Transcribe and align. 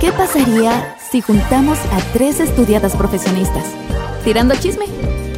¿Qué 0.00 0.12
pasaría 0.12 0.96
si 1.10 1.20
juntamos 1.20 1.78
a 1.92 2.00
tres 2.14 2.40
estudiadas 2.40 2.96
profesionistas? 2.96 3.64
Tirando 4.24 4.54
chisme, 4.54 4.86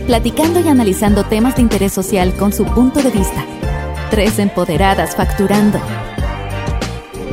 platicando 0.07 0.61
y 0.61 0.69
analizando 0.69 1.25
temas 1.25 1.57
de 1.57 1.63
interés 1.63 1.93
social 1.93 2.33
con 2.35 2.53
su 2.53 2.65
punto 2.65 3.03
de 3.03 3.11
vista. 3.11 3.45
Tres 4.11 4.39
empoderadas 4.39 5.17
facturando. 5.17 5.81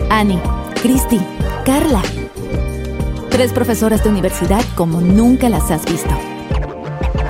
Annie, 0.09 0.41
Christy, 0.81 1.21
Carla. 1.65 2.01
Tres 3.29 3.53
profesoras 3.53 4.03
de 4.03 4.09
universidad 4.09 4.63
como 4.73 4.99
nunca 4.99 5.49
las 5.49 5.69
has 5.69 5.85
visto. 5.85 6.09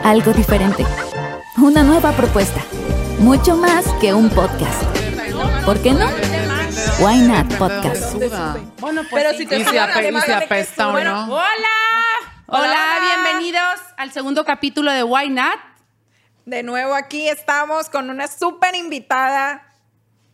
Algo 0.05 0.31
diferente. 0.31 0.85
Una 1.57 1.83
nueva 1.83 2.13
propuesta. 2.13 2.61
Mucho 3.19 3.57
más 3.57 3.85
que 3.99 4.13
un 4.13 4.29
podcast. 4.29 4.81
¿Por 5.65 5.77
qué 5.79 5.91
no? 5.91 6.07
Why 7.01 7.19
Not 7.19 7.53
Podcast. 7.57 8.15
Bueno, 8.91 9.07
pues 9.07 9.23
Pero 9.23 9.31
sí. 9.37 9.43
si 9.43 9.45
te 9.45 9.55
Y 9.57 9.59
si, 9.59 9.65
suena, 9.65 9.85
ape- 9.85 9.97
y 9.97 9.99
además 9.99 10.23
si 10.25 10.31
de 10.31 10.37
que 10.39 10.45
apesta 10.45 10.87
o 10.87 10.91
bueno, 10.93 11.27
no. 11.27 11.35
¡Hola! 11.35 11.45
Hola, 12.47 12.63
Hola. 12.63 12.97
bienvenidos 13.21 13.79
al 13.97 14.11
segundo 14.11 14.43
capítulo 14.43 14.91
de 14.91 15.03
Why 15.03 15.29
Not. 15.29 15.59
De 16.45 16.63
nuevo 16.63 16.95
aquí 16.95 17.29
estamos 17.29 17.87
con 17.87 18.09
una 18.09 18.27
súper 18.27 18.73
invitada. 18.73 19.63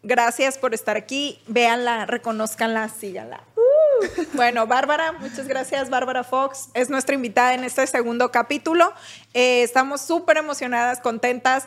Gracias 0.04 0.58
por 0.58 0.73
estar 0.73 0.96
aquí. 0.96 1.41
Véanla, 1.48 2.05
reconozcanla, 2.05 2.88
síganla. 2.88 3.41
Uh. 3.58 4.23
Bueno, 4.32 4.68
Bárbara, 4.68 5.12
muchas 5.12 5.49
gracias. 5.49 5.90
Bárbara 5.90 6.24
Fox 6.24 6.70
es 6.76 6.90
nuestra 6.90 7.16
invitada 7.16 7.55
en 7.55 7.66
este 7.66 7.85
segundo 7.88 8.32
capítulo. 8.32 8.94
Eh, 9.34 9.63
estamos 9.63 9.99
súper 9.99 10.38
emocionadas, 10.38 11.02
contentas. 11.02 11.66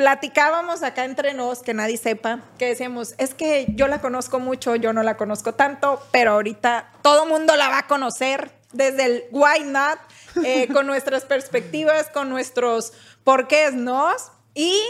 Platicábamos 0.00 0.82
acá 0.82 1.04
entre 1.04 1.34
nos, 1.34 1.60
que 1.60 1.74
nadie 1.74 1.98
sepa, 1.98 2.40
que 2.56 2.68
decíamos, 2.68 3.14
es 3.18 3.34
que 3.34 3.66
yo 3.74 3.86
la 3.86 4.00
conozco 4.00 4.40
mucho, 4.40 4.74
yo 4.74 4.94
no 4.94 5.02
la 5.02 5.18
conozco 5.18 5.52
tanto, 5.52 6.02
pero 6.10 6.30
ahorita 6.30 6.90
todo 7.02 7.26
mundo 7.26 7.54
la 7.54 7.68
va 7.68 7.80
a 7.80 7.86
conocer 7.86 8.50
desde 8.72 9.04
el 9.04 9.24
Why 9.30 9.64
Not, 9.66 9.98
eh, 10.42 10.68
con 10.72 10.86
nuestras 10.86 11.26
perspectivas, 11.26 12.08
con 12.08 12.30
nuestros 12.30 12.94
porqués 13.24 13.74
nos. 13.74 14.32
Y 14.54 14.80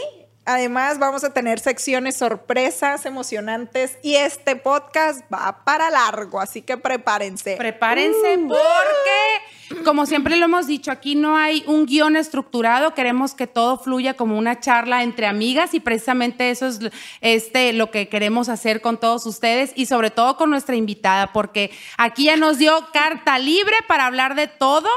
además 0.45 0.99
vamos 0.99 1.23
a 1.23 1.33
tener 1.33 1.59
secciones 1.59 2.17
sorpresas, 2.17 3.05
emocionantes. 3.05 3.97
Y 4.01 4.15
este 4.15 4.55
podcast 4.55 5.21
va 5.31 5.63
para 5.63 5.89
largo, 5.89 6.39
así 6.39 6.61
que 6.61 6.77
prepárense. 6.77 7.57
Prepárense 7.57 8.39
porque, 8.47 9.83
como 9.83 10.05
siempre 10.05 10.35
lo 10.37 10.45
hemos 10.45 10.67
dicho, 10.67 10.91
aquí 10.91 11.15
no 11.15 11.37
hay 11.37 11.63
un 11.67 11.85
guion 11.85 12.15
estructurado. 12.15 12.93
Queremos 12.93 13.33
que 13.33 13.47
todo 13.47 13.77
fluya 13.77 14.15
como 14.15 14.37
una 14.37 14.59
charla 14.59 15.03
entre 15.03 15.27
amigas 15.27 15.73
y 15.73 15.79
precisamente 15.79 16.49
eso 16.49 16.67
es 16.67 16.79
este, 17.21 17.73
lo 17.73 17.91
que 17.91 18.09
queremos 18.09 18.49
hacer 18.49 18.81
con 18.81 18.99
todos 18.99 19.25
ustedes 19.25 19.71
y 19.75 19.85
sobre 19.85 20.11
todo 20.11 20.37
con 20.37 20.49
nuestra 20.49 20.75
invitada, 20.75 21.33
porque 21.33 21.71
aquí 21.97 22.25
ya 22.25 22.35
nos 22.35 22.57
dio 22.57 22.87
carta 22.91 23.37
libre 23.39 23.75
para 23.87 24.05
hablar 24.05 24.35
de 24.35 24.47
todo, 24.47 24.89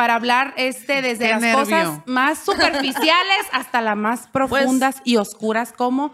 para 0.00 0.14
hablar 0.14 0.54
este, 0.56 1.02
desde 1.02 1.26
Qué 1.26 1.32
las 1.32 1.42
nervio. 1.42 1.58
cosas 1.62 1.98
más 2.06 2.38
superficiales 2.38 3.46
hasta 3.52 3.82
las 3.82 3.98
más 3.98 4.28
profundas 4.32 4.96
y 5.04 5.18
oscuras 5.18 5.74
como 5.76 6.10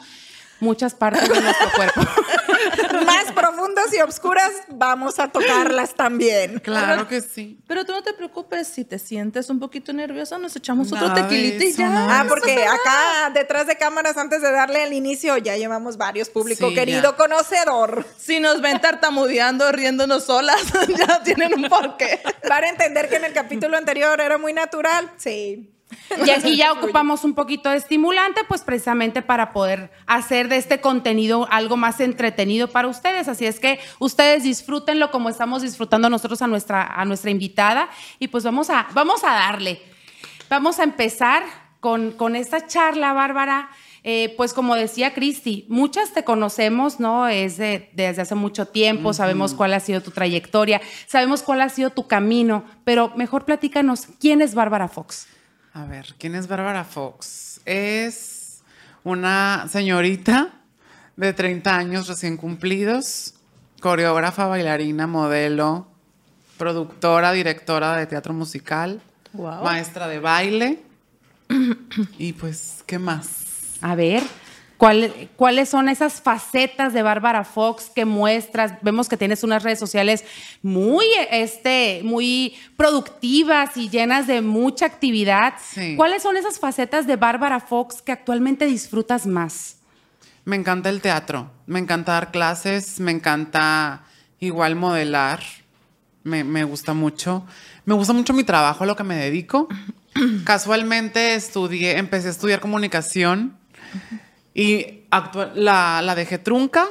muchas 0.60 0.94
partes 0.94 1.28
de 1.28 1.40
nuestro 1.40 1.68
cuerpo. 1.74 2.00
Más 3.06 3.32
profundas 3.32 3.92
y 3.92 4.00
obscuras, 4.00 4.50
vamos 4.68 5.18
a 5.18 5.28
tocarlas 5.28 5.94
también. 5.94 6.58
Claro 6.60 7.06
que 7.06 7.20
sí. 7.20 7.58
Pero 7.66 7.84
tú 7.84 7.92
no 7.92 8.02
te 8.02 8.12
preocupes, 8.14 8.66
si 8.68 8.84
te 8.84 8.98
sientes 8.98 9.50
un 9.50 9.60
poquito 9.60 9.92
nerviosa, 9.92 10.38
nos 10.38 10.56
echamos 10.56 10.92
otro 10.92 11.08
Nada 11.08 11.28
tequilita 11.28 11.64
y 11.64 11.68
eso, 11.68 11.78
ya. 11.78 11.88
no. 11.90 12.06
Ah, 12.10 12.24
porque 12.28 12.64
acá 12.64 13.30
detrás 13.34 13.66
de 13.66 13.76
cámaras, 13.76 14.16
antes 14.16 14.42
de 14.42 14.50
darle 14.50 14.82
el 14.84 14.92
inicio, 14.92 15.36
ya 15.36 15.56
llevamos 15.56 15.96
varios 15.96 16.28
público 16.30 16.68
Sí, 16.70 16.74
querido, 16.74 17.02
ya. 17.12 17.16
conocedor. 17.16 18.06
Si 18.18 18.40
nos 18.40 18.60
ven 18.60 18.80
tartamudeando, 18.80 19.70
riéndonos 19.72 20.24
solas, 20.24 20.60
ya 20.98 21.22
tienen 21.22 21.54
un 21.54 21.68
porqué. 21.68 22.20
Para 22.48 22.68
entender 22.68 23.08
que 23.08 23.16
en 23.16 23.24
el 23.26 23.32
capítulo 23.32 23.76
anterior 23.76 24.20
era 24.20 24.38
muy 24.38 24.52
natural. 24.52 25.10
Sí. 25.18 25.70
Y 26.24 26.30
aquí 26.30 26.56
ya 26.56 26.72
ocupamos 26.72 27.22
un 27.24 27.34
poquito 27.34 27.70
de 27.70 27.76
estimulante, 27.76 28.40
pues 28.48 28.62
precisamente 28.62 29.22
para 29.22 29.52
poder 29.52 29.90
hacer 30.06 30.48
de 30.48 30.56
este 30.56 30.80
contenido 30.80 31.46
algo 31.50 31.76
más 31.76 32.00
entretenido 32.00 32.68
para 32.68 32.88
ustedes. 32.88 33.28
Así 33.28 33.46
es 33.46 33.60
que 33.60 33.78
ustedes 33.98 34.42
disfrútenlo 34.42 35.10
como 35.10 35.28
estamos 35.28 35.62
disfrutando 35.62 36.10
nosotros 36.10 36.42
a 36.42 36.46
nuestra, 36.48 36.82
a 36.82 37.04
nuestra 37.04 37.30
invitada. 37.30 37.88
Y 38.18 38.28
pues 38.28 38.42
vamos 38.44 38.70
a, 38.70 38.88
vamos 38.94 39.22
a 39.24 39.32
darle. 39.32 39.80
Vamos 40.48 40.78
a 40.80 40.84
empezar 40.84 41.44
con, 41.80 42.12
con 42.12 42.34
esta 42.36 42.66
charla, 42.66 43.12
Bárbara. 43.12 43.68
Eh, 44.08 44.34
pues 44.36 44.54
como 44.54 44.76
decía 44.76 45.14
Cristi, 45.14 45.66
muchas 45.68 46.12
te 46.12 46.22
conocemos, 46.22 47.00
¿no? 47.00 47.26
Es 47.26 47.56
de- 47.58 47.90
desde 47.92 48.22
hace 48.22 48.36
mucho 48.36 48.66
tiempo, 48.66 49.12
sabemos 49.12 49.52
cuál 49.52 49.74
ha 49.74 49.80
sido 49.80 50.00
tu 50.00 50.12
trayectoria, 50.12 50.80
sabemos 51.08 51.42
cuál 51.42 51.60
ha 51.60 51.68
sido 51.68 51.90
tu 51.90 52.06
camino, 52.06 52.64
pero 52.84 53.12
mejor 53.16 53.44
platícanos, 53.44 54.06
¿quién 54.20 54.42
es 54.42 54.54
Bárbara 54.54 54.86
Fox? 54.86 55.26
A 55.76 55.84
ver, 55.84 56.14
¿quién 56.18 56.34
es 56.34 56.48
Bárbara 56.48 56.84
Fox? 56.84 57.60
Es 57.66 58.62
una 59.04 59.66
señorita 59.68 60.54
de 61.16 61.34
30 61.34 61.76
años 61.76 62.08
recién 62.08 62.38
cumplidos, 62.38 63.34
coreógrafa, 63.82 64.46
bailarina, 64.46 65.06
modelo, 65.06 65.86
productora, 66.56 67.32
directora 67.32 67.94
de 67.98 68.06
teatro 68.06 68.32
musical, 68.32 69.02
Wow. 69.34 69.64
maestra 69.64 70.08
de 70.08 70.18
baile. 70.18 70.82
y 72.18 72.32
pues, 72.32 72.82
¿qué 72.86 72.98
más? 72.98 73.76
A 73.82 73.94
ver, 73.94 74.22
¿cuál- 74.76 75.28
¿cuáles 75.36 75.68
son 75.68 75.88
esas 75.88 76.20
facetas 76.20 76.92
de 76.92 77.02
Bárbara 77.02 77.44
Fox 77.44 77.90
que 77.94 78.04
muestras? 78.04 78.74
Vemos 78.82 79.08
que 79.08 79.16
tienes 79.16 79.42
unas 79.42 79.62
redes 79.62 79.78
sociales 79.78 80.24
muy, 80.62 81.06
este, 81.30 82.00
muy 82.04 82.54
productivas 82.76 83.76
y 83.76 83.88
llenas 83.88 84.26
de 84.26 84.40
mucha 84.42 84.86
actividad. 84.86 85.54
Sí. 85.72 85.94
¿Cuáles 85.96 86.22
son 86.22 86.36
esas 86.36 86.58
facetas 86.58 87.06
de 87.06 87.16
Bárbara 87.16 87.60
Fox 87.60 88.02
que 88.02 88.12
actualmente 88.12 88.66
disfrutas 88.66 89.26
más? 89.26 89.76
Me 90.44 90.56
encanta 90.56 90.88
el 90.90 91.00
teatro, 91.00 91.50
me 91.66 91.78
encanta 91.80 92.12
dar 92.12 92.30
clases, 92.30 93.00
me 93.00 93.10
encanta 93.10 94.04
igual 94.38 94.76
modelar, 94.76 95.40
me, 96.22 96.44
me 96.44 96.62
gusta 96.64 96.92
mucho. 96.94 97.44
Me 97.84 97.94
gusta 97.94 98.12
mucho 98.12 98.32
mi 98.32 98.44
trabajo, 98.44 98.84
a 98.84 98.86
lo 98.86 98.94
que 98.96 99.04
me 99.04 99.16
dedico. 99.16 99.68
Casualmente 100.44 101.34
estudié, 101.34 101.98
empecé 101.98 102.28
a 102.28 102.30
estudiar 102.30 102.60
comunicación 102.60 103.56
y 104.58 105.04
la, 105.54 106.00
la 106.02 106.14
dejé 106.14 106.38
trunca 106.38 106.86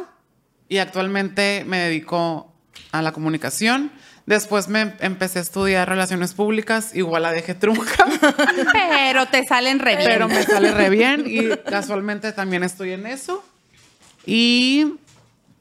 y 0.70 0.78
actualmente 0.78 1.64
me 1.66 1.80
dedico 1.80 2.54
a 2.92 3.02
la 3.02 3.12
comunicación. 3.12 3.92
Después 4.28 4.68
me 4.68 4.94
empecé 5.00 5.40
a 5.40 5.42
estudiar 5.44 5.88
relaciones 5.90 6.34
públicas, 6.34 6.96
igual 6.96 7.24
la 7.24 7.32
dejé 7.32 7.54
trunca. 7.56 8.06
Pero 8.74 9.26
te 9.28 9.46
salen 9.46 9.80
re 9.80 9.96
bien. 9.98 10.08
Pero 10.10 10.28
me 10.28 10.44
sale 10.44 10.72
re 10.72 10.90
bien 10.90 11.24
y 11.28 11.50
casualmente 11.70 12.32
también 12.32 12.64
estoy 12.64 12.92
en 12.94 13.06
eso. 13.06 13.44
Y 14.26 14.96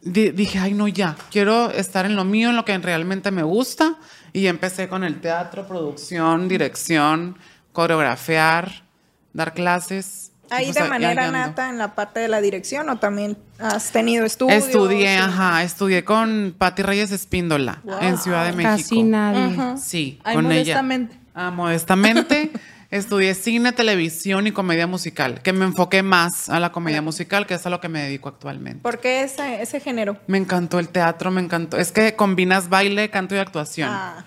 di- 0.03 0.31
dije, 0.31 0.59
ay, 0.59 0.73
no, 0.75 0.89
ya, 0.89 1.17
quiero 1.31 1.71
estar 1.71 2.07
en 2.07 2.17
lo 2.17 2.25
mío, 2.25 2.51
en 2.51 2.57
lo 2.57 2.65
que 2.65 2.77
realmente 2.79 3.31
me 3.31 3.43
gusta. 3.43 3.97
Y 4.33 4.47
empecé 4.47 4.89
con 4.89 5.05
el 5.05 5.21
teatro, 5.21 5.67
producción, 5.69 6.49
dirección, 6.49 7.39
coreografiar, 7.73 8.85
dar 9.33 9.53
clases. 9.55 10.33
Ahí 10.57 10.67
Pues, 10.67 10.77
de 10.77 10.85
manera 10.89 11.31
nata 11.31 11.69
en 11.71 11.79
la 11.79 11.95
parte 11.95 12.21
de 12.21 12.29
la 12.29 12.41
dirección 12.41 12.89
o 12.89 12.97
también 12.99 13.37
has 13.59 13.91
tenido 13.91 14.25
estudios. 14.25 14.65
Estudié, 14.65 15.17
Sí. 15.17 15.23
ajá, 15.23 15.63
estudié 15.63 16.05
con 16.05 16.55
Patti 16.57 16.83
Reyes 16.83 17.11
Espíndola 17.11 17.81
en 18.01 18.19
Ciudad 18.19 18.45
de 18.47 18.53
México. 18.53 18.77
Casi 18.89 19.03
nadie. 19.03 19.77
Sí, 19.79 20.21
Ay, 20.25 20.37
con 20.37 20.47
ella. 20.47 20.55
modestamente. 20.55 21.19
Ah, 21.35 21.51
modestamente. 21.51 22.51
estudié 22.91 23.35
cine, 23.35 23.73
televisión 23.73 24.47
y 24.47 24.53
comedia 24.53 24.87
musical, 24.87 25.41
que 25.43 25.53
me 25.53 25.65
enfoqué 25.65 26.05
más 26.05 26.49
a 26.49 26.61
la 26.61 26.71
comedia 26.71 27.03
musical, 27.03 27.45
que 27.45 27.55
es 27.55 27.67
a 27.67 27.71
lo 27.71 27.81
que 27.81 27.89
me 27.89 28.01
dedico 28.01 28.29
actualmente. 28.29 28.81
¿Por 28.83 29.01
qué 29.01 29.25
ese, 29.25 29.61
ese 29.63 29.81
género? 29.81 30.17
Me 30.29 30.39
encantó 30.39 30.79
el 30.79 30.89
teatro, 30.89 31.33
me 31.33 31.41
encantó. 31.41 31.77
Es 31.77 31.91
que 31.91 32.15
combinas 32.15 32.69
baile, 32.69 33.11
canto 33.11 33.35
y 33.35 33.39
actuación. 33.39 33.89
Ah, 33.93 34.25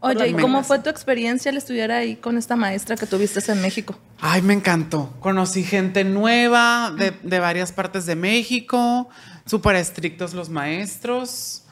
Oye, 0.00 0.28
¿y 0.28 0.32
cómo 0.34 0.62
fue 0.62 0.78
tu 0.78 0.88
experiencia 0.90 1.50
al 1.50 1.56
estudiar 1.56 1.90
ahí 1.90 2.16
con 2.16 2.38
esta 2.38 2.54
maestra 2.54 2.96
que 2.96 3.06
tuviste 3.06 3.40
en 3.50 3.60
México? 3.60 3.98
Ay, 4.20 4.42
me 4.42 4.54
encantó. 4.54 5.12
Conocí 5.20 5.64
gente 5.64 6.04
nueva 6.04 6.92
de, 6.96 7.10
de 7.22 7.38
varias 7.40 7.72
partes 7.72 8.06
de 8.06 8.14
México, 8.14 9.08
súper 9.44 9.74
estrictos 9.76 10.34
los 10.34 10.50
maestros. 10.50 11.64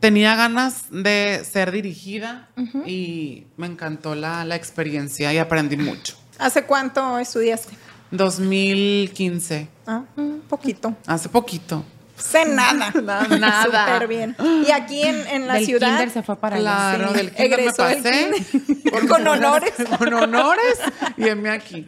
Tenía 0.00 0.34
ganas 0.36 0.84
de 0.90 1.42
ser 1.48 1.70
dirigida 1.72 2.48
y 2.86 3.46
me 3.56 3.66
encantó 3.66 4.14
la, 4.14 4.44
la 4.44 4.56
experiencia 4.56 5.32
y 5.32 5.38
aprendí 5.38 5.76
mucho. 5.76 6.16
¿Hace 6.38 6.64
cuánto 6.64 7.18
estudiaste? 7.18 7.76
2015, 8.10 9.68
Ah, 9.86 10.02
un 10.16 10.42
poquito. 10.48 10.94
hace 11.06 11.28
poquito. 11.28 11.84
Sé 12.18 12.44
nada. 12.46 12.90
Nada. 13.38 13.64
Súper 13.94 14.08
bien. 14.08 14.36
Y 14.66 14.70
aquí 14.70 15.02
en, 15.02 15.26
en 15.28 15.46
la 15.46 15.54
Del 15.54 15.64
ciudad. 15.66 15.88
kinder 15.88 16.10
se 16.10 16.22
fue 16.22 16.36
para 16.36 16.56
allá. 16.56 16.94
Claro, 16.96 17.08
Sí. 17.10 17.16
del 17.16 17.30
kinder 17.32 17.60
me 17.64 17.72
pasé. 17.72 17.94
kinder. 18.02 19.08
Con 19.08 19.26
honores. 19.26 19.72
Con 19.98 20.12
honores. 20.14 20.78
Y 21.16 21.28
heme 21.28 21.50
aquí. 21.50 21.86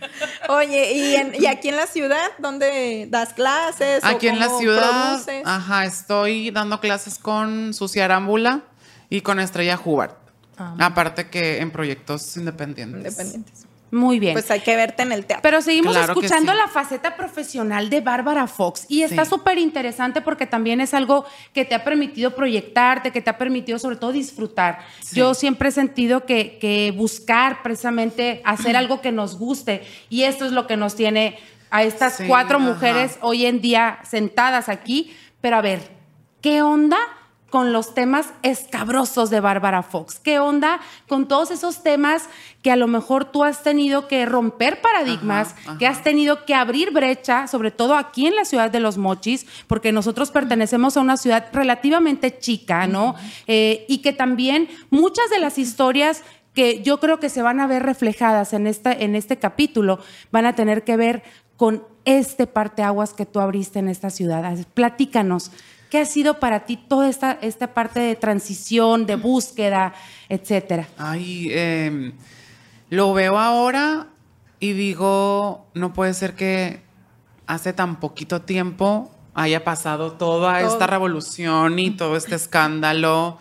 Oye, 0.48 0.92
¿y, 0.92 1.14
en- 1.16 1.34
y 1.38 1.46
aquí 1.46 1.68
en 1.68 1.76
la 1.76 1.86
ciudad, 1.86 2.28
dónde 2.38 3.06
das 3.10 3.32
clases? 3.34 4.02
o 4.04 4.06
Aquí 4.06 4.28
en 4.28 4.38
la 4.38 4.48
ciudad, 4.58 5.10
produces? 5.12 5.42
ajá, 5.46 5.84
estoy 5.84 6.50
dando 6.50 6.80
clases 6.80 7.18
con 7.18 7.74
Sucia 7.74 8.04
Arámbula 8.04 8.60
y 9.08 9.22
con 9.22 9.40
Estrella 9.40 9.78
Hubert. 9.84 10.16
Ah. 10.58 10.74
Aparte 10.78 11.28
que 11.30 11.58
en 11.60 11.70
proyectos 11.70 12.36
independientes. 12.36 12.98
Independientes. 12.98 13.66
Muy 13.90 14.20
bien. 14.20 14.34
Pues 14.34 14.50
hay 14.50 14.60
que 14.60 14.76
verte 14.76 15.02
en 15.02 15.12
el 15.12 15.26
teatro. 15.26 15.42
Pero 15.42 15.60
seguimos 15.62 15.96
Claro 15.96 16.12
escuchando 16.12 16.52
sí. 16.52 16.58
la 16.58 16.68
faceta 16.68 17.16
profesional 17.16 17.90
de 17.90 18.00
Bárbara 18.00 18.46
Fox 18.46 18.86
y 18.88 19.02
está 19.02 19.24
Sí. 19.24 19.30
súper 19.30 19.58
interesante 19.58 20.20
porque 20.20 20.46
también 20.46 20.80
es 20.80 20.94
algo 20.94 21.24
que 21.52 21.64
te 21.64 21.74
ha 21.74 21.82
permitido 21.82 22.34
proyectarte, 22.34 23.10
que 23.10 23.20
te 23.20 23.30
ha 23.30 23.36
permitido 23.38 23.78
sobre 23.78 23.96
todo 23.96 24.12
disfrutar. 24.12 24.78
Sí. 25.00 25.16
Yo 25.16 25.34
siempre 25.34 25.70
he 25.70 25.72
sentido 25.72 26.24
que, 26.24 26.58
que 26.60 26.92
buscar 26.96 27.62
precisamente 27.62 28.42
hacer 28.44 28.76
algo 28.76 29.00
que 29.00 29.10
nos 29.12 29.36
guste 29.38 29.82
y 30.08 30.22
esto 30.22 30.44
es 30.44 30.52
lo 30.52 30.66
que 30.66 30.76
nos 30.76 30.94
tiene 30.94 31.38
a 31.70 31.82
estas 31.82 32.16
Sí, 32.16 32.24
cuatro 32.26 32.58
ajá. 32.58 32.66
mujeres 32.66 33.18
hoy 33.22 33.46
en 33.46 33.60
día 33.60 33.98
sentadas 34.04 34.68
aquí. 34.68 35.16
Pero 35.40 35.56
a 35.56 35.60
ver, 35.62 35.80
¿qué 36.42 36.62
onda? 36.62 36.98
Con 37.50 37.72
los 37.72 37.94
temas 37.94 38.28
escabrosos 38.42 39.28
de 39.28 39.40
Bárbara 39.40 39.82
Fox. 39.82 40.20
¿Qué 40.20 40.38
onda 40.38 40.80
con 41.08 41.28
todos 41.28 41.50
esos 41.50 41.82
temas 41.82 42.28
que 42.62 42.70
a 42.70 42.76
lo 42.76 42.86
mejor 42.86 43.24
tú 43.24 43.44
has 43.44 43.62
tenido 43.62 44.08
que 44.08 44.24
romper 44.24 44.80
paradigmas, 44.80 45.54
Ajá, 45.66 45.78
que 45.78 45.86
has 45.86 46.02
tenido 46.02 46.44
que 46.44 46.54
abrir 46.54 46.92
brecha, 46.92 47.46
sobre 47.46 47.70
todo 47.70 47.96
aquí 47.96 48.26
en 48.26 48.36
la 48.36 48.44
ciudad 48.44 48.70
de 48.70 48.80
Los 48.80 48.98
Mochis, 48.98 49.46
porque 49.66 49.92
nosotros 49.92 50.30
pertenecemos 50.30 50.96
a 50.96 51.00
una 51.00 51.16
ciudad 51.16 51.46
relativamente 51.52 52.38
chica, 52.38 52.86
¿no? 52.86 53.16
Eh, 53.46 53.84
y 53.88 53.98
que 53.98 54.12
también 54.12 54.68
muchas 54.90 55.28
de 55.30 55.40
las 55.40 55.58
historias 55.58 56.22
que 56.54 56.82
yo 56.82 56.98
creo 57.00 57.20
que 57.20 57.28
se 57.28 57.42
van 57.42 57.60
a 57.60 57.66
ver 57.66 57.82
reflejadas 57.82 58.52
en, 58.52 58.66
esta, 58.66 58.92
en 58.92 59.14
este 59.14 59.38
capítulo 59.38 60.00
van 60.30 60.46
a 60.46 60.54
tener 60.54 60.84
que 60.84 60.96
ver 60.96 61.22
con 61.56 61.84
este 62.04 62.46
parteaguas 62.46 63.12
que 63.12 63.26
tú 63.26 63.40
abriste 63.40 63.78
en 63.78 63.88
esta 63.88 64.10
ciudad. 64.10 64.56
Platícanos, 64.74 65.52
¿qué 65.90 65.98
ha 65.98 66.06
sido 66.06 66.38
para 66.38 66.60
ti 66.64 66.76
toda 66.76 67.08
esta, 67.08 67.32
esta 67.42 67.74
parte 67.74 68.00
de 68.00 68.14
transición, 68.16 69.04
de 69.06 69.16
búsqueda, 69.16 69.92
etcétera? 70.28 70.88
Ay, 70.96 71.48
em, 71.52 72.12
lo 72.88 73.12
veo 73.12 73.38
ahora 73.38 74.06
y 74.60 74.72
digo, 74.72 75.66
no 75.74 75.92
puede 75.92 76.14
ser 76.14 76.34
que 76.34 76.82
hace 77.46 77.72
tan 77.72 77.98
poquito 77.98 78.42
tiempo 78.42 79.10
haya 79.34 79.64
pasado 79.64 80.12
toda 80.12 80.60
Todo. 80.60 80.72
esta 80.72 80.86
revolución 80.86 81.78
y 81.78 81.90
todo 81.90 82.16
este 82.16 82.36
escándalo. 82.36 83.38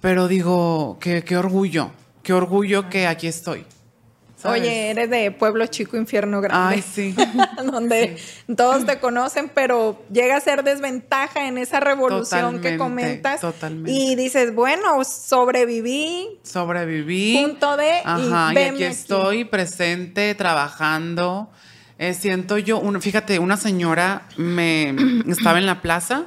Pero 0.00 0.28
digo, 0.28 0.98
qué, 1.00 1.24
qué 1.24 1.36
orgullo, 1.36 1.90
qué 2.22 2.32
orgullo 2.32 2.88
que 2.88 3.06
aquí 3.08 3.26
estoy. 3.26 3.66
¿Sabes? 4.38 4.62
Oye, 4.62 4.90
eres 4.90 5.10
de 5.10 5.30
Pueblo 5.32 5.66
Chico, 5.66 5.96
Infierno 5.96 6.40
Grande. 6.40 6.76
Ay, 6.76 6.82
sí. 6.82 7.14
donde 7.70 8.16
todos 8.56 8.86
te 8.86 8.98
conocen, 9.00 9.50
pero 9.54 10.02
llega 10.12 10.36
a 10.36 10.40
ser 10.40 10.62
desventaja 10.64 11.46
en 11.48 11.58
esa 11.58 11.80
revolución 11.80 12.60
que 12.60 12.76
comentas. 12.76 13.40
totalmente. 13.40 13.90
Y 13.90 14.14
dices, 14.14 14.54
bueno, 14.54 15.02
sobreviví, 15.04 16.38
Sobreviví. 16.42 17.38
Punto 17.42 17.76
de, 17.76 17.86
y 17.88 18.00
Ajá, 18.04 18.52
y, 18.52 18.54
veme 18.54 18.68
aquí 18.76 18.84
aquí. 18.84 18.84
estoy 18.84 19.44
presente, 19.44 20.34
trabajando. 20.34 21.50
Eh, 21.98 22.14
siento 22.14 22.58
yo, 22.58 22.78
un- 22.78 23.00
fíjate, 23.02 23.38
una 23.38 23.56
señora 23.56 24.28
me 24.36 24.94
estaba 25.28 25.58
en 25.58 25.66
la 25.66 25.82
plaza 25.82 26.26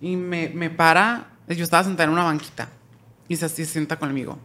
y 0.00 0.16
me, 0.16 0.50
me 0.50 0.68
para, 0.68 1.28
yo 1.48 1.64
estaba 1.64 1.84
sentada 1.84 2.04
en 2.04 2.10
una 2.10 2.24
banquita 2.24 2.68
y 3.28 3.36
se, 3.36 3.48
se 3.48 3.64
sienta 3.64 3.96
conmigo. 3.96 4.38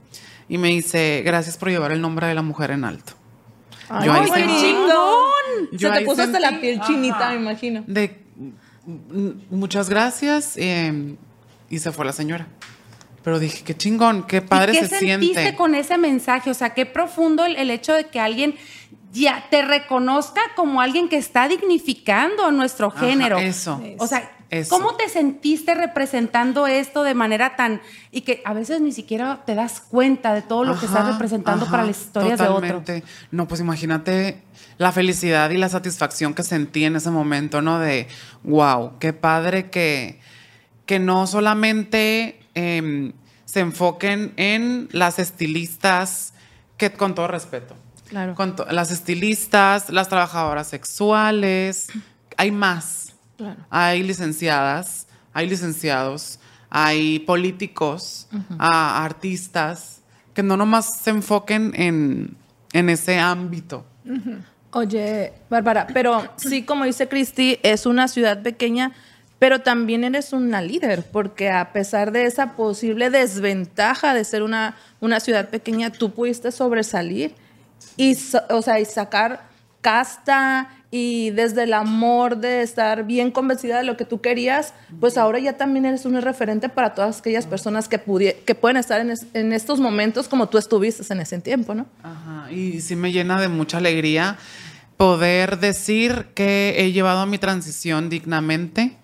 Y 0.51 0.57
me 0.57 0.67
dice, 0.67 1.21
gracias 1.25 1.55
por 1.57 1.69
llevar 1.69 1.93
el 1.93 2.01
nombre 2.01 2.27
de 2.27 2.35
la 2.35 2.41
mujer 2.41 2.71
en 2.71 2.83
alto. 2.83 3.13
Ay, 3.87 4.05
Yo 4.05 4.13
qué 4.21 4.27
sentí- 4.31 4.61
chingón. 4.61 5.69
Yo 5.71 5.93
Se 5.93 5.99
te 5.99 6.05
puso 6.05 6.21
hasta 6.23 6.39
la 6.41 6.59
piel 6.59 6.81
chinita, 6.81 7.15
Ajá. 7.19 7.29
me 7.29 7.35
imagino. 7.37 7.83
De 7.87 8.21
muchas 9.49 9.89
gracias 9.89 10.53
eh, 10.57 11.15
y 11.69 11.79
se 11.79 11.91
fue 11.93 12.03
la 12.05 12.11
señora. 12.11 12.47
Pero 13.23 13.39
dije, 13.39 13.63
qué 13.63 13.77
chingón, 13.77 14.23
qué 14.27 14.41
padre 14.41 14.73
¿Y 14.73 14.79
qué 14.79 14.87
se 14.87 14.99
sentiste 14.99 15.41
siente. 15.41 15.55
con 15.57 15.73
ese 15.73 15.97
mensaje? 15.97 16.49
O 16.49 16.53
sea, 16.53 16.71
qué 16.73 16.85
profundo 16.85 17.45
el, 17.45 17.55
el 17.55 17.69
hecho 17.71 17.93
de 17.93 18.07
que 18.07 18.19
alguien 18.19 18.55
ya 19.13 19.45
te 19.51 19.61
reconozca 19.61 20.41
como 20.57 20.81
alguien 20.81 21.07
que 21.07 21.17
está 21.17 21.47
dignificando 21.47 22.45
a 22.45 22.51
nuestro 22.51 22.87
Ajá, 22.87 22.99
género. 23.05 23.37
eso. 23.37 23.81
O 23.99 24.07
sea, 24.07 24.29
Eso. 24.51 24.75
¿cómo 24.75 24.95
te 24.97 25.07
sentiste 25.07 25.73
representando 25.75 26.67
esto 26.67 27.03
de 27.03 27.13
manera 27.13 27.55
tan... 27.55 27.81
y 28.11 28.21
que 28.21 28.41
a 28.43 28.53
veces 28.53 28.81
ni 28.81 28.91
siquiera 28.91 29.43
te 29.45 29.55
das 29.55 29.79
cuenta 29.79 30.33
de 30.33 30.41
todo 30.41 30.65
lo 30.65 30.77
que 30.77 30.85
estás 30.87 31.07
representando 31.07 31.63
ajá, 31.63 31.71
para 31.71 31.85
las 31.85 32.01
historias 32.01 32.37
de 32.37 32.47
otro? 32.47 32.59
totalmente. 32.79 33.03
No, 33.31 33.47
pues 33.47 33.61
imagínate 33.61 34.43
la 34.77 34.91
felicidad 34.91 35.49
y 35.51 35.57
la 35.57 35.69
satisfacción 35.69 36.33
que 36.33 36.43
sentí 36.43 36.83
en 36.83 36.97
ese 36.97 37.11
momento, 37.11 37.61
¿no? 37.61 37.79
De, 37.79 38.07
wow, 38.43 38.99
qué 38.99 39.13
padre 39.13 39.69
que, 39.69 40.19
que 40.85 40.99
no 40.99 41.27
solamente 41.27 42.39
em, 42.53 43.13
se 43.45 43.61
enfoquen 43.61 44.33
en 44.35 44.89
las 44.91 45.17
estilistas, 45.17 46.33
que 46.75 46.91
con 46.91 47.15
todo 47.15 47.27
respeto, 47.29 47.75
Claro. 48.09 48.35
con 48.35 48.55
las 48.71 48.91
estilistas, 48.91 49.89
las 49.89 50.09
trabajadoras 50.09 50.67
sexuales, 50.67 51.87
hay 52.35 52.51
más. 52.51 53.10
Claro. 53.41 53.59
Hay 53.71 54.03
licenciadas, 54.03 55.07
hay 55.33 55.49
licenciados, 55.49 56.39
hay 56.69 57.19
políticos, 57.19 58.27
a- 58.59 59.03
artistas, 59.03 60.01
que 60.33 60.43
no 60.43 60.55
nomás 60.57 60.99
se 61.01 61.09
enfoquen 61.09 61.73
en, 61.75 62.37
en 62.73 62.89
ese 62.89 63.17
ámbito. 63.19 63.83
Oye, 64.73 65.33
Bárbara, 65.49 65.87
pero 65.93 66.29
sí, 66.37 66.63
como 66.63 66.85
dice 66.85 67.07
Cristi, 67.09 67.59
es 67.63 67.85
una 67.85 68.07
ciudad 68.07 68.41
pequeña, 68.41 68.91
pero 69.39 69.59
también 69.61 70.03
eres 70.03 70.33
una 70.33 70.61
líder, 70.61 71.03
porque 71.11 71.49
a 71.49 71.73
pesar 71.73 72.11
de 72.11 72.25
esa 72.25 72.53
posible 72.55 73.09
desventaja 73.09 74.13
de 74.13 74.23
ser 74.23 74.43
una, 74.43 74.75
una 74.99 75.19
ciudad 75.19 75.49
pequeña, 75.49 75.89
tú 75.91 76.11
pudiste 76.11 76.51
sobresalir 76.51 77.33
y, 77.97 78.15
o 78.49 78.61
sea, 78.61 78.79
y 78.79 78.85
sacar 78.85 79.49
casta 79.81 80.69
y 80.93 81.29
desde 81.29 81.63
el 81.63 81.73
amor 81.73 82.37
de 82.37 82.61
estar 82.61 83.05
bien 83.05 83.31
convencida 83.31 83.77
de 83.77 83.85
lo 83.85 83.95
que 83.95 84.03
tú 84.03 84.19
querías, 84.19 84.73
pues 84.99 85.17
ahora 85.17 85.39
ya 85.39 85.53
también 85.53 85.85
eres 85.85 86.05
un 86.05 86.21
referente 86.21 86.67
para 86.67 86.93
todas 86.93 87.19
aquellas 87.19 87.47
personas 87.47 87.87
que, 87.87 87.97
que 88.45 88.55
pueden 88.55 88.75
estar 88.75 88.99
en, 88.99 89.11
es- 89.11 89.25
en 89.33 89.53
estos 89.53 89.79
momentos 89.79 90.27
como 90.27 90.49
tú 90.49 90.57
estuviste 90.57 91.01
en 91.13 91.21
ese 91.21 91.39
tiempo, 91.39 91.73
¿no? 91.73 91.85
Ajá, 92.03 92.51
y 92.51 92.81
sí 92.81 92.97
me 92.97 93.13
llena 93.13 93.39
de 93.39 93.47
mucha 93.47 93.77
alegría 93.77 94.37
poder 94.97 95.59
decir 95.59 96.27
que 96.35 96.75
he 96.77 96.91
llevado 96.91 97.25
mi 97.25 97.37
transición 97.37 98.09
dignamente. 98.09 98.97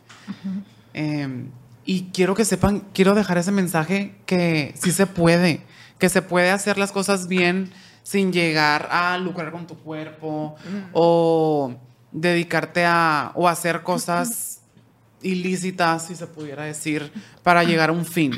Eh, 0.93 1.45
y 1.85 2.07
quiero 2.13 2.35
que 2.35 2.43
sepan, 2.43 2.83
quiero 2.93 3.15
dejar 3.15 3.37
ese 3.37 3.51
mensaje 3.51 4.13
que 4.25 4.73
sí 4.77 4.91
se 4.91 5.07
puede, 5.07 5.61
que 5.99 6.09
se 6.09 6.21
puede 6.21 6.51
hacer 6.51 6.77
las 6.77 6.91
cosas 6.91 7.27
bien 7.27 7.69
sin 8.07 8.31
llegar 8.31 8.87
a 8.89 9.17
lucrar 9.17 9.51
con 9.51 9.67
tu 9.67 9.77
cuerpo 9.77 10.55
o 10.93 11.75
dedicarte 12.09 12.85
a 12.85 13.33
o 13.35 13.49
hacer 13.49 13.83
cosas 13.83 14.61
ilícitas, 15.21 16.07
si 16.07 16.15
se 16.15 16.25
pudiera 16.25 16.63
decir, 16.63 17.11
para 17.43 17.65
llegar 17.65 17.89
a 17.89 17.91
un 17.91 18.05
fin. 18.05 18.31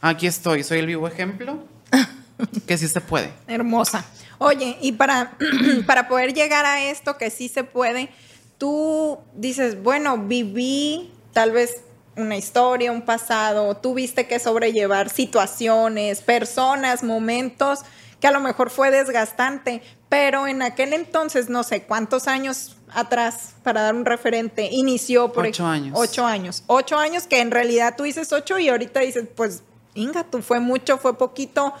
Aquí 0.00 0.28
estoy, 0.28 0.62
soy 0.62 0.78
el 0.78 0.86
vivo 0.86 1.08
ejemplo 1.08 1.58
que 2.68 2.78
sí 2.78 2.86
se 2.86 3.00
puede. 3.00 3.32
Hermosa. 3.48 4.04
Oye, 4.38 4.78
y 4.80 4.92
para, 4.92 5.36
para 5.88 6.06
poder 6.06 6.32
llegar 6.32 6.64
a 6.64 6.84
esto 6.84 7.18
que 7.18 7.30
sí 7.30 7.48
se 7.48 7.64
puede, 7.64 8.10
tú 8.58 9.18
dices, 9.34 9.82
bueno, 9.82 10.18
viví 10.18 11.12
tal 11.32 11.50
vez 11.50 11.82
una 12.14 12.36
historia, 12.36 12.92
un 12.92 13.02
pasado, 13.02 13.76
tuviste 13.76 14.28
que 14.28 14.38
sobrellevar 14.38 15.08
situaciones, 15.10 16.20
personas, 16.20 17.02
momentos 17.02 17.80
que 18.26 18.30
a 18.30 18.32
lo 18.32 18.40
mejor 18.40 18.70
fue 18.70 18.90
desgastante, 18.90 19.82
pero 20.08 20.48
en 20.48 20.60
aquel 20.60 20.94
entonces, 20.94 21.48
no 21.48 21.62
sé 21.62 21.84
cuántos 21.84 22.26
años 22.26 22.76
atrás, 22.92 23.54
para 23.62 23.82
dar 23.82 23.94
un 23.94 24.04
referente, 24.04 24.68
inició 24.72 25.32
por 25.32 25.46
Ocho 25.46 25.64
años. 25.64 25.96
Ocho 25.96 26.26
años. 26.26 26.64
Ocho 26.66 26.98
años 26.98 27.28
que 27.28 27.40
en 27.40 27.52
realidad 27.52 27.94
tú 27.96 28.02
dices 28.02 28.32
ocho 28.32 28.58
y 28.58 28.68
ahorita 28.68 28.98
dices, 28.98 29.28
pues, 29.36 29.62
Inga, 29.94 30.24
tú 30.24 30.42
fue 30.42 30.58
mucho, 30.58 30.98
fue 30.98 31.16
poquito, 31.16 31.72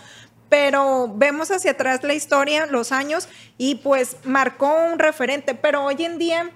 pero 0.48 1.12
vemos 1.16 1.50
hacia 1.50 1.72
atrás 1.72 2.04
la 2.04 2.14
historia, 2.14 2.66
los 2.66 2.92
años, 2.92 3.28
y 3.58 3.74
pues 3.74 4.16
marcó 4.22 4.72
un 4.72 5.00
referente, 5.00 5.56
pero 5.56 5.82
hoy 5.82 6.04
en 6.04 6.16
día 6.16 6.52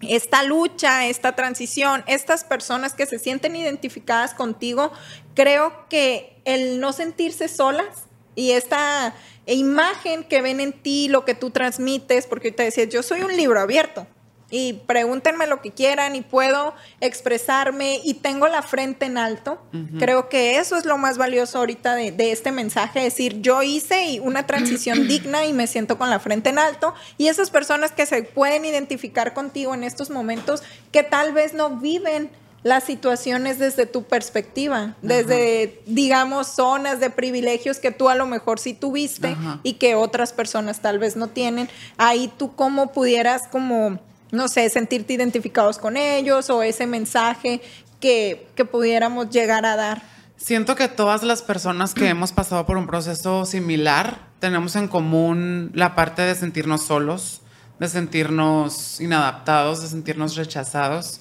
esta 0.00 0.42
lucha, 0.42 1.04
esta 1.04 1.36
transición, 1.36 2.02
estas 2.06 2.44
personas 2.44 2.94
que 2.94 3.04
se 3.04 3.18
sienten 3.18 3.56
identificadas 3.56 4.32
contigo, 4.32 4.90
creo 5.34 5.86
que 5.90 6.40
el 6.46 6.80
no 6.80 6.94
sentirse 6.94 7.46
solas 7.46 8.06
y 8.40 8.52
esta 8.52 9.14
imagen 9.44 10.24
que 10.24 10.40
ven 10.40 10.60
en 10.60 10.72
ti, 10.72 11.08
lo 11.08 11.26
que 11.26 11.34
tú 11.34 11.50
transmites, 11.50 12.26
porque 12.26 12.50
te 12.52 12.62
decías, 12.62 12.88
yo 12.88 13.02
soy 13.02 13.20
un 13.20 13.36
libro 13.36 13.60
abierto 13.60 14.06
y 14.50 14.72
pregúntenme 14.86 15.46
lo 15.46 15.60
que 15.60 15.72
quieran 15.72 16.16
y 16.16 16.22
puedo 16.22 16.74
expresarme 17.02 18.00
y 18.02 18.14
tengo 18.14 18.48
la 18.48 18.62
frente 18.62 19.04
en 19.04 19.18
alto. 19.18 19.60
Creo 19.98 20.30
que 20.30 20.56
eso 20.56 20.78
es 20.78 20.86
lo 20.86 20.96
más 20.96 21.18
valioso 21.18 21.58
ahorita 21.58 21.94
de, 21.94 22.12
de 22.12 22.32
este 22.32 22.50
mensaje, 22.50 23.00
decir, 23.00 23.42
yo 23.42 23.62
hice 23.62 24.20
una 24.22 24.46
transición 24.46 25.06
digna 25.08 25.44
y 25.44 25.52
me 25.52 25.66
siento 25.66 25.98
con 25.98 26.08
la 26.08 26.18
frente 26.18 26.48
en 26.48 26.58
alto 26.58 26.94
y 27.18 27.28
esas 27.28 27.50
personas 27.50 27.92
que 27.92 28.06
se 28.06 28.22
pueden 28.22 28.64
identificar 28.64 29.34
contigo 29.34 29.74
en 29.74 29.84
estos 29.84 30.08
momentos 30.08 30.62
que 30.92 31.02
tal 31.02 31.34
vez 31.34 31.52
no 31.52 31.76
viven 31.76 32.30
las 32.62 32.84
situaciones 32.84 33.58
desde 33.58 33.86
tu 33.86 34.04
perspectiva, 34.04 34.94
desde, 35.00 35.80
digamos, 35.86 36.46
zonas 36.48 37.00
de 37.00 37.10
privilegios 37.10 37.78
que 37.78 37.90
tú 37.90 38.08
a 38.08 38.14
lo 38.14 38.26
mejor 38.26 38.58
sí 38.58 38.74
tuviste 38.74 39.28
Ajá. 39.28 39.60
y 39.62 39.74
que 39.74 39.94
otras 39.94 40.32
personas 40.32 40.80
tal 40.80 40.98
vez 40.98 41.16
no 41.16 41.28
tienen. 41.28 41.68
Ahí 41.96 42.30
tú 42.36 42.54
cómo 42.54 42.92
pudieras 42.92 43.48
como, 43.50 43.98
no 44.30 44.48
sé, 44.48 44.68
sentirte 44.68 45.14
identificados 45.14 45.78
con 45.78 45.96
ellos 45.96 46.50
o 46.50 46.62
ese 46.62 46.86
mensaje 46.86 47.62
que, 47.98 48.46
que 48.54 48.64
pudiéramos 48.64 49.30
llegar 49.30 49.64
a 49.64 49.76
dar. 49.76 50.02
Siento 50.36 50.74
que 50.74 50.88
todas 50.88 51.22
las 51.22 51.42
personas 51.42 51.92
que 51.92 52.08
hemos 52.08 52.32
pasado 52.32 52.64
por 52.64 52.78
un 52.78 52.86
proceso 52.86 53.44
similar 53.44 54.30
tenemos 54.38 54.74
en 54.74 54.88
común 54.88 55.70
la 55.74 55.94
parte 55.94 56.22
de 56.22 56.34
sentirnos 56.34 56.82
solos, 56.82 57.42
de 57.78 57.88
sentirnos 57.88 59.00
inadaptados, 59.00 59.82
de 59.82 59.88
sentirnos 59.88 60.36
rechazados. 60.36 61.20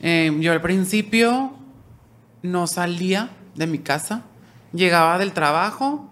Eh, 0.00 0.36
yo 0.40 0.52
al 0.52 0.60
principio 0.60 1.52
no 2.42 2.66
salía 2.66 3.30
de 3.54 3.66
mi 3.66 3.78
casa, 3.78 4.22
llegaba 4.72 5.18
del 5.18 5.32
trabajo, 5.32 6.10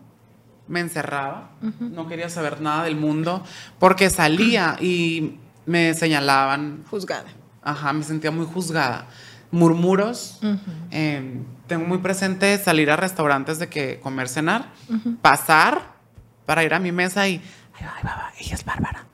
me 0.69 0.81
encerraba, 0.81 1.51
no 1.79 2.09
quería 2.09 2.29
saber 2.29 2.61
nada 2.61 2.85
del 2.85 2.97
mundo, 2.97 3.45
porque 3.79 4.11
salía 4.11 4.77
y 4.81 5.37
me 5.65 5.95
señalaban, 5.95 6.85
Juzgada. 6.91 7.29
Ajá, 7.63 7.93
me 7.93 8.03
sentía 8.05 8.31
muy 8.31 8.47
juzgada. 8.47 9.07
Murmuros. 9.51 10.41
eh, 10.91 11.41
tengo 11.67 11.85
muy 11.87 11.99
presente 11.99 12.59
salir 12.59 12.91
a 12.91 12.97
restaurantes 12.97 13.59
de 13.59 13.69
que 13.69 13.99
comer, 14.01 14.29
cenar, 14.29 14.67
pasar 15.23 15.95
para 16.47 16.63
ir 16.65 16.75
a 16.75 16.79
mi 16.79 16.93
mesa 16.93 17.29
y. 17.29 17.41
Ay, 17.75 17.87
ay, 17.97 18.03
baba, 18.05 18.33
ella 18.39 18.55
es 18.55 18.65
Bárbara. 18.65 19.06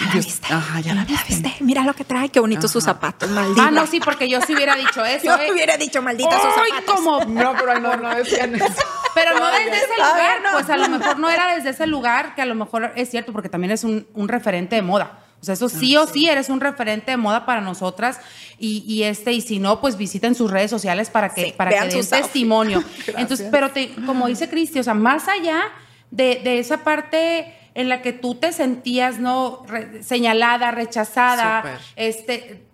Ya 0.00 0.06
la 0.06 0.12
viste. 0.14 0.52
Ajá, 0.52 0.80
ya 0.80 0.94
la 0.94 1.04
viste. 1.04 1.54
Mira 1.60 1.84
lo 1.84 1.94
que 1.94 2.04
trae, 2.04 2.28
qué 2.30 2.40
bonitos 2.40 2.70
sus 2.70 2.84
Ajá. 2.84 2.94
zapatos, 2.94 3.30
maldita. 3.30 3.66
Ah, 3.66 3.70
no, 3.70 3.86
sí, 3.86 4.00
porque 4.00 4.28
yo 4.28 4.40
sí 4.40 4.54
hubiera 4.54 4.74
dicho 4.76 5.04
eso. 5.04 5.24
Yo 5.24 5.36
¿eh? 5.36 5.52
hubiera 5.52 5.76
dicho 5.76 6.02
maldita 6.02 6.30
sus 6.30 6.54
zapatos. 6.54 6.94
como 6.94 7.24
No, 7.26 7.54
pero 7.54 7.78
no, 7.78 7.96
no 7.96 8.14
decían 8.14 8.54
eso. 8.54 8.64
Pero 9.12 9.36
no 9.36 9.46
desde 9.50 9.76
ese 9.76 9.96
lugar, 9.96 10.40
no. 10.40 10.52
pues 10.52 10.70
a 10.70 10.76
lo 10.76 10.88
mejor 10.88 11.18
no 11.18 11.28
era 11.28 11.52
desde 11.52 11.70
ese 11.70 11.84
lugar, 11.88 12.36
que 12.36 12.42
a 12.42 12.46
lo 12.46 12.54
mejor 12.54 12.92
es 12.94 13.10
cierto, 13.10 13.32
porque 13.32 13.48
también 13.48 13.72
es 13.72 13.82
un, 13.82 14.06
un 14.14 14.28
referente 14.28 14.76
de 14.76 14.82
moda. 14.82 15.18
O 15.42 15.44
sea, 15.44 15.54
eso 15.54 15.68
sí 15.68 15.96
o 15.96 16.06
sí 16.06 16.28
eres 16.28 16.48
un 16.48 16.60
referente 16.60 17.10
de 17.10 17.16
moda 17.16 17.44
para 17.44 17.60
nosotras. 17.60 18.20
Y, 18.58 18.84
y 18.86 19.02
este, 19.02 19.32
y 19.32 19.40
si 19.40 19.58
no, 19.58 19.80
pues 19.80 19.96
visiten 19.96 20.36
sus 20.36 20.48
redes 20.48 20.70
sociales 20.70 21.10
para 21.10 21.34
que, 21.34 21.46
Sí, 21.46 21.54
para 21.56 21.70
vean 21.70 21.88
que 21.88 21.94
den 21.94 22.02
sus 22.04 22.10
testimonio. 22.10 22.84
Entonces, 23.16 23.48
pero 23.50 23.70
te, 23.70 23.90
como 24.06 24.28
dice 24.28 24.48
Cristi, 24.48 24.78
o 24.78 24.84
sea, 24.84 24.94
más 24.94 25.26
allá 25.26 25.62
de, 26.12 26.40
de 26.44 26.60
esa 26.60 26.84
parte 26.84 27.52
en 27.74 27.88
la 27.88 28.02
que 28.02 28.12
tú 28.12 28.34
te 28.34 28.52
sentías, 28.52 29.18
¿no? 29.18 29.62
Re- 29.66 30.02
señalada, 30.02 30.70
rechazada, 30.70 31.78
este, 31.96 32.64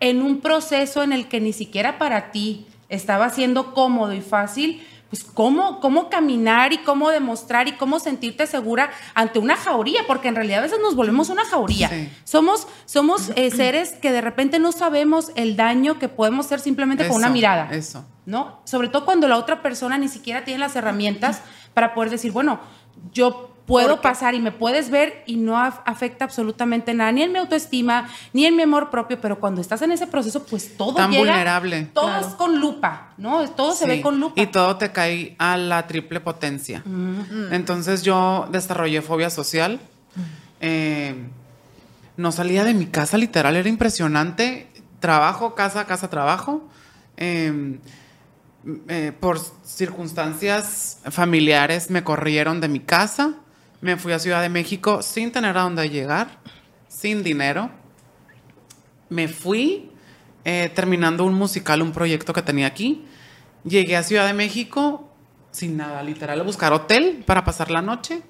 en 0.00 0.22
un 0.22 0.40
proceso 0.40 1.02
en 1.02 1.12
el 1.12 1.28
que 1.28 1.40
ni 1.40 1.52
siquiera 1.52 1.98
para 1.98 2.30
ti 2.30 2.66
estaba 2.88 3.30
siendo 3.30 3.74
cómodo 3.74 4.12
y 4.12 4.20
fácil, 4.20 4.86
pues 5.10 5.22
cómo, 5.22 5.78
cómo 5.80 6.10
caminar 6.10 6.72
y 6.72 6.78
cómo 6.78 7.10
demostrar 7.10 7.68
y 7.68 7.72
cómo 7.72 8.00
sentirte 8.00 8.46
segura 8.46 8.90
ante 9.14 9.38
una 9.38 9.56
jauría, 9.56 10.00
porque 10.06 10.28
en 10.28 10.34
realidad 10.34 10.58
a 10.58 10.62
veces 10.62 10.80
nos 10.82 10.96
volvemos 10.96 11.28
una 11.28 11.44
jauría. 11.44 11.88
Sí. 11.88 12.10
Somos, 12.24 12.66
somos 12.86 13.30
eh, 13.36 13.50
seres 13.52 13.92
que 13.92 14.10
de 14.10 14.20
repente 14.20 14.58
no 14.58 14.72
sabemos 14.72 15.30
el 15.36 15.54
daño 15.56 15.98
que 16.00 16.08
podemos 16.08 16.46
hacer 16.46 16.58
simplemente 16.60 17.06
con 17.06 17.18
una 17.18 17.28
mirada. 17.28 17.68
Eso. 17.70 18.04
¿no? 18.24 18.60
Sobre 18.64 18.88
todo 18.88 19.04
cuando 19.04 19.28
la 19.28 19.36
otra 19.36 19.62
persona 19.62 19.96
ni 19.96 20.08
siquiera 20.08 20.44
tiene 20.44 20.58
las 20.58 20.74
herramientas 20.74 21.40
para 21.72 21.94
poder 21.94 22.10
decir, 22.10 22.32
bueno, 22.32 22.58
yo 23.12 23.55
puedo 23.66 24.00
pasar 24.00 24.34
y 24.34 24.40
me 24.40 24.52
puedes 24.52 24.90
ver 24.90 25.22
y 25.26 25.36
no 25.36 25.56
af- 25.56 25.80
afecta 25.84 26.24
absolutamente 26.24 26.94
nada, 26.94 27.10
ni 27.12 27.22
en 27.22 27.32
mi 27.32 27.38
autoestima, 27.38 28.08
ni 28.32 28.46
en 28.46 28.54
mi 28.56 28.62
amor 28.62 28.90
propio, 28.90 29.20
pero 29.20 29.40
cuando 29.40 29.60
estás 29.60 29.82
en 29.82 29.90
ese 29.92 30.06
proceso, 30.06 30.44
pues 30.44 30.76
todo 30.76 30.94
Tan 30.94 31.10
llega, 31.10 31.24
vulnerable. 31.32 31.88
Todo 31.92 32.06
Claro. 32.06 32.26
es 32.28 32.34
con 32.34 32.60
lupa, 32.60 33.12
¿no? 33.18 33.48
Todo 33.50 33.72
se 33.74 33.86
ve 33.86 34.00
con 34.02 34.20
lupa. 34.20 34.40
Y 34.40 34.46
todo 34.46 34.76
te 34.76 34.92
cae 34.92 35.34
a 35.38 35.56
la 35.56 35.86
triple 35.86 36.20
potencia. 36.20 36.82
Entonces 37.50 38.02
yo 38.02 38.46
desarrollé 38.52 39.02
fobia 39.02 39.30
social. 39.30 39.80
Eh, 40.60 41.14
no 42.16 42.32
salía 42.32 42.64
de 42.64 42.72
mi 42.72 42.86
casa, 42.86 43.18
literal, 43.18 43.56
era 43.56 43.68
impresionante. 43.68 44.68
Trabajo, 45.00 45.54
casa, 45.54 45.84
casa, 45.86 46.08
trabajo. 46.08 46.62
Eh, 47.16 47.78
eh, 48.88 49.12
por 49.18 49.38
circunstancias 49.64 50.98
familiares 51.10 51.90
me 51.90 52.04
corrieron 52.04 52.60
de 52.60 52.68
mi 52.68 52.80
casa. 52.80 53.34
Me 53.80 53.96
fui 53.96 54.12
a 54.12 54.18
Ciudad 54.18 54.42
de 54.42 54.48
México 54.48 55.02
sin 55.02 55.32
tener 55.32 55.56
a 55.56 55.62
dónde 55.62 55.88
llegar, 55.88 56.40
sin 56.88 57.22
dinero. 57.22 57.70
Me 59.08 59.28
fui 59.28 59.90
eh, 60.44 60.70
terminando 60.74 61.24
un 61.24 61.34
musical, 61.34 61.82
un 61.82 61.92
proyecto 61.92 62.32
que 62.32 62.42
tenía 62.42 62.66
aquí. 62.66 63.04
Llegué 63.64 63.96
a 63.96 64.02
Ciudad 64.02 64.26
de 64.26 64.32
México 64.32 65.10
sin 65.56 65.76
nada, 65.76 66.02
literal, 66.02 66.40
a 66.40 66.42
buscar 66.42 66.72
hotel 66.72 67.24
para 67.26 67.44
pasar 67.44 67.70
la 67.70 67.82
noche. 67.82 68.22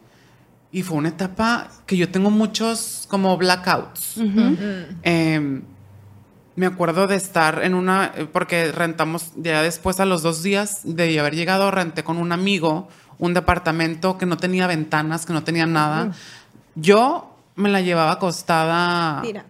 Y 0.70 0.82
fue 0.82 0.96
una 0.98 1.08
etapa 1.08 1.70
que 1.86 1.96
yo 1.96 2.08
tengo 2.08 2.30
muchos 2.30 3.06
como 3.08 3.36
blackouts. 3.36 4.20
Eh, 5.02 5.62
me 6.56 6.66
acuerdo 6.66 7.06
de 7.06 7.16
estar 7.16 7.62
en 7.62 7.74
una, 7.74 8.12
eh, 8.16 8.26
porque 8.30 8.72
rentamos 8.72 9.32
ya 9.36 9.62
después 9.62 10.00
a 10.00 10.06
los 10.06 10.22
dos 10.22 10.42
días 10.42 10.80
de 10.84 11.18
haber 11.20 11.34
llegado, 11.34 11.70
renté 11.70 12.02
con 12.02 12.16
un 12.16 12.32
amigo 12.32 12.88
un 13.18 13.34
departamento 13.34 14.18
que 14.18 14.26
no 14.26 14.36
tenía 14.36 14.66
ventanas, 14.66 15.26
que 15.26 15.32
no 15.32 15.42
tenía 15.44 15.66
nada. 15.66 16.12
Yo 16.74 17.34
me 17.54 17.68
la 17.68 17.80
llevaba 17.80 18.12
acostada. 18.12 19.20
Mira. 19.22 19.46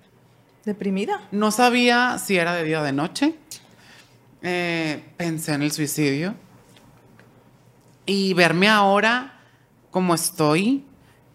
¿Deprimida? 0.65 1.21
No 1.31 1.51
sabía 1.51 2.19
si 2.19 2.37
era 2.37 2.53
de 2.55 2.65
día 2.65 2.81
o 2.81 2.85
de 2.85 2.93
noche. 2.93 3.35
Eh, 4.43 5.03
pensé 5.17 5.55
en 5.55 5.63
el 5.63 5.73
suicidio. 5.73 6.35
Y 8.05 8.35
verme 8.35 8.69
ahora 8.69 9.41
como 9.91 10.15
estoy 10.15 10.85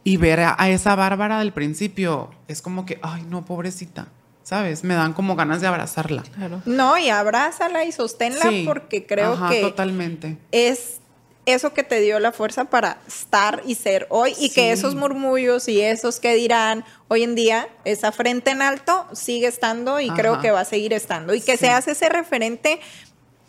y 0.03 0.17
ver 0.17 0.39
a, 0.39 0.55
a 0.57 0.69
esa 0.69 0.95
Bárbara 0.95 1.39
del 1.39 1.51
principio 1.51 2.31
es 2.47 2.61
como 2.61 2.85
que, 2.85 2.99
ay, 3.03 3.23
no, 3.29 3.43
pobrecita. 3.45 4.07
¿Sabes? 4.43 4.83
Me 4.83 4.95
dan 4.95 5.13
como 5.13 5.35
ganas 5.35 5.61
de 5.61 5.67
abrazarla. 5.67 6.23
Claro. 6.23 6.61
No, 6.65 6.97
y 6.97 7.09
abrázala 7.09 7.85
y 7.85 7.91
sosténla 7.91 8.41
Sí. 8.49 8.63
porque 8.65 9.05
creo 9.05 9.33
Ajá, 9.33 9.49
que 9.49 9.61
Totalmente. 9.61 10.37
es 10.51 11.00
eso 11.45 11.73
que 11.73 11.83
te 11.83 11.99
dio 11.99 12.19
la 12.19 12.31
fuerza 12.31 12.65
para 12.65 12.99
estar 13.07 13.63
y 13.65 13.75
ser 13.75 14.05
hoy 14.09 14.35
y 14.37 14.51
que 14.51 14.71
esos 14.71 14.93
murmullos 14.95 15.67
y 15.67 15.81
esos 15.81 16.19
que 16.19 16.35
dirán 16.35 16.85
hoy 17.07 17.23
en 17.23 17.33
día, 17.35 17.67
esa 17.83 18.11
frente 18.11 18.51
en 18.51 18.61
alto 18.61 19.07
sigue 19.13 19.47
estando 19.47 19.99
y 19.99 20.07
Ajá. 20.07 20.15
creo 20.15 20.39
que 20.39 20.51
va 20.51 20.59
a 20.61 20.65
seguir 20.65 20.93
estando. 20.93 21.33
Y 21.33 21.41
que 21.41 21.53
Sí. 21.53 21.65
seas 21.65 21.87
ese 21.87 22.09
referente, 22.09 22.79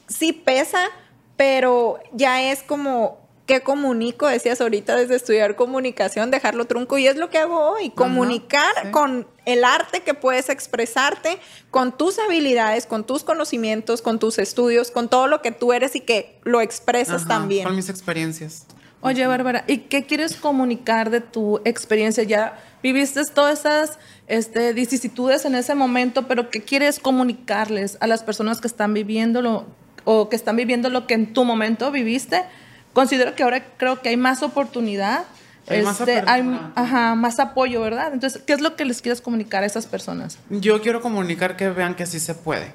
sí 0.08 0.32
pesa, 0.32 0.84
pero 1.36 2.00
ya 2.12 2.50
es 2.50 2.62
como... 2.62 3.20
¿Qué 3.46 3.60
comunico? 3.60 4.28
Decías 4.28 4.60
ahorita 4.60 4.94
desde 4.94 5.16
estudiar 5.16 5.56
comunicación, 5.56 6.30
dejarlo 6.30 6.66
trunco. 6.66 6.96
Y 6.96 7.08
es 7.08 7.16
lo 7.16 7.28
que 7.28 7.38
hago 7.38 7.58
hoy, 7.58 7.90
comunicar 7.90 8.72
sí. 8.82 8.90
con 8.92 9.26
el 9.46 9.64
arte 9.64 10.02
que 10.02 10.14
puedes 10.14 10.48
expresarte, 10.48 11.38
con 11.70 11.96
tus 11.96 12.20
habilidades, 12.20 12.86
con 12.86 13.04
tus 13.04 13.24
conocimientos, 13.24 14.00
con 14.00 14.20
tus 14.20 14.38
estudios, 14.38 14.92
con 14.92 15.08
todo 15.08 15.26
lo 15.26 15.42
que 15.42 15.50
tú 15.50 15.72
eres 15.72 15.96
y 15.96 16.00
que 16.00 16.38
lo 16.44 16.60
expresas 16.60 17.22
Ajá, 17.22 17.28
también. 17.28 17.64
Con 17.64 17.74
mis 17.74 17.88
experiencias. 17.88 18.66
Oye, 19.04 19.26
Bárbara, 19.26 19.64
¿y 19.66 19.78
qué 19.78 20.06
quieres 20.06 20.36
comunicar 20.36 21.10
de 21.10 21.20
tu 21.20 21.60
experiencia? 21.64 22.22
Ya 22.22 22.62
viviste 22.84 23.20
todas 23.34 23.58
esas 23.60 23.98
este, 24.28 24.72
vicisitudes 24.72 25.44
en 25.44 25.56
ese 25.56 25.74
momento, 25.74 26.28
pero 26.28 26.50
¿qué 26.50 26.62
quieres 26.62 27.00
comunicarles 27.00 27.98
a 27.98 28.06
las 28.06 28.22
personas 28.22 28.60
que 28.60 28.68
están 28.68 28.94
viviéndolo 28.94 29.66
o 30.04 30.28
que 30.28 30.36
están 30.36 30.54
viviendo 30.54 30.88
lo 30.88 31.08
que 31.08 31.14
en 31.14 31.32
tu 31.32 31.44
momento 31.44 31.90
viviste? 31.90 32.44
Considero 32.92 33.34
que 33.34 33.42
ahora 33.42 33.64
creo 33.76 34.00
que 34.00 34.10
hay 34.10 34.16
más 34.16 34.42
oportunidad, 34.42 35.24
Hay 35.68 35.82
más 35.82 36.00
este, 36.00 36.18
hay 36.26 36.40
apertura. 36.42 36.72
ajá, 36.74 37.14
más 37.14 37.38
apoyo, 37.38 37.80
¿verdad? 37.80 38.12
Entonces, 38.12 38.42
¿qué 38.46 38.52
es 38.52 38.60
lo 38.60 38.76
que 38.76 38.84
les 38.84 39.00
quieres 39.00 39.20
comunicar 39.20 39.62
a 39.62 39.66
esas 39.66 39.86
personas? 39.86 40.38
Yo 40.50 40.80
quiero 40.82 41.00
comunicar 41.00 41.56
que 41.56 41.68
vean 41.70 41.94
que 41.94 42.04
sí 42.06 42.20
se 42.20 42.34
puede. 42.34 42.74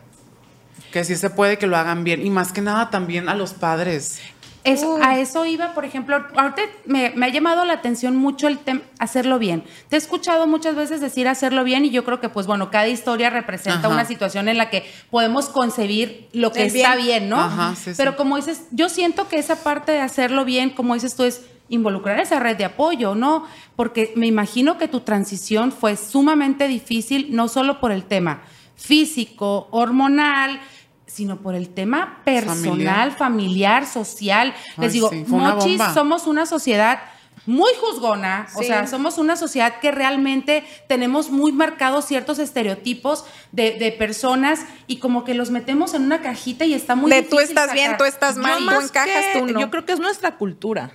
Que 0.91 1.03
sí 1.03 1.15
se 1.15 1.29
puede, 1.29 1.57
que 1.57 1.67
lo 1.67 1.77
hagan 1.77 2.03
bien. 2.03 2.25
Y 2.25 2.29
más 2.29 2.51
que 2.51 2.61
nada 2.61 2.89
también 2.89 3.29
a 3.29 3.35
los 3.35 3.53
padres. 3.53 4.19
Es- 4.67 4.85
a 5.01 5.17
eso 5.19 5.45
iba, 5.45 5.73
por 5.73 5.85
ejemplo, 5.85 6.23
ahorita 6.35 6.61
me, 6.85 7.11
me 7.15 7.25
ha 7.25 7.29
llamado 7.29 7.63
la 7.65 7.73
atención 7.73 8.15
mucho 8.15 8.47
el 8.47 8.57
tema 8.59 8.81
hacerlo 8.99 9.39
bien. 9.39 9.63
Te 9.89 9.95
he 9.95 9.99
escuchado 9.99 10.47
muchas 10.47 10.75
veces 10.75 11.01
decir 11.01 11.27
hacerlo 11.27 11.63
bien 11.63 11.85
y 11.85 11.89
yo 11.89 12.03
creo 12.03 12.19
que, 12.19 12.29
pues 12.29 12.47
bueno, 12.47 12.69
cada 12.71 12.87
historia 12.87 13.29
representa 13.29 13.79
Ajá. 13.79 13.89
una 13.89 14.05
situación 14.05 14.47
en 14.49 14.57
la 14.57 14.69
que 14.69 14.83
podemos 15.09 15.49
concebir 15.49 16.27
lo 16.33 16.51
que 16.51 16.65
está 16.65 16.95
bien. 16.95 17.07
bien, 17.07 17.29
¿no? 17.29 17.39
Ajá, 17.39 17.75
sí, 17.75 17.91
sí. 17.91 17.93
Pero 17.97 18.15
como 18.17 18.35
dices, 18.35 18.63
yo 18.71 18.89
siento 18.89 19.27
que 19.27 19.37
esa 19.37 19.63
parte 19.63 19.91
de 19.91 20.01
hacerlo 20.01 20.43
bien, 20.45 20.71
como 20.71 20.93
dices 20.93 21.15
tú, 21.15 21.23
es 21.23 21.45
involucrar 21.69 22.19
esa 22.19 22.39
red 22.39 22.55
de 22.57 22.65
apoyo, 22.65 23.13
¿no? 23.15 23.45
Porque 23.75 24.13
me 24.15 24.25
imagino 24.27 24.77
que 24.77 24.87
tu 24.87 25.01
transición 25.01 25.71
fue 25.71 25.97
sumamente 25.97 26.67
difícil, 26.67 27.27
no 27.35 27.47
solo 27.49 27.79
por 27.79 27.91
el 27.91 28.03
tema 28.05 28.41
físico, 28.75 29.67
hormonal, 29.71 30.59
sino 31.07 31.37
por 31.37 31.55
el 31.55 31.69
tema 31.69 32.21
personal, 32.25 33.11
familiar, 33.13 33.85
social. 33.87 34.53
Ay, 34.77 34.83
Les 34.83 34.93
digo, 34.93 35.09
sí, 35.09 35.25
una 35.29 35.55
Mochis, 35.55 35.81
somos 35.93 36.27
una 36.27 36.45
sociedad 36.45 36.99
muy 37.45 37.71
juzgona, 37.79 38.47
o 38.55 38.59
Sí. 38.59 38.65
sea, 38.67 38.87
somos 38.87 39.17
una 39.17 39.37
sociedad 39.37 39.79
que 39.79 39.89
realmente 39.91 40.65
tenemos 40.89 41.29
muy 41.29 41.53
marcados 41.53 42.03
ciertos 42.05 42.39
estereotipos 42.39 43.23
de, 43.53 43.71
de 43.79 43.93
personas 43.93 44.65
y 44.85 44.97
como 44.97 45.23
que 45.23 45.33
los 45.33 45.49
metemos 45.49 45.93
en 45.93 46.03
una 46.03 46.21
cajita 46.21 46.65
y 46.65 46.73
está 46.73 46.95
muy 46.95 47.09
De 47.09 47.21
tú 47.23 47.39
estás 47.39 47.71
bien, 47.71 47.95
tú 47.97 48.03
estás 48.03 48.35
mal, 48.35 48.57
tú 48.57 48.63
más 48.65 48.83
encajas, 48.85 49.25
que- 49.31 49.39
tú 49.39 49.45
no. 49.45 49.59
Yo 49.61 49.69
creo 49.69 49.85
que 49.85 49.93
es 49.93 49.99
nuestra 49.99 50.35
cultura. 50.35 50.91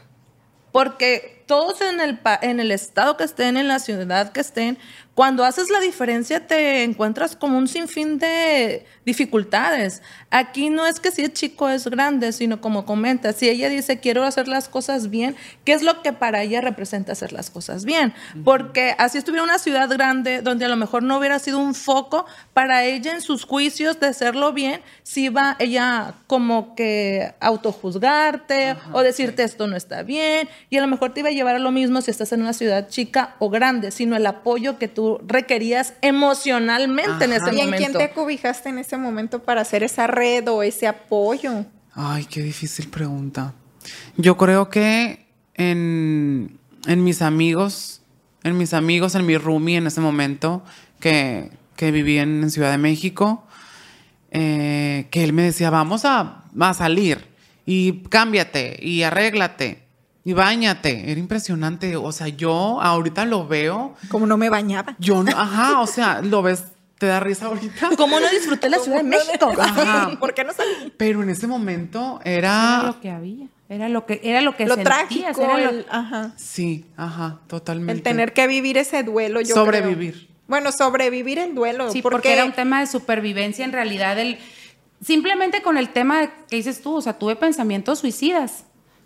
Porque 0.73 1.45
todos 1.47 1.81
en 1.83 2.00
el, 2.00 2.19
pa- 2.19 2.38
en 2.40 2.59
el 2.61 2.71
estado 2.71 3.16
que 3.19 3.25
estén, 3.25 3.57
en 3.59 3.69
la 3.69 3.78
ciudad 3.78 4.33
que 4.33 4.40
estén, 4.40 4.78
cuando 5.14 5.45
haces 5.45 5.69
la 5.71 5.81
diferencia 5.81 6.47
te 6.47 6.85
encuentras 6.85 7.37
como 7.37 7.59
un 7.59 7.69
sinfín 7.69 8.19
de 8.19 8.87
dificultades. 9.04 10.02
Aquí 10.35 10.71
no 10.71 10.87
es 10.87 10.99
que 10.99 11.11
si 11.11 11.23
es 11.23 11.35
chico 11.35 11.69
es 11.69 11.87
grande, 11.87 12.33
sino 12.33 12.62
como 12.62 12.87
comenta, 12.87 13.35
si 13.35 13.51
ella 13.51 13.69
dice 13.69 14.01
quiero 14.01 14.25
hacer 14.25 14.49
las 14.49 14.67
cosas 14.67 15.11
bien, 15.11 15.37
¿qué 15.67 15.75
es 15.75 15.83
lo 15.83 16.01
que 16.01 16.15
para 16.15 16.43
ella 16.43 16.62
representa 16.62 17.12
hacer 17.12 17.35
las 17.35 17.51
cosas 17.51 17.85
bien? 17.85 18.15
Porque 18.43 18.95
así 18.97 19.19
estuviera 19.19 19.45
una 19.45 19.59
ciudad 19.59 19.91
grande 19.91 20.41
donde 20.41 20.65
a 20.65 20.69
lo 20.69 20.77
mejor 20.77 21.03
no 21.03 21.19
hubiera 21.19 21.39
sido 21.39 21.59
un 21.59 21.75
foco 21.75 22.25
para 22.55 22.85
ella 22.85 23.12
en 23.12 23.21
sus 23.21 23.45
juicios 23.45 24.01
de 24.01 24.07
hacerlo 24.07 24.55
bien, 24.55 24.81
si 25.03 25.29
va 25.29 25.55
ella 25.59 26.15
como 26.27 26.75
que 26.75 27.35
autojuzgarte 27.39 28.77
o 28.93 29.03
decirte 29.03 29.43
esto 29.43 29.67
no 29.67 29.77
está 29.77 30.03
bien 30.03 30.49
y 30.71 30.79
a 30.79 30.81
lo 30.81 30.87
mejor 30.87 31.12
te 31.12 31.21
iba 31.21 31.29
a 31.29 31.33
llevar 31.33 31.57
a 31.57 31.59
lo 31.59 31.73
mismo 31.73 32.01
si 32.01 32.11
estás 32.11 32.33
en 32.33 32.41
una 32.41 32.55
ciudad 32.55 32.89
chica 32.89 33.37
o 33.39 33.51
grande, 33.51 33.91
sino 33.91 34.17
el 34.17 34.25
apoyo 34.25 34.79
que 34.79 34.89
tú 34.89 35.21
requerías 35.27 35.93
emocionalmente 36.01 37.27
en 37.27 37.33
ese 37.35 37.55
¿Y 37.55 37.61
en 37.61 37.67
momento. 37.67 37.77
quién 37.77 37.93
te 37.93 38.05
acobijaste 38.05 38.71
en 38.71 38.79
ese 38.79 38.97
momento 38.97 39.43
para 39.43 39.61
hacer 39.61 39.83
esa 39.83 40.07
red 40.23 40.49
o 40.49 40.62
ese 40.62 40.87
apoyo? 40.87 41.64
Ay, 41.95 42.25
qué 42.25 42.41
difícil 42.43 42.88
pregunta. 42.88 43.52
Yo 44.17 44.37
creo 44.37 44.69
que 44.69 45.26
en, 45.55 46.59
en 46.87 47.05
mis 47.05 47.21
amigos, 47.23 48.00
en 48.45 48.57
mis 48.57 48.73
amigos, 48.73 49.14
en 49.14 49.26
mi 49.26 49.37
roomie 49.37 49.76
en 49.79 49.87
ese 49.87 50.00
momento, 50.00 50.62
que, 51.00 51.50
que 51.76 51.91
viví 51.91 52.19
en, 52.19 52.43
en 52.43 52.50
Ciudad 52.50 52.71
de 52.71 52.79
México, 52.79 53.45
eh, 54.31 55.09
que 55.11 55.25
él 55.25 55.33
me 55.33 55.43
decía, 55.43 55.71
vamos 55.71 56.05
a, 56.05 56.45
a 56.59 56.75
salir 56.75 57.19
y 57.67 58.02
cámbiate 58.09 58.79
y 58.81 59.02
arréglate 59.02 59.83
y 60.25 60.33
bañate. 60.33 61.11
Era 61.11 61.19
impresionante. 61.21 61.97
O 61.97 62.12
sea, 62.12 62.29
yo 62.29 62.81
ahorita 62.81 63.25
lo 63.25 63.47
veo, 63.47 63.95
Como 64.09 64.26
no 64.26 64.37
me 64.37 64.49
bañaba. 64.49 64.95
yo 64.99 65.23
no, 65.23 65.33
ajá, 65.37 65.81
o 65.81 65.87
sea, 65.87 66.23
lo 66.23 66.43
ves, 66.43 66.64
te 67.02 67.09
da 67.09 67.18
risa 67.18 67.47
ahorita. 67.47 67.90
¿Cómo 67.97 68.21
no 68.21 68.28
disfruté 68.30 68.71
la 68.71 68.78
Ciudad 68.78 68.99
de 68.99 69.02
México? 69.02 69.52
Ajá. 69.59 70.16
¿Por 70.21 70.35
qué 70.35 70.44
no 70.44 70.52
salí? 70.52 70.92
Pero 70.97 71.21
en 71.25 71.30
ese 71.30 71.49
momento 71.49 72.21
Era 72.25 72.78
era... 72.78 72.82
lo 72.87 73.00
que 73.00 73.11
había, 73.11 73.47
era 73.68 73.88
lo 73.88 74.06
que, 74.06 74.21
era 74.23 74.40
lo 74.40 74.56
que 74.56 74.66
Lo 74.66 74.76
sentías, 74.76 74.97
trágico, 75.09 75.42
era 75.42 75.59
lo- 75.59 75.71
el, 75.71 75.87
ajá, 75.90 76.32
Sí, 76.37 76.85
ajá, 76.97 77.40
totalmente. 77.49 77.92
el 77.94 78.02
tener 78.02 78.32
que 78.32 78.47
vivir 78.47 78.78
ese 78.78 79.02
duelo. 79.02 79.40
Yo 79.40 79.52
Sobrevivir. 79.56 80.12
creo. 80.14 80.28
Bueno, 80.47 80.71
sobrevivir 80.71 81.40
el 81.40 81.56
duelo. 81.56 81.90
Sí, 81.90 82.02
porque, 82.02 82.14
porque 82.16 82.32
era 82.35 82.44
un 82.44 82.52
tema 82.52 82.78
de 82.78 82.87
supervivencia 82.87 83.64
en 83.64 83.73
realidad. 83.73 84.16
El, 84.21 84.38
simplemente 85.04 85.61
con 85.62 85.76
el 85.78 85.88
tema 85.88 86.28
que 86.49 86.56
dices 86.56 86.82
tú, 86.82 86.94
o 86.97 87.00
sea, 87.00 87.18
tuve 87.18 87.35
pensamientos 87.37 87.99
suicidas, 87.99 88.64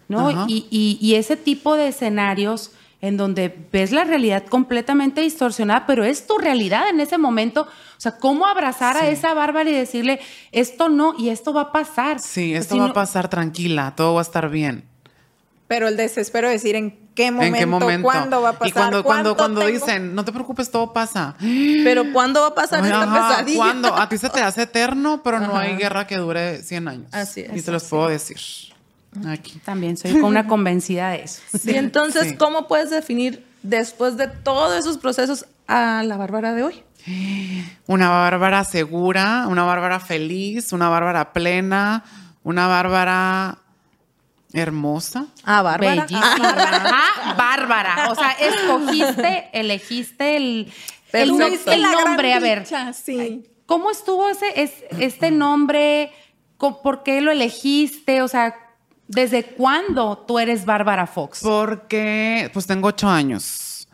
¿no? 0.09 0.29
Ajá. 0.29 0.45
Y, 0.49 0.67
y- 0.71 0.99
y 1.01 1.15
ese 1.15 1.37
tipo 1.37 1.77
de 1.77 1.89
escenarios 1.89 2.73
en 3.07 3.17
donde 3.17 3.55
ves 3.73 3.93
la 3.93 4.05
realidad 4.05 4.45
completamente 4.47 5.21
distorsionada, 5.21 5.87
pero 5.87 6.05
es 6.05 6.27
tu 6.27 6.39
realidad 6.39 6.89
en 6.89 7.01
ese 7.01 7.19
momento. 7.19 7.63
O 7.63 8.01
sea, 8.01 8.19
¿cómo 8.19 8.47
abrazar 8.47 8.97
a 8.97 9.09
esa 9.09 9.33
bárbara 9.35 9.71
y 9.71 9.75
decirle, 9.75 10.21
esto 10.53 10.89
no, 10.89 11.15
y 11.19 11.31
esto 11.31 11.53
va 11.53 11.63
a 11.63 11.73
pasar? 11.73 12.21
Sí, 12.21 12.55
esto 12.55 12.75
Si 12.75 12.79
va 12.81 12.87
no- 12.87 12.91
a 12.93 12.95
pasar 12.95 13.29
tranquila, 13.29 13.95
todo 13.97 14.15
va 14.15 14.21
a 14.21 14.23
estar 14.23 14.49
bien. 14.51 14.85
Pero 15.69 15.89
el 15.89 15.97
desespero 15.97 16.47
de 16.47 16.53
decir 16.55 16.77
en 16.77 16.97
qué 17.17 17.33
momento, 17.33 17.57
¿En 17.57 17.61
qué 17.61 17.67
momento? 17.67 18.03
cuándo 18.05 18.41
va 18.43 18.51
a 18.51 18.53
pasar. 18.53 18.69
Y 18.69 18.73
cuando, 18.73 19.03
cuando, 19.03 19.37
cuando 19.37 19.61
tengo? 19.63 19.73
dicen, 19.73 20.15
no 20.15 20.25
te 20.25 20.31
preocupes, 20.31 20.71
todo 20.71 20.93
pasa. 20.93 21.35
Pero 21.41 22.13
¿cuándo 22.13 22.41
va 22.43 22.49
a 22.49 22.55
pasar 22.55 22.85
Ay, 22.85 22.91
esta 22.91 23.03
ajá, 23.03 23.29
pesadilla? 23.31 23.59
¿Cuándo? 23.59 23.95
A 23.97 24.09
ti 24.09 24.17
se 24.17 24.29
te 24.31 24.41
hace 24.43 24.63
eterno, 24.63 25.23
pero 25.25 25.41
no 25.41 25.57
hay 25.57 25.75
guerra 25.77 26.07
que 26.07 26.19
dure 26.19 26.63
100 26.63 26.87
años. 26.87 27.09
Así 27.13 27.41
es, 27.41 27.57
Y 27.57 27.63
te 27.63 27.73
los 27.73 27.83
puedo 27.85 28.07
decir. 28.09 28.37
Aquí. 29.29 29.59
También 29.65 29.97
soy 29.97 30.13
una 30.13 30.47
convencida 30.47 31.11
de 31.11 31.23
eso. 31.25 31.41
Y 31.65 31.75
entonces, 31.77 32.29
Sí. 32.31 32.37
¿cómo 32.37 32.67
puedes 32.69 32.91
definir 32.91 33.45
después 33.63 34.17
de 34.17 34.29
todos 34.29 34.77
esos 34.79 34.99
procesos 34.99 35.47
a 35.69 36.03
la 36.05 36.17
Bárbara 36.17 36.53
de 36.55 36.63
hoy? 36.63 36.83
Una 37.87 38.09
Bárbara 38.11 38.65
segura, 38.65 39.47
una 39.49 39.65
Bárbara 39.65 40.01
feliz, 40.01 40.73
una 40.73 40.89
Bárbara 40.89 41.33
plena, 41.33 42.05
una 42.43 42.67
Bárbara 42.67 43.59
hermosa. 44.53 45.27
Ah, 45.45 45.63
Bárbara. 45.63 45.95
Bellísima. 45.95 46.35
Ah, 46.39 47.35
Bárbara. 47.37 48.09
O 48.11 48.15
sea, 48.15 48.31
escogiste, 48.33 49.51
elegiste 49.53 50.37
el, 50.37 50.73
el, 51.13 51.31
el 51.67 51.83
nombre. 51.83 52.33
A 52.35 52.41
ver, 52.41 52.61
dicha, 52.65 52.93
sí. 52.93 53.45
¿cómo 53.67 53.91
estuvo 53.91 54.29
ese, 54.29 54.63
es- 54.63 54.85
este 54.99 55.31
nombre? 55.31 56.13
¿Por 56.59 57.03
qué 57.03 57.21
lo 57.21 57.31
elegiste? 57.31 58.23
O 58.23 58.29
sea, 58.29 58.55
¿desde 59.09 59.45
cuándo 59.45 60.25
tú 60.27 60.39
eres 60.39 60.65
Bárbara 60.65 61.07
Fox? 61.07 61.41
Porque, 61.43 62.51
pues 62.53 62.67
tengo 62.67 62.89
ocho 62.89 63.09
años. 63.09 63.89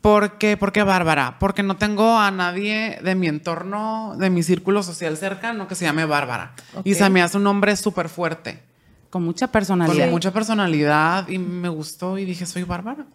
¿Por 0.00 0.38
qué? 0.38 0.56
¿Por 0.56 0.70
qué 0.72 0.82
Bárbara? 0.84 1.38
Porque 1.40 1.62
no 1.64 1.76
tengo 1.76 2.16
a 2.18 2.30
nadie 2.30 2.98
de 3.02 3.14
mi 3.16 3.26
entorno, 3.26 4.14
de 4.16 4.30
mi 4.30 4.42
círculo 4.44 4.82
social 4.82 5.16
cercano 5.16 5.66
que 5.66 5.74
se 5.74 5.84
llame 5.84 6.04
Bárbara. 6.04 6.54
Y 6.84 6.92
Ok. 6.92 6.98
se 6.98 7.10
me 7.10 7.20
hace 7.20 7.36
un 7.36 7.42
nombre 7.42 7.74
súper 7.76 8.08
fuerte, 8.08 8.62
Con 9.10 9.24
mucha 9.24 9.46
con 9.48 9.52
personalidad. 9.52 10.10
mucha 10.10 10.32
personalidad 10.32 11.28
y 11.28 11.38
me 11.38 11.68
gustó 11.68 12.16
y 12.16 12.24
dije, 12.24 12.46
soy 12.46 12.62
Bárbara. 12.62 13.06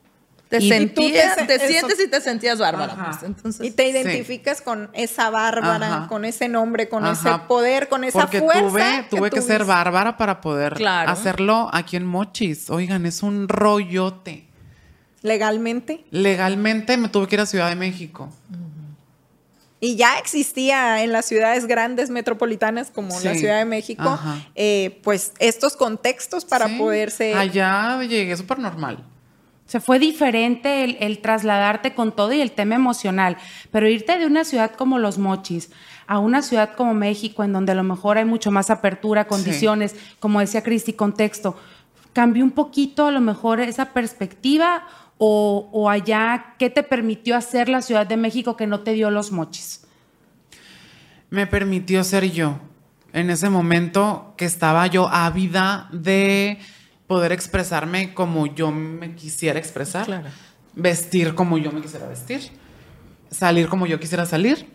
Te 0.54 0.63
Y- 0.63 0.70
sentías, 0.70 1.36
sen- 1.36 1.48
te, 1.48 1.58
sientes 1.68 2.00
y 2.00 2.08
te 2.08 2.22
sentías 2.22 2.60
Bárbara. 2.60 2.96
Pues, 3.10 3.24
entonces, 3.24 3.66
Y 3.66 3.72
te 3.72 3.88
identificas 3.88 4.62
con 4.62 4.88
esa 4.94 5.32
bárbara, 5.32 5.88
Ajá. 5.98 6.08
con 6.08 6.26
ese 6.26 6.48
nombre, 6.48 6.89
con 6.89 7.04
Ajá. 7.04 7.13
ese 7.32 7.39
poder, 7.48 7.89
con 7.89 8.04
esa 8.04 8.20
Porque 8.20 8.39
fuerza. 8.39 8.62
tuve, 8.70 9.06
tuve 9.10 9.30
que, 9.32 9.42
ser. 9.42 9.66
Bárbara 9.66 10.16
para 10.16 10.42
poder 10.42 10.76
Claro. 10.76 11.10
hacerlo 11.10 11.72
aquí 11.74 11.96
en 11.96 12.06
Mochis. 12.06 12.70
Oigan, 12.70 13.08
es 13.08 13.24
un 13.24 13.50
rollote. 13.50 14.46
Legalmente. 15.24 16.06
Legalmente 16.12 16.98
me 16.98 17.10
tuve 17.10 17.28
que 17.28 17.34
ir 17.38 17.42
a 17.42 17.48
Ciudad 17.48 17.70
de 17.70 17.76
México. 17.76 18.30
Y 19.80 19.96
ya 19.96 20.20
existía 20.20 21.04
en 21.04 21.12
las 21.12 21.26
ciudades 21.26 21.66
grandes 21.66 22.12
metropolitanas 22.12 22.92
como 22.92 23.20
la. 23.22 23.34
Ciudad 23.34 23.58
de 23.58 23.66
México, 23.66 24.20
eh, 24.54 25.00
pues 25.04 25.34
estos 25.39 25.76
contextos 25.76 26.46
para 26.46 26.68
Sí. 26.68 26.76
poderse... 26.78 27.34
Allá 27.34 28.00
llegué 28.04 28.38
súper 28.38 28.60
normal. 28.60 29.04
O 29.65 29.69
sea, 29.73 29.82
fue 29.82 29.97
diferente 29.97 30.84
el, 30.84 30.97
el 30.99 31.19
trasladarte 31.19 31.95
con 31.95 32.12
todo 32.12 32.34
y 32.34 32.41
el 32.41 32.52
tema 32.52 32.76
emocional, 32.76 33.38
pero 33.71 33.88
irte 33.88 34.17
de 34.17 34.26
una 34.26 34.43
ciudad 34.43 34.71
como 34.71 34.99
Los 34.99 35.17
Mochis 35.17 35.71
a 36.06 36.19
una 36.19 36.41
ciudad 36.41 36.76
como 36.76 36.93
México, 36.93 37.43
en 37.43 37.54
donde 37.54 37.71
a 37.71 37.76
lo 37.76 37.84
mejor 37.84 38.17
hay 38.17 38.26
mucho 38.26 38.52
más 38.52 38.69
apertura, 38.69 39.26
condiciones, 39.26 39.95
como 40.19 40.41
decía 40.41 40.62
Cristi, 40.62 40.93
contexto, 40.93 41.58
¿cambió 42.12 42.43
un 42.43 42.52
poquito 42.52 43.08
a 43.08 43.12
lo 43.12 43.21
mejor 43.21 43.62
esa 43.62 43.93
perspectiva 43.93 44.86
o, 45.17 45.69
o 45.71 45.89
allá 45.89 46.56
qué 46.60 46.69
te 46.69 46.84
permitió 46.84 47.38
hacer 47.38 47.69
la 47.69 47.82
Ciudad 47.82 48.06
de 48.06 48.17
México 48.17 48.58
que 48.58 48.67
no 48.67 48.82
te 48.82 48.91
dio 48.91 49.10
Los 49.12 49.32
Mochis? 49.32 49.84
me 51.34 51.47
permitió 51.47 52.04
ser 52.04 52.32
yo. 52.32 52.60
En 53.12 53.32
ese 53.32 53.49
momento 53.49 54.36
que 54.38 54.45
estaba 54.45 54.86
yo 54.86 55.10
ávida 55.10 55.89
de 55.91 56.60
poder 57.13 57.32
expresarme 57.32 58.13
como 58.15 58.47
yo 58.47 58.71
me 58.71 59.13
quisiera 59.15 59.60
expresar, 59.60 60.06
Claro. 60.06 60.30
vestir 60.73 61.36
como 61.36 61.58
yo 61.60 61.71
me 61.71 61.80
quisiera 61.82 62.08
vestir, 62.08 62.41
salir 63.30 63.67
como 63.67 63.86
yo 63.86 63.99
quisiera 63.99 64.26
salir. 64.26 64.67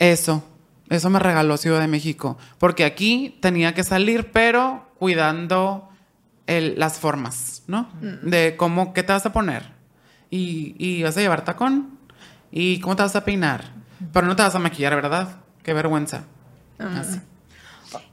Eso, 0.00 0.42
eso 0.90 1.08
me 1.10 1.18
regaló 1.20 1.56
Ciudad 1.56 1.80
de 1.80 1.86
México, 1.86 2.36
porque 2.58 2.84
aquí 2.84 3.38
tenía 3.40 3.74
que 3.74 3.84
salir, 3.84 4.32
pero 4.32 4.88
cuidando 4.98 5.88
el- 6.48 6.74
las 6.78 6.98
formas, 6.98 7.62
¿no? 7.68 7.88
De 8.22 8.56
cómo, 8.56 8.92
qué 8.92 9.02
te 9.04 9.12
vas 9.12 9.24
a 9.26 9.32
poner 9.32 9.62
y, 10.30 10.74
y 10.78 11.02
vas 11.04 11.16
a 11.16 11.20
llevar 11.20 11.44
tacón 11.44 11.96
y 12.50 12.80
cómo 12.80 12.96
te 12.96 13.02
vas 13.02 13.14
a 13.14 13.24
peinar, 13.24 13.64
pero 14.12 14.26
no 14.26 14.34
te 14.34 14.42
vas 14.42 14.54
a 14.54 14.58
maquillar, 14.58 14.94
¿verdad? 14.96 15.36
Qué 15.62 15.72
vergüenza. 15.72 16.24
Así. 16.78 17.20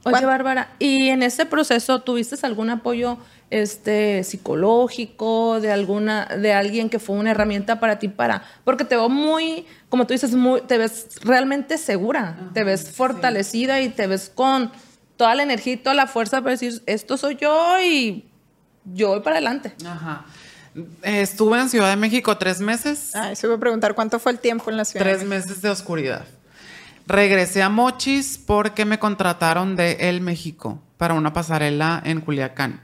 Oye, 0.04 0.12
¿Cuán- 0.12 0.26
Bárbara, 0.26 0.68
¿y 0.78 1.08
en 1.08 1.24
ese 1.24 1.44
proceso 1.44 2.00
tuviste 2.02 2.36
algún 2.46 2.70
apoyo 2.70 3.18
este, 3.52 4.24
psicológico 4.24 5.60
de 5.60 5.70
alguna, 5.70 6.24
de 6.24 6.54
alguien 6.54 6.88
que 6.88 6.98
fue 6.98 7.16
una 7.16 7.32
herramienta 7.32 7.80
para 7.80 7.98
ti 7.98 8.08
para, 8.08 8.42
porque 8.64 8.84
te 8.84 8.96
veo 8.96 9.10
muy, 9.10 9.66
como 9.90 10.06
tú 10.06 10.14
dices, 10.14 10.34
muy, 10.34 10.62
te 10.62 10.78
ves 10.78 11.08
realmente 11.22 11.76
segura, 11.76 12.50
te 12.54 12.64
ves 12.64 12.90
fortalecida 12.90 13.82
y 13.82 13.90
te 13.90 14.06
ves 14.06 14.32
con 14.34 14.72
toda 15.18 15.34
la 15.34 15.42
energía 15.42 15.74
y 15.74 15.76
toda 15.76 15.94
la 15.94 16.06
fuerza 16.06 16.40
para 16.40 16.52
decir, 16.52 16.82
esto 16.86 17.18
soy 17.18 17.36
yo 17.36 17.78
y 17.82 18.24
yo 18.86 19.08
voy 19.08 19.20
para 19.20 19.36
adelante. 19.36 19.74
Ajá. 19.86 20.24
Estuve 21.02 21.60
en 21.60 21.68
Ciudad 21.68 21.90
de 21.90 21.96
México 21.96 22.38
tres 22.38 22.58
meses. 22.58 23.14
Ah, 23.14 23.30
eso 23.32 23.48
iba 23.48 23.56
a 23.56 23.60
preguntar, 23.60 23.94
¿cuánto 23.94 24.18
fue 24.18 24.32
el 24.32 24.38
tiempo 24.38 24.70
en 24.70 24.78
la 24.78 24.86
Ciudad? 24.86 25.04
de 25.04 25.12
Tres 25.12 25.28
meses 25.28 25.60
de 25.60 25.68
oscuridad. 25.68 26.24
Regresé 27.06 27.62
a 27.62 27.68
Mochis 27.68 28.38
porque 28.38 28.86
me 28.86 28.98
contrataron 28.98 29.76
de 29.76 30.08
El 30.08 30.22
México 30.22 30.80
para 30.96 31.12
una 31.12 31.34
pasarela 31.34 32.00
en 32.02 32.22
Culiacán. 32.22 32.80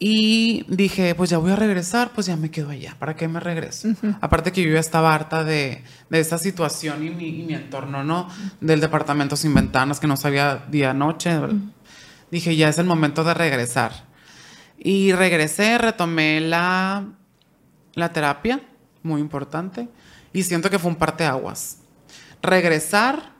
Y 0.00 0.64
dije, 0.68 1.16
pues 1.16 1.28
ya 1.28 1.38
voy 1.38 1.50
a 1.50 1.56
regresar, 1.56 2.12
pues 2.14 2.28
ya 2.28 2.36
me 2.36 2.52
quedo 2.52 2.70
allá. 2.70 2.94
¿Para 3.00 3.16
qué 3.16 3.26
me 3.26 3.40
regreso? 3.40 3.88
Aparte 4.20 4.52
que 4.52 4.62
yo 4.62 4.70
ya 4.72 4.78
estaba 4.78 5.12
harta 5.12 5.42
de, 5.42 5.82
de 6.08 6.20
esta 6.20 6.38
situación 6.38 7.04
y 7.04 7.10
mi, 7.10 7.28
y 7.40 7.42
mi 7.42 7.54
entorno, 7.54 8.04
¿no? 8.04 8.28
Del 8.60 8.80
departamento 8.80 9.34
sin 9.34 9.54
ventanas, 9.54 9.98
que 9.98 10.06
no 10.06 10.16
sabía 10.16 10.64
día, 10.70 10.94
noche. 10.94 11.36
Dije, 12.30 12.54
ya 12.54 12.68
es 12.68 12.78
el 12.78 12.86
momento 12.86 13.24
de 13.24 13.34
regresar. 13.34 14.06
Y 14.78 15.12
regresé, 15.12 15.78
retomé 15.78 16.40
la, 16.40 17.04
la 17.94 18.12
terapia, 18.12 18.60
muy 19.02 19.20
importante. 19.20 19.88
Y 20.32 20.44
siento 20.44 20.70
que 20.70 20.78
fue 20.78 20.92
un 20.92 20.96
parteaguas. 20.96 21.78
Regresar, 22.40 23.32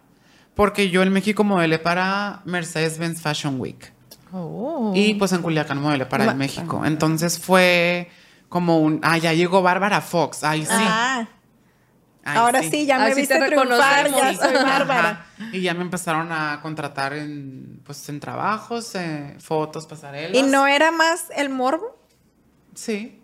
porque 0.56 0.90
yo 0.90 1.02
en 1.02 1.12
México 1.12 1.44
modelé 1.44 1.78
para 1.78 2.42
Mercedes-Benz 2.46 3.20
Fashion 3.20 3.60
Week. 3.60 3.92
Oh. 4.32 4.92
Y 4.94 5.14
pues 5.14 5.32
en 5.32 5.42
Culiacán 5.42 5.80
modelé 5.80 6.06
para 6.06 6.24
el 6.24 6.34
México. 6.36 6.84
Entonces 6.84 7.38
fue 7.38 8.10
como 8.48 8.78
un, 8.78 9.00
ah, 9.02 9.18
ya 9.18 9.32
llegó 9.32 9.62
Bárbara 9.62 10.00
Fox. 10.00 10.44
Ay, 10.44 10.62
sí. 10.64 10.70
Ah, 10.72 11.26
Ay, 12.24 12.36
ahora 12.36 12.62
sí, 12.62 12.84
ya 12.84 12.98
me 12.98 13.14
viste 13.14 13.38
te 13.38 13.46
triunfar, 13.46 14.10
ya 14.10 14.34
soy 14.34 14.54
Ajá. 14.54 14.64
Bárbara. 14.64 15.26
Y 15.52 15.62
ya 15.62 15.72
me 15.74 15.82
empezaron 15.82 16.30
a 16.30 16.60
contratar 16.60 17.14
en, 17.14 17.80
pues, 17.84 18.06
en 18.08 18.20
trabajos, 18.20 18.94
eh, 18.94 19.36
fotos, 19.38 19.86
pasarelas. 19.86 20.36
¿Y 20.36 20.42
no 20.42 20.66
era 20.66 20.90
más 20.90 21.26
el 21.36 21.48
morbo? 21.48 21.96
Sí. 22.74 23.20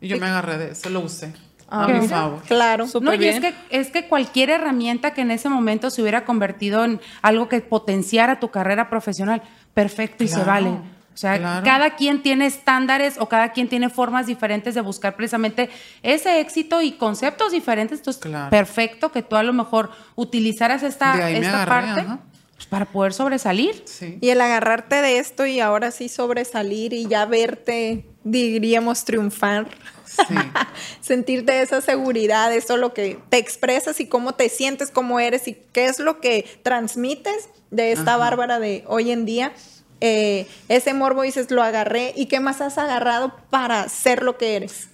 Y 0.00 0.08
yo 0.08 0.18
me 0.18 0.26
agarré 0.26 0.56
de 0.58 0.70
eso, 0.72 0.88
lo 0.90 1.00
usé. 1.00 1.34
Ah, 1.68 1.84
a 1.84 1.88
mi 1.88 1.94
mira. 1.94 2.08
favor. 2.08 2.42
Claro. 2.42 2.86
Súper 2.86 3.02
No, 3.02 3.14
y 3.14 3.26
es 3.26 3.40
que, 3.40 3.54
es 3.70 3.90
que 3.90 4.08
cualquier 4.08 4.50
herramienta 4.50 5.14
que 5.14 5.22
en 5.22 5.32
ese 5.32 5.48
momento 5.48 5.90
se 5.90 6.00
hubiera 6.00 6.24
convertido 6.24 6.84
en 6.84 7.00
algo 7.22 7.48
que 7.48 7.60
potenciara 7.60 8.38
tu 8.38 8.50
carrera 8.50 8.88
profesional, 8.88 9.42
perfecto 9.76 10.24
y 10.24 10.28
se 10.28 10.42
vale. 10.42 10.70
O 10.70 11.18
sea, 11.18 11.38
claro. 11.38 11.64
cada 11.64 11.90
quien 11.96 12.22
tiene 12.22 12.46
estándares 12.46 13.16
o 13.18 13.28
cada 13.28 13.52
quien 13.52 13.68
tiene 13.68 13.90
formas 13.90 14.26
diferentes 14.26 14.74
de 14.74 14.80
buscar 14.80 15.16
precisamente 15.16 15.68
ese 16.02 16.40
éxito 16.40 16.80
y 16.80 16.92
conceptos 16.92 17.52
diferentes. 17.52 17.98
Entonces, 17.98 18.22
Claro. 18.22 18.48
perfecto 18.50 19.12
que 19.12 19.22
tú 19.22 19.36
a 19.36 19.42
lo 19.42 19.52
mejor 19.52 19.90
utilizaras 20.14 20.82
esta, 20.82 21.30
esta 21.30 21.62
agarré, 21.62 21.70
parte 21.70 22.00
ajá. 22.00 22.18
Pues, 22.56 22.66
para 22.66 22.86
poder 22.86 23.12
sobresalir. 23.12 23.82
Sí. 23.86 24.18
Y 24.20 24.30
el 24.30 24.40
agarrarte 24.40 24.96
de 24.96 25.18
esto 25.18 25.46
y 25.46 25.60
ahora 25.60 25.90
sí 25.90 26.08
sobresalir 26.08 26.92
y 26.92 27.06
ya 27.06 27.26
verte, 27.26 28.06
diríamos, 28.24 29.04
triunfar. 29.04 29.68
Sí. 30.06 30.34
Sentirte 31.00 31.60
esa 31.60 31.80
seguridad, 31.80 32.52
eso 32.54 32.76
lo 32.76 32.94
que 32.94 33.18
te 33.28 33.38
expresas 33.38 34.00
y 34.00 34.06
cómo 34.06 34.32
te 34.34 34.48
sientes, 34.48 34.90
cómo 34.90 35.20
eres 35.20 35.46
y 35.48 35.54
qué 35.72 35.86
es 35.86 35.98
lo 35.98 36.20
que 36.20 36.46
transmites 36.62 37.50
de 37.70 37.92
esta 37.92 38.14
Ajá. 38.14 38.16
Bárbara 38.16 38.58
de 38.58 38.84
hoy 38.86 39.10
en 39.10 39.26
día. 39.26 39.52
Eh, 40.00 40.46
ese 40.68 40.94
morbo 40.94 41.22
dices, 41.22 41.50
lo 41.50 41.62
agarré. 41.62 42.12
¿Y 42.16 42.26
qué 42.26 42.40
más 42.40 42.60
has 42.60 42.78
agarrado 42.78 43.34
para 43.50 43.88
ser 43.88 44.22
lo 44.22 44.38
que 44.38 44.56
eres? 44.56 44.88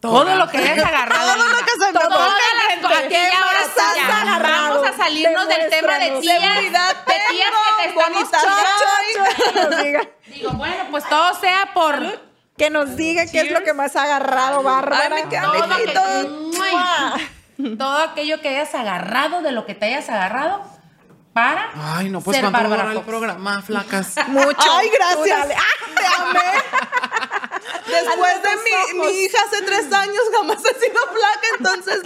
Todo 0.00 0.34
lo 0.36 0.48
que 0.48 0.58
hayas 0.58 0.84
agarrado. 0.88 1.34
Todo 1.34 1.48
lo 1.48 1.58
que 1.64 1.70
se 1.72 1.78
me 1.78 1.92
Todas 1.92 2.06
ocurre, 2.08 2.40
las 2.56 2.66
gente. 2.68 2.82
cosas. 2.82 2.98
Aquí 2.98 3.08
¿Qué 3.08 3.28
y 3.28 3.36
ahora 3.36 3.60
más 3.60 3.70
sí, 3.74 3.80
has 3.80 3.96
ya. 3.96 4.20
agarrado? 4.22 4.74
Vamos 4.80 4.88
a 4.88 4.96
salirnos 4.96 5.48
del 5.48 5.70
tema 5.70 5.98
de 5.98 6.10
tías. 6.20 6.40
De 6.42 6.48
tías 6.48 6.60
que 7.06 7.82
te 7.82 7.88
estamos 7.88 8.30
nos 9.54 9.82
diga, 9.84 10.00
Digo, 10.26 10.50
bueno, 10.52 10.84
pues 10.90 11.04
todo 11.08 11.34
sea 11.34 11.70
por 11.74 12.30
que 12.56 12.70
nos 12.70 12.96
diga 12.96 13.26
qué 13.26 13.40
es 13.40 13.50
lo 13.52 13.62
que 13.62 13.72
más 13.72 13.96
ha 13.96 14.02
agarrado, 14.04 14.62
Bárbara. 14.62 15.16
Ay, 15.16 15.22
me 15.24 15.28
queda 15.28 15.50
todo, 15.94 16.28
¡Mua! 16.28 17.14
todo 17.78 17.98
aquello 17.98 18.40
que 18.40 18.48
hayas 18.50 18.74
agarrado 18.74 19.42
de 19.42 19.52
lo 19.52 19.66
que 19.66 19.74
te 19.74 19.86
hayas 19.86 20.08
agarrado 20.08 20.62
para 21.32 21.70
Ay, 21.74 22.10
no, 22.10 22.20
pues 22.20 22.36
ser 22.36 22.44
cuánto 22.44 22.68
Bárbara 22.68 22.92
el 22.92 23.00
programa, 23.02 23.62
flacas. 23.62 24.14
Mucho. 24.28 24.72
Ay, 24.72 24.90
gracias. 24.90 25.38
Dale. 25.38 25.54
¡Ah, 25.54 25.86
te 25.94 26.06
amé! 26.22 26.40
Después 27.90 28.32
de 28.42 28.94
mi, 28.94 29.00
mi 29.00 29.18
hija 29.24 29.38
hace 29.46 29.62
tres 29.62 29.92
años 29.92 30.22
jamás 30.32 30.58
ha 30.58 30.60
sido 30.78 31.00
flaca, 31.00 31.48
entonces 31.58 32.02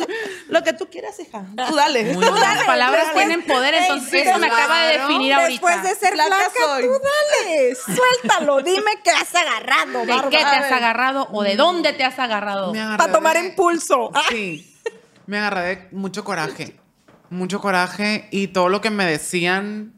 lo 0.48 0.62
que 0.62 0.72
tú 0.72 0.88
quieras, 0.90 1.18
hija. 1.20 1.44
Tú 1.68 1.74
dale. 1.74 2.04
Muy 2.04 2.14
Tú 2.14 2.20
bien. 2.32 2.34
dale. 2.34 2.56
Las 2.56 2.64
palabras 2.64 3.04
Después- 3.04 3.26
tienen 3.26 3.46
poder, 3.46 3.74
entonces 3.74 4.12
Ey, 4.14 4.20
eso 4.28 4.38
me 4.38 4.46
acaba 4.46 4.80
de 4.86 4.98
definir 4.98 5.36
Después 5.36 5.74
ahorita. 5.74 5.88
de 5.88 5.94
ser 5.96 6.12
Flaca 6.14 6.36
flaca, 6.50 6.66
soy. 6.66 6.82
tú 6.84 6.90
dale. 6.92 7.74
Suéltalo. 7.96 8.62
Dime 8.62 8.90
qué 9.02 9.10
has 9.10 9.34
agarrado, 9.34 10.00
¿De 10.06 10.30
qué 10.30 10.36
te 10.38 10.44
has 10.44 10.72
agarrado 10.72 11.28
o 11.32 11.42
de 11.42 11.56
dónde 11.56 11.92
te 11.92 12.04
has 12.04 12.18
agarrado? 12.18 12.72
Para 12.72 13.12
tomar 13.12 13.36
de- 13.38 13.46
impulso. 13.48 14.10
Sí. 14.30 14.70
Me 15.26 15.38
agarré 15.38 15.62
de 15.76 15.88
mucho 15.92 16.22
coraje. 16.24 16.76
Mucho 17.30 17.60
coraje 17.60 18.28
y 18.30 18.48
todo 18.48 18.68
lo 18.68 18.80
que 18.82 18.90
me 18.90 19.06
decían, 19.06 19.94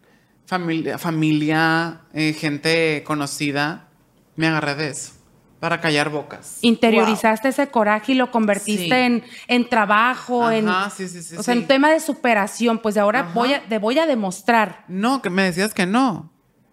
familia, 0.46 0.99
familia 0.99 2.03
eh, 2.14 2.33
gente 2.33 3.03
conocida, 3.05 3.88
me 4.37 4.46
agarré 4.46 4.75
de 4.77 4.88
eso. 4.90 5.12
Para 5.60 5.80
callar 5.80 6.10
bocas. 6.10 6.58
Interiorizaste 6.60 7.48
ese 7.48 7.68
coraje 7.68 8.12
y 8.12 8.14
lo 8.14 8.30
convertiste 8.30 8.84
Sí. 8.84 8.90
en, 8.92 9.24
en 9.48 9.68
trabajo, 9.68 10.50
en, 10.50 10.68
Ajá, 10.68 10.90
sí, 10.90 11.08
sí, 11.08 11.22
sí, 11.22 11.36
o 11.36 11.42
sea, 11.42 11.54
en 11.54 11.66
tema 11.66 11.90
de 11.90 12.00
superación. 12.00 12.78
Pues 12.78 12.94
de 12.94 13.00
ahora 13.00 13.20
Ajá. 13.20 13.30
voy 13.34 13.54
a, 13.54 13.62
te 13.66 13.78
voy 13.78 13.98
a 13.98 14.06
demostrar. 14.06 14.84
No, 14.88 15.22
que 15.22 15.30
me 15.30 15.42
decías 15.44 15.72
que 15.72 15.86
no. 15.86 16.30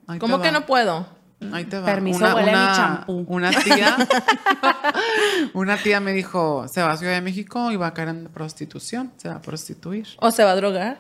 Ahí 0.08 0.20
¿Cómo 0.20 0.42
que 0.42 0.52
no 0.52 0.66
puedo? 0.66 1.08
Ahí 1.54 1.66
te 1.66 1.78
va. 1.80 1.86
Permiso, 1.86 2.20
huele 2.36 2.52
a 2.54 2.70
mi 2.70 2.76
champú. 2.76 3.26
Una 3.28 3.52
tía, 3.52 3.98
una 5.54 5.78
tía 5.78 6.00
me 6.00 6.12
dijo, 6.14 6.68
se 6.68 6.82
va 6.82 6.92
a 6.92 6.98
Ciudad 6.98 7.14
de 7.14 7.22
México 7.22 7.72
y 7.72 7.76
va 7.76 7.88
a 7.88 7.94
caer 7.94 8.10
en 8.10 8.26
prostitución, 8.26 9.12
se 9.18 9.30
va 9.30 9.36
a 9.36 9.42
prostituir. 9.42 10.08
¿O 10.20 10.32
se 10.32 10.44
va 10.44 10.52
a 10.52 10.56
drogar? 10.56 11.00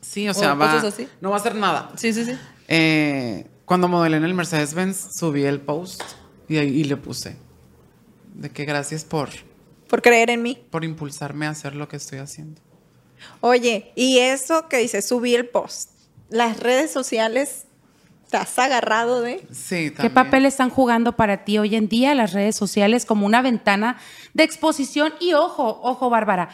Sí, 0.00 0.28
o 0.28 0.34
sea, 0.34 0.54
O 0.54 0.58
va, 0.58 0.72
así. 0.80 1.08
no 1.20 1.30
va 1.30 1.36
a 1.36 1.38
hacer 1.40 1.54
nada. 1.54 1.90
Sí, 1.96 2.12
sí, 2.12 2.24
sí. 2.24 2.36
Eh, 2.68 3.46
cuando 3.64 3.88
modelé 3.88 4.16
en 4.16 4.24
el 4.24 4.34
Mercedes-Benz, 4.34 5.10
subí 5.18 5.44
el 5.44 5.60
post 5.60 6.02
y 6.48 6.56
ahí 6.58 6.68
y 6.80 6.84
le 6.84 6.96
puse 6.96 7.36
de 8.34 8.50
que 8.50 8.64
gracias 8.64 9.04
por, 9.04 9.28
Por 9.88 10.00
creer 10.02 10.30
en 10.30 10.42
mí. 10.42 10.58
por 10.70 10.84
impulsarme 10.84 11.46
a 11.46 11.50
hacer 11.50 11.74
lo 11.74 11.88
que 11.88 11.96
estoy 11.96 12.18
haciendo. 12.18 12.60
Oye, 13.40 13.92
y 13.94 14.18
eso 14.18 14.68
que 14.68 14.78
dice, 14.78 15.02
subí 15.02 15.34
el 15.34 15.46
post. 15.46 15.90
Las 16.30 16.58
redes 16.60 16.90
sociales, 16.90 17.66
¿te 18.30 18.36
has 18.38 18.58
agarrado 18.58 19.20
de? 19.20 19.46
Sí, 19.52 19.90
¿Qué 19.90 19.90
también. 19.90 20.14
papel 20.14 20.46
están 20.46 20.70
jugando 20.70 21.14
para 21.14 21.44
ti 21.44 21.58
hoy 21.58 21.76
en 21.76 21.88
día 21.88 22.14
las 22.14 22.32
redes 22.32 22.56
sociales 22.56 23.04
como 23.04 23.26
una 23.26 23.42
ventana 23.42 23.98
de 24.34 24.42
exposición? 24.44 25.12
Y 25.20 25.34
ojo, 25.34 25.80
ojo, 25.82 26.08
Bárbara, 26.10 26.48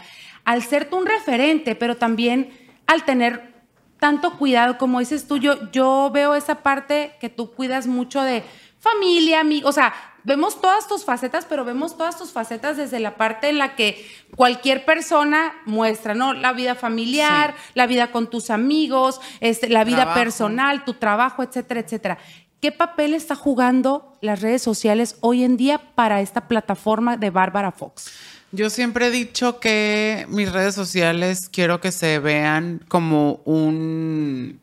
al 0.44 0.62
ser 0.62 0.90
tú 0.90 0.98
un 0.98 1.06
referente, 1.06 1.74
pero 1.74 1.96
también 1.96 2.50
al 2.86 3.04
tener 3.04 3.54
tanto 4.00 4.36
cuidado, 4.38 4.78
como 4.78 4.98
dices 5.00 5.26
tú, 5.26 5.38
yo, 5.38 5.70
yo 5.72 6.10
veo 6.12 6.34
esa 6.34 6.56
parte 6.62 7.12
que 7.20 7.28
tú 7.28 7.52
cuidas 7.52 7.86
mucho 7.86 8.22
de 8.22 8.42
familia, 8.80 9.40
amigos, 9.40 9.70
o 9.70 9.72
sea, 9.72 9.94
vemos 10.24 10.60
todas 10.60 10.86
tus 10.86 11.04
facetas, 11.04 11.46
pero 11.46 11.64
vemos 11.64 11.96
todas 11.96 12.16
tus 12.18 12.30
facetas 12.30 12.76
desde 12.76 13.00
la 13.00 13.16
parte 13.16 13.48
en 13.48 13.58
la 13.58 13.74
que 13.74 14.06
cualquier 14.36 14.84
persona 14.84 15.54
muestra, 15.64 16.14
¿no? 16.14 16.34
La 16.34 16.52
vida 16.52 16.74
familiar, 16.74 17.54
la 17.74 17.86
vida 17.86 18.12
con 18.12 18.28
tus 18.28 18.50
amigos, 18.50 19.20
este, 19.40 19.68
la 19.68 19.84
vida 19.84 19.98
Trabajo. 19.98 20.20
personal, 20.20 20.84
tu 20.84 20.94
trabajo, 20.94 21.42
etcétera, 21.42 21.80
etcétera. 21.80 22.18
¿Qué 22.60 22.72
papel 22.72 23.14
está 23.14 23.36
jugando 23.36 24.18
las 24.20 24.40
redes 24.40 24.62
sociales 24.62 25.16
hoy 25.20 25.44
en 25.44 25.56
día 25.56 25.78
para 25.94 26.20
esta 26.20 26.48
plataforma 26.48 27.16
de 27.16 27.30
Bárbara 27.30 27.70
Fox? 27.70 28.10
Yo 28.50 28.68
siempre 28.70 29.06
he 29.06 29.10
dicho 29.10 29.60
que 29.60 30.26
mis 30.28 30.50
redes 30.50 30.74
sociales 30.74 31.48
quiero 31.50 31.80
que 31.80 31.92
se 31.92 32.18
vean 32.18 32.84
como 32.88 33.40
una 33.44 34.54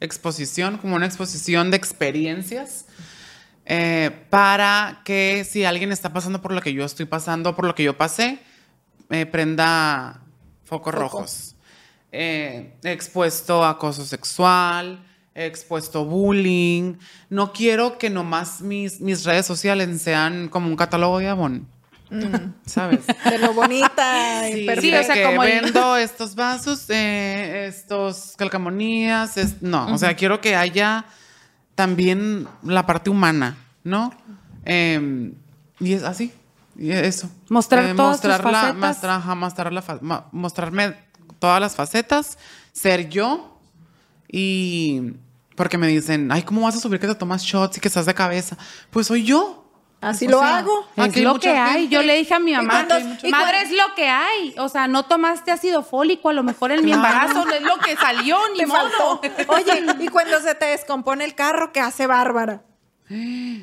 exposición, 0.00 0.78
como 0.78 0.96
una 0.96 1.06
exposición 1.06 1.70
de 1.70 1.78
experiencias, 1.78 2.84
eh, 3.74 4.10
para 4.28 5.00
que 5.02 5.46
si 5.48 5.64
alguien 5.64 5.92
está 5.92 6.12
pasando 6.12 6.42
por 6.42 6.52
lo 6.52 6.60
que 6.60 6.74
yo 6.74 6.84
estoy 6.84 7.06
pasando, 7.06 7.56
por 7.56 7.64
lo 7.64 7.74
que 7.74 7.84
yo 7.84 7.96
pasé, 7.96 8.38
eh, 9.08 9.24
prenda 9.24 10.20
focos 10.64 10.94
rojos. 10.94 11.54
Eh, 12.12 12.74
he 12.84 12.92
expuesto 12.92 13.64
acoso 13.64 14.04
sexual, 14.04 15.02
he 15.34 15.46
expuesto 15.46 16.04
bullying. 16.04 16.96
No 17.30 17.54
quiero 17.54 17.96
que 17.96 18.10
nomás 18.10 18.60
mis, 18.60 19.00
mis 19.00 19.24
redes 19.24 19.46
sociales 19.46 20.02
sean 20.02 20.48
como 20.48 20.66
un 20.66 20.76
catálogo 20.76 21.18
de 21.18 21.28
Avon. 21.28 21.66
¿Sabes? 22.66 23.00
De 23.24 23.38
lo 23.38 23.54
bonita 23.54 24.46
y 24.50 24.52
Sí, 24.52 24.66
perfecta. 24.66 25.00
o 25.00 25.04
sea, 25.04 25.14
que 25.14 25.22
como 25.24 25.44
el- 25.44 25.62
vendo 25.62 25.96
estos 25.96 26.34
vasos, 26.34 26.84
eh, 26.90 27.64
estos 27.68 28.34
calcamonías, 28.36 29.38
es- 29.38 29.62
no, 29.62 29.86
o 29.94 29.96
sea, 29.96 30.14
quiero 30.14 30.38
que 30.42 30.54
haya 30.54 31.06
también 31.82 32.46
la 32.62 32.86
parte 32.86 33.10
humana, 33.10 33.56
¿no? 33.82 34.12
Eh, 34.64 35.32
y 35.80 35.92
es 35.94 36.04
así, 36.04 36.32
y 36.78 36.90
eso. 36.92 37.28
Mostrar 37.48 37.96
todas 37.96 38.20
tus 38.20 38.30
mostrar 38.30 38.52
la- 38.52 38.60
facetas. 38.60 38.76
mostrar- 38.96 39.16
ajá, 39.18 39.34
mostrar 39.34 39.72
la 39.72 39.84
ma- 40.00 40.26
mostrarme 40.30 40.94
todas 41.40 41.60
las 41.60 41.74
facetas, 41.74 42.38
ser 42.72 43.08
yo 43.08 43.58
y 44.30 45.14
porque 45.56 45.76
me 45.76 45.88
dicen, 45.88 46.30
ay, 46.32 46.42
¿cómo 46.42 46.62
vas 46.62 46.76
a 46.76 46.80
subir 46.80 47.00
que 47.00 47.06
te 47.08 47.14
tomas 47.14 47.42
shots 47.42 47.76
y 47.76 47.80
que 47.80 47.88
estás 47.88 48.06
de 48.06 48.14
cabeza? 48.14 48.56
Pues 48.90 49.06
soy 49.08 49.24
yo. 49.24 49.61
Así 50.02 50.26
O 50.26 50.30
lo 50.30 50.40
sea, 50.40 50.58
hago. 50.58 50.86
Es 50.96 51.04
aquí 51.04 51.20
lo 51.22 51.38
que 51.38 51.48
hay. 51.50 51.82
gente. 51.82 51.94
Yo 51.94 52.02
le 52.02 52.16
dije 52.16 52.34
a 52.34 52.40
mi 52.40 52.52
mamá, 52.52 52.86
y 53.22 53.30
madre, 53.30 53.62
es 53.62 53.70
lo 53.70 53.94
que 53.94 54.08
hay. 54.08 54.54
O 54.58 54.68
sea, 54.68 54.88
no 54.88 55.04
tomaste 55.04 55.50
ácido 55.52 55.82
fólico, 55.84 56.28
a 56.28 56.32
lo 56.32 56.42
mejor 56.42 56.72
en 56.72 56.84
mi 56.84 56.92
Claro. 56.92 57.06
embarazo 57.08 57.44
no 57.46 57.54
es 57.54 57.62
lo 57.62 57.78
que 57.78 57.96
salió, 57.96 58.36
ni 58.52 58.58
Te 58.58 58.66
modo. 58.66 59.20
faltó. 59.20 59.52
Oye, 59.54 59.86
y 60.00 60.08
cuando 60.08 60.40
se 60.40 60.54
te 60.56 60.66
descompone 60.66 61.24
el 61.24 61.34
carro, 61.36 61.72
¿qué 61.72 61.80
hace 61.80 62.06
Bárbara? 62.08 62.62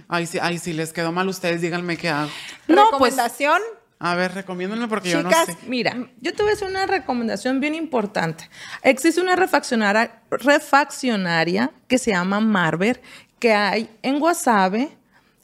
Ay, 0.07 0.25
sí, 0.27 0.37
ay, 0.41 0.59
sí, 0.59 0.73
les 0.73 0.93
quedó 0.93 1.11
mal 1.11 1.27
ustedes, 1.27 1.61
díganme 1.61 1.97
qué 1.97 2.09
hago. 2.09 2.29
No, 2.67 2.83
pues 2.97 3.13
Recomendación, 3.15 3.61
A 3.99 4.15
ver, 4.15 4.33
recomiéndenme 4.33 4.87
porque 4.87 5.09
yo 5.09 5.21
no 5.23 5.29
Chicas, 5.29 5.45
sé. 5.47 5.57
Mira, 5.67 5.93
yo 6.21 6.33
te 6.33 6.41
voy 6.43 6.51
a 6.51 6.53
hacer 6.53 6.69
una 6.69 6.85
recomendación 6.85 7.59
bien 7.59 7.75
importante. 7.75 8.49
Existe 8.83 9.19
una 9.19 9.35
refaccionaria, 9.35 10.21
refaccionaria 10.29 11.71
que 11.87 11.97
se 11.97 12.11
llama 12.11 12.39
Marber, 12.39 13.01
que 13.39 13.53
hay 13.53 13.89
en 14.03 14.19
Guasave, 14.19 14.97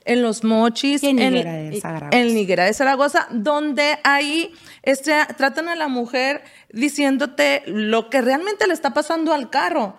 en 0.05 0.21
Los 0.21 0.43
Mochis, 0.43 1.03
Y 1.03 1.07
en 1.07 1.19
Higuera 1.19 1.53
de 1.53 1.81
Zaragoza. 1.81 2.17
en 2.17 2.37
Higuera 2.37 2.65
de 2.65 2.73
Zaragoza, 2.73 3.27
donde 3.31 3.99
ahí 4.03 4.53
este, 4.83 5.13
tratan 5.35 5.67
a 5.67 5.75
la 5.75 5.87
mujer 5.87 6.43
diciéndote 6.71 7.63
lo 7.65 8.09
que 8.09 8.21
realmente 8.21 8.67
le 8.67 8.73
está 8.73 8.93
pasando 8.93 9.33
al 9.33 9.49
carro. 9.49 9.97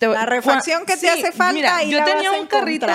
La 0.00 0.26
refacción 0.26 0.84
que 0.84 0.96
te 0.96 1.08
hace 1.08 1.32
falta, 1.32 1.54
Mira, 1.54 1.76
ahí 1.76 1.90
yo 1.90 1.98
la 1.98 2.04
tenía 2.04 2.30
vas 2.30 2.38
a 2.38 2.42
un 2.42 2.46
carrito 2.46 2.86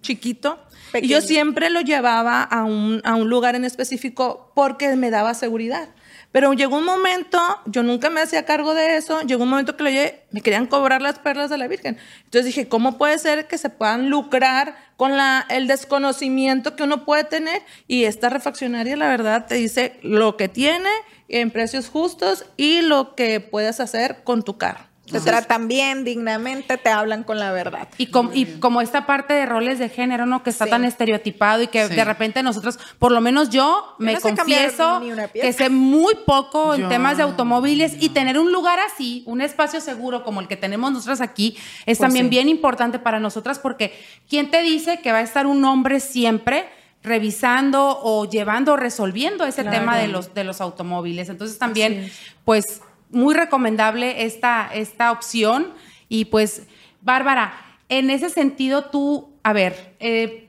chiquito 0.00 0.60
y 0.94 1.08
yo 1.08 1.20
siempre 1.20 1.70
lo 1.70 1.80
llevaba 1.80 2.42
a 2.42 2.64
un, 2.64 3.00
a 3.04 3.14
un 3.14 3.28
lugar 3.28 3.56
en 3.56 3.64
específico 3.64 4.52
porque 4.54 4.94
me 4.96 5.10
daba 5.10 5.34
seguridad. 5.34 5.88
Pero 6.32 6.54
llegó 6.54 6.78
un 6.78 6.84
momento, 6.84 7.38
yo 7.66 7.82
nunca 7.82 8.08
me 8.08 8.22
hacía 8.22 8.44
cargo 8.46 8.74
de 8.74 8.96
eso, 8.96 9.20
llegó 9.22 9.44
un 9.44 9.50
momento 9.50 9.76
que 9.76 9.84
llevé, 9.84 10.24
me 10.30 10.40
querían 10.40 10.66
cobrar 10.66 11.02
las 11.02 11.18
perlas 11.18 11.50
de 11.50 11.58
la 11.58 11.68
Virgen. 11.68 11.98
Entonces 12.24 12.46
dije, 12.46 12.68
¿cómo 12.68 12.96
puede 12.96 13.18
ser 13.18 13.46
que 13.46 13.58
se 13.58 13.68
puedan 13.68 14.08
lucrar 14.08 14.74
con 14.96 15.12
el 15.50 15.66
desconocimiento 15.66 16.74
que 16.74 16.84
uno 16.84 17.04
puede 17.04 17.24
tener? 17.24 17.62
Y 17.86 18.04
esta 18.04 18.30
refaccionaria, 18.30 18.96
la 18.96 19.08
verdad, 19.08 19.46
te 19.46 19.56
dice 19.56 19.98
lo 20.02 20.38
que 20.38 20.48
tiene 20.48 20.88
en 21.28 21.50
precios 21.50 21.88
justos 21.90 22.46
y 22.56 22.80
lo 22.80 23.14
que 23.14 23.40
puedes 23.40 23.78
hacer 23.78 24.24
con 24.24 24.42
tu 24.42 24.56
carro. 24.56 24.91
Te 25.12 25.20
tratan 25.20 25.68
bien, 25.68 26.04
dignamente, 26.04 26.76
te 26.78 26.90
hablan 26.90 27.22
con 27.24 27.38
la 27.38 27.52
verdad. 27.52 27.88
Y, 27.98 28.06
com- 28.06 28.30
y 28.32 28.46
como 28.58 28.80
esta 28.80 29.06
parte 29.06 29.34
de 29.34 29.46
roles 29.46 29.78
de 29.78 29.88
género, 29.88 30.26
¿no? 30.26 30.42
Que 30.42 30.50
está 30.50 30.64
Sí. 30.64 30.70
tan 30.70 30.84
estereotipado 30.84 31.62
y 31.62 31.68
que 31.68 31.86
Sí. 31.88 31.94
de 31.94 32.04
repente 32.04 32.42
nosotros, 32.42 32.78
por 32.98 33.12
lo 33.12 33.20
menos 33.20 33.50
yo, 33.50 33.94
me 33.98 34.14
no 34.14 34.20
sé 34.20 34.34
cambiar 34.34 34.72
confieso 34.74 35.00
que 35.32 35.52
sé 35.52 35.68
muy 35.70 36.14
poco 36.26 36.74
en 36.74 36.88
temas 36.88 37.16
de 37.18 37.22
automóviles 37.22 37.96
y 38.00 38.08
tener 38.08 38.38
un 38.38 38.50
lugar 38.52 38.78
así, 38.80 39.22
un 39.26 39.40
espacio 39.40 39.80
seguro 39.80 40.24
como 40.24 40.40
el 40.40 40.48
que 40.48 40.56
tenemos 40.56 40.90
nosotras 40.92 41.20
aquí, 41.20 41.56
es 41.86 41.98
también 41.98 42.26
sí. 42.26 42.30
bien 42.30 42.48
importante 42.48 42.98
para 42.98 43.20
nosotras 43.20 43.58
porque 43.58 43.92
¿quién 44.28 44.50
te 44.50 44.62
dice 44.62 45.00
que 45.00 45.12
va 45.12 45.18
a 45.18 45.22
estar 45.22 45.46
un 45.46 45.64
hombre 45.64 46.00
siempre? 46.00 46.66
revisando 47.04 47.98
o 48.00 48.30
llevando 48.30 48.74
o 48.74 48.76
resolviendo 48.76 49.44
ese 49.44 49.64
tema 49.64 49.98
de 49.98 50.06
los, 50.06 50.34
de 50.34 50.44
los 50.44 50.60
automóviles. 50.60 51.28
Entonces 51.28 51.58
también, 51.58 52.10
pues, 52.44 52.80
muy 53.12 53.34
recomendable 53.34 54.24
esta, 54.24 54.68
esta 54.72 55.12
opción. 55.12 55.72
Y 56.08 56.26
pues, 56.26 56.62
Bárbara, 57.00 57.54
en 57.88 58.10
ese 58.10 58.30
sentido 58.30 58.86
tú, 58.86 59.30
a 59.42 59.52
ver, 59.52 59.94
eh, 60.00 60.48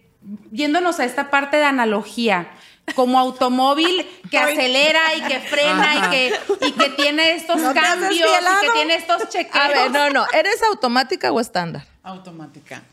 yéndonos 0.52 1.00
a 1.00 1.06
esta 1.06 1.30
parte 1.30 1.58
de 1.58 1.66
analogía, 1.66 2.50
como 2.96 3.18
automóvil 3.20 4.06
que 4.32 4.38
acelera 4.38 5.16
y 5.16 5.22
que 5.22 5.40
frena 5.40 5.96
y 5.96 6.10
que, 6.10 6.34
y 6.68 6.72
que 6.74 6.90
tiene 6.90 7.36
estos 7.36 7.62
¿No 7.62 7.74
te 7.74 7.80
has 7.80 7.86
cambios 7.86 8.14
y 8.14 8.66
que 8.66 8.72
tiene 8.74 8.96
estos 8.96 9.30
chequeos. 9.30 9.56
A 9.56 9.68
ver, 9.70 9.92
no, 9.92 10.10
no, 10.10 10.26
¿eres 10.34 10.62
automática 10.64 11.32
o 11.32 11.40
estándar? 11.40 11.86
Automática. 12.04 12.84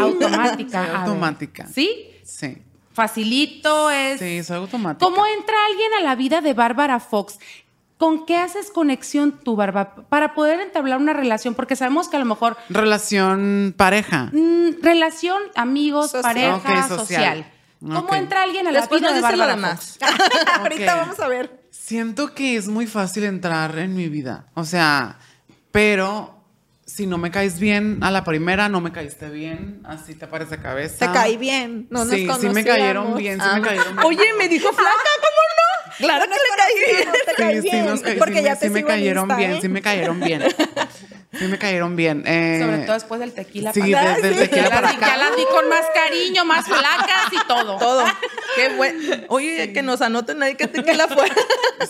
Automática. 0.00 0.78
Soy 0.78 0.78
a 0.78 0.82
ver. 0.82 0.96
automática. 0.96 1.66
¿Sí? 1.72 2.10
Sí. 2.24 2.58
Facilito 2.92 3.90
es. 3.90 4.18
Sí, 4.18 4.42
soy 4.42 4.56
automática. 4.56 5.04
¿Cómo 5.04 5.24
entra 5.26 5.54
alguien 5.70 5.94
a 6.00 6.02
la 6.02 6.14
vida 6.14 6.40
de 6.40 6.52
Bárbara 6.52 7.00
Fox? 7.00 7.38
¿Con 8.02 8.26
qué 8.26 8.36
haces 8.36 8.72
conexión 8.72 9.30
tú, 9.44 9.54
Bárbara, 9.54 9.94
para 10.08 10.34
poder 10.34 10.58
entablar 10.58 10.98
una 10.98 11.12
relación? 11.12 11.54
Porque 11.54 11.76
sabemos 11.76 12.08
que 12.08 12.16
a 12.16 12.18
lo 12.18 12.24
mejor 12.24 12.56
Relación 12.68 13.72
pareja. 13.76 14.28
mm, 14.32 14.82
relación, 14.82 15.40
amigos, 15.54 16.10
Social. 16.10 16.22
pareja, 16.24 16.88
social. 16.88 16.98
social. 16.98 17.52
¿Cómo 17.80 18.12
entra 18.16 18.42
alguien 18.42 18.66
a 18.66 18.72
la 18.72 18.80
Después 18.80 19.00
vida 19.02 19.12
nos 19.20 19.30
de 19.30 19.46
demás. 19.46 19.98
Fox? 20.00 20.10
Ahorita 20.58 20.96
vamos 20.96 21.20
a 21.20 21.28
ver. 21.28 21.62
Siento 21.70 22.34
que 22.34 22.56
es 22.56 22.66
muy 22.66 22.88
fácil 22.88 23.22
entrar 23.22 23.78
en 23.78 23.94
mi 23.94 24.08
vida. 24.08 24.46
O 24.54 24.64
sea, 24.64 25.18
pero 25.70 26.42
si 26.84 27.06
no 27.06 27.18
me 27.18 27.30
caes 27.30 27.60
bien 27.60 27.98
a 28.02 28.10
la 28.10 28.24
primera, 28.24 28.68
no 28.68 28.80
me 28.80 28.90
caíste 28.90 29.30
bien, 29.30 29.80
así 29.84 30.16
te 30.16 30.26
parece 30.26 30.58
cabeza. 30.58 31.06
Te 31.06 31.12
caí 31.12 31.36
bien. 31.36 31.86
No 31.88 32.00
nos 32.04 32.14
sí, 32.14 32.26
sí 32.40 32.48
me 32.48 32.64
cayeron 32.64 33.16
bien, 33.16 33.38
sí 33.40 33.46
Ah. 33.48 33.54
me 33.56 33.62
cayeron 33.62 33.94
bien. 33.94 34.06
Oye, 34.06 34.24
me 34.38 34.48
dijo 34.48 34.68
flaca, 34.72 35.10
¿cómo 35.20 35.42
no? 35.56 35.61
Claro 35.98 36.24
que 36.24 36.30
le 36.30 36.56
caí 36.56 36.94
bien. 36.96 37.12
Te 37.26 37.34
caí 37.34 37.62
Sí, 37.62 37.68
sí, 37.70 37.76
nos 37.82 38.00
porque 38.18 38.38
sí 38.38 38.44
ya 38.44 38.50
me, 38.52 38.56
te 38.56 38.66
sí 38.66 38.70
me 38.72 38.84
cayeron 38.84 39.24
Insta, 39.24 39.36
bien, 39.36 39.52
¿eh? 39.52 39.58
sí 39.60 39.68
me 39.68 39.82
cayeron 39.82 40.20
bien. 40.20 40.42
Sí 41.38 41.44
me 41.46 41.58
cayeron 41.58 41.96
bien. 41.96 42.24
eh, 42.26 42.60
Sobre 42.62 42.78
todo 42.78 42.92
después 42.94 43.20
del 43.20 43.32
tequila. 43.32 43.72
Sí, 43.72 43.80
para 43.92 44.12
acá. 44.12 44.20
desde 44.20 44.48
tequila 44.48 44.68
para 44.68 44.80
las, 44.82 44.92
di- 44.94 45.00
ya 45.00 45.06
acá. 45.06 45.16
las 45.16 45.36
di 45.36 45.42
con 45.50 45.68
más 45.68 45.84
cariño, 45.94 46.44
más 46.44 46.66
flacas 46.66 47.32
y 47.32 47.46
todo. 47.48 47.78
Todo. 47.78 48.04
Qué 48.56 48.68
bueno. 48.76 49.16
Oye, 49.28 49.72
que 49.72 49.82
nos 49.82 50.02
anoten 50.02 50.42
ahí 50.42 50.54
que 50.56 50.66
tequila 50.68 51.08
fuera. 51.08 51.34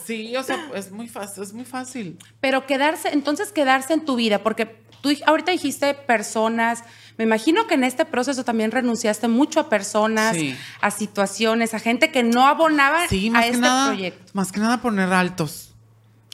Sí, 0.06 0.34
o 0.36 0.42
sea, 0.42 0.58
es 0.74 0.90
muy 0.90 1.06
fácil, 1.08 1.42
es 1.42 1.52
muy 1.52 1.64
fácil. 1.66 2.16
Pero 2.40 2.66
quedarse, 2.66 3.10
entonces 3.10 3.52
quedarse 3.52 3.92
en 3.92 4.04
tu 4.06 4.16
vida, 4.16 4.42
porque 4.42 4.64
tú 5.02 5.10
ahorita 5.26 5.52
dijiste 5.52 5.92
personas, 5.92 6.82
me 7.18 7.25
imagino 7.25 7.66
que 7.66 7.75
en 7.75 7.85
este 7.85 8.05
proceso 8.05 8.44
también 8.44 8.70
renunciaste 8.70 9.29
mucho 9.29 9.61
a 9.61 9.68
personas, 9.68 10.37
Sí. 10.37 10.55
a 10.81 10.90
situaciones, 10.90 11.75
a 11.75 11.79
gente 11.79 12.11
que 12.11 12.22
no 12.22 12.46
abonaba 12.46 13.07
Sí, 13.09 13.29
a 13.29 13.33
más 13.33 13.44
este 13.44 13.57
que 13.57 13.61
nada, 13.61 13.87
proyecto. 13.88 14.31
más 14.35 14.53
que 14.53 14.61
nada 14.61 14.81
poner 14.83 15.12
altos 15.12 15.75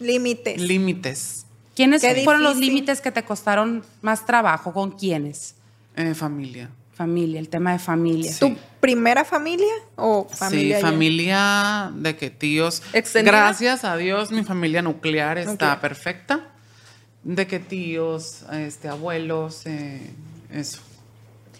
Límites. 0.01 0.61
límites. 0.61 1.45
¿Quiénes 1.75 2.03
Qué 2.03 2.23
fueron 2.25 2.43
los 2.43 2.57
límites 2.57 3.01
que 3.01 3.12
te 3.12 3.23
costaron 3.25 3.85
más 4.03 4.27
trabajo? 4.27 4.73
¿Con 4.73 4.93
quiénes? 4.93 5.55
Eh, 5.97 6.14
familia. 6.14 6.71
Familia, 6.95 7.38
el 7.38 7.49
tema 7.49 7.73
de 7.73 7.79
familia. 7.79 8.33
Sí. 8.33 8.41
¿Tu 8.41 8.57
primera 8.81 9.25
familia 9.25 9.73
o 9.95 10.27
familia? 10.29 10.77
sí, 10.79 10.83
ya? 10.83 10.88
familia 10.88 11.93
de 11.95 12.17
que 12.17 12.31
tíos. 12.31 12.83
¿Extendida? 12.93 13.31
Gracias 13.31 13.85
a 13.85 13.97
Dios, 13.97 14.33
mi 14.33 14.43
familia 14.43 14.83
nuclear 14.83 15.38
está 15.38 15.81
perfecta. 15.81 16.49
De 17.23 17.47
que 17.47 17.59
tíos, 17.61 18.43
este, 18.53 18.88
abuelos, 18.88 19.62
eh, 19.67 20.01
eso. 20.51 20.81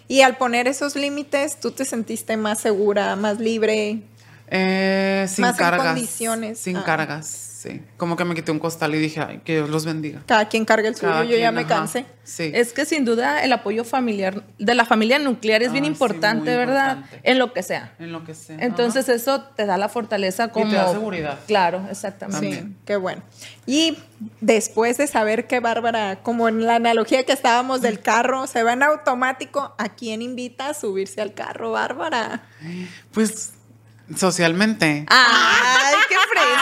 Y 0.07 0.21
al 0.21 0.37
poner 0.37 0.67
esos 0.67 0.95
límites, 0.95 1.59
¿tú 1.59 1.71
te 1.71 1.85
sentiste 1.85 2.35
más 2.37 2.59
segura, 2.59 3.15
más 3.15 3.39
libre? 3.39 4.01
Eh, 4.49 5.27
sin 5.29 5.43
Más 5.43 5.51
en 5.53 5.57
cargas. 5.57 5.85
condiciones. 5.87 6.59
Sin 6.59 6.77
Ah. 6.77 6.83
cargas, 6.83 7.27
sí. 7.61 7.81
Como 7.97 8.15
que 8.15 8.23
me 8.25 8.35
quité 8.35 8.51
un 8.51 8.59
costal 8.59 8.95
y 8.95 8.99
dije, 8.99 9.19
ay, 9.19 9.41
que 9.43 9.55
Dios 9.55 9.69
los 9.69 9.85
bendiga. 9.85 10.21
Cada 10.25 10.47
quien 10.47 10.63
carga 10.65 10.87
el 10.87 10.95
suyo, 10.95 11.23
yo 11.23 11.37
ya 11.37 11.51
me 11.51 11.61
ajá. 11.61 11.69
cansé. 11.69 12.05
Sí. 12.23 12.51
Es 12.53 12.73
que 12.73 12.85
sin 12.85 13.05
duda 13.05 13.43
el 13.43 13.51
apoyo 13.51 13.83
familiar 13.83 14.43
de 14.59 14.75
la 14.75 14.85
familia 14.85 15.17
nuclear 15.19 15.63
es 15.63 15.71
bien 15.71 15.83
Ah, 15.83 15.87
sí, 15.87 15.91
importante, 15.91 16.55
¿verdad? 16.55 16.97
importante. 16.97 17.29
En 17.31 17.39
lo 17.39 17.53
que 17.53 17.63
sea. 17.63 17.93
en 17.99 18.11
lo 18.11 18.23
que 18.23 18.33
sea. 18.35 18.57
Entonces 18.59 19.09
eso 19.09 19.41
te 19.41 19.65
da 19.65 19.77
la 19.77 19.89
fortaleza 19.89 20.49
como... 20.49 20.71
da 20.71 20.91
seguridad. 20.91 21.39
Claro, 21.47 21.81
exactamente. 21.89 22.39
Sí, 22.49 22.55
También. 22.55 22.77
qué 22.85 22.95
bueno. 22.97 23.23
Y 23.65 23.97
después 24.41 24.97
de 24.97 25.07
saber 25.07 25.47
que 25.47 25.59
Bárbara, 25.59 26.19
como 26.23 26.47
en 26.47 26.65
la 26.65 26.75
analogía 26.75 27.23
que 27.23 27.33
estábamos 27.33 27.81
del 27.81 27.99
carro, 27.99 28.47
se 28.47 28.63
va 28.63 28.73
en 28.73 28.83
automático, 28.83 29.73
¿a 29.77 29.89
quién 29.89 30.21
invita 30.21 30.69
a 30.69 30.73
subirse 30.73 31.21
al 31.21 31.33
carro, 31.33 31.71
Bárbara? 31.71 32.43
Pues 33.11 33.53
socialmente. 34.15 35.05
¡Ay, 35.07 35.95
qué 36.07 36.15
fresa! 36.15 36.55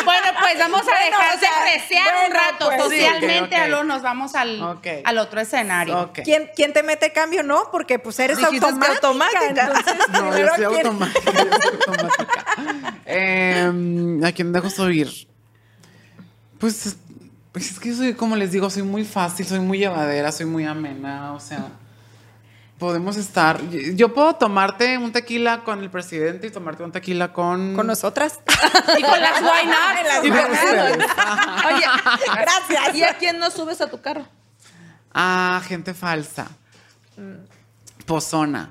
Bueno, 0.04 0.26
pues 0.40 0.58
vamos 0.58 0.80
a 0.80 0.84
Bueno, 0.84 0.98
dejar 1.18 1.36
o 1.36 1.38
sea, 1.38 1.50
de 1.64 1.70
fresear 1.78 2.14
un 2.14 2.32
bueno, 2.32 2.34
rato. 2.50 2.66
pues. 2.66 2.82
Socialmente, 2.82 3.68
nos 3.68 4.02
vamos 4.02 4.34
al, 4.34 4.78
al 5.04 5.18
otro 5.18 5.40
escenario. 5.40 6.10
¿Quién, 6.12 6.50
quién 6.54 6.72
te 6.72 6.82
mete 6.82 7.12
cambio? 7.12 7.42
No, 7.42 7.68
porque 7.70 7.98
pues 7.98 8.18
eres 8.18 8.42
automática. 8.42 8.92
automática. 8.94 9.46
entonces, 9.48 9.94
No, 10.12 10.36
yo 10.36 10.46
soy 10.48 10.56
¿quién- 10.56 10.86
automática. 10.86 11.32
yo 11.32 11.40
soy 11.40 11.78
automática. 11.88 12.94
Em, 13.06 14.24
¿A 14.24 14.32
quién 14.32 14.52
dejo 14.52 14.68
subir? 14.70 15.08
Pues 16.58 16.86
es- 16.86 16.96
pues 17.52 17.70
es 17.70 17.78
que 17.78 17.90
yo 17.90 17.96
soy, 17.96 18.14
como 18.14 18.36
les 18.36 18.50
digo, 18.52 18.68
soy 18.68 18.82
muy 18.82 19.04
fácil, 19.04 19.46
soy 19.46 19.60
muy 19.60 19.78
llevadera, 19.78 20.32
soy 20.32 20.46
muy 20.46 20.64
amena, 20.64 21.32
o 21.34 21.40
sea, 21.40 21.68
podemos 22.84 23.16
estar. 23.16 23.62
Yo 23.70 24.12
puedo 24.12 24.34
tomarte 24.34 24.98
un 24.98 25.10
tequila 25.10 25.64
con 25.64 25.80
el 25.80 25.88
presidente 25.88 26.48
y 26.48 26.50
tomarte 26.50 26.82
un 26.82 26.92
tequila 26.92 27.32
con. 27.32 27.74
Con 27.74 27.86
nosotras. 27.86 28.40
Y 28.98 29.02
con 29.02 29.18
las 29.22 29.40
las 29.42 30.22
Y 30.22 30.28
con 30.28 30.50
ustedes. 30.52 30.96
Oye, 31.66 31.86
Gracias. 32.36 32.94
¿y 32.94 33.02
a 33.02 33.14
quién 33.16 33.38
no 33.38 33.50
subes 33.50 33.80
a 33.80 33.86
tu 33.88 34.02
carro? 34.02 34.26
Ah, 35.14 35.62
gente 35.66 35.94
falsa. 35.94 36.48
Pozona. 38.04 38.70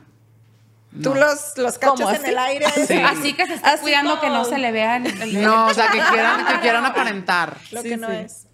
Tú 1.02 1.16
los, 1.16 1.58
los 1.58 1.80
¿Cómo, 1.80 1.96
cachas 1.96 2.20
en 2.24 2.26
el 2.30 2.38
aire. 2.38 2.68
Sí. 2.88 2.94
Así 3.02 3.34
que 3.34 3.48
se 3.48 3.56
está 3.56 3.72
Así 3.72 3.82
cuidando 3.82 4.22
que 4.22 4.30
no 4.30 4.46
se 4.46 4.60
le 4.60 4.72
vean. 4.72 5.08
el- 5.08 5.42
No, 5.42 5.66
o 5.66 5.74
sea, 5.74 5.88
que 5.90 6.00
quieran, 6.00 6.46
que 6.46 6.60
quieran 6.60 6.86
aparentar. 6.86 7.58
Lo 7.72 7.82
Sí, 7.82 7.90
que 7.90 7.98
no 7.98 8.10
sí. 8.10 8.14
es. 8.18 8.46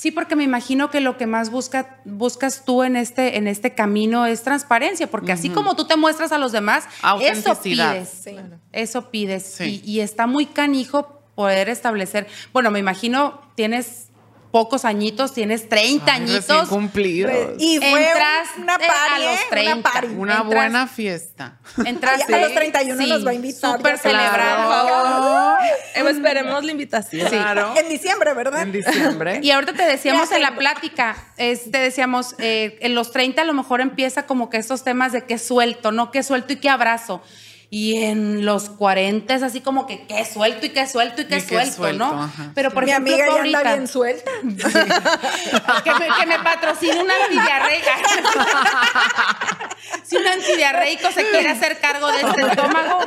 Sí, 0.00 0.10
porque 0.10 0.34
me 0.34 0.44
imagino 0.44 0.88
que 0.88 1.02
lo 1.02 1.18
que 1.18 1.26
más 1.26 1.50
busca, 1.50 2.00
buscas 2.06 2.64
tú 2.64 2.84
en 2.84 2.96
este, 2.96 3.36
en 3.36 3.46
este 3.46 3.74
camino 3.74 4.24
es 4.24 4.42
transparencia, 4.42 5.10
porque 5.10 5.30
así 5.30 5.50
como 5.50 5.76
tú 5.76 5.84
te 5.84 5.98
muestras 5.98 6.32
a 6.32 6.38
los 6.38 6.52
demás, 6.52 6.84
eso 7.20 7.60
pides. 7.60 8.08
Sí. 8.08 8.34
Eso 8.72 9.10
pides. 9.10 9.42
Sí. 9.42 9.82
Y, 9.84 9.90
y 9.90 10.00
está 10.00 10.26
muy 10.26 10.46
canijo 10.46 11.20
poder 11.34 11.68
establecer. 11.68 12.26
Bueno, 12.54 12.70
me 12.70 12.78
imagino 12.78 13.42
tienes 13.56 14.09
pocos 14.50 14.84
añitos, 14.84 15.32
tienes 15.32 15.68
30 15.68 16.12
Ay, 16.12 16.22
añitos. 16.22 16.68
cumplidos. 16.68 17.32
Y 17.58 17.78
fue 17.78 17.88
Entraste 18.08 18.60
una 18.60 18.74
a 18.74 18.78
party, 18.78 19.22
los 19.24 19.34
¿eh? 19.34 19.38
30. 19.50 19.72
Una 19.74 19.82
party. 19.82 20.06
Una 20.16 20.34
entras- 20.38 20.44
buena 20.46 20.86
fiesta. 20.86 21.58
Entraste. 21.84 22.34
A 22.34 22.38
los 22.40 22.54
31 22.54 23.06
nos 23.06 23.26
va 23.26 23.30
a 23.30 23.34
invitar, 23.34 23.76
Súper 23.76 23.98
celebrado. 23.98 24.68
Claro. 24.68 25.64
Eh, 25.94 26.10
esperemos 26.10 26.64
la 26.64 26.72
invitación. 26.72 27.28
Claro. 27.28 27.74
En 27.76 27.88
diciembre, 27.88 28.34
¿verdad? 28.34 28.62
En 28.62 28.72
diciembre. 28.72 29.40
Y 29.42 29.50
ahorita 29.52 29.72
te 29.74 29.82
decíamos 29.84 30.30
en 30.32 30.42
la 30.42 30.56
plática, 30.56 31.16
es- 31.36 31.70
te 31.70 31.78
decíamos, 31.78 32.34
eh, 32.38 32.76
en 32.80 32.94
los 32.94 33.12
30 33.12 33.42
a 33.42 33.44
lo 33.44 33.54
mejor 33.54 33.80
empieza 33.80 34.26
como 34.26 34.50
que 34.50 34.56
estos 34.56 34.82
temas 34.84 35.12
de 35.12 35.22
qué 35.24 35.38
suelto, 35.38 35.92
¿no? 35.92 36.10
Qué 36.10 36.22
suelto 36.22 36.52
y 36.52 36.56
qué 36.56 36.68
abrazo. 36.68 37.22
Y 37.72 38.02
en 38.02 38.44
los 38.44 38.68
40 38.68 39.32
es 39.32 39.44
así 39.44 39.60
como 39.60 39.86
que 39.86 40.04
qué 40.08 40.24
suelto 40.24 40.66
y 40.66 40.70
qué 40.70 40.88
suelto 40.88 41.22
y 41.22 41.26
qué 41.26 41.38
Y 41.38 41.42
qué 41.42 41.66
suelto, 41.66 41.92
¿no? 41.92 42.24
ajá. 42.24 42.50
Pero 42.52 42.72
por 42.72 42.84
Mi 42.84 42.90
ejemplo, 42.90 43.14
amiga 43.14 43.26
ya 43.28 43.42
anda 43.42 43.58
ahorita, 43.58 43.74
bien 43.74 43.86
suelta. 43.86 44.30
que, 45.84 45.94
me, 45.94 46.08
que 46.18 46.26
me 46.26 46.38
patrocine 46.40 47.00
un 47.00 47.08
antidiarreico. 47.08 47.90
si 50.02 50.16
un 50.16 50.26
antidiarreico 50.26 51.12
se 51.12 51.30
quiere 51.30 51.48
hacer 51.50 51.78
cargo 51.78 52.10
de 52.10 52.22
este 52.22 52.42
estómago, 52.42 52.98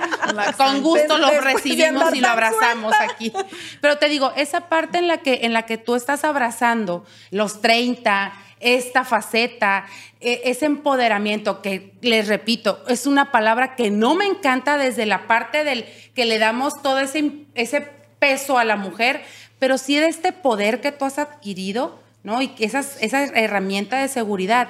con 0.56 0.82
gusto 0.82 1.18
lo 1.18 1.42
recibimos 1.42 2.16
y 2.16 2.22
lo 2.22 2.30
abrazamos 2.30 2.96
suelta. 2.96 3.14
aquí. 3.14 3.34
Pero 3.82 3.98
te 3.98 4.08
digo, 4.08 4.32
esa 4.38 4.70
parte 4.70 4.98
en 4.98 5.10
la 5.10 5.18
que, 5.18 5.42
en 5.44 5.52
la 5.52 5.64
que 5.64 5.78
tú 5.78 5.96
estás 5.96 6.24
abrazando 6.24 7.06
los 7.32 7.60
30, 7.62 8.32
esta 8.64 9.04
faceta, 9.04 9.86
e- 10.20 10.42
ese 10.46 10.66
empoderamiento 10.66 11.62
que 11.62 11.94
les 12.02 12.28
repito, 12.28 12.84
es 12.88 13.06
una 13.06 13.32
palabra 13.32 13.76
que 13.76 13.92
no 13.92 14.16
me 14.16 14.26
encanta 14.26 14.78
desde 14.78 15.06
la 15.06 15.28
parte 15.28 15.64
del 15.64 15.86
que 16.16 16.26
le 16.26 16.40
damos 16.40 16.82
todo 16.82 17.00
ese, 17.00 17.46
ese 17.56 17.82
peso 18.20 18.58
a 18.58 18.64
la 18.64 18.76
mujer, 18.76 19.24
pero 19.60 19.78
sí 19.78 19.98
de 19.98 20.08
este 20.08 20.32
poder 20.32 20.82
que 20.82 20.92
tú 20.92 21.06
has 21.06 21.20
adquirido, 21.20 22.00
¿no? 22.24 22.42
Y 22.42 22.54
esas, 22.60 22.98
esa 23.02 23.24
herramienta 23.24 24.00
de 24.00 24.08
seguridad. 24.08 24.70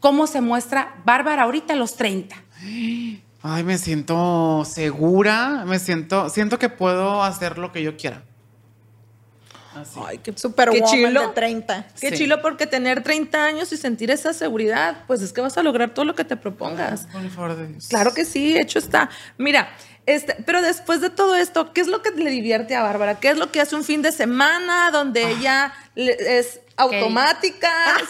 ¿Cómo 0.00 0.26
se 0.26 0.40
muestra 0.40 0.94
Bárbara 1.04 1.42
ahorita 1.42 1.72
a 1.72 1.76
los 1.76 1.96
30? 1.96 2.36
Ay, 3.42 3.64
me 3.64 3.78
siento 3.78 4.64
segura, 4.64 5.64
me 5.66 5.78
siento, 5.78 6.28
siento 6.30 6.58
que 6.58 6.68
puedo 6.68 7.22
hacer 7.22 7.58
lo 7.58 7.72
que 7.72 7.82
yo 7.82 7.96
quiera. 7.96 8.22
Así. 9.76 10.00
Ay, 10.06 10.18
qué, 10.18 10.32
Super 10.36 10.70
qué 10.70 10.82
chilo. 10.82 11.20
de 11.20 11.28
30. 11.34 11.86
Qué 12.00 12.10
Sí. 12.10 12.16
chilo 12.16 12.40
porque 12.42 12.66
tener 12.66 13.02
30 13.02 13.44
años 13.44 13.72
y 13.72 13.76
sentir 13.76 14.10
esa 14.10 14.32
seguridad, 14.32 15.04
pues 15.06 15.22
es 15.22 15.32
que 15.32 15.40
vas 15.40 15.56
a 15.58 15.62
lograr 15.62 15.90
todo 15.94 16.04
lo 16.04 16.14
que 16.14 16.24
te 16.24 16.36
propongas. 16.36 17.06
Con 17.12 17.24
el 17.24 17.30
favor 17.30 17.56
de 17.56 17.66
Dios. 17.68 17.88
Claro 17.88 18.12
que 18.14 18.24
sí, 18.24 18.56
hecho 18.56 18.78
está. 18.78 19.10
Mira, 19.38 19.68
este, 20.06 20.34
pero 20.46 20.62
después 20.62 21.00
de 21.00 21.10
todo 21.10 21.34
esto, 21.36 21.72
¿qué 21.72 21.80
es 21.80 21.88
lo 21.88 22.00
que 22.02 22.10
le 22.12 22.30
divierte 22.30 22.74
a 22.76 22.82
Bárbara? 22.82 23.18
¿Qué 23.20 23.28
es 23.30 23.36
lo 23.36 23.50
que 23.52 23.60
hace 23.60 23.74
un 23.76 23.84
fin 23.84 24.02
de 24.02 24.12
semana 24.12 24.90
donde 24.92 25.24
Ah. 25.24 25.30
ella 25.30 25.72
es 25.96 26.60
automática? 26.76 27.70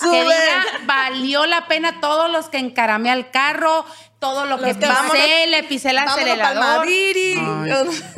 su- 0.00 0.10
Que 0.10 0.22
diga, 0.22 0.64
valió 0.86 1.46
la 1.46 1.66
pena 1.68 2.00
todos 2.00 2.30
los 2.30 2.48
que 2.48 2.58
encaramé 2.58 3.10
al 3.10 3.30
carro, 3.30 3.84
todo 4.18 4.44
lo 4.46 4.56
que 4.58 4.68
Los 4.68 4.76
que 4.76 4.86
pisé, 4.86 4.92
vámonos- 4.92 5.50
le 5.50 5.62
pisé 5.64 5.90
el 5.90 5.98
acelerador. 5.98 6.60
Madrid. 6.78 7.38
Ay, 7.40 7.72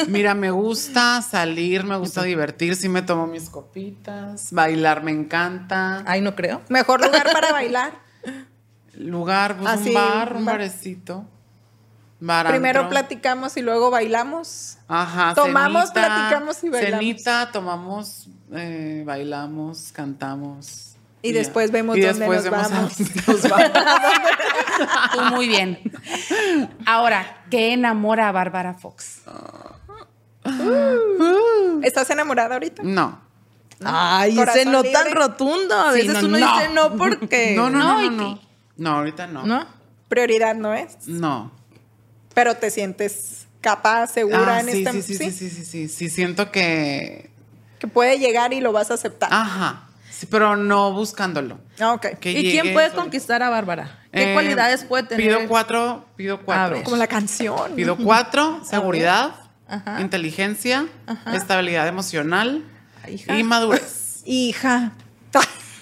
mira, 0.09 0.35
me 0.35 0.51
gusta 0.51 1.23
salir, 1.23 1.85
me 1.85 1.97
gusta 1.97 2.23
divertir, 2.23 2.77
sí 2.77 2.89
me 2.89 3.03
tomo 3.03 3.27
mis 3.27 3.49
copitas, 3.51 4.53
bailar 4.53 5.03
me 5.03 5.13
encanta. 5.13 6.03
Ay, 6.07 6.21
no 6.21 6.35
creo. 6.35 6.61
Mejor 6.69 7.03
lugar 7.05 7.31
para 7.33 7.53
bailar. 7.53 7.93
Lugar, 8.97 9.57
pues 9.57 9.69
Así, 9.73 9.89
un 9.89 9.95
bar, 9.97 10.33
un 10.33 10.39
un 10.39 10.45
bar. 10.45 10.55
barecito. 10.59 11.25
Bar, 12.21 12.47
Primero 12.47 12.81
antro. 12.83 12.91
platicamos 12.91 13.57
y 13.57 13.61
luego 13.63 13.91
bailamos. 13.91 14.79
Ajá, 14.87 15.35
Tomamos, 15.35 15.91
cenita, 15.93 16.07
platicamos 16.07 16.63
y 16.65 16.69
bailamos. 16.71 16.99
Cenita, 17.01 17.51
tomamos, 17.53 18.29
eh, 18.53 19.03
bailamos, 19.07 19.91
cantamos. 19.93 20.91
Y 21.23 21.33
después 21.33 21.71
vemos 21.71 21.97
Y 21.97 22.03
dónde 22.03 22.19
después 22.19 22.45
nos 22.45 22.53
vemos 22.53 22.71
a 22.71 22.75
vamos. 22.75 23.01
nos 23.27 23.49
vamos. 23.49 23.71
Tú 25.15 25.21
muy 25.35 25.49
bien. 25.49 25.79
Ahora, 26.85 27.45
¿qué 27.51 27.73
enamora 27.73 28.29
a 28.29 28.33
Bárbara 28.33 28.75
Fox? 28.75 29.23
¿Estás 31.83 32.11
enamorada 32.11 32.55
ahorita? 32.55 32.83
No. 32.83 33.21
Ay, 33.85 34.39
ese 34.39 34.65
no 34.67 34.83
libre. 34.83 34.93
tan 34.93 35.13
rotundo. 35.15 35.75
A 35.75 35.93
Sí, 35.93 36.07
veces 36.07 36.23
no, 36.23 36.29
uno 36.29 36.39
no. 36.39 36.53
dice 36.59 36.69
no 36.75 36.97
porque. 36.97 37.55
No, 37.57 37.71
no, 37.71 37.79
No, 37.79 37.95
no, 37.95 38.03
y 38.05 38.11
no, 38.11 38.17
no. 38.17 38.41
No, 38.77 38.91
ahorita 38.99 39.27
no. 39.27 39.45
¿No? 39.47 39.67
Prioridad 40.09 40.55
no 40.55 40.75
es. 40.75 41.07
No. 41.07 41.51
Pero 42.35 42.57
te 42.57 42.71
sientes 42.71 43.47
capaz, 43.61 44.09
segura 44.09 44.57
Ah, 44.57 44.61
en 44.61 44.67
sí, 44.71 44.85
este 44.85 45.03
sí, 45.03 45.03
sí, 45.03 45.17
sí, 45.17 45.31
sí, 45.31 45.51
sí, 45.51 45.65
sí, 45.65 45.89
sí, 45.89 46.11
siento 46.11 46.51
que... 46.51 47.31
Que 47.85 47.91
puede 47.91 48.19
llegar 48.19 48.55
y 48.55 48.61
lo 48.63 48.73
vas 48.73 48.91
a 48.91 48.95
aceptar. 48.95 49.29
Ajá, 49.31 49.83
sí, 50.11 50.25
pero 50.25 50.57
no 50.57 50.91
buscándolo. 50.93 51.59
Ah, 51.79 51.93
ok. 51.93 52.07
Que 52.19 52.31
¿Y 52.33 52.51
quién 52.51 52.73
puede 52.73 52.91
conquistar 52.93 53.43
a 53.43 53.51
Bárbara? 53.51 53.99
¿Qué 54.11 54.31
Eh, 54.31 54.33
cualidades 54.33 54.85
puede 54.85 55.03
tener? 55.03 55.23
Pido 55.27 55.47
cuatro, 55.49 56.07
pido 56.17 56.41
cuatro. 56.41 56.77
ver. 56.77 56.85
Como 56.85 56.97
la 56.97 57.07
canción. 57.09 57.75
Pido 57.77 57.97
cuatro, 57.99 58.63
seguridad, 58.71 59.35
Ajá. 59.69 60.01
inteligencia, 60.01 60.87
estabilidad 61.35 61.87
emocional 61.89 62.65
hija. 63.07 63.37
y 63.39 63.43
madurez. 63.43 64.23
Hija. 64.25 64.93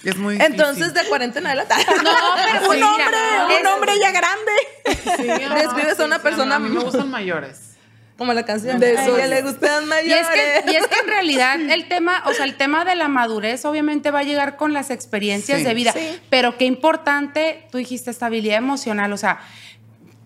Es 0.03 0.17
muy 0.17 0.33
difícil. 0.33 0.53
Entonces, 0.55 0.93
de 0.93 1.05
40 1.05 1.39
en 1.39 1.47
adelante. 1.47 1.75
No, 2.03 2.11
pero 2.35 2.69
un 2.71 2.83
hombre, 2.83 3.17
un 3.61 3.67
hombre 3.67 3.93
ya 4.01 4.11
grande. 4.11 4.51
Sí, 5.15 5.23
Describes 5.55 5.97
a 6.01 6.03
una 6.03 6.19
persona 6.19 6.55
A 6.55 6.59
mí 6.59 6.67
me 6.67 6.81
gustan 6.81 7.09
mayores. 7.09 7.72
Como 8.17 8.31
la 8.33 8.43
canción 8.45 8.79
De 8.79 8.91
ella 8.91 9.27
le 9.27 9.41
gustan 9.41 9.83
Y 9.83 9.87
mayores. 9.87 10.21
es, 10.21 10.63
que, 10.63 10.71
y 10.71 10.75
es 10.75 10.87
que 10.87 10.99
en 10.99 11.07
realidad 11.07 11.59
el 11.59 11.87
tema, 11.87 12.23
o 12.27 12.33
sea, 12.33 12.45
el 12.45 12.55
tema 12.55 12.85
de 12.85 12.95
la 12.95 13.07
madurez 13.07 13.65
obviamente 13.65 14.11
va 14.11 14.19
a 14.19 14.23
llegar 14.23 14.55
con 14.55 14.71
las 14.71 14.91
experiencias 14.91 15.59
Sí. 15.59 15.65
de 15.65 15.73
vida, 15.73 15.91
Sí. 15.93 16.19
pero 16.29 16.57
qué 16.57 16.65
importante, 16.65 17.67
tú 17.71 17.79
dijiste 17.79 18.11
estabilidad 18.11 18.57
emocional, 18.57 19.11
o 19.13 19.17
sea, 19.17 19.39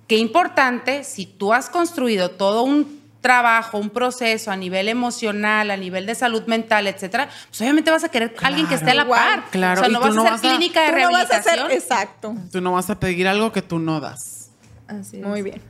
qué 0.08 0.17
importante 0.17 1.04
si 1.06 1.26
tú 1.26 1.54
has 1.54 1.69
construido 1.69 2.32
todo 2.32 2.63
un 2.63 2.97
trabajo, 3.21 3.78
un 3.78 3.89
proceso 3.89 4.52
a 4.52 4.56
nivel 4.58 4.89
emocional, 4.89 5.71
a 5.71 5.78
nivel 5.78 6.06
de 6.06 6.15
salud 6.15 6.43
mental, 6.45 6.88
etcétera, 6.88 7.30
pues 7.50 7.60
obviamente 7.62 7.89
vas 7.89 8.04
a 8.04 8.10
querer 8.10 8.34
a 8.41 8.47
alguien 8.47 8.67
que 8.67 8.76
esté 8.76 8.91
a 8.91 8.93
la 8.93 9.04
Igual, 9.04 9.19
par. 9.41 9.43
claro, 9.50 9.82
O 9.82 9.84
sea, 9.86 9.93
no 9.93 10.00
vas 10.02 10.13
no 10.15 10.21
a 10.21 10.23
hacer 10.26 10.32
vas 10.34 10.43
a- 10.43 10.58
clínica 10.58 10.82
de 10.84 10.88
Tú 10.91 10.97
no 11.00 11.12
vas 11.12 11.32
a 11.32 11.38
hacer. 11.38 11.71
Exacto. 11.71 12.36
Tú 12.52 12.62
no 12.62 12.73
vas 12.73 12.89
a 12.89 13.00
pedir 13.00 13.28
algo 13.28 13.52
que 13.52 13.62
tú 13.62 13.80
no 13.80 14.00
das. 14.00 14.50
Así 14.88 15.17
es. 15.17 15.23
Muy 15.26 15.41
bien. 15.41 15.62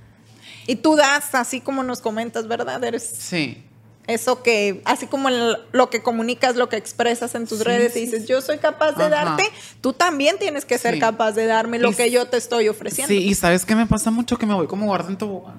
Y 0.68 0.76
tú 0.76 0.96
das, 0.96 1.34
así 1.34 1.62
como 1.62 1.82
nos 1.84 2.02
comentas, 2.02 2.48
¿verdad? 2.48 2.84
Eres 2.84 3.04
Sí. 3.18 3.64
eso 4.06 4.44
que, 4.44 4.82
así 4.86 5.08
como 5.08 5.30
el- 5.30 5.58
lo 5.72 5.90
que 5.90 6.02
comunicas, 6.04 6.56
lo 6.56 6.70
que 6.70 6.76
expresas 6.78 7.34
en 7.36 7.48
tus 7.48 7.60
Sí, 7.60 7.64
redes 7.64 7.96
y 7.96 8.02
dices, 8.02 8.28
yo 8.28 8.42
soy 8.42 8.58
capaz 8.58 8.92
de 8.94 9.06
Ajá. 9.06 9.10
darte, 9.26 9.44
tú 9.82 9.94
también 9.94 10.38
tienes 10.40 10.66
que 10.66 10.78
ser 10.78 10.94
Sí. 10.96 11.00
capaz 11.00 11.32
de 11.34 11.46
darme 11.46 11.80
lo 11.80 11.92
Y 11.92 11.96
que 11.96 12.12
yo 12.12 12.26
te 12.28 12.38
estoy 12.38 12.68
ofreciendo. 12.70 13.08
Sí, 13.14 13.18
y 13.26 13.34
¿sabes 13.36 13.66
qué 13.66 13.76
me 13.76 13.86
pasa 13.86 14.12
mucho? 14.12 14.38
Que 14.38 14.46
me 14.46 14.54
voy 14.54 14.68
como 14.68 14.86
guarda 14.86 15.10
en 15.10 15.18
tobogán. 15.18 15.56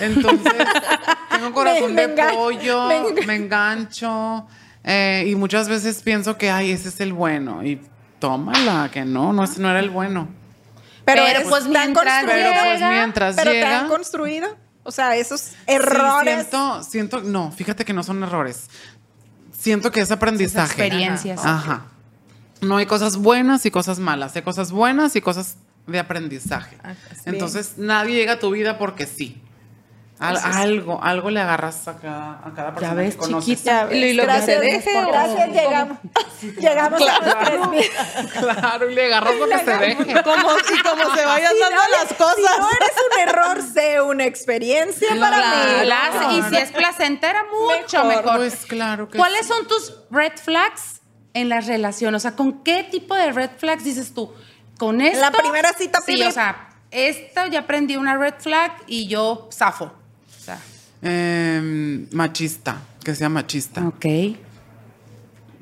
Entonces, 0.00 0.52
tengo 1.30 1.52
corazón 1.52 1.94
Me- 1.94 2.06
de 2.06 2.14
me 2.14 2.32
pollo, 2.32 2.86
me 2.88 3.00
engan- 3.00 3.26
me 3.26 3.36
engancho 3.36 4.46
eh, 4.84 5.24
y 5.28 5.34
muchas 5.36 5.68
veces 5.68 6.02
pienso 6.02 6.36
que, 6.38 6.50
ay, 6.50 6.72
ese 6.72 6.88
es 6.88 7.00
el 7.00 7.12
bueno. 7.12 7.62
Y 7.64 7.80
tómala, 8.18 8.90
que 8.92 9.04
no, 9.04 9.32
no, 9.32 9.44
ese 9.44 9.60
no 9.60 9.70
era 9.70 9.80
el 9.80 9.90
bueno. 9.90 10.28
Pero, 11.04 11.22
pues 11.48 11.64
tan 11.64 11.72
mientras 11.72 12.22
construido, 12.22 12.50
Pero 12.50 12.64
pues 12.64 12.80
mientras 12.80 13.36
pero 13.36 13.50
llega... 13.52 13.80
han 13.80 13.88
construido. 13.88 14.56
O 14.84 14.90
sea, 14.90 15.16
esos 15.16 15.40
sí, 15.40 15.56
errores. 15.66 16.34
siento, 16.34 16.82
siento, 16.82 17.20
no, 17.22 17.52
fíjate 17.52 17.84
que 17.84 17.92
no 17.92 18.02
son 18.02 18.22
errores. 18.22 18.68
Siento 19.56 19.92
que 19.92 20.00
es 20.00 20.10
aprendizaje. 20.10 20.72
experiencias. 20.72 21.40
Ajá. 21.44 21.86
No 22.60 22.76
hay 22.76 22.86
cosas 22.86 23.16
buenas 23.16 23.64
y 23.66 23.70
cosas 23.70 23.98
malas. 23.98 24.34
Hay 24.34 24.42
cosas 24.42 24.72
buenas 24.72 25.14
y 25.14 25.20
cosas 25.20 25.56
de 25.86 25.98
aprendizaje. 25.98 26.76
Ah, 26.82 26.94
Entonces, 27.26 27.74
nadie 27.76 28.14
llega 28.14 28.34
a 28.34 28.38
tu 28.38 28.50
vida 28.50 28.78
porque 28.78 29.06
sí. 29.06 29.40
Al- 30.22 30.38
algo, 30.38 31.02
algo 31.02 31.30
le 31.30 31.40
agarras 31.40 31.86
a 31.88 31.96
cada, 31.98 32.40
a 32.44 32.52
cada 32.54 32.74
persona 32.74 32.94
ves, 32.94 33.14
que 33.14 33.20
conoces. 33.20 33.44
chiquita. 33.50 33.70
Ya 33.82 33.84
ves, 33.86 33.96
Y 33.98 34.12
lo 34.14 34.22
que 34.22 34.26
gracias, 34.26 34.60
te 34.60 34.66
deje, 34.66 34.90
por- 34.94 35.04
o- 35.04 35.08
gracias, 35.12 35.48
llegamos. 35.50 35.98
Llegamos 36.58 37.00
a 37.02 37.50
los. 37.54 38.32
Claro, 38.32 38.90
y 38.90 38.94
le 38.94 39.06
agarras 39.06 39.34
lo 39.36 39.46
que 39.48 39.58
se 39.58 39.78
deje. 39.78 40.22
Como, 40.22 40.48
y 40.74 40.82
como 40.82 41.14
se 41.14 41.24
vayan 41.24 41.52
Si 41.52 41.60
dando 41.60 41.76
no, 41.76 41.88
las 42.02 42.12
cosas. 42.14 42.36
Si 42.36 42.60
no 42.60 42.68
eres 42.70 42.92
un 43.12 43.28
error, 43.28 43.62
sé 43.62 44.00
una 44.00 44.24
experiencia 44.24 45.08
para 45.20 45.36
mí. 45.36 45.86
Las- 45.86 46.32
y 46.34 46.42
si 46.50 46.56
es 46.62 46.72
placentera, 46.72 47.44
mucho 47.50 48.04
Mejor. 48.04 48.22
mejor. 48.24 48.36
Pues 48.38 48.66
claro 48.66 49.08
que 49.08 49.18
¿Cuáles 49.18 49.42
sí. 49.42 49.48
son 49.48 49.68
tus 49.68 49.94
red 50.10 50.32
flags 50.42 51.00
en 51.34 51.48
las 51.48 51.66
relaciones? 51.66 52.16
O 52.18 52.20
sea, 52.22 52.36
¿con 52.36 52.62
qué 52.64 52.84
tipo 52.84 53.14
de 53.14 53.32
red 53.32 53.50
flags 53.56 53.84
dices 53.84 54.12
tú? 54.14 54.32
Con 54.78 55.00
esto. 55.00 55.20
La 55.20 55.30
primera 55.30 55.72
cita, 55.74 56.00
Sí, 56.04 56.20
o 56.22 56.30
sea, 56.32 56.70
esto 56.90 57.46
ya 57.46 57.60
aprendí 57.60 57.96
una 57.96 58.16
red 58.16 58.34
flag 58.38 58.72
y 58.86 59.06
yo 59.06 59.48
zafo. 59.52 59.92
Em, 61.02 62.06
machista, 62.12 62.80
que 63.04 63.14
sea 63.14 63.28
machista. 63.28 63.86
ok. 63.86 64.06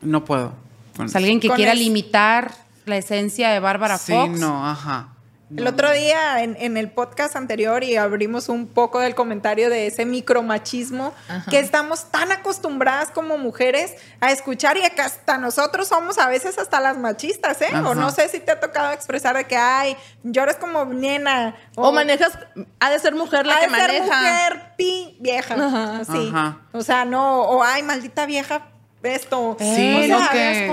No 0.03 0.25
puedo. 0.25 0.53
con 0.97 1.07
O 1.07 1.09
sea, 1.09 1.19
alguien 1.19 1.41
que 1.41 1.49
quiera 1.51 1.75
limitar 1.75 2.53
la 2.87 2.97
esencia 2.99 3.51
de 3.51 3.61
Bárbara 3.61 3.97
Sí, 3.99 4.13
Fox. 4.13 4.39
no, 4.39 4.67
ajá. 4.69 5.09
El 5.57 5.67
otro 5.67 5.91
día 5.91 6.43
en, 6.43 6.57
en, 6.61 6.77
el 6.77 6.91
podcast 6.91 7.35
anterior 7.35 7.83
y 7.83 7.97
abrimos 7.97 8.49
un 8.49 8.69
poco 8.69 9.01
del 9.01 9.17
comentario 9.17 9.69
de 9.69 9.89
ese 9.89 10.05
micromachismo 10.05 11.13
que 11.51 11.59
estamos 11.59 12.11
tan 12.11 12.31
acostumbradas 12.31 13.11
como 13.11 13.37
mujeres 13.37 13.95
a 14.21 14.31
escuchar 14.31 14.77
y 14.77 14.83
que 14.91 15.03
hasta 15.03 15.39
nosotros 15.39 15.89
somos 15.89 16.19
a 16.19 16.29
veces 16.29 16.59
hasta 16.59 16.81
las 16.81 16.99
machistas, 16.99 17.61
¿eh? 17.63 17.71
O 17.85 17.95
no 17.95 18.11
sé 18.13 18.29
si 18.29 18.39
te 18.39 18.53
ha 18.53 18.61
tocado 18.61 18.93
expresar 18.93 19.37
de 19.37 19.45
que, 19.45 19.57
ay, 19.57 19.97
lloras 20.23 20.57
como 20.57 20.85
nena. 20.85 21.57
O, 21.75 21.91
manejas, 21.91 22.39
ha 22.79 22.91
de 22.91 22.99
ser 22.99 23.15
mujer 23.15 23.47
la 23.47 23.59
que 23.59 23.69
maneja. 23.69 23.89
Ha 23.89 23.93
de 23.93 23.99
ser 23.99 24.55
mujer, 24.55 24.73
pi, 24.77 25.17
vieja. 25.21 26.05
Sí. 26.05 26.33
O 26.73 26.83
sea, 26.83 27.05
no, 27.05 27.43
o 27.43 27.63
ay, 27.63 27.83
maldita 27.83 28.25
vieja, 28.27 28.69
esto. 29.03 29.57
Sí, 29.59 30.09
lo 30.09 30.19
que... 30.31 30.73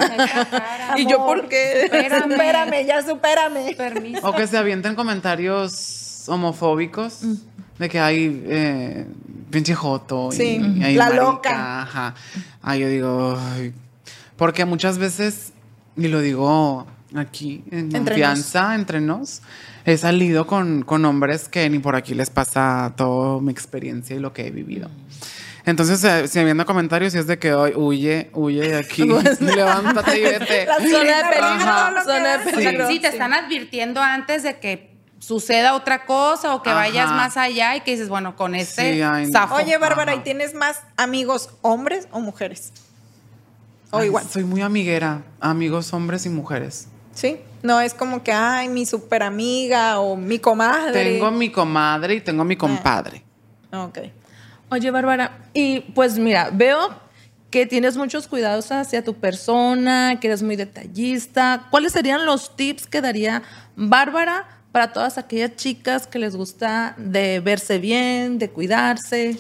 ¿Y 0.98 1.08
yo 1.08 1.26
por 1.26 1.48
qué? 1.48 1.86
Espérame, 1.86 2.32
espérame 2.32 2.86
ya 2.86 3.02
supérame. 3.02 3.76
Permiso. 3.76 4.28
O 4.28 4.34
que 4.34 4.48
se 4.48 4.58
avienten 4.58 4.96
comentarios 4.96 6.26
homofóbicos 6.28 7.24
mm. 7.24 7.36
de 7.80 7.90
que 7.90 8.00
hay 8.00 8.44
eh, 8.48 9.06
pinche 9.50 9.76
joto. 9.76 10.32
Sí, 10.32 10.62
y, 10.62 10.94
la 10.94 11.10
loca. 11.10 11.82
Ajá. 11.82 12.16
Ah, 12.62 12.76
yo 12.76 12.90
digo, 12.90 13.38
porque 14.36 14.66
muchas 14.66 14.98
veces, 14.98 15.54
y 15.96 16.08
lo 16.08 16.20
digo 16.20 16.86
aquí 17.16 17.64
en 17.72 17.92
confianza 17.92 18.76
entre 18.76 19.00
nos, 19.00 19.42
he 19.86 19.98
salido 19.98 20.46
con, 20.48 20.84
con 20.84 21.06
hombres 21.06 21.48
que 21.48 21.70
ni 21.70 21.80
por 21.80 21.96
aquí 21.96 22.14
les 22.14 22.30
pasa 22.30 22.94
toda 22.98 23.42
mi 23.42 23.52
experiencia 23.52 24.16
y 24.16 24.20
lo 24.20 24.34
que 24.34 24.48
he 24.48 24.52
vivido. 24.52 24.90
Entonces, 25.68 26.02
eh, 26.06 26.30
si 26.30 26.42
viendo 26.46 26.66
comentarios, 26.66 27.14
y 27.14 27.18
es 27.18 27.28
de 27.28 27.38
que 27.38 27.54
hoy 27.54 27.74
huye, 27.76 28.30
huye 28.34 28.70
de 28.70 28.78
aquí, 28.78 29.04
levántate 29.42 30.18
y 30.18 30.24
vete. 30.24 30.66
La 30.66 30.76
zona 30.78 31.18
de 31.18 31.24
peligro, 31.36 32.04
zona 32.06 32.38
de 32.38 32.52
peligro. 32.52 32.88
Sí. 32.88 33.00
te 33.00 33.10
están 33.10 33.34
advirtiendo 33.34 34.02
antes 34.02 34.44
de 34.44 34.60
que 34.60 34.96
suceda 35.20 35.76
otra 35.76 36.06
cosa 36.06 36.56
o 36.56 36.64
que 36.64 36.72
vayas 36.72 37.12
más 37.12 37.36
allá 37.36 37.76
y 37.76 37.82
que 37.82 37.92
dices, 37.92 38.08
bueno, 38.08 38.38
con 38.38 38.56
este 38.56 39.04
zafo. 39.30 39.56
Oye, 39.56 39.78
Bárbara, 39.78 40.16
¿y 40.16 40.20
tienes 40.20 40.54
más 40.54 40.84
amigos 40.96 41.50
hombres 41.62 42.08
o 42.12 42.22
mujeres? 42.22 42.72
O 43.92 44.02
igual. 44.02 44.26
Soy 44.26 44.46
muy 44.46 44.62
amiguera, 44.62 45.24
amigos 45.42 45.92
hombres 45.92 46.26
y 46.26 46.30
mujeres. 46.30 46.88
Sí, 47.14 47.42
no 47.62 47.82
es 47.82 47.94
como 47.94 48.24
que, 48.24 48.32
ay, 48.32 48.70
mi 48.70 48.86
super 48.86 49.22
amiga 49.22 50.00
o 50.00 50.16
mi 50.16 50.40
comadre. 50.40 51.04
Tengo 51.04 51.30
mi 51.32 51.52
comadre 51.52 52.16
y 52.16 52.22
tengo 52.22 52.46
mi 52.46 52.56
ah. 52.56 52.58
compadre. 52.58 53.24
Ok. 53.74 54.00
Oye, 54.70 54.92
Bárbara, 54.92 55.46
y 55.54 55.80
pues 55.96 56.20
mira, 56.20 56.50
veo 56.52 56.90
que 57.50 57.66
tienes 57.66 57.96
muchos 57.96 58.28
cuidados 58.28 58.70
hacia 58.74 59.02
tu 59.02 59.14
persona, 59.14 60.18
que 60.20 60.28
eres 60.28 60.44
muy 60.44 60.58
detallista. 60.58 61.68
¿Cuáles 61.72 61.94
serían 61.94 62.26
los 62.26 62.58
tips 62.58 62.86
que 62.86 63.00
daría 63.00 63.44
Bárbara 63.78 64.46
para 64.74 64.92
todas 64.92 65.18
aquellas 65.18 65.56
chicas 65.56 66.06
que 66.06 66.20
les 66.20 66.36
gusta 66.36 66.96
de 66.98 67.40
verse 67.40 67.80
bien, 67.80 68.40
de 68.40 68.50
cuidarse? 68.50 69.38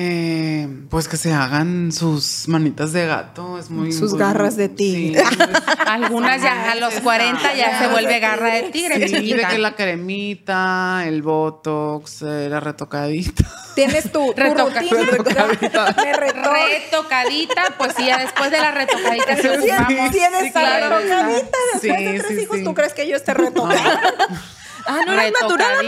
Eh, 0.00 0.68
pues 0.90 1.08
que 1.08 1.16
se 1.16 1.32
hagan 1.32 1.90
sus 1.90 2.46
manitas 2.46 2.92
de 2.92 3.04
gato, 3.04 3.58
es 3.58 3.68
muy... 3.68 3.90
Sus 3.90 4.14
garras 4.14 4.56
de 4.56 4.68
tigre. 4.68 5.24
Algunas 5.88 6.40
ya 6.40 6.70
a 6.70 6.76
los 6.76 6.94
40 7.00 7.56
ya 7.56 7.80
se 7.80 7.88
vuelve 7.88 8.20
garra 8.20 8.54
de 8.54 8.62
tigre. 8.70 9.08
Sí, 9.08 9.32
de 9.32 9.44
que 9.44 9.58
la 9.58 9.74
cremita, 9.74 11.02
el 11.04 11.22
botox, 11.22 12.22
eh, 12.22 12.46
la 12.48 12.60
retocadita. 12.60 13.44
Tienes 13.74 14.12
tu, 14.12 14.32
retocadita. 14.36 14.94
retocadita, 16.20 17.62
pues 17.76 17.94
sí, 17.96 18.06
ya 18.06 18.18
después 18.18 18.52
de 18.52 18.58
la 18.60 18.70
retocadita 18.70 19.36
se 19.36 19.50
ocupamos. 19.50 20.10
Tienes 20.12 20.54
la 20.54 20.78
retocadita 20.78 21.56
después 21.72 21.82
de 21.82 22.20
tres 22.20 22.42
hijos, 22.42 22.62
¿tú 22.62 22.72
crees 22.72 22.94
que 22.94 23.08
yo 23.08 23.16
esté 23.16 23.34
retocada? 23.34 24.00
Ah, 24.88 25.00
no 25.06 25.12
era 25.12 25.30
natural. 25.30 25.86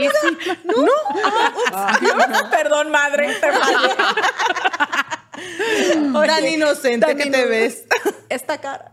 No. 0.64 0.82
no. 0.82 0.92
Ah, 1.72 1.98
Perdón, 2.50 2.90
madre, 2.90 3.34
te 3.34 3.48
Tan 6.12 6.46
inocente 6.46 7.16
que 7.16 7.30
te 7.30 7.46
ves. 7.46 7.84
Esta 8.28 8.58
cara. 8.58 8.90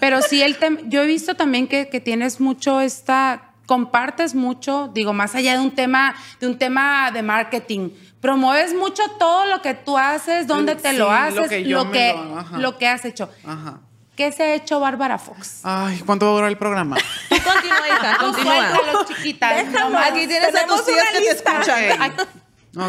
Pero 0.00 0.20
sí, 0.20 0.42
el 0.42 0.56
yo 0.88 1.02
he 1.02 1.06
visto 1.06 1.34
también 1.34 1.66
que, 1.66 1.88
que 1.88 2.00
tienes 2.00 2.40
mucho 2.40 2.82
esta, 2.82 3.54
compartes 3.64 4.34
mucho, 4.34 4.90
digo, 4.92 5.14
más 5.14 5.34
allá 5.34 5.54
de 5.54 5.60
un 5.60 5.70
tema, 5.70 6.14
de 6.40 6.46
un 6.46 6.58
tema 6.58 7.10
de 7.10 7.22
marketing, 7.22 7.90
promueves 8.20 8.74
mucho 8.74 9.02
todo 9.18 9.46
lo 9.46 9.62
que 9.62 9.72
tú 9.72 9.96
haces, 9.96 10.46
dónde 10.46 10.76
te 10.76 10.92
lo 10.92 11.10
haces, 11.10 11.36
lo 11.36 11.48
que, 11.48 11.60
lo, 11.60 11.90
que, 11.90 12.14
lo 12.58 12.76
que 12.76 12.86
has 12.86 13.06
hecho. 13.06 13.30
Ajá. 13.44 13.80
¿Qué 14.20 14.32
se 14.32 14.42
ha 14.42 14.54
hecho 14.54 14.78
Bárbara 14.80 15.16
Fox? 15.16 15.60
Ay, 15.62 16.02
¿cuánto 16.04 16.26
va 16.26 16.32
a 16.32 16.34
durar 16.34 16.50
el 16.50 16.58
programa? 16.58 16.98
continúa, 17.30 17.88
hija, 17.88 18.18
continúa. 18.18 18.92
los 18.92 19.06
chiquitas. 19.06 19.64
aquí 20.04 20.26
tienes 20.26 20.54
a 20.54 20.66
tus 20.66 20.84
tías 20.84 21.06
que 21.10 21.20
te 21.20 21.30
escuchan. 21.30 22.12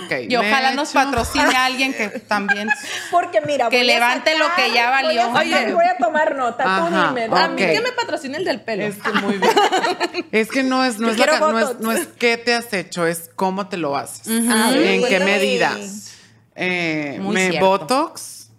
Okay. 0.03 0.27
Y 0.29 0.35
ojalá 0.35 0.73
nos 0.73 0.89
patrocine 0.89 1.55
a 1.55 1.65
alguien 1.67 1.93
que 1.93 2.09
también. 2.09 2.67
Porque 3.11 3.39
mira, 3.47 3.69
que 3.69 3.85
levante 3.85 4.37
lo 4.37 4.45
que 4.57 4.73
ya 4.73 4.89
valió. 4.89 5.29
Voy 5.29 5.53
a, 5.53 5.57
Oye, 5.59 5.73
voy 5.73 5.85
a 5.85 5.95
tomar 5.95 6.35
nota. 6.35 6.65
Tú 6.65 6.85
dime. 6.87 7.29
A 7.33 7.47
mí 7.47 7.55
que 7.55 7.79
me 7.79 7.93
patrocine 7.93 8.37
el 8.37 8.43
del 8.43 8.59
pelo. 8.59 8.83
Es 8.83 8.97
que 8.97 9.13
muy 9.13 9.37
bien. 9.37 9.53
es 10.33 10.49
que 10.49 10.63
no 10.63 10.83
es, 10.83 10.99
no 10.99 11.11
es, 11.11 11.17
la, 11.17 11.39
no, 11.39 11.59
es, 11.59 11.79
no 11.79 11.93
es 11.93 12.07
qué 12.07 12.35
te 12.35 12.53
has 12.53 12.73
hecho, 12.73 13.07
es 13.07 13.29
cómo 13.37 13.69
te 13.69 13.77
lo 13.77 13.95
haces. 13.95 14.27
en 14.27 15.07
qué 15.07 15.21
medida. 15.21 15.77
Eh, 16.55 17.21
me 17.23 17.57
botox. 17.57 18.49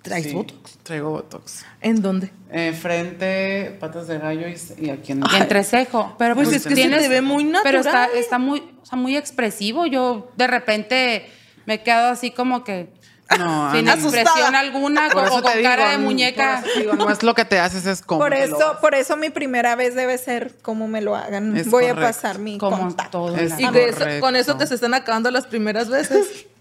¿Traes 0.00 0.32
botox? 0.32 0.63
Traigo 0.84 1.10
Botox. 1.10 1.64
¿En 1.80 2.02
dónde? 2.02 2.30
Eh, 2.50 2.72
frente, 2.78 3.76
patas 3.80 4.06
de 4.06 4.18
gallo 4.18 4.46
y, 4.46 4.90
aquí 4.90 5.12
en 5.12 5.24
el 5.24 5.34
entrecejo. 5.34 6.14
Pero 6.18 6.34
pues, 6.34 6.52
es 6.52 6.66
que 6.66 6.74
tienes, 6.74 7.02
se 7.02 7.08
ve 7.08 7.22
muy 7.22 7.42
natural. 7.42 7.62
Pero 7.64 7.78
está, 7.80 8.06
está 8.06 8.38
muy, 8.38 8.60
o 8.82 8.86
sea, 8.86 8.98
muy 8.98 9.16
expresivo. 9.16 9.86
Yo 9.86 10.30
de 10.36 10.46
repente 10.46 11.26
me 11.64 11.82
quedo 11.82 12.08
así 12.08 12.32
como 12.32 12.64
que 12.64 12.90
no, 13.38 13.72
sin 13.72 13.88
expresión 13.88 14.54
alguna 14.54 15.08
o 15.08 15.42
con 15.42 15.62
cara 15.62 15.90
de 15.90 15.98
muñeca. 15.98 16.62
no 16.98 17.08
es 17.08 17.22
lo 17.22 17.34
que 17.34 17.46
te 17.46 17.58
haces, 17.58 17.86
es 17.86 18.02
como. 18.02 18.20
Por 18.20 18.34
eso, 18.34 18.76
por 18.82 18.94
eso 18.94 19.16
mi 19.16 19.30
primera 19.30 19.76
vez 19.76 19.94
debe 19.94 20.18
ser 20.18 20.54
como 20.60 20.86
me 20.86 21.00
lo 21.00 21.16
hagan. 21.16 21.62
Voy 21.70 21.86
a 21.86 21.94
pasar 21.94 22.38
mi 22.38 22.58
como 22.58 22.78
contacto. 22.78 23.26
Todo 23.26 23.36
y 23.36 24.20
con 24.20 24.36
eso 24.36 24.56
te 24.58 24.66
se 24.66 24.74
están 24.74 24.92
acabando 24.92 25.30
las 25.30 25.46
primeras 25.46 25.88
veces. 25.88 26.46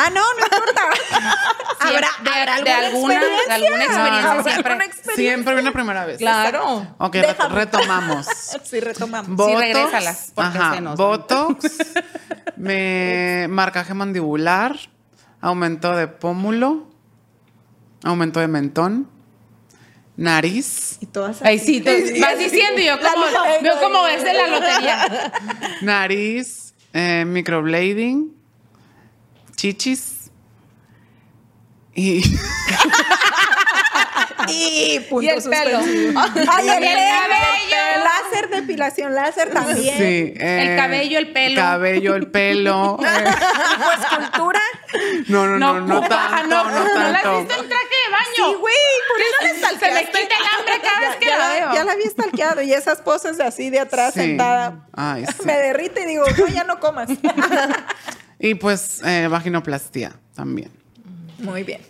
Ah, 0.00 0.10
no, 0.10 0.22
no 0.22 0.44
importa. 0.44 0.82
¿Habrá, 1.80 2.08
de, 2.62 2.70
alguna, 2.70 3.14
experiencia? 3.14 3.54
alguna 3.54 3.84
experiencia 3.84 4.42
siempre. 4.44 5.14
Siempre 5.16 5.60
una 5.60 5.72
primera 5.72 6.06
vez. 6.06 6.18
Claro. 6.18 6.86
Ok, 6.98 7.16
retomamos. 7.50 8.26
sí, 8.62 8.78
retomamos. 8.78 9.36
Botox, 9.36 9.52
sí, 9.52 9.60
regrésalas. 9.60 10.32
Ajá, 10.36 10.80
Botox, 10.94 11.78
me, 12.56 13.46
marcaje 13.50 13.92
mandibular, 13.92 14.76
aumento 15.40 15.96
de 15.96 16.06
pómulo, 16.06 16.86
aumento 18.04 18.38
de 18.38 18.46
mentón, 18.46 19.10
nariz. 20.16 20.98
Y 21.00 21.06
todas 21.06 21.42
Ahí 21.42 21.58
sí, 21.58 21.80
vas 21.80 22.38
diciendo 22.38 22.80
yo 22.80 23.00
como, 23.00 23.26
veo 23.62 23.80
como 23.80 24.06
es 24.06 24.22
de 24.22 24.32
la 24.32 24.46
lotería. 24.46 25.32
Nariz, 25.82 26.72
eh, 26.92 27.24
microblading, 27.26 28.37
chichis 29.58 30.30
y... 31.92 32.22
y 34.46 34.98
y 35.20 35.28
el 35.28 35.42
pelo. 35.42 35.78
Ay, 35.80 36.68
el, 36.68 36.84
el 36.84 36.94
cabello. 36.94 37.76
Láser, 38.04 38.50
depilación 38.50 39.14
láser 39.16 39.50
también. 39.50 39.98
Sí, 39.98 40.34
el 40.36 40.76
cabello, 40.76 41.18
el 41.18 41.32
pelo. 41.32 41.48
El 41.48 41.56
cabello, 41.56 42.14
el 42.14 42.30
pelo. 42.30 42.96
pues 42.98 44.06
cultura. 44.16 44.60
No, 45.26 45.46
no, 45.46 45.58
no, 45.58 45.80
no, 45.80 45.86
no 45.86 46.00
tanto, 46.08 46.48
no, 46.48 46.64
no, 46.64 46.70
tanto. 46.70 46.98
¿No 47.00 47.10
la 47.10 47.18
has 47.18 47.38
visto 47.38 47.62
en 47.62 47.68
traje 47.68 47.96
de 48.04 48.12
baño? 48.12 48.34
Sí, 48.36 48.54
güey, 48.60 48.76
por 49.08 49.20
eso 49.20 49.38
le 49.42 49.78
Se 49.78 49.92
me 49.92 50.06
quita 50.06 50.20
el 50.20 50.58
hambre 50.58 50.80
cada 50.82 51.00
vez 51.00 51.16
que 51.16 51.26
ya, 51.26 51.36
la 51.36 51.48
veo. 51.48 51.74
Ya 51.74 51.84
la 51.84 51.92
había 51.92 52.10
stalkeado 52.10 52.62
y 52.62 52.72
esas 52.72 53.00
poses 53.00 53.36
de 53.38 53.44
así 53.44 53.70
de 53.70 53.80
atrás 53.80 54.14
sentada. 54.14 54.86
Ay, 54.94 55.26
sí. 55.26 55.44
Me 55.44 55.58
derrite 55.58 56.02
y 56.02 56.06
digo, 56.06 56.24
no, 56.38 56.46
ya 56.46 56.62
no 56.62 56.78
comas. 56.78 57.08
Y 58.38 58.54
pues 58.54 59.02
eh, 59.04 59.28
vaginoplastia 59.28 60.18
también. 60.34 60.70
Muy 61.38 61.64
bien. 61.64 61.80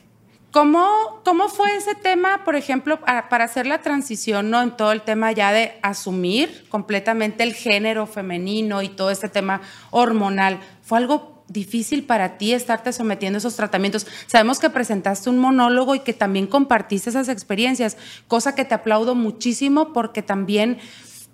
¿Cómo, 0.51 1.21
¿Cómo 1.25 1.49
fue 1.49 1.77
ese 1.77 1.95
tema, 1.95 2.43
por 2.45 2.57
ejemplo, 2.57 3.01
para 3.01 3.45
hacer 3.45 3.67
la 3.67 3.83
transición, 3.83 4.51
¿no? 4.51 4.63
En 4.63 4.77
todo 4.77 4.93
el 4.93 5.03
tema 5.03 5.31
ya 5.33 5.53
de 5.53 5.75
asumir 5.83 6.67
completamente 6.71 7.43
el 7.43 7.53
género 7.53 8.07
femenino 8.07 8.81
y 8.81 8.89
todo 8.89 9.11
este 9.11 9.29
tema 9.29 9.61
hormonal. 9.91 10.59
¿Fue 10.83 10.97
algo 10.97 11.45
difícil 11.49 12.05
para 12.05 12.39
ti 12.39 12.55
estarte 12.55 12.95
sometiendo 12.95 13.37
a 13.37 13.41
esos 13.41 13.57
tratamientos? 13.57 14.07
Sabemos 14.27 14.59
que 14.59 14.71
presentaste 14.71 15.29
un 15.29 15.39
monólogo 15.39 15.95
y 15.95 16.01
que 16.01 16.15
también 16.15 16.47
compartiste 16.47 17.11
esas 17.11 17.29
experiencias, 17.29 17.99
cosa 18.27 18.55
que 18.55 18.65
te 18.65 18.75
aplaudo 18.75 19.15
muchísimo 19.15 19.93
porque 19.93 20.23
también 20.23 20.79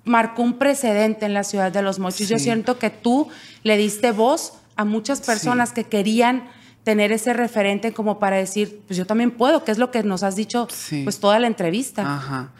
marcó 0.05 0.43
un 0.43 0.59
precedente 0.59 1.25
en 1.25 1.35
la 1.35 1.45
ciudad 1.45 1.71
de 1.71 1.83
Los 1.83 2.01
Mochis. 2.01 2.29
Yo 2.29 2.41
siento 2.41 2.81
que 2.81 2.91
tú 2.91 3.29
le 3.63 3.77
diste 3.77 4.11
voz 4.11 4.55
a 4.77 4.85
muchas 4.85 5.21
personas 5.21 5.73
que 5.73 5.85
querían 5.85 6.45
tener 6.85 7.13
ese 7.13 7.33
referente 7.33 7.93
como 7.93 8.19
para 8.19 8.37
decir, 8.37 8.83
pues 8.87 8.97
yo 8.97 9.07
también 9.07 9.31
puedo, 9.31 9.65
que 9.65 9.73
es 9.73 9.79
lo 9.79 9.91
que 9.91 10.03
nos 10.03 10.23
has 10.23 10.37
dicho 10.37 10.69
pues 11.05 11.19
toda 11.19 11.39
la 11.39 11.47
entrevista. 11.47 12.03
Ajá. 12.03 12.51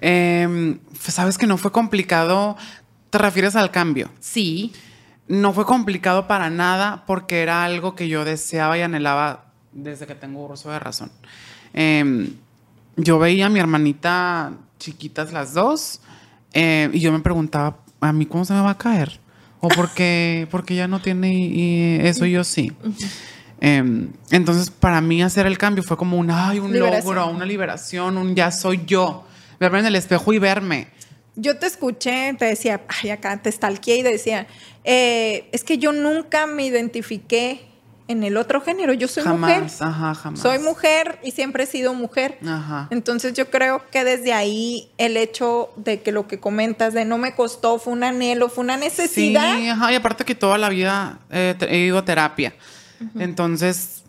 Em, 0.00 0.78
Sabes 0.98 1.36
que 1.36 1.46
no 1.46 1.58
fue 1.58 1.72
complicado. 1.72 2.56
¿Te 3.10 3.18
refieres 3.18 3.56
al 3.56 3.70
cambio? 3.70 4.10
Sí. 4.20 4.72
No 5.28 5.52
fue 5.52 5.66
complicado 5.66 6.26
para 6.26 6.48
nada 6.48 7.04
porque 7.06 7.42
era 7.42 7.64
algo 7.64 7.94
que 7.94 8.08
yo 8.08 8.24
deseaba 8.24 8.78
y 8.78 8.82
anhelaba 8.82 9.46
desde 9.72 10.06
que 10.06 10.14
tengo 10.14 10.46
uso 10.46 10.70
de 10.70 10.78
razón. 10.78 11.10
Em, 11.72 12.34
yo 12.96 13.18
veía 13.18 13.46
a 13.46 13.48
mi 13.48 13.58
hermanita 13.58 14.52
chiquitas 14.78 15.32
las 15.32 15.54
dos 15.54 16.00
eh, 16.52 16.90
y 16.92 17.00
yo 17.00 17.12
me 17.12 17.20
preguntaba, 17.20 17.78
¿a 18.00 18.12
mí 18.12 18.26
cómo 18.26 18.44
se 18.44 18.52
me 18.52 18.60
va 18.60 18.70
a 18.70 18.78
caer? 18.78 19.21
¿O 19.64 19.68
por 19.68 19.90
qué, 19.94 20.48
porque 20.50 20.74
ya 20.74 20.88
no 20.88 21.00
tiene 21.00 21.32
y 21.32 21.98
eso 22.02 22.26
y 22.26 22.32
yo 22.32 22.42
sí? 22.42 22.72
Em, 23.60 24.08
entonces, 24.32 24.70
para 24.70 25.00
mí 25.00 25.22
hacer 25.22 25.46
el 25.46 25.56
cambio 25.56 25.84
fue 25.84 25.96
como 25.96 26.18
un, 26.18 26.32
ay, 26.32 26.58
un 26.58 26.72
Liberación. 26.72 27.14
logro, 27.14 27.30
una 27.30 27.46
liberación, 27.46 28.18
un 28.18 28.34
ya 28.34 28.50
soy 28.50 28.82
yo. 28.84 29.24
Verme 29.60 29.78
en 29.78 29.86
el 29.86 29.94
espejo 29.94 30.32
y 30.32 30.38
verme. 30.40 30.88
Yo 31.36 31.56
te 31.58 31.66
escuché, 31.66 32.34
te 32.34 32.46
decía, 32.46 32.80
ay, 32.88 33.10
acá 33.10 33.40
te 33.40 33.52
stalkeé 33.52 33.98
y 33.98 34.02
decía, 34.02 34.48
eh, 34.82 35.48
es 35.52 35.62
que 35.62 35.78
yo 35.78 35.92
nunca 35.92 36.48
me 36.48 36.66
identifiqué 36.66 37.60
en 38.12 38.22
el 38.22 38.36
otro 38.36 38.60
género, 38.60 38.92
yo 38.92 39.08
soy 39.08 39.24
mujer. 39.24 39.56
Jamás, 39.56 39.82
ajá, 39.82 40.14
jamás. 40.14 40.40
Soy 40.40 40.58
mujer 40.58 41.18
y 41.22 41.32
siempre 41.32 41.64
he 41.64 41.66
sido 41.66 41.94
mujer. 41.94 42.38
Ajá. 42.46 42.88
Entonces 42.90 43.34
yo 43.34 43.50
creo 43.50 43.82
que 43.90 44.04
desde 44.04 44.32
ahí 44.32 44.90
el 44.98 45.16
hecho 45.16 45.70
de 45.76 46.00
que 46.02 46.12
lo 46.12 46.28
que 46.28 46.38
comentas 46.38 46.94
de 46.94 47.04
no 47.04 47.18
me 47.18 47.34
costó 47.34 47.78
fue 47.78 47.92
un 47.92 48.04
anhelo, 48.04 48.48
fue 48.48 48.64
una 48.64 48.76
necesidad. 48.76 49.56
Sí, 49.56 49.68
ajá, 49.68 49.92
y 49.92 49.96
aparte 49.96 50.24
que 50.24 50.34
toda 50.34 50.58
la 50.58 50.68
vida 50.68 51.18
eh, 51.30 51.56
he 51.68 51.78
ido 51.78 51.98
a 51.98 52.04
terapia. 52.04 52.54
Entonces 53.18 54.04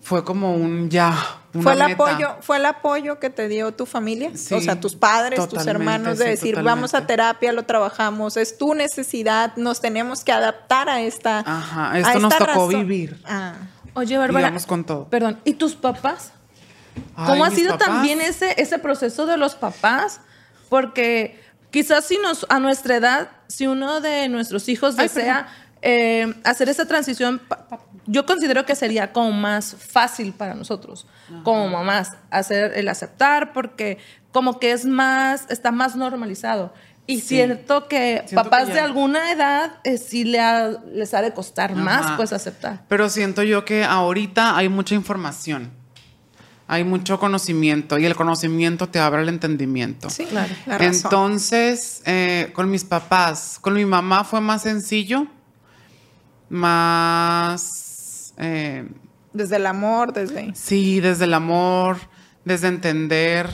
fue 0.00 0.24
como 0.24 0.54
un 0.54 0.90
ya. 0.90 1.41
Una 1.54 1.62
fue 1.62 1.72
el 1.72 1.78
meta. 1.80 1.92
apoyo, 1.92 2.36
fue 2.40 2.56
el 2.56 2.66
apoyo 2.66 3.18
que 3.18 3.28
te 3.28 3.46
dio 3.48 3.72
tu 3.72 3.84
familia, 3.84 4.30
Sí, 4.34 4.54
o 4.54 4.60
sea, 4.60 4.80
tus 4.80 4.94
padres, 4.96 5.46
tus 5.48 5.66
hermanos 5.66 6.18
de 6.18 6.24
decir, 6.30 6.62
vamos 6.62 6.94
a 6.94 7.06
terapia, 7.06 7.52
lo 7.52 7.64
trabajamos, 7.64 8.36
es 8.38 8.56
tu 8.56 8.74
necesidad, 8.74 9.54
nos 9.56 9.80
tenemos 9.80 10.24
que 10.24 10.32
adaptar 10.32 10.88
a 10.88 11.02
esta. 11.02 11.40
Ajá, 11.40 11.92
a 11.92 11.98
esto 11.98 12.18
nos 12.20 12.32
esta 12.32 12.46
tocó 12.46 12.66
razón. 12.66 12.86
vivir. 12.86 13.20
Ah. 13.26 13.54
Oye, 13.94 14.16
Bárbara. 14.16 14.46
vamos 14.48 14.64
con 14.64 14.84
todo. 14.84 15.08
Perdón, 15.08 15.38
¿y 15.44 15.52
tus 15.54 15.74
papás? 15.74 16.32
Ay, 17.16 17.26
¿Cómo 17.26 17.44
ha 17.44 17.50
sido 17.50 17.72
papás. 17.72 17.88
también 17.88 18.20
ese, 18.22 18.54
ese 18.60 18.78
proceso 18.78 19.26
de 19.26 19.36
los 19.36 19.54
papás? 19.54 20.20
Porque 20.70 21.38
quizás 21.70 22.06
si 22.06 22.16
nos, 22.18 22.46
a 22.48 22.58
nuestra 22.60 22.96
edad, 22.96 23.28
si 23.48 23.66
uno 23.66 24.00
de 24.00 24.28
nuestros 24.30 24.68
hijos 24.70 24.94
Ay, 24.98 25.08
desea 25.08 25.48
eh, 25.82 26.32
hacer 26.44 26.68
esa 26.68 26.86
transición, 26.86 27.40
yo 28.06 28.24
considero 28.26 28.64
que 28.64 28.74
sería 28.74 29.12
como 29.12 29.32
más 29.32 29.74
fácil 29.76 30.32
para 30.32 30.54
nosotros, 30.54 31.06
como 31.44 31.68
mamás, 31.68 32.12
hacer 32.30 32.72
el 32.76 32.88
aceptar, 32.88 33.52
porque 33.52 33.98
como 34.32 34.58
que 34.58 34.72
es 34.72 34.84
más, 34.86 35.44
está 35.50 35.70
más 35.72 35.94
normalizado. 35.96 36.72
Y 37.06 37.16
Sí. 37.20 37.28
siento 37.36 37.88
que 37.88 38.22
Siento 38.26 38.44
papás 38.44 38.66
que 38.68 38.74
de 38.74 38.80
alguna 38.80 39.32
edad 39.32 39.72
eh, 39.82 39.98
sí 39.98 40.22
le 40.24 40.38
ha- 40.40 40.68
les 40.94 41.12
ha 41.14 41.20
de 41.20 41.32
costar 41.34 41.74
más, 41.74 42.12
pues, 42.16 42.32
aceptar. 42.32 42.84
Pero 42.88 43.08
siento 43.08 43.42
yo 43.42 43.64
que 43.64 43.84
ahorita 43.84 44.56
hay 44.56 44.68
mucha 44.68 44.94
información. 44.94 45.72
Hay 46.68 46.84
mucho 46.84 47.18
conocimiento 47.18 47.98
y 47.98 48.06
el 48.06 48.14
conocimiento 48.14 48.88
te 48.88 49.00
abre 49.00 49.22
el 49.22 49.28
entendimiento. 49.28 50.08
Sí, 50.10 50.24
Claro. 50.26 50.54
la 50.66 50.78
razón. 50.78 50.94
Entonces, 50.94 52.02
eh, 52.06 52.50
con 52.54 52.70
mis 52.70 52.84
papás, 52.84 53.58
con 53.60 53.74
mi 53.74 53.84
mamá 53.84 54.22
fue 54.24 54.40
más 54.40 54.62
sencillo, 54.62 55.26
más, 56.52 58.34
eh, 58.38 58.88
desde 59.32 59.56
el 59.56 59.66
amor, 59.66 60.12
desde... 60.12 60.54
sí, 60.54 61.00
desde 61.00 61.24
el 61.24 61.34
amor, 61.34 61.96
desde 62.44 62.68
entender, 62.68 63.48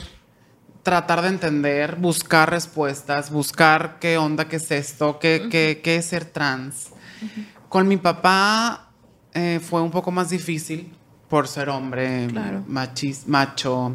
tratar 0.83 1.21
de 1.21 1.29
entender, 1.29 1.95
buscar 1.95 2.49
respuestas, 2.49 3.31
buscar 3.31 3.97
qué 3.99 4.17
onda, 4.17 4.47
qué 4.47 4.57
es 4.57 4.69
esto, 4.71 5.19
qué, 5.19 5.47
qué- 5.49 5.81
qué 5.83 5.95
es 5.97 6.05
ser 6.05 6.25
trans. 6.25 6.89
Con 7.69 7.87
mi 7.87 7.97
papá 7.97 8.89
eh, 9.33 9.59
fue 9.63 9.81
un 9.81 9.91
poco 9.91 10.11
más 10.11 10.29
difícil 10.29 10.91
por 11.29 11.47
ser 11.47 11.69
hombre, 11.69 12.27
Claro. 12.31 12.63
machis, 12.67 13.27
macho, 13.27 13.93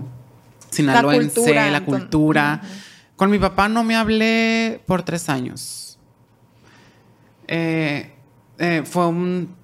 sinaloense, 0.71 1.35
cultura, 1.35 1.71
la 1.71 1.85
cultura. 1.85 2.61
Con 3.17 3.31
mi 3.31 3.39
papá 3.39 3.69
no 3.69 3.83
me 3.85 3.97
hablé 3.97 4.81
por 4.87 5.03
tres 5.03 5.29
años. 5.29 5.99
Eh, 7.49 8.14
eh, 8.59 8.83
fue 8.85 9.07
un 9.09 9.55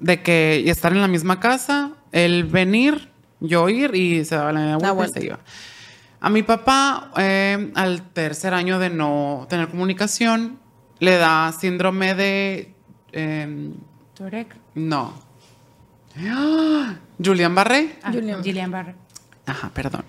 de 0.00 0.22
que 0.22 0.68
estar 0.68 0.92
en 0.92 1.00
la 1.00 1.08
misma 1.08 1.40
casa, 1.40 1.92
él 2.12 2.44
venir, 2.44 3.10
yo 3.40 3.68
ir 3.68 3.94
y 3.94 4.24
se 4.24 4.34
daba 4.36 4.52
la 4.52 4.76
vuelta 4.76 4.88
y 4.92 4.94
vuelta. 4.94 5.20
se 5.20 5.26
iba. 5.26 5.38
A 6.20 6.30
mi 6.30 6.42
papá, 6.42 7.12
eh, 7.16 7.70
al 7.74 8.02
tercer 8.12 8.52
año 8.54 8.78
de 8.78 8.90
no 8.90 9.46
tener 9.48 9.68
comunicación, 9.68 10.58
le 10.98 11.16
da 11.16 11.52
síndrome 11.52 12.14
de... 12.14 12.74
eh, 13.12 13.70
Turek. 14.14 14.56
no. 14.74 15.12
¡Ah! 16.18 16.94
Julián 17.24 17.54
Barré. 17.54 17.98
Ah, 18.02 18.12
Julián. 18.12 18.42
Gillian 18.42 18.70
Barrett. 18.70 18.96
Ajá, 19.46 19.70
perdón. 19.72 20.04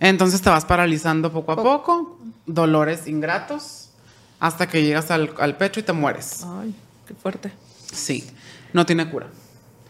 Entonces 0.00 0.40
te 0.40 0.50
vas 0.50 0.64
paralizando 0.64 1.32
poco 1.32 1.52
a 1.52 1.56
poco, 1.56 2.18
dolores 2.46 3.06
ingratos, 3.06 3.90
hasta 4.38 4.68
que 4.68 4.82
llegas 4.82 5.10
al, 5.10 5.34
al 5.38 5.56
pecho 5.56 5.80
y 5.80 5.82
te 5.82 5.92
mueres. 5.92 6.44
Ay, 6.44 6.74
qué 7.10 7.20
fuerte. 7.20 7.52
Sí, 7.92 8.24
no 8.72 8.86
tiene 8.86 9.10
cura. 9.10 9.26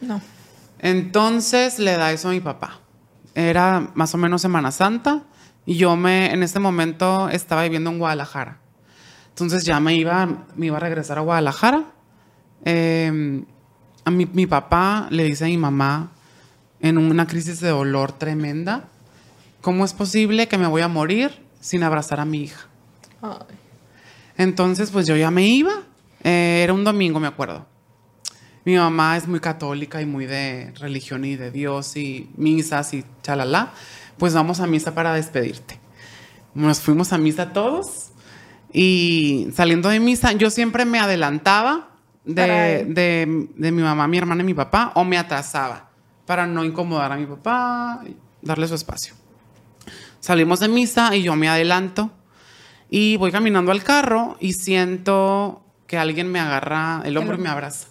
No. 0.01 0.23
Entonces 0.79 1.79
le 1.79 1.93
da 1.93 2.13
eso 2.13 2.29
a 2.29 2.31
mi 2.31 2.41
papá. 2.41 2.81
Era 3.35 3.91
más 3.95 4.15
o 4.15 4.19
menos 4.19 4.41
Semana 4.41 4.73
Santa 4.73 5.23
y 5.67 5.77
yo 5.77 5.97
me, 5.97 6.33
en 6.33 6.43
este 6.43 6.61
momento 6.61 7.29
estaba 7.29 7.63
viviendo 7.65 7.91
en 7.91 7.99
Guadalajara. 7.99 8.59
Entonces 9.29 9.65
ya 9.65 9.81
me 9.81 9.95
iba, 9.97 10.47
me 10.57 10.67
iba 10.67 10.79
a 10.79 10.81
regresar 10.81 11.19
a 11.19 11.21
Guadalajara. 11.21 11.85
Eh, 12.65 13.45
a 14.05 14.11
mi, 14.11 14.25
mi 14.25 14.47
papá 14.47 15.07
le 15.11 15.25
dice 15.25 15.45
a 15.45 15.49
mi 15.49 15.59
mamá 15.59 16.13
en 16.81 16.97
una 16.97 17.27
crisis 17.27 17.61
de 17.61 17.69
dolor 17.69 18.13
tremenda, 18.13 18.89
¿cómo 19.61 19.85
es 19.85 19.93
posible 19.93 20.49
que 20.49 20.57
me 20.57 20.67
voy 20.67 20.81
a 20.81 20.89
morir 20.89 21.33
sin 21.61 21.83
abrazar 21.83 22.19
a 22.19 22.25
mi 22.25 22.45
hija? 22.45 22.67
Ay. 23.21 23.57
Entonces, 24.39 24.91
pues 24.91 25.07
yo 25.07 25.17
ya 25.17 25.31
me 25.31 25.47
iba. 25.47 25.90
Eh, 26.23 26.61
era 26.65 26.73
un 26.73 26.85
domingo, 26.85 27.19
me 27.21 27.27
acuerdo. 27.29 27.67
Mi 28.65 28.77
mamá 28.77 29.17
es 29.17 29.27
muy 29.27 29.41
católica 29.41 30.03
y 30.03 30.07
muy 30.07 30.27
de 30.27 30.73
religión 30.79 31.25
y 31.25 31.37
de 31.37 31.51
Dios 31.51 31.97
y 31.97 32.31
misas 32.37 32.93
y 32.95 33.05
chalala. 33.23 33.73
Pues 34.19 34.35
vamos 34.35 34.61
a 34.61 34.67
misa 34.67 34.95
para 34.95 35.15
despedirte. 35.15 35.81
Nos 36.55 36.81
fuimos 36.81 37.13
a 37.13 37.19
misa 37.19 37.53
todos 37.53 38.11
y 38.73 39.49
saliendo 39.55 39.89
de 39.89 39.99
misa, 39.99 40.33
yo 40.33 40.51
siempre 40.51 40.85
me 40.85 40.99
adelantaba 40.99 41.89
de, 42.25 42.85
de- 42.87 43.49
de 43.57 43.73
mi 43.73 43.83
mamá, 43.83 44.07
mi 44.07 44.19
hermana 44.19 44.43
y 44.43 44.47
mi 44.47 44.55
papá 44.55 44.93
o 44.95 45.05
me 45.05 45.17
atrasaba 45.17 45.89
para 46.27 46.47
no 46.47 46.65
incomodar 46.65 47.11
a 47.13 47.17
mi 47.17 47.27
papá, 47.27 48.01
y 48.07 48.15
darle 48.43 48.69
su 48.69 48.75
espacio. 48.75 49.15
Salimos 50.21 50.61
de 50.61 50.69
misa 50.69 51.17
y 51.17 51.23
yo 51.23 51.35
me 51.35 51.49
adelanto 51.49 52.11
y 52.91 53.17
voy 53.17 53.33
caminando 53.33 53.73
al 53.73 53.83
carro 53.83 54.37
y 54.39 54.53
siento 54.53 55.65
que 55.91 55.99
alguien 55.99 56.31
me 56.31 56.39
agarra 56.39 57.03
el 57.05 57.17
hombro 57.17 57.35
y 57.35 57.41
me 57.41 57.49
abraza. 57.49 57.89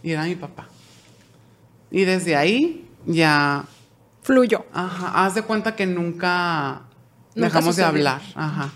Y 0.00 0.12
era 0.12 0.22
mi 0.22 0.36
papá. 0.36 0.68
Y 1.90 2.04
desde 2.04 2.36
ahí 2.36 2.88
ya, 3.04 3.64
Fluyó. 4.22 4.64
ajá, 4.72 5.24
haz 5.24 5.34
de 5.34 5.42
cuenta 5.42 5.74
que 5.74 5.86
nunca, 5.86 6.82
Nunca 7.34 7.48
dejamos 7.48 7.74
de 7.74 7.82
hablar. 7.82 8.20
Ajá. 8.36 8.70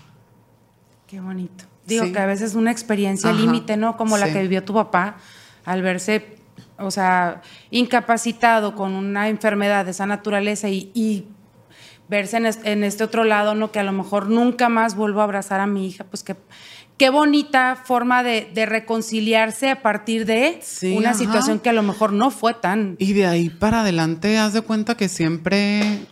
Qué 1.07 1.21
bonito. 1.21 1.63
Digo 1.85 2.03
Sí. 2.03 2.11
que 2.11 2.19
a 2.19 2.25
veces 2.25 2.53
una 2.53 2.71
experiencia 2.71 3.31
límite, 3.31 3.77
¿no? 3.77 3.95
Como 3.95 4.17
la 4.17 4.33
que 4.33 4.41
vivió 4.41 4.65
tu 4.65 4.73
papá 4.73 5.15
al 5.63 5.81
verse, 5.81 6.35
o 6.77 6.91
sea, 6.91 7.41
incapacitado 7.69 8.75
con 8.75 8.91
una 8.95 9.29
enfermedad 9.29 9.85
de 9.85 9.91
esa 9.91 10.05
naturaleza 10.07 10.67
y, 10.67 10.91
y 10.93 11.25
verse 12.09 12.35
en, 12.35 12.47
es- 12.47 12.59
en 12.65 12.83
este 12.83 13.05
otro 13.05 13.23
lado, 13.23 13.55
¿no? 13.55 13.71
Que 13.71 13.79
a 13.79 13.83
lo 13.83 13.93
mejor 13.93 14.27
nunca 14.27 14.67
más 14.67 14.95
vuelvo 14.95 15.21
a 15.21 15.23
abrazar 15.23 15.61
a 15.61 15.67
mi 15.67 15.87
hija, 15.87 16.03
pues 16.03 16.21
qué, 16.23 16.35
qué 17.01 17.09
bonita 17.09 17.75
forma 17.83 18.21
de, 18.21 18.47
de 18.53 18.67
reconciliarse 18.67 19.71
a 19.71 19.81
partir 19.81 20.27
de 20.27 20.59
Sí, 20.61 20.95
una 20.95 21.09
ajá. 21.09 21.17
situación 21.19 21.59
que 21.59 21.69
a 21.69 21.73
lo 21.73 21.81
mejor 21.81 22.13
no 22.13 22.29
fue 22.29 22.53
tan... 22.53 22.95
Y 22.99 23.13
de 23.13 23.25
ahí 23.25 23.49
para 23.49 23.81
adelante, 23.81 24.37
haz 24.37 24.53
de 24.53 24.61
cuenta 24.61 24.95
que 24.95 25.09
siempre 25.09 26.05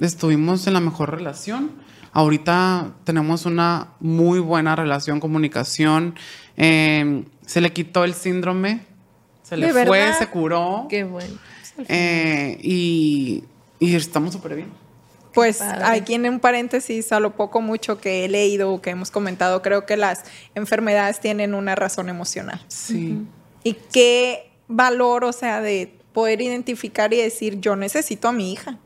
estuvimos 0.00 0.66
en 0.66 0.72
la 0.72 0.80
mejor 0.80 1.12
relación. 1.12 1.70
Ahorita 2.12 2.92
tenemos 3.04 3.46
una 3.46 3.90
muy 4.00 4.40
buena 4.40 4.74
relación, 4.74 5.20
comunicación. 5.20 6.16
Eh, 6.56 7.24
se 7.46 7.60
le 7.60 7.72
quitó 7.72 8.02
el 8.02 8.14
síndrome, 8.14 8.80
se 9.44 9.56
le 9.56 9.68
¿De 9.72 9.72
fue, 9.86 10.00
verdad? 10.00 10.18
se 10.18 10.26
curó. 10.26 10.86
Qué 10.90 11.04
bueno. 11.04 11.34
Eh, 11.88 12.58
y, 12.62 13.44
y 13.78 13.94
estamos 13.94 14.32
súper 14.32 14.56
bien. 14.56 14.81
Pues 15.34 15.60
aquí 15.60 16.14
en 16.14 16.28
un 16.28 16.40
paréntesis, 16.40 17.12
a 17.12 17.20
lo 17.20 17.34
poco 17.34 17.60
mucho 17.60 18.00
que 18.00 18.24
he 18.24 18.28
leído 18.28 18.72
o 18.72 18.82
que 18.82 18.90
hemos 18.90 19.10
comentado, 19.10 19.62
creo 19.62 19.86
que 19.86 19.96
las 19.96 20.24
enfermedades 20.54 21.20
tienen 21.20 21.54
una 21.54 21.74
razón 21.74 22.08
emocional. 22.08 22.62
Sí. 22.68 23.18
Y 23.64 23.74
qué 23.92 24.50
valor, 24.68 25.24
o 25.24 25.32
sea, 25.32 25.60
de 25.60 25.98
poder 26.12 26.40
identificar 26.40 27.12
y 27.14 27.18
decir, 27.18 27.60
yo 27.60 27.76
necesito 27.76 28.28
a 28.28 28.32
mi 28.32 28.52
hija. 28.52 28.78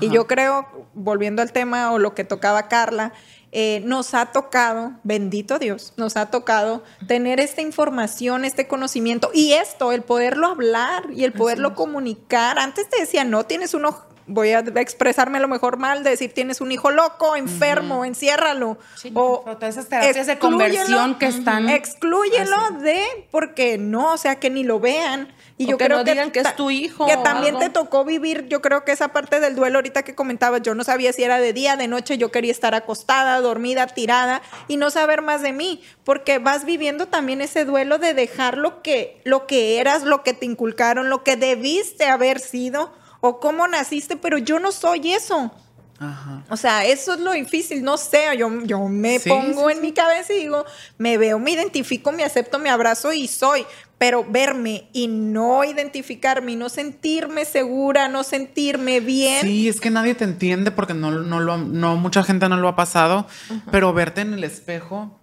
Y 0.00 0.08
yo 0.08 0.26
creo, 0.26 0.66
volviendo 0.94 1.42
al 1.42 1.52
tema 1.52 1.92
o 1.92 1.98
lo 1.98 2.14
que 2.14 2.24
tocaba 2.24 2.68
Carla, 2.68 3.12
eh, 3.56 3.80
nos 3.84 4.14
ha 4.14 4.26
tocado, 4.26 4.92
bendito 5.04 5.60
Dios, 5.60 5.92
nos 5.96 6.16
ha 6.16 6.26
tocado 6.30 6.82
tener 7.06 7.38
esta 7.38 7.60
información, 7.62 8.44
este 8.44 8.66
conocimiento 8.66 9.30
y 9.32 9.52
esto, 9.52 9.92
el 9.92 10.02
poderlo 10.02 10.48
hablar 10.48 11.04
y 11.14 11.22
el 11.22 11.32
poderlo 11.32 11.74
comunicar. 11.76 12.58
Antes 12.58 12.88
te 12.90 13.00
decía, 13.00 13.22
no, 13.24 13.44
tienes 13.46 13.72
uno, 13.72 13.96
voy 14.26 14.50
a 14.52 14.58
expresarme 14.60 15.38
a 15.38 15.40
lo 15.40 15.48
mejor 15.48 15.76
mal, 15.76 16.02
de 16.02 16.10
decir, 16.10 16.32
tienes 16.32 16.60
un 16.60 16.72
hijo 16.72 16.90
loco, 16.90 17.36
enfermo, 17.36 18.04
enciérralo. 18.04 18.78
Sí, 18.96 19.10
o 19.14 19.44
todas 19.44 19.76
esas 19.76 19.88
terapias 19.88 20.26
de 20.26 20.38
conversión 20.38 21.18
que 21.18 21.26
están- 21.26 21.68
Exclúyelo 21.68 22.70
de, 22.80 23.02
porque 23.30 23.78
no, 23.78 24.14
o 24.14 24.16
sea, 24.16 24.36
que 24.36 24.50
ni 24.50 24.64
lo 24.64 24.80
vean. 24.80 25.28
Y 25.56 25.66
O 25.66 25.68
yo 25.68 25.78
que 25.78 25.84
creo 25.84 25.98
no 25.98 26.04
que, 26.04 26.10
digan 26.10 26.32
que 26.32 26.40
es 26.40 26.56
tu 26.56 26.68
hijo 26.70 27.06
Que 27.06 27.16
también 27.18 27.54
algo. 27.54 27.60
te 27.66 27.70
tocó 27.70 28.04
vivir, 28.04 28.48
yo 28.48 28.60
creo 28.60 28.84
que 28.84 28.90
esa 28.90 29.08
parte 29.08 29.38
del 29.38 29.54
duelo 29.54 29.78
ahorita 29.78 30.02
que 30.02 30.14
comentabas, 30.16 30.62
yo 30.62 30.74
no 30.74 30.82
sabía 30.82 31.12
si 31.12 31.22
era 31.22 31.38
de 31.38 31.52
día, 31.52 31.76
de 31.76 31.86
noche, 31.86 32.18
yo 32.18 32.32
quería 32.32 32.50
estar 32.50 32.74
acostada, 32.74 33.40
dormida, 33.40 33.86
tirada 33.86 34.42
y 34.66 34.76
no 34.78 34.90
saber 34.90 35.22
más 35.22 35.42
de 35.42 35.52
mí, 35.52 35.80
porque 36.02 36.38
vas 36.38 36.64
viviendo 36.64 37.06
también 37.06 37.40
ese 37.40 37.64
duelo 37.64 37.98
de 37.98 38.14
dejar 38.14 38.58
lo 38.58 38.82
que, 38.82 39.20
lo 39.24 39.46
que 39.46 39.78
eras, 39.78 40.02
lo 40.02 40.24
que 40.24 40.32
te 40.34 40.44
inculcaron, 40.46 41.08
lo 41.08 41.22
que 41.22 41.36
debiste 41.36 42.06
haber 42.06 42.40
sido 42.40 42.92
o 43.20 43.38
cómo 43.38 43.68
naciste, 43.68 44.16
pero 44.16 44.38
yo 44.38 44.58
no 44.58 44.72
soy 44.72 45.12
eso. 45.12 45.52
Ajá. 46.00 46.42
O 46.50 46.56
sea, 46.56 46.84
eso 46.84 47.14
es 47.14 47.20
lo 47.20 47.30
difícil, 47.32 47.84
no 47.84 47.96
sé, 47.96 48.36
yo, 48.36 48.50
yo 48.64 48.80
me 48.88 49.20
Sí, 49.20 49.28
pongo 49.28 49.68
sí, 49.70 49.76
en 49.76 49.80
mi 49.80 49.92
cabeza 49.92 50.32
y 50.32 50.38
digo, 50.40 50.64
me 50.98 51.16
veo, 51.16 51.38
me 51.38 51.52
identifico, 51.52 52.10
me 52.10 52.24
acepto, 52.24 52.58
me 52.58 52.68
abrazo 52.68 53.12
y 53.12 53.28
soy, 53.28 53.64
pero 54.04 54.22
verme 54.22 54.90
y 54.92 55.08
no 55.08 55.64
identificarme 55.64 56.52
y 56.52 56.56
no 56.56 56.68
sentirme 56.68 57.46
segura, 57.46 58.06
no 58.06 58.22
sentirme 58.22 59.00
bien. 59.00 59.40
Sí, 59.40 59.66
es 59.66 59.80
que 59.80 59.88
nadie 59.88 60.14
te 60.14 60.24
entiende 60.24 60.70
porque 60.70 60.92
no, 60.92 61.10
no 61.10 61.40
lo, 61.40 61.56
no, 61.56 61.96
mucha 61.96 62.22
gente 62.22 62.46
no 62.50 62.58
lo 62.58 62.68
ha 62.68 62.76
pasado, 62.76 63.26
pero 63.70 63.94
verte 63.94 64.20
en 64.20 64.34
el 64.34 64.44
espejo 64.44 65.18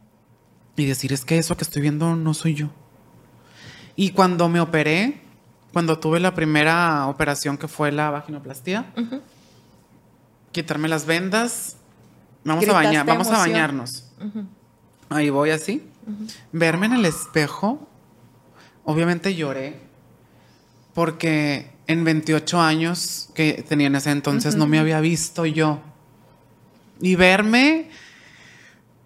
y 0.76 0.86
decir, 0.88 1.14
es 1.14 1.26
que 1.26 1.38
eso 1.38 1.56
que 1.56 1.64
estoy 1.64 1.84
viendo 1.84 2.16
no 2.16 2.34
soy 2.34 2.56
yo. 2.56 2.72
Y 3.96 4.14
cuando 4.14 4.50
me 4.50 4.60
operé, 4.60 5.22
cuando 5.74 6.00
tuve 6.00 6.20
la 6.20 6.34
primera 6.34 7.06
operación 7.06 7.60
que 7.60 7.68
fue 7.68 7.92
la 7.92 8.10
vaginoplastia, 8.10 8.88
quitarme 10.52 10.88
las 10.88 11.06
vendas, 11.06 11.78
vamos 12.44 12.68
a 12.68 12.74
bañar, 12.74 13.06
vamos 13.06 13.30
a 13.30 13.38
bañarnos. 13.38 14.12
Ahí 15.10 15.30
voy 15.30 15.52
así. 15.52 15.88
Verme 16.52 16.88
en 16.88 16.94
el 16.94 17.06
espejo, 17.06 17.88
obviamente 18.86 19.36
lloré 19.36 19.80
porque 20.94 21.72
en 21.88 22.04
28 22.04 22.60
años 22.62 23.30
que 23.34 23.64
tenía 23.68 23.88
en 23.88 23.96
ese 23.96 24.12
entonces 24.12 24.56
no 24.56 24.68
me 24.68 24.80
había 24.80 25.00
visto 25.00 25.46
yo. 25.46 25.80
Y 27.02 27.16
verme 27.16 27.90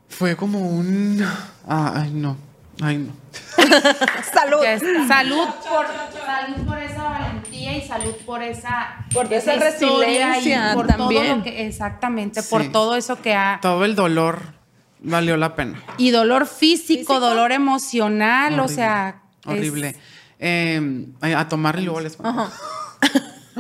fue 0.10 0.36
como 0.36 0.60
un... 0.60 1.24
ah, 1.68 1.94
Ay, 1.96 2.12
no. 2.14 2.38
Ay, 2.82 2.98
no. 2.98 3.14
Salud. 4.34 4.60
Salud 5.08 5.48
por, 5.70 5.86
salud 6.26 6.68
por 6.68 6.78
esa 6.78 7.04
valentía 7.04 7.78
y 7.78 7.88
salud 7.88 8.14
por 8.26 8.44
esa, 8.44 9.06
Por 9.14 9.32
esa 9.32 9.56
resiliencia 9.56 10.72
y 10.72 10.76
por 10.76 10.88
todo 10.88 10.98
también. 10.98 11.38
lo 11.38 11.44
que 11.44 11.66
exactamente 11.68 12.44
por 12.44 12.70
todo 12.72 12.96
eso 12.98 13.22
que 13.22 13.34
ha 13.34 13.60
Todo 13.62 13.86
el 13.86 13.96
dolor 13.96 14.42
valió 15.00 15.38
la 15.38 15.56
pena. 15.56 15.82
y 15.98 16.12
dolor 16.12 16.48
físico, 16.48 16.88
¿Físico? 17.14 17.20
dolor 17.22 17.52
emocional, 17.54 18.60
o 18.60 18.68
Horrible, 19.46 19.90
es-. 19.90 19.96
Eh, 20.40 21.06
a 21.22 21.48
tomar 21.48 21.80
y 21.80 21.84
luego 21.84 22.02
les 22.02 22.18
Ajá. 22.22 22.52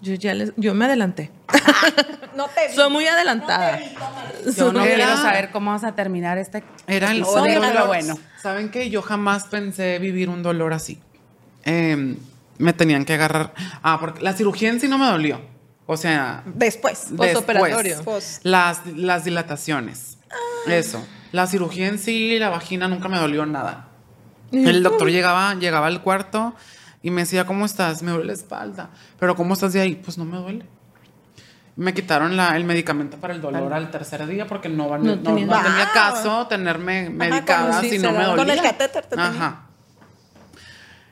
Yo 0.00 0.14
ya 0.14 0.32
les, 0.34 0.52
yo 0.56 0.74
me 0.74 0.84
adelanté. 0.84 1.30
No 2.36 2.46
te 2.46 2.68
vi. 2.68 2.74
Soy 2.74 2.88
muy 2.88 3.04
adelantada. 3.04 3.80
yo 4.56 4.72
no 4.72 4.84
Era- 4.84 4.94
quiero 4.94 5.16
saber 5.16 5.50
cómo 5.50 5.70
vamos 5.72 5.82
a 5.82 5.96
terminar 5.96 6.38
este 6.38 6.62
Era 6.86 7.10
el 7.10 7.22
dolor. 7.22 7.48
pero 7.60 7.86
bueno. 7.88 8.16
¿Saben 8.40 8.70
qué? 8.70 8.90
Yo 8.90 9.02
jamás 9.02 9.46
pensé 9.46 9.98
vivir 9.98 10.28
un 10.28 10.44
dolor 10.44 10.72
así. 10.72 11.00
Eh, 11.64 12.16
me 12.58 12.72
tenían 12.74 13.04
que 13.04 13.14
agarrar. 13.14 13.54
Ah, 13.82 13.96
porque 13.98 14.22
la 14.22 14.34
cirugía 14.34 14.68
en 14.68 14.78
sí 14.80 14.86
no 14.86 14.98
me 14.98 15.06
dolió. 15.06 15.40
O 15.86 15.96
sea, 15.96 16.44
Después. 16.46 17.06
Postoperatorio. 17.16 17.96
después, 17.96 18.36
Pos- 18.36 18.40
las, 18.44 18.86
las 18.86 19.24
dilataciones. 19.24 20.18
Eso. 20.68 21.04
La 21.32 21.48
cirugía 21.48 21.88
en 21.88 21.98
sí, 21.98 22.38
la 22.38 22.50
vagina 22.50 22.86
nunca 22.86 23.08
me 23.08 23.18
dolió 23.18 23.46
nada. 23.46 23.88
El 24.52 24.82
doctor 24.82 25.10
llegaba, 25.10 25.54
llegaba 25.54 25.86
al 25.88 26.02
cuarto 26.02 26.54
y 27.02 27.10
me 27.10 27.22
decía, 27.22 27.44
¿cómo 27.46 27.64
estás? 27.66 28.02
Me 28.02 28.10
duele 28.10 28.26
la 28.26 28.32
espalda. 28.32 28.90
Pero 29.18 29.36
¿cómo 29.36 29.54
estás 29.54 29.72
de 29.72 29.80
ahí? 29.80 29.94
Pues 29.96 30.18
no 30.18 30.24
me 30.24 30.36
duele. 30.38 30.64
Me 31.76 31.94
quitaron 31.94 32.36
la- 32.36 32.56
el 32.56 32.64
medicamento 32.64 33.18
para 33.18 33.34
el 33.34 33.40
dolor 33.40 33.72
al 33.72 33.90
tercer 33.90 34.26
día 34.26 34.46
porque 34.46 34.68
no, 34.68 34.88
no, 34.88 34.98
No 34.98 35.16
no- 35.16 35.22
tenía- 35.22 35.46
Wow. 35.46 35.62
caso 35.94 36.46
tenerme 36.48 37.08
medicada 37.10 37.80
si 37.82 37.98
no 37.98 38.10
me 38.12 38.24
dolía. 38.24 38.36
con 38.36 38.50
el 38.50 38.60
catéter 38.62 39.02
te 39.04 39.08
tenía. 39.10 39.26
Ajá. 39.28 39.64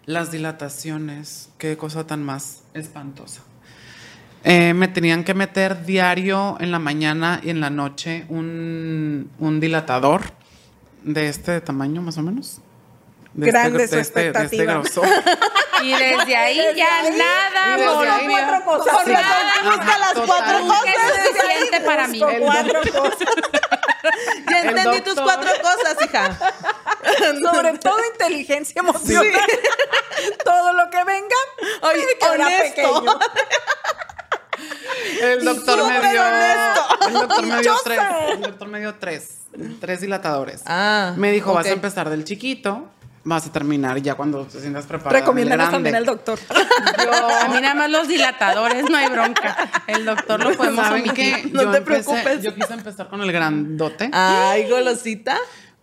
Las 0.07 0.31
dilataciones, 0.31 1.51
qué 1.59 1.77
cosa 1.77 2.07
tan 2.07 2.23
más 2.25 2.63
espantosa. 2.75 3.43
Eh, 4.45 4.73
me 4.75 4.87
tenían 4.89 5.25
que 5.25 5.35
meter 5.35 5.85
diario 5.85 6.57
en 6.61 6.71
la 6.71 6.79
mañana 6.79 7.41
y 7.43 7.51
en 7.51 7.61
la 7.61 7.71
noche 7.71 8.25
un, 8.29 9.31
un 9.41 9.59
dilatador 9.61 10.23
de 11.03 11.29
este 11.29 11.61
tamaño 11.61 12.03
más 12.03 12.19
o 12.19 12.23
menos. 12.23 12.61
De 13.37 13.53
de 13.53 13.59
este, 13.59 13.71
de 13.71 13.85
este 13.85 13.99
expectativa. 14.01 14.73
grosor. 14.75 15.07
Y 15.83 15.91
desde 15.93 16.35
ahí 16.35 16.59
ya 16.75 17.03
nada 17.11 17.77
Y 17.77 17.81
desde 17.83 17.95
volvió. 17.95 18.13
ahí- 18.15 18.27
Cuatro 18.31 18.65
cosas. 18.65 18.95
Con 18.95 19.13
Nada. 19.13 19.45
nada. 19.77 19.99
Las 19.99 20.15
Total. 20.15 20.27
cuatro 20.27 20.59
cosas. 20.67 21.27
suficiente 21.27 21.81
para 21.83 22.09
mí. 22.09 22.19
Cuatro 22.41 22.81
cosas. 23.03 23.29
Ya 24.51 24.61
entendí 24.63 25.01
tus 25.03 25.21
cuatro 25.21 25.51
cosas, 25.61 25.97
hija. 26.03 26.39
Sobre 27.53 27.79
todo 27.79 27.99
inteligencia 28.11 28.81
emocional. 28.81 29.41
Todo 30.43 30.73
lo 30.73 30.89
que 30.91 31.05
venga. 31.05 31.37
Oye, 31.83 32.07
honesto. 32.27 33.05
pequeño. 33.05 33.19
El 35.21 35.45
doctor 35.45 35.87
me 35.89 36.11
dio. 36.11 36.23
honesto. 36.27 37.07
El 37.07 37.13
doctor 37.13 37.43
me 37.47 37.61
dio 37.61 37.77
tres. 37.85 38.01
El 38.33 38.41
doctor 38.41 38.69
me 38.69 38.81
dio 38.81 38.95
tres. 38.95 39.31
Tres 39.81 40.01
dilatadores. 40.01 40.63
Ah, 40.67 41.13
me 41.17 41.31
dijo, 41.33 41.53
vas 41.53 41.67
a 41.67 41.71
empezar 41.71 42.09
del 42.11 42.25
chiquito, 42.25 42.89
vas 43.29 43.45
a 43.47 43.53
terminar 43.53 44.01
ya 44.01 44.15
cuando 44.15 44.45
te 44.47 44.61
sientas 44.61 44.87
preparada. 44.87 45.19
Recomiéndanos 45.21 45.71
también 45.71 45.97
al 45.97 46.07
doctor. 46.07 46.39
A 46.49 47.49
mí 47.49 47.61
nada 47.61 47.75
más 47.75 47.91
los 47.91 48.07
dilatadores, 48.09 48.89
no 48.89 48.97
hay 48.97 49.09
bronca. 49.11 49.69
El 49.89 50.05
doctor 50.05 50.43
lo 50.43 50.57
podemos 50.57 50.85
¿Saben 50.87 51.05
qué? 51.13 51.51
No 51.53 51.63
Yo 51.65 51.71
te 51.73 51.79
empecé- 51.79 52.05
preocupes. 52.05 52.43
Yo 52.43 52.55
quise 52.55 52.73
empezar 52.73 53.09
con 53.09 53.21
el 53.21 53.33
grandote. 53.33 54.11
Ay, 54.13 54.69
golosita. 54.71 55.37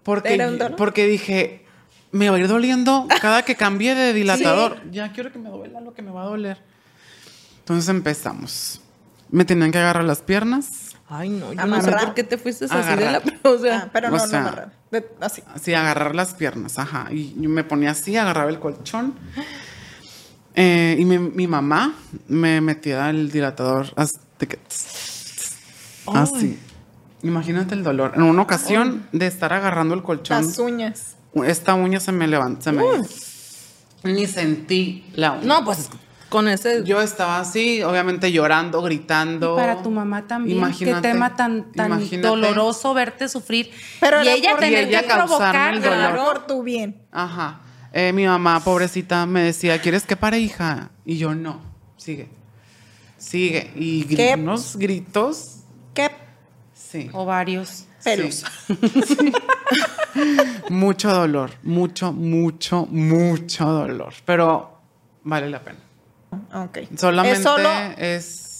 Porque, 0.04 0.72
porque 0.78 1.06
dije, 1.06 1.66
me 2.12 2.30
va 2.30 2.38
a 2.38 2.39
ir 2.39 2.48
doliendo 2.48 3.08
cada 3.22 3.44
que 3.44 3.56
cambie 3.56 3.94
de 3.94 4.14
dilatador. 4.14 4.80
Ya 4.91 5.12
quiero 5.12 5.32
que 5.32 5.39
me 5.39 5.50
duela 5.50 5.82
lo 5.82 5.94
que 5.94 6.02
me 6.02 6.12
va 6.12 6.24
a 6.24 6.26
doler. 6.26 6.58
Entonces 7.60 7.89
empezamos. 7.89 8.82
Me 9.30 9.46
tenían 9.46 9.72
que 9.72 9.80
agarrar 9.80 10.04
las 10.04 10.22
piernas, 10.22 10.83
Ay, 11.16 11.30
no, 11.30 11.49
yo 11.49 11.55
no 11.55 11.61
Amarrar. 11.61 11.99
sé 11.99 12.05
por 12.05 12.14
qué 12.16 12.24
te 12.24 12.38
fuiste 12.38 12.66
así 12.66 12.95
de 12.97 13.11
la... 13.11 13.22
O 13.43 13.57
sea, 13.59 13.80
Ah, 13.86 13.89
pero 13.93 14.07
O 14.07 14.11
no, 14.11 14.20
sea, 14.20 14.41
no 14.41 14.47
amarrar. 14.47 14.72
De- 14.91 15.07
así. 15.22 15.43
así, 15.53 15.74
agarrar 15.74 16.16
las 16.16 16.34
piernas, 16.34 16.80
ajá. 16.80 17.07
Y 17.11 17.36
yo 17.39 17.49
me 17.49 17.64
ponía 17.64 17.91
así, 17.91 18.16
agarraba 18.18 18.49
el 18.49 18.59
colchón. 18.59 19.14
Eh, 20.55 20.95
y 20.99 21.05
mi, 21.05 21.18
mi 21.18 21.47
mamá 21.47 21.95
me 22.28 22.61
metía 22.61 23.09
el 23.09 23.32
dilatador 23.32 23.88
así. 26.14 26.59
Imagínate 27.24 27.74
el 27.74 27.84
dolor. 27.84 28.11
En 28.16 28.22
una 28.22 28.43
ocasión 28.43 29.07
de 29.14 29.26
estar 29.26 29.51
agarrando 29.51 29.95
el 29.95 30.03
colchón, 30.03 30.45
Las 30.45 30.59
uñas. 30.59 31.16
esta 31.47 31.74
uña 31.74 31.99
se 31.99 32.11
me 32.11 32.28
se 32.61 32.72
me... 32.72 32.84
Ni 34.03 34.28
sentí 34.28 35.09
la 35.16 35.32
uña. 35.32 35.43
no, 35.45 35.66
pues 35.66 35.89
con 36.34 36.48
ese... 36.48 36.84
Yo 36.84 37.00
estaba 37.00 37.40
así, 37.40 37.84
obviamente 37.84 38.32
llorando, 38.32 38.82
gritando. 38.82 39.54
Y 39.54 39.56
para 39.58 39.84
tu 39.84 39.92
mamá 39.92 40.28
también. 40.28 40.58
Imagínate, 40.58 41.08
Qué 41.08 41.12
tema 41.14 41.36
tan, 41.36 41.72
tan 41.74 41.92
imagínate. 41.92 42.28
doloroso 42.28 42.96
verte 42.96 43.30
sufrir. 43.30 43.70
Pero 44.00 44.24
y 44.24 44.28
ella 44.30 44.50
por- 44.52 44.60
tener 44.62 44.86
y 44.86 44.90
ella 44.90 45.04
que 45.04 45.14
provocar 45.14 45.76
el 45.76 45.82
dolor. 45.84 46.16
Por 46.18 46.48
tu 46.48 46.64
bien. 46.64 47.04
Ajá. 47.12 47.62
Eh, 47.94 48.12
mi 48.12 48.26
mamá, 48.26 48.60
pobrecita, 48.64 49.28
me 49.28 49.44
decía, 49.44 49.80
¿quieres 49.80 50.04
que 50.06 50.16
pare, 50.16 50.40
hija? 50.40 50.90
Y 51.06 51.18
yo, 51.20 51.36
no, 51.36 51.62
sigue. 51.98 52.28
Sigue. 53.20 53.72
Y 53.76 54.34
unos 54.34 54.76
gritos. 54.78 55.58
Qué 55.94 56.10
Sí. 56.74 57.10
ovarios. 57.14 57.86
pelos. 58.04 58.44
Sí. 59.08 59.32
mucho 60.70 61.10
dolor, 61.14 61.52
mucho, 61.64 62.12
mucho, 62.12 62.86
mucho 62.90 63.66
dolor. 63.66 64.14
Pero 64.26 64.80
vale 65.24 65.50
la 65.50 65.62
pena. 65.64 65.80
Ok. 66.54 66.80
Solamente 66.98 67.38
Es 67.38 67.44
solo 67.44 67.70
es 67.98 68.53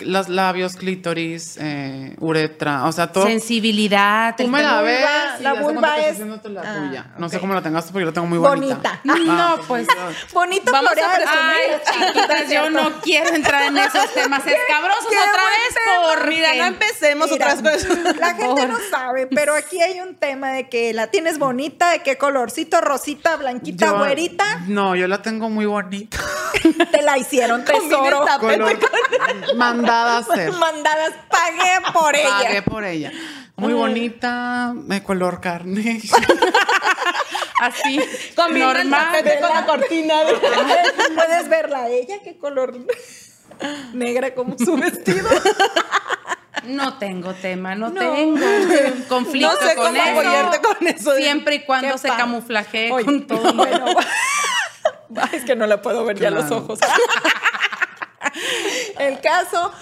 los 0.00 0.28
labios, 0.28 0.74
clítoris, 0.76 1.56
eh, 1.60 2.16
uretra, 2.18 2.86
o 2.86 2.92
sea, 2.92 3.12
todo. 3.12 3.24
Sensibilidad. 3.26 4.34
Tú 4.36 4.48
me 4.48 4.62
la 4.62 4.82
ves 4.82 5.04
la 5.40 5.54
vulva 5.54 5.96
es- 5.98 6.18
la 6.18 6.62
Ah, 6.64 6.74
tuya. 6.88 7.06
No 7.18 7.28
sé 7.28 7.38
cómo 7.38 7.54
la 7.54 7.62
tengas 7.62 7.86
tú, 7.86 7.92
porque 7.92 8.02
yo 8.04 8.10
la 8.10 8.12
tengo 8.14 8.26
muy 8.26 8.38
bonita. 8.38 9.00
Bonita. 9.04 9.30
No, 9.40 9.56
pues. 9.68 9.86
Bonito 10.32 10.72
Vamos 10.72 10.90
a 10.90 10.94
floreado. 10.94 11.14
presumir. 11.14 11.82
Ay, 11.86 12.12
chiquitas, 12.14 12.50
yo 12.50 12.70
no 12.70 13.00
quiero 13.00 13.34
entrar 13.34 13.62
en 13.64 13.78
esos 13.78 14.10
temas 14.14 14.42
escabrosos 14.46 15.06
qué 15.08 15.16
otra 15.16 15.44
vez 15.44 15.74
tema. 15.74 16.14
porque 16.14 16.28
Mira, 16.30 16.54
no 16.56 16.64
empecemos 16.64 17.30
Mira, 17.30 17.46
otras 17.54 17.62
cosas. 17.62 18.16
La 18.20 18.34
gente 18.34 18.66
no 18.66 18.76
sabe, 18.90 19.26
pero 19.28 19.54
aquí 19.54 19.80
hay 19.80 20.00
un 20.00 20.16
tema 20.16 20.50
de 20.52 20.68
que 20.68 20.92
la 20.92 21.06
tienes 21.08 21.38
bonita, 21.38 21.90
de 21.92 22.02
qué 22.02 22.18
colorcito, 22.18 22.80
rosita, 22.80 23.36
blanquita, 23.36 23.86
Yo- 23.86 23.98
güerita. 23.98 24.44
No, 24.66 24.96
yo 24.96 25.06
la 25.06 25.22
tengo 25.22 25.48
muy 25.48 25.66
bonita. 25.66 26.18
Te 26.90 27.02
la 27.02 27.16
hicieron 27.18 27.64
tesoro. 27.64 28.24
Color- 28.40 28.78
mandada 29.60 30.16
a 30.16 30.18
hacer. 30.20 30.52
Mandadas, 30.52 31.12
pagué 31.30 31.92
por 31.92 32.16
ella. 32.16 32.28
Pagué 32.42 32.62
por 32.62 32.84
ella. 32.84 33.12
Muy 33.56 33.72
bonita, 33.74 34.72
de 34.74 35.02
color 35.02 35.40
carne. 35.40 36.00
así, 37.60 37.98
el 38.00 38.58
normal. 38.58 39.08
con 39.40 39.54
la 39.54 39.66
cortina. 39.66 40.14
Puedes 41.14 41.48
verla 41.48 41.78
a 41.80 41.88
ella, 41.88 42.16
qué 42.24 42.38
color 42.38 42.74
negra 43.92 44.34
como 44.34 44.56
su 44.58 44.76
vestido. 44.76 45.28
No 46.64 46.98
tengo 46.98 47.34
tema, 47.34 47.74
no, 47.74 47.90
No. 47.90 48.00
tengo 48.00 48.46
conflicto 49.08 49.50
No 49.52 49.68
sé 49.68 49.74
con 49.74 49.86
cómo 49.86 50.02
eso. 50.02 50.10
apoyarte 50.20 50.60
con 50.60 50.86
eso. 50.86 51.16
Siempre 51.16 51.54
y 51.56 51.64
cuando 51.64 51.98
se 51.98 52.08
camuflaje 52.08 52.88
con 52.90 53.26
todo. 53.26 53.52
Bueno, 53.52 53.86
es 55.32 55.44
que 55.44 55.56
no 55.56 55.66
la 55.66 55.82
puedo 55.82 56.04
ver 56.04 56.18
ya 56.18 56.30
los 56.30 56.50
ojos. 56.50 56.78
El 59.00 59.20
caso, 59.20 59.72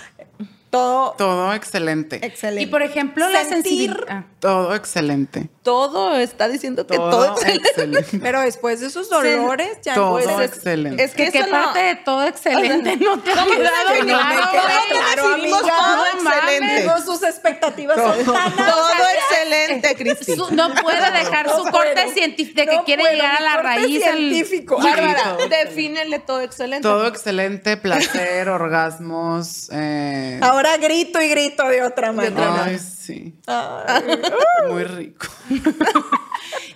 todo 0.70 1.14
Todo 1.18 1.52
excelente. 1.54 2.24
excelente. 2.24 2.62
Y 2.62 2.66
por 2.66 2.82
ejemplo, 2.82 3.28
la 3.28 3.44
Sentir, 3.44 3.88
sensibilidad. 3.92 4.24
Todo 4.41 4.72
excelente. 4.74 5.49
Todo 5.64 6.14
está 6.16 6.47
diciendo 6.49 6.86
que 6.86 6.97
todo, 6.97 7.11
Todo 7.11 7.36
es 7.43 7.57
excelente. 7.57 8.18
Pero 8.22 8.41
después 8.41 8.78
de 8.80 8.86
esos 8.86 9.11
dolores, 9.11 9.78
ya 9.82 9.95
Todo 9.95 10.12
puedes- 10.12 10.53
excelente. 10.53 11.03
Es 11.03 11.11
que 11.14 11.24
Que 11.26 11.32
qué 11.32 11.39
eso 11.41 11.49
no- 11.49 11.53
parte 11.64 11.78
de 11.80 11.95
todo 11.97 12.24
excelente 12.24 12.97
no 12.99 13.18
te 13.18 13.32
ha 13.32 13.34
¿Cómo 13.34 13.51
quedado 13.57 13.93
que 13.95 13.99
no 14.01 14.05
claro? 14.07 14.51
queda 14.53 14.62
¿Cómo 14.62 14.89
claro, 14.89 15.22
todo 15.22 15.97
No 15.97 16.07
excelente? 16.07 17.03
Sus 17.05 17.22
expectativas 17.24 17.97
son 17.97 18.34
tan 18.34 18.57
Todo 18.57 18.89
excelente, 19.18 19.95
Cristi. 19.97 20.36
No 20.53 20.74
puede 20.82 21.11
dejar 21.11 21.51
su 21.51 21.64
No 21.64 21.70
corte 21.72 21.95
puedo. 21.95 22.12
científico 22.14 22.61
de 22.61 22.66
que 22.68 22.76
No 22.76 22.84
quiere 22.84 23.03
puedo, 23.03 23.14
llegar 23.14 23.36
a 23.39 23.41
la 23.41 23.53
corte 23.55 23.66
raíz. 23.68 24.03
científico. 24.05 24.78
Bárbara, 24.78 25.36
defínele 25.51 26.18
todo 26.20 26.41
excelente. 26.43 26.82
Todo 26.82 27.07
excelente, 27.09 27.76
placer, 27.76 28.49
orgasmos. 28.49 29.68
eh, 29.72 30.39
Ahora 30.43 30.76
grito 30.76 31.20
y 31.20 31.28
grito 31.28 31.66
de 31.68 31.82
otra 31.82 32.12
manera. 32.12 32.64
Ay, 32.64 32.78
sí. 33.09 33.34
Ay. 33.46 34.20
Muy 34.70 34.84
rico. 34.84 35.26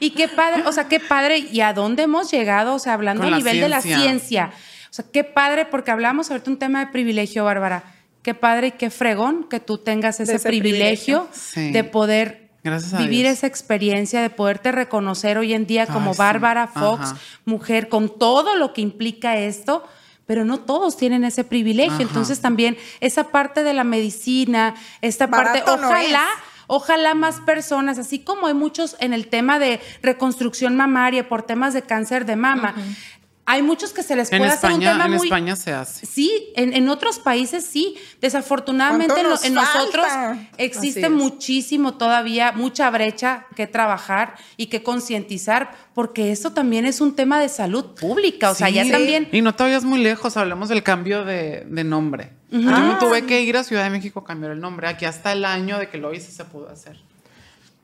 Y 0.00 0.10
qué 0.10 0.28
padre, 0.28 0.62
o 0.66 0.72
sea, 0.72 0.88
qué 0.88 0.98
padre 0.98 1.38
y 1.38 1.60
a 1.60 1.72
dónde 1.72 2.04
hemos 2.04 2.30
llegado, 2.30 2.74
o 2.74 2.78
sea, 2.78 2.94
hablando 2.94 3.24
Con 3.24 3.34
a 3.34 3.36
nivel 3.36 3.60
de 3.60 3.68
la 3.68 3.80
ciencia. 3.80 4.50
O 4.90 4.92
sea, 4.92 5.04
qué 5.12 5.24
padre, 5.24 5.66
porque 5.66 5.90
hablamos 5.90 6.30
ahorita 6.30 6.50
un 6.50 6.58
tema 6.58 6.84
de 6.84 6.90
privilegio, 6.90 7.44
Bárbara. 7.44 7.84
Qué 8.22 8.34
padre 8.34 8.68
y 8.68 8.72
qué 8.72 8.90
fregón 8.90 9.48
que 9.48 9.60
tú 9.60 9.78
tengas 9.78 10.20
ese, 10.20 10.36
ese 10.36 10.48
privilegio, 10.48 11.28
privilegio. 11.28 11.28
Sí. 11.32 11.72
de 11.72 11.84
poder 11.84 12.50
Gracias 12.64 13.00
vivir 13.00 13.26
esa 13.26 13.46
experiencia, 13.46 14.22
de 14.22 14.30
poderte 14.30 14.70
reconocer 14.70 15.38
hoy 15.38 15.52
en 15.52 15.66
día 15.66 15.86
como 15.86 16.10
Ay, 16.10 16.14
sí. 16.14 16.18
Bárbara 16.18 16.66
Fox, 16.68 17.12
Ajá. 17.12 17.18
mujer, 17.44 17.88
con 17.88 18.18
todo 18.18 18.54
lo 18.54 18.72
que 18.72 18.80
implica 18.80 19.36
esto. 19.36 19.84
Pero 20.26 20.44
no 20.44 20.60
todos 20.60 20.96
tienen 20.96 21.24
ese 21.24 21.44
privilegio. 21.44 21.94
Ajá. 21.94 22.02
Entonces 22.02 22.40
también 22.40 22.76
esa 23.00 23.24
parte 23.24 23.62
de 23.62 23.74
la 23.74 23.84
medicina, 23.84 24.74
esta 25.00 25.28
parte, 25.28 25.60
Barato 25.60 25.76
no 25.76 25.88
ojalá, 25.88 26.26
es. 26.36 26.52
Ojalá 26.68 27.14
más 27.14 27.40
personas, 27.40 27.98
así 27.98 28.20
como 28.20 28.46
hay 28.46 28.54
muchos 28.54 28.96
en 29.00 29.12
el 29.12 29.28
tema 29.28 29.58
de 29.58 29.80
reconstrucción 30.00 30.74
mamaria 30.74 31.28
por 31.28 31.42
temas 31.42 31.74
de 31.74 31.82
cáncer 31.82 32.24
de 32.24 32.36
mama, 32.36 32.74
hay 33.44 33.62
muchos 33.62 33.92
que 33.92 34.02
se 34.04 34.14
les 34.14 34.30
En 34.30 34.38
puede 34.38 34.52
hacer 34.52 34.70
un 34.72 34.80
tema 34.80 35.04
en 35.06 35.12
muy... 35.14 35.26
España 35.26 35.56
se 35.56 35.72
hace. 35.72 36.06
Sí, 36.06 36.52
en, 36.54 36.72
en 36.74 36.88
otros 36.88 37.18
países 37.18 37.64
sí. 37.64 37.96
Desafortunadamente 38.20 39.06
en, 39.06 39.08
¿Cuánto 39.10 39.28
lo- 39.28 39.34
nos 39.34 39.44
en 39.44 39.54
nosotros 39.54 40.06
existe 40.58 41.02
es. 41.06 41.10
muchísimo 41.10 41.94
todavía, 41.94 42.52
mucha 42.52 42.88
brecha 42.90 43.46
que 43.56 43.66
trabajar 43.66 44.36
y 44.56 44.66
que 44.66 44.82
concientizar, 44.82 45.72
porque 45.94 46.30
eso 46.30 46.52
también 46.52 46.86
es 46.86 47.00
un 47.00 47.16
tema 47.16 47.40
de 47.40 47.48
salud 47.48 47.94
pública. 48.00 48.50
O 48.50 48.54
sea, 48.54 48.70
ya 48.70 48.84
Sí. 48.84 48.90
también... 48.92 49.28
Y 49.32 49.42
no 49.42 49.54
te 49.54 49.64
vayas 49.64 49.84
muy 49.84 50.00
lejos, 50.00 50.36
hablemos 50.36 50.68
del 50.68 50.82
cambio 50.82 51.24
de, 51.24 51.66
de 51.68 51.84
nombre. 51.84 52.30
Yo 52.50 52.58
me 52.60 52.94
tuve 53.00 53.26
que 53.26 53.40
ir 53.42 53.56
a 53.56 53.64
Ciudad 53.64 53.82
de 53.84 53.90
México 53.90 54.20
a 54.20 54.24
cambiar 54.24 54.52
el 54.52 54.60
nombre. 54.60 54.86
Aquí 54.86 55.04
hasta 55.04 55.32
el 55.32 55.44
año 55.44 55.78
de 55.78 55.88
que 55.88 55.98
lo 55.98 56.12
hice 56.14 56.30
se 56.30 56.44
pudo 56.44 56.68
hacer. 56.68 57.00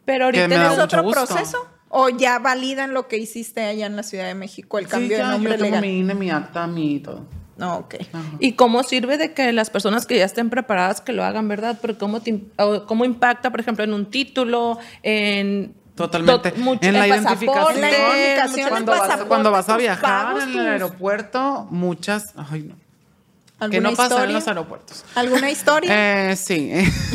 Pero 0.04 0.26
ahorita 0.26 0.44
en 0.44 0.52
¿Es 0.52 0.78
otro 0.78 1.02
gusto. 1.02 1.26
proceso? 1.26 1.66
¿O 1.90 2.08
ya 2.10 2.38
validan 2.38 2.92
lo 2.94 3.08
que 3.08 3.16
hiciste 3.18 3.62
allá 3.64 3.86
en 3.86 3.96
la 3.96 4.02
Ciudad 4.02 4.26
de 4.26 4.34
México, 4.34 4.78
el 4.78 4.86
cambio 4.88 5.08
sí, 5.08 5.14
de 5.14 5.20
ya, 5.20 5.30
nombre 5.30 5.52
yo 5.52 5.58
tengo 5.58 5.76
legal? 5.76 5.80
mi 5.82 5.98
INE, 6.00 6.14
mi 6.14 6.30
acta, 6.30 6.66
mi 6.66 7.00
todo. 7.00 7.24
No, 7.56 7.78
ok. 7.78 7.96
¿Y 8.38 8.52
cómo 8.52 8.82
sirve 8.84 9.16
de 9.18 9.32
que 9.32 9.52
las 9.52 9.68
personas 9.70 10.06
que 10.06 10.16
ya 10.18 10.24
estén 10.24 10.48
preparadas 10.48 11.00
que 11.00 11.12
lo 11.12 11.24
hagan, 11.24 11.48
verdad? 11.48 11.78
Porque 11.80 11.98
cómo, 11.98 12.20
te 12.20 12.40
cómo 12.86 13.04
impacta, 13.04 13.50
por 13.50 13.58
ejemplo, 13.60 13.82
en 13.84 13.94
un 13.94 14.06
título, 14.10 14.78
en... 15.02 15.74
Totalmente. 15.96 16.52
to- 16.52 16.60
mucho- 16.60 16.86
en 16.86 16.92
la 16.94 17.08
identificación. 17.08 17.80
la 17.80 17.90
identificación, 17.90 18.68
Cuando 18.68 18.92
vas, 18.92 19.24
cuando 19.24 19.50
vas 19.50 19.68
a 19.68 19.76
viajar 19.76 20.26
pagos, 20.26 20.42
en 20.44 20.50
el 20.50 20.68
aeropuerto, 20.68 21.66
muchas. 21.70 22.32
Ay, 22.36 22.62
no. 22.62 22.76
Que 23.58 23.64
¿Alguna 23.64 23.90
no 23.90 23.96
pasa 23.96 24.24
en 24.24 24.32
los 24.32 24.46
aeropuertos. 24.48 25.04
¿Alguna 25.16 25.50
historia? 25.50 26.30
Eh, 26.30 26.36
sí. 26.36 26.70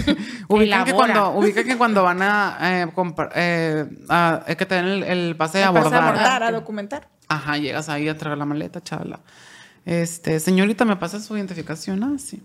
ubican, 0.50 0.84
que 0.86 0.94
cuando, 0.94 1.30
ubican 1.32 1.64
que 1.64 1.78
cuando 1.78 2.04
van 2.04 2.22
a, 2.22 2.58
eh, 2.62 2.88
comprar, 2.94 3.32
eh, 3.36 3.86
a- 4.10 4.44
eh, 4.48 4.56
que 4.58 4.66
te 4.66 4.76
den 4.76 4.86
el, 4.86 5.04
el 5.04 5.36
pase 5.38 5.60
de 5.60 5.64
El 5.64 5.70
pase 5.74 5.90
de 5.90 5.96
abordar. 5.96 6.04
Abordar, 6.04 6.44
a 6.44 6.52
documentar. 6.52 7.08
Ajá, 7.30 7.58
llegas 7.58 7.88
ahí 7.90 8.10
a 8.10 8.18
traer 8.18 8.38
la 8.38 8.46
maleta, 8.46 8.82
chavala. 8.84 9.20
Este, 9.86 10.40
señorita, 10.40 10.84
¿me 10.86 10.96
pasa 10.98 11.20
su 11.22 11.36
identificación? 11.38 12.04
Ah, 12.04 12.18
sí. 12.18 12.42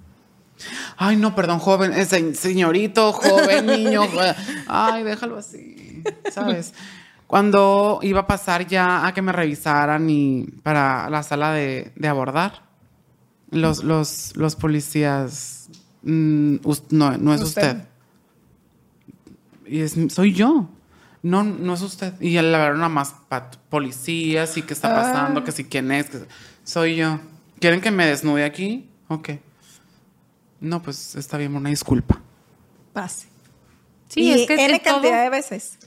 Ay, 0.96 1.16
no, 1.16 1.34
perdón, 1.34 1.58
joven, 1.58 1.92
eh, 1.92 2.04
se- 2.04 2.34
señorito, 2.34 3.12
joven, 3.12 3.66
niño. 3.66 4.04
eh, 4.04 4.34
Ay, 4.68 5.02
déjalo 5.02 5.38
así, 5.38 6.02
¿sabes? 6.32 6.72
Cuando 7.26 7.98
iba 8.02 8.20
a 8.20 8.26
pasar 8.26 8.66
ya 8.66 9.06
a 9.06 9.12
que 9.12 9.22
me 9.22 9.32
revisaran 9.32 10.08
y 10.08 10.44
para 10.62 11.10
la 11.10 11.22
sala 11.22 11.52
de, 11.52 11.92
de 11.94 12.08
abordar, 12.08 12.62
los, 13.50 13.82
los, 13.84 14.36
los 14.36 14.56
policías, 14.56 15.68
mm, 16.02 16.56
no, 16.90 17.16
no 17.18 17.34
es 17.34 17.40
Usted. 17.42 17.76
usted. 17.76 17.84
Y 19.66 19.80
es, 19.80 19.94
soy 20.12 20.32
yo. 20.32 20.68
No, 21.22 21.42
no 21.44 21.74
es 21.74 21.82
usted. 21.82 22.14
Y 22.20 22.34
la 22.34 22.58
verdad, 22.58 22.76
nada 22.76 22.88
más 22.88 23.14
policías 23.68 24.56
y 24.56 24.62
qué 24.62 24.72
está 24.72 24.94
pasando, 24.94 25.44
que 25.44 25.52
si 25.52 25.64
quién 25.64 25.90
es. 25.92 26.08
que- 26.10 26.26
soy 26.64 26.96
yo. 26.96 27.18
¿Quieren 27.60 27.80
que 27.80 27.90
me 27.90 28.06
desnude 28.06 28.44
aquí? 28.44 28.88
Ok. 29.08 29.30
No, 30.60 30.80
pues 30.82 31.16
está 31.16 31.36
bien, 31.38 31.54
una 31.56 31.70
disculpa. 31.70 32.20
Pase. 32.92 33.26
Sí, 34.08 34.22
y 34.22 34.32
es 34.32 34.46
que 34.46 34.54
N 34.54 34.64
en 34.76 34.82
todo- 34.82 34.94
cantidad 34.94 35.22
de 35.24 35.30
veces. 35.30 35.78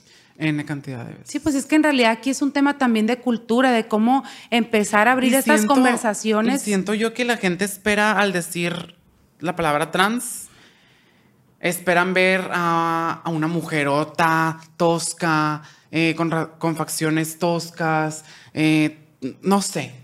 N 0.48 0.64
cantidad 0.64 1.04
de 1.04 1.12
veces. 1.12 1.28
Sí, 1.28 1.38
pues 1.38 1.54
es 1.54 1.66
que 1.66 1.76
en 1.76 1.82
realidad 1.82 2.10
aquí 2.12 2.30
es 2.30 2.42
un 2.42 2.52
tema 2.52 2.78
también 2.78 3.06
de 3.06 3.18
cultura, 3.18 3.70
de 3.72 3.86
cómo 3.88 4.24
empezar 4.50 5.08
a 5.08 5.12
abrir 5.12 5.32
Y 5.32 5.36
estas 5.36 5.60
siento- 5.60 5.74
conversaciones. 5.74 6.62
y 6.62 6.64
siento 6.64 6.94
yo 6.94 7.14
que 7.14 7.24
la 7.24 7.36
gente 7.36 7.64
espera 7.64 8.18
al 8.18 8.32
decir 8.32 8.96
la 9.40 9.56
palabra 9.56 9.90
trans, 9.90 10.48
esperan 11.60 12.12
ver 12.14 12.48
a, 12.52 13.20
a 13.24 13.30
una 13.30 13.46
mujerota 13.46 14.58
tosca, 14.76 15.62
eh, 15.90 16.14
con, 16.16 16.30
con 16.58 16.74
facciones 16.76 17.38
toscas, 17.38 18.24
eh, 18.54 18.98
no 19.42 19.62
sé, 19.62 19.94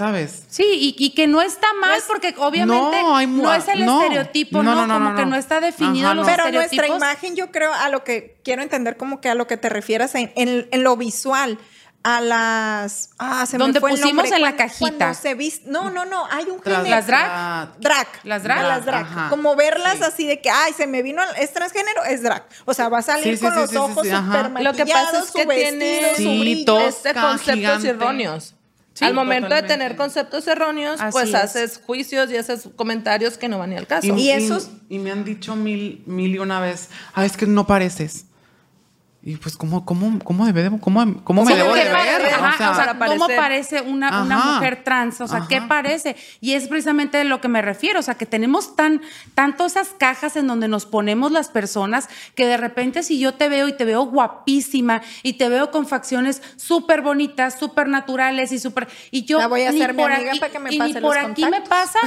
¿sabes? 0.00 0.44
Sí, 0.48 0.64
y, 0.64 0.94
y 0.98 1.10
que 1.10 1.26
no 1.26 1.42
está 1.42 1.66
mal, 1.78 2.00
porque 2.06 2.34
obviamente 2.38 3.02
No, 3.02 3.14
hay 3.16 3.26
es 3.58 3.68
el 3.68 3.84
no. 3.84 4.00
estereotipo, 4.00 4.62
No, 4.62 4.74
¿no? 4.74 4.86
no, 4.86 4.86
no, 4.86 4.94
como 4.94 5.10
no, 5.10 5.16
que 5.16 5.26
no. 5.26 5.36
está 5.36 5.60
definido 5.60 6.06
Ajá, 6.06 6.14
los 6.14 6.26
no. 6.26 6.32
Pero 6.32 6.44
estereotipos. 6.46 6.86
nuestra 6.88 7.08
imagen, 7.08 7.36
yo 7.36 7.50
creo, 7.52 7.74
a 7.74 7.90
lo 7.90 8.02
que 8.02 8.40
quiero 8.42 8.62
entender 8.62 8.96
como 8.96 9.20
que 9.20 9.28
a 9.28 9.34
lo 9.34 9.46
que 9.46 9.58
te 9.58 9.68
refieras 9.68 10.14
en, 10.14 10.32
en- 10.36 10.66
en 10.70 10.82
lo 10.84 10.96
visual, 10.96 11.58
a 12.02 12.22
las... 12.22 13.10
Ah, 13.18 13.44
se 13.44 13.58
me 13.58 13.64
Donde 13.64 13.78
fue 13.78 13.90
el 13.90 13.96
pusimos 14.00 14.24
nombre. 14.24 14.36
en 14.36 14.42
la 14.42 14.56
cajita. 14.56 14.78
cuando 14.96 15.14
se 15.20 15.34
vis- 15.34 15.66
no, 15.66 15.90
no, 15.90 16.06
no, 16.06 16.24
hay 16.30 16.44
un 16.46 16.62
género. 16.62 16.82
Las 16.84 17.06
drag. 17.06 17.78
Drag. 17.78 18.06
Las 18.24 18.42
drag. 18.42 18.58
A 18.58 18.62
Las 18.68 18.86
drag. 18.86 19.04
Ajá. 19.04 19.28
Como 19.28 19.54
verlas 19.54 19.98
Sí. 19.98 20.04
así 20.04 20.26
de 20.26 20.40
que, 20.40 20.48
ay, 20.48 20.72
se 20.72 20.86
me 20.86 21.02
vino, 21.02 21.20
es 21.36 21.52
transgénero, 21.52 22.02
es 22.04 22.22
drag. 22.22 22.46
O 22.64 22.72
sea, 22.72 22.88
va 22.88 23.00
a 23.00 23.02
salir 23.02 23.24
Sí, 23.24 23.36
sí, 23.36 23.44
con 23.44 23.52
sí, 23.52 23.60
los 23.60 23.76
ojos 23.76 24.08
súper 24.08 24.62
Lo 24.62 24.72
que 24.72 24.86
pasa 24.86 25.18
es 25.22 25.30
que 25.30 25.44
tiene- 25.44 26.12
su 26.16 26.22
Sí, 26.22 26.40
brillo. 26.40 26.78
este 26.88 27.12
conceptos 27.12 27.54
gigante. 27.54 27.88
erróneos. 27.90 28.54
Sí, 28.92 29.04
Al 29.04 29.14
momento 29.14 29.54
de 29.54 29.62
tener 29.62 29.96
conceptos 29.96 30.46
erróneos, 30.48 31.00
Así 31.00 31.12
pues 31.12 31.28
es. 31.30 31.34
haces 31.36 31.80
juicios 31.86 32.30
y 32.30 32.36
haces 32.36 32.68
comentarios 32.76 33.38
que 33.38 33.48
no 33.48 33.58
van 33.58 33.70
ni 33.70 33.76
al 33.76 33.86
caso. 33.86 34.14
Y 34.16 34.30
esos- 34.30 34.70
Y 34.88 34.98
me 34.98 35.10
han 35.10 35.24
dicho 35.24 35.54
mil, 35.56 36.02
mil 36.06 36.34
y 36.34 36.38
una 36.38 36.60
vez, 36.60 36.88
ah, 37.14 37.24
es 37.24 37.36
que 37.36 37.46
no 37.46 37.66
pareces. 37.66 38.26
Y 39.22 39.36
pues, 39.36 39.54
¿cómo, 39.54 39.84
cómo, 39.84 40.18
cómo, 40.24 40.46
debe 40.46 40.62
de- 40.62 40.80
cómo, 40.80 41.22
cómo 41.24 41.44
me 41.44 41.54
debo 41.54 41.74
¿qué 41.74 41.84
de 41.84 41.90
parece? 41.90 42.18
ver? 42.22 42.34
Ajá, 42.34 42.54
O 42.54 42.56
sea, 42.56 42.70
o 42.70 42.74
sea, 42.74 42.98
¿cómo 43.06 43.26
parece 43.36 43.82
una, 43.82 44.22
una 44.22 44.38
mujer 44.54 44.82
trans? 44.82 45.20
O 45.20 45.28
sea, 45.28 45.44
¿qué 45.46 45.60
parece? 45.60 46.16
Y 46.40 46.54
es 46.54 46.68
precisamente 46.68 47.18
de 47.18 47.24
lo 47.24 47.38
que 47.38 47.48
me 47.48 47.60
refiero. 47.60 47.98
O 48.00 48.02
sea, 48.02 48.14
que 48.14 48.24
tenemos 48.24 48.76
tan, 48.76 49.02
tanto 49.34 49.66
esas 49.66 49.88
cajas 49.88 50.36
en 50.36 50.46
donde 50.46 50.68
nos 50.68 50.86
ponemos 50.86 51.32
las 51.32 51.50
personas 51.50 52.08
que 52.34 52.46
de 52.46 52.56
repente 52.56 53.02
si 53.02 53.18
yo 53.18 53.34
te 53.34 53.50
veo 53.50 53.68
y 53.68 53.74
te 53.74 53.84
veo 53.84 54.04
guapísima 54.04 55.02
y 55.22 55.34
te 55.34 55.50
veo 55.50 55.70
con 55.70 55.86
facciones 55.86 56.40
súper 56.56 57.02
bonitas, 57.02 57.58
súper 57.58 57.88
naturales 57.88 58.52
y 58.52 58.58
súper... 58.58 58.88
Y 59.10 59.24
yo 59.26 59.38
La 59.38 59.48
voy 59.48 59.64
a 59.64 59.70
ni 59.72 59.82
hacer 59.82 59.92
mi 59.94 60.02
por 60.02 60.12
amiga 60.12 60.30
aquí- 60.30 60.40
para 60.40 60.52
que 60.52 60.58
me 60.60 60.72
y 60.72 60.78
pase 60.78 60.94
ni 60.94 61.00
los 61.00 61.02
por 61.02 61.18
aquí 61.18 61.44
me 61.44 61.60
pasa, 61.60 61.98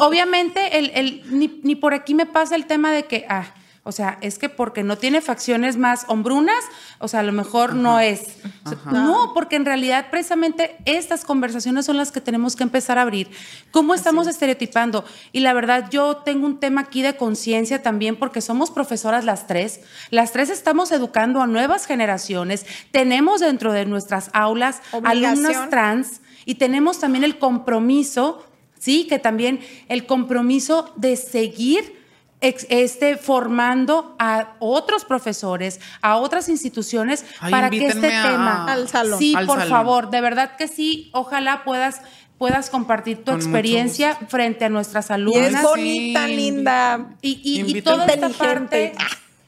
obviamente, 0.00 0.78
el, 0.78 0.90
el- 0.94 1.22
ni, 1.38 1.60
ni 1.62 1.74
por 1.74 1.94
aquí 1.94 2.14
me 2.14 2.26
pasa 2.26 2.54
el 2.54 2.66
tema 2.66 2.92
de 2.92 3.04
que, 3.04 3.24
ah, 3.30 3.46
o 3.86 3.92
sea, 3.92 4.16
es 4.22 4.38
que 4.38 4.48
porque 4.48 4.82
no 4.82 4.96
tiene 4.96 5.20
facciones 5.20 5.76
más 5.76 6.06
hombrunas, 6.08 6.64
o 7.00 7.06
sea, 7.06 7.20
a 7.20 7.22
lo 7.22 7.32
mejor 7.32 7.74
no 7.74 8.00
es. 8.00 8.38
O 8.64 8.70
sea, 8.70 8.78
No, 8.90 9.32
porque 9.34 9.56
en 9.56 9.66
realidad 9.66 10.06
precisamente 10.10 10.78
estas 10.86 11.26
conversaciones 11.26 11.84
son 11.84 11.98
las 11.98 12.10
que 12.10 12.22
tenemos 12.22 12.56
que 12.56 12.62
empezar 12.62 12.96
a 12.96 13.02
abrir. 13.02 13.28
¿Cómo 13.70 13.94
estamos 13.94 14.26
estereotipando? 14.26 15.04
Y 15.32 15.40
la 15.40 15.52
verdad, 15.52 15.90
yo 15.90 16.16
tengo 16.16 16.46
un 16.46 16.60
tema 16.60 16.80
aquí 16.80 17.02
de 17.02 17.16
conciencia 17.16 17.82
también 17.82 18.16
porque 18.16 18.40
somos 18.40 18.70
profesoras 18.70 19.26
las 19.26 19.46
tres. 19.46 19.80
Las 20.08 20.32
tres 20.32 20.48
estamos 20.48 20.90
educando 20.90 21.42
a 21.42 21.46
nuevas 21.46 21.84
generaciones. 21.84 22.64
Tenemos 22.90 23.40
dentro 23.40 23.74
de 23.74 23.84
nuestras 23.84 24.30
aulas 24.32 24.80
Obligación. 24.92 25.44
alumnas 25.44 25.68
trans 25.68 26.20
y 26.46 26.54
tenemos 26.54 27.00
también 27.00 27.22
el 27.22 27.38
compromiso, 27.38 28.42
sí, 28.78 29.06
que 29.06 29.18
también 29.18 29.60
el 29.88 30.06
compromiso 30.06 30.90
de 30.96 31.16
seguir 31.16 32.02
este, 32.48 33.16
formando 33.16 34.14
a 34.18 34.54
otros 34.60 35.04
profesores, 35.04 35.80
a 36.02 36.16
otras 36.16 36.48
instituciones 36.48 37.24
Ay, 37.40 37.50
para 37.50 37.70
que 37.70 37.86
este 37.86 38.14
a- 38.14 38.22
tema 38.30 38.64
Al 38.72 38.88
salón. 38.88 39.18
Sí, 39.18 39.34
Al 39.36 39.46
por 39.46 39.58
salón. 39.58 39.70
favor, 39.70 40.10
de 40.10 40.20
verdad 40.20 40.56
que 40.56 40.68
sí, 40.68 41.10
ojalá 41.12 41.64
puedas 41.64 42.00
puedas 42.36 42.68
compartir 42.68 43.18
tu 43.18 43.30
Con 43.30 43.36
experiencia 43.36 44.16
frente 44.28 44.64
a 44.64 44.68
nuestras 44.68 45.06
Y 45.06 45.08
es 45.08 45.14
alumnas. 45.14 45.62
bonita, 45.62 46.26
Sí. 46.26 46.36
linda. 46.36 47.06
Y, 47.22 47.40
y- 47.76 47.80
toda 47.80 48.06
esta 48.06 48.28
parte, 48.30 48.92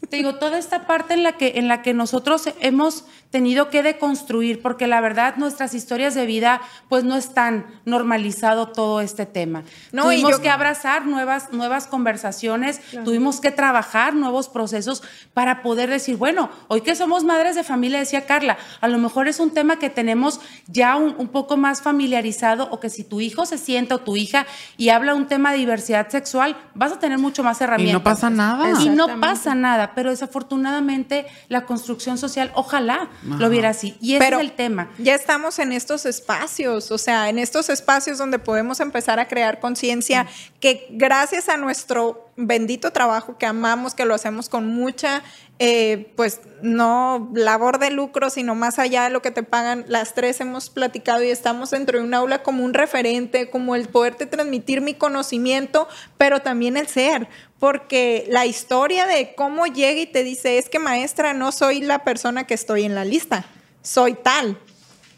te 0.09 0.17
digo, 0.17 0.37
toda 0.37 0.59
esta 0.59 0.87
parte 0.87 1.15
en 1.15 1.23
la 1.23 1.33
que 1.33 1.53
en 1.57 1.69
la 1.69 1.83
que 1.83 1.95
nosotros 1.95 2.49
hemos 2.61 3.05
tenido 3.31 3.69
que 3.71 3.83
deconstruir, 3.83 4.63
porque 4.63 4.87
la 4.87 5.01
verdad 5.01 5.35
nuestras 5.37 5.75
historias 5.75 6.15
de 6.15 6.27
vida, 6.27 6.61
pues 6.89 7.05
no 7.05 7.17
están 7.17 7.67
normalizado 7.85 8.69
todo 8.69 9.01
este 9.01 9.27
tema. 9.27 9.65
No, 9.93 10.05
y 10.13 10.17
tuvimos 10.17 10.31
yo- 10.33 10.43
que 10.43 10.49
abrazar 10.49 11.07
nuevas, 11.07 11.53
nuevas 11.53 11.87
conversaciones, 11.87 12.81
tuvimos 13.05 13.41
que 13.41 13.51
trabajar 13.51 14.15
nuevos 14.15 14.49
procesos 14.49 15.03
para 15.35 15.63
poder 15.63 15.91
decir, 15.91 16.17
bueno, 16.17 16.51
hoy 16.69 16.81
que 16.83 16.95
somos 16.95 17.25
madres 17.25 17.57
de 17.57 17.65
familia, 17.65 17.99
decía 17.99 18.27
Carla, 18.27 18.57
a 18.81 18.89
lo 18.89 18.99
mejor 18.99 19.29
es 19.29 19.41
un 19.41 19.51
tema 19.51 19.79
que 19.79 19.91
tenemos 19.91 20.41
ya 20.67 20.97
un, 20.97 21.15
un 21.19 21.29
poco 21.29 21.57
más 21.57 21.83
familiarizado 21.83 22.69
o 22.71 22.81
que 22.81 22.91
si 22.91 23.03
tu 23.05 23.21
hijo 23.21 23.45
se 23.45 23.59
sienta 23.59 23.97
o 23.97 23.99
tu 23.99 24.17
hija 24.17 24.47
y 24.77 24.91
habla 24.91 25.15
un 25.15 25.27
tema 25.27 25.53
de 25.53 25.59
diversidad 25.59 26.09
sexual, 26.09 26.57
vas 26.75 26.93
a 26.93 26.99
tener 26.99 27.19
mucho 27.19 27.43
más 27.43 27.61
y 27.61 27.65
herramientas. 27.65 27.95
no 28.01 28.05
pasa 28.05 28.31
nada. 28.31 28.71
Y 28.81 28.89
no 28.91 29.21
pasa 29.21 29.55
nada, 29.55 29.95
pero 29.97 30.11
desafortunadamente 30.11 31.27
la 31.49 31.65
construcción 31.65 32.19
social, 32.19 32.53
ojalá 32.55 33.09
lo 33.23 33.49
viera 33.49 33.71
así. 33.71 33.97
Y 34.03 34.17
ese 34.17 34.25
Pero 34.25 34.37
es 34.37 34.45
el 34.45 34.53
tema. 34.53 34.91
Ya 34.99 35.15
estamos 35.15 35.59
en 35.59 35.73
estos 35.73 36.05
espacios, 36.05 36.91
o 36.91 36.99
sea, 36.99 37.31
en 37.31 37.39
estos 37.39 37.71
espacios 37.71 38.19
donde 38.19 38.39
podemos 38.39 38.81
empezar 38.81 39.19
a 39.19 39.27
crear 39.27 39.59
conciencia 39.59 40.27
que 40.61 40.87
gracias 40.91 41.49
a 41.49 41.57
nuestro 41.57 42.27
bendito 42.37 42.93
trabajo 42.93 43.39
que 43.39 43.47
amamos, 43.47 43.95
que 43.95 44.05
lo 44.05 44.15
hacemos 44.15 44.51
con 44.51 44.67
mucha, 44.67 45.23
eh, 45.59 46.13
pues 46.17 46.43
no 46.61 47.31
labor 47.35 47.79
de 47.79 47.91
lucro, 47.91 48.29
sino 48.29 48.55
más 48.55 48.79
allá 48.79 49.05
de 49.05 49.11
lo 49.11 49.23
que 49.23 49.31
te 49.31 49.43
pagan, 49.43 49.87
las 49.89 50.13
tres 50.13 50.39
hemos 50.43 50.69
platicado 50.69 51.23
y 51.23 51.31
estamos 51.31 51.71
dentro 51.71 51.99
de 51.99 52.05
un 52.05 52.13
aula 52.13 52.43
como 52.43 52.63
un 52.63 52.75
referente, 52.75 53.49
como 53.49 53.75
el 53.75 53.89
poderte 53.89 54.27
transmitir 54.27 54.83
mi 54.83 54.93
conocimiento, 54.93 55.89
pero 56.19 56.41
también 56.41 56.77
el 56.77 56.89
ser, 56.89 57.29
porque 57.59 58.27
la 58.29 58.47
historia 58.47 59.07
de 59.07 59.35
cómo 59.35 59.67
llega 59.67 60.01
y 60.01 60.07
te 60.07 60.23
dice, 60.23 60.59
es 60.59 60.69
que 60.69 60.79
maestra, 60.79 61.33
no 61.33 61.53
soy 61.53 61.81
la 61.81 62.05
persona 62.05 62.47
que 62.47 62.55
estoy 62.55 62.85
en 62.85 62.95
la 62.95 63.05
lista, 63.05 63.47
soy 63.83 64.15
tal. 64.15 64.59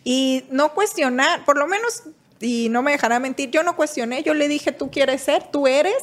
Y 0.05 0.45
no 0.51 0.73
cuestionar, 0.73 1.45
por 1.45 1.59
lo 1.59 1.67
menos, 1.67 2.05
y 2.41 2.69
no 2.71 2.83
me 2.83 2.93
dejará 2.93 3.19
mentir, 3.19 3.51
yo 3.51 3.63
no 3.63 3.77
cuestioné, 3.77 4.23
yo 4.23 4.35
le 4.35 4.49
dije, 4.49 4.73
tú 4.73 4.91
quieres 4.91 5.23
ser, 5.23 5.51
tú 5.51 5.67
eres, 5.67 5.97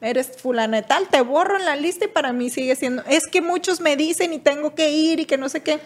eres 0.00 0.32
fulana 0.40 0.78
de 0.78 0.82
tal, 0.84 1.08
te 1.08 1.20
borro 1.20 1.58
en 1.58 1.64
la 1.64 1.76
lista 1.76 2.06
y 2.06 2.08
para 2.08 2.32
mí 2.32 2.50
sigue 2.50 2.74
siendo, 2.74 3.02
es 3.04 3.26
que 3.26 3.42
muchos 3.42 3.80
me 3.80 3.96
dicen 3.96 4.32
y 4.32 4.38
tengo 4.38 4.74
que 4.74 4.90
ir 4.90 5.20
y 5.20 5.26
que 5.26 5.36
no 5.36 5.48
sé 5.48 5.62
qué. 5.62 5.80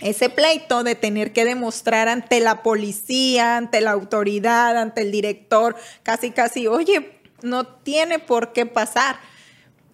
Ese 0.00 0.30
pleito 0.30 0.84
de 0.84 0.94
tener 0.94 1.32
que 1.32 1.44
demostrar 1.44 2.08
ante 2.08 2.38
la 2.38 2.62
policía, 2.62 3.56
ante 3.56 3.80
la 3.80 3.90
autoridad, 3.90 4.78
ante 4.78 5.02
el 5.02 5.10
director, 5.10 5.74
casi, 6.04 6.30
casi, 6.30 6.68
oye, 6.68 7.17
no 7.42 7.66
tiene 7.66 8.18
por 8.18 8.52
qué 8.52 8.66
pasar. 8.66 9.16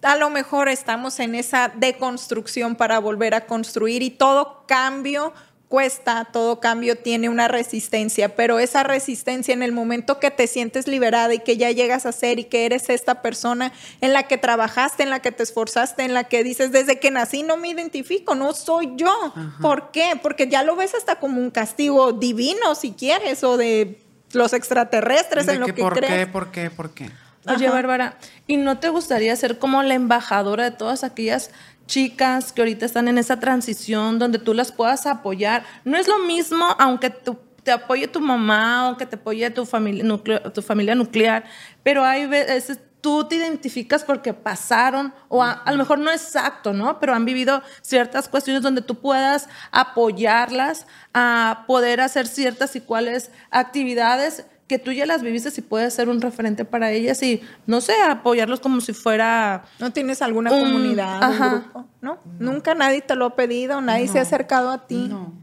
A 0.01 0.15
lo 0.15 0.29
mejor 0.29 0.69
estamos 0.69 1.19
en 1.19 1.35
esa 1.35 1.71
deconstrucción 1.75 2.75
para 2.75 2.99
volver 2.99 3.33
a 3.33 3.45
construir 3.45 4.03
y 4.03 4.11
todo 4.11 4.65
cambio 4.67 5.33
cuesta, 5.67 6.25
todo 6.31 6.59
cambio 6.59 6.97
tiene 6.97 7.27
una 7.27 7.47
resistencia, 7.47 8.35
pero 8.35 8.59
esa 8.59 8.83
resistencia 8.83 9.53
en 9.53 9.63
el 9.63 9.71
momento 9.71 10.19
que 10.19 10.31
te 10.31 10.47
sientes 10.47 10.87
liberada 10.87 11.33
y 11.33 11.39
que 11.39 11.57
ya 11.57 11.71
llegas 11.71 12.05
a 12.05 12.11
ser 12.11 12.39
y 12.39 12.45
que 12.45 12.65
eres 12.65 12.89
esta 12.89 13.21
persona 13.21 13.73
en 14.01 14.13
la 14.13 14.23
que 14.23 14.37
trabajaste, 14.37 15.03
en 15.03 15.09
la 15.09 15.21
que 15.21 15.31
te 15.31 15.43
esforzaste, 15.43 16.03
en 16.03 16.13
la 16.13 16.25
que 16.25 16.43
dices, 16.43 16.71
desde 16.71 16.99
que 16.99 17.11
nací 17.11 17.43
no 17.43 17.57
me 17.57 17.69
identifico, 17.69 18.35
no 18.35 18.53
soy 18.53 18.93
yo. 18.95 19.33
¿Por 19.61 19.91
qué? 19.91 20.13
Porque 20.21 20.47
ya 20.47 20.63
lo 20.63 20.75
ves 20.75 20.93
hasta 20.93 21.19
como 21.19 21.41
un 21.41 21.51
castigo 21.51 22.13
divino, 22.13 22.75
si 22.75 22.91
quieres, 22.91 23.43
o 23.43 23.57
de 23.57 23.99
los 24.31 24.53
extraterrestres 24.53 25.45
¿De 25.45 25.53
en 25.53 25.59
lo 25.61 25.65
que 25.65 25.73
¿Por 25.73 25.99
qué? 25.99 26.27
¿Por 26.27 26.51
qué? 26.51 26.69
¿Por 26.69 26.93
qué? 26.93 27.09
Oye. 27.47 27.69
Bárbara, 27.69 28.17
¿y 28.47 28.57
no 28.57 28.79
te 28.79 28.89
gustaría 28.89 29.35
ser 29.35 29.59
como 29.59 29.81
la 29.83 29.93
embajadora 29.93 30.63
de 30.63 30.71
todas 30.71 31.03
aquellas 31.03 31.51
chicas 31.87 32.51
que 32.51 32.61
ahorita 32.61 32.85
están 32.85 33.07
en 33.07 33.17
esa 33.17 33.39
transición 33.39 34.17
donde 34.19 34.39
tú 34.39 34.53
las 34.53 34.71
puedas 34.71 35.05
apoyar? 35.05 35.63
No 35.83 35.97
es 35.97 36.07
lo 36.07 36.19
mismo 36.19 36.65
aunque 36.79 37.09
tú- 37.09 37.37
te 37.63 37.71
apoye 37.71 38.07
tu 38.07 38.19
mamá 38.21 38.89
o 38.91 38.97
que 38.97 39.05
te 39.07 39.15
apoye 39.15 39.49
tu 39.49 39.65
familia, 39.65 40.03
nucleo- 40.03 40.51
tu 40.53 40.61
familia 40.61 40.93
nuclear, 40.93 41.45
pero 41.81 42.03
hay 42.05 42.27
veces 42.27 42.79
tú 43.01 43.23
te 43.27 43.35
identificas 43.35 44.03
porque 44.03 44.33
pasaron, 44.33 45.13
o 45.29 45.43
a, 45.43 45.51
a 45.51 45.71
lo 45.71 45.77
mejor 45.79 45.97
no 45.99 46.11
exacto, 46.11 46.73
¿no? 46.73 46.99
Pero 46.99 47.13
han 47.15 47.23
vivido 47.25 47.61
ciertas 47.81 48.27
cuestiones 48.29 48.61
donde 48.63 48.81
tú 48.81 48.95
puedas 48.99 49.47
apoyarlas 49.71 50.85
a 51.13 51.63
poder 51.67 52.01
hacer 52.01 52.27
ciertas 52.27 52.75
y 52.75 52.81
cuáles 52.81 53.31
actividades 53.51 54.45
que 54.67 54.79
tú 54.79 54.91
ya 54.91 55.05
las 55.05 55.21
viviste 55.21 55.49
y 55.55 55.61
puedes 55.61 55.93
ser 55.93 56.09
un 56.09 56.19
referente 56.21 56.65
para 56.65 56.91
ellas 56.91 57.21
y, 57.21 57.41
no 57.67 57.81
sé, 57.81 57.93
apoyarlos 58.09 58.59
como 58.59 58.81
si 58.81 58.93
fuera... 58.93 59.63
¿No 59.79 59.91
tienes 59.93 60.21
alguna 60.23 60.51
Un- 60.51 60.59
comunidad, 60.63 61.23
ajá. 61.23 61.45
un 61.47 61.51
grupo? 61.61 61.85
¿No? 62.01 62.17
Nunca 62.39 62.73
nadie 62.73 63.01
te 63.01 63.15
lo 63.15 63.25
ha 63.25 63.35
pedido, 63.35 63.79
nadie 63.81 64.07
se 64.07 64.17
ha 64.17 64.23
acercado 64.23 64.71
a 64.71 64.87
ti. 64.87 65.05
No. 65.09 65.33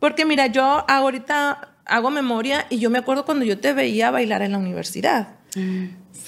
Porque 0.00 0.24
mira, 0.24 0.46
yo 0.48 0.84
ahorita 0.88 1.68
hago 1.84 2.10
memoria 2.10 2.66
y 2.68 2.78
yo 2.80 2.90
me 2.90 2.98
acuerdo 2.98 3.24
cuando 3.24 3.44
yo 3.44 3.60
te 3.60 3.72
veía 3.72 4.10
bailar 4.10 4.42
en 4.42 4.52
la 4.52 4.58
universidad. 4.58 5.28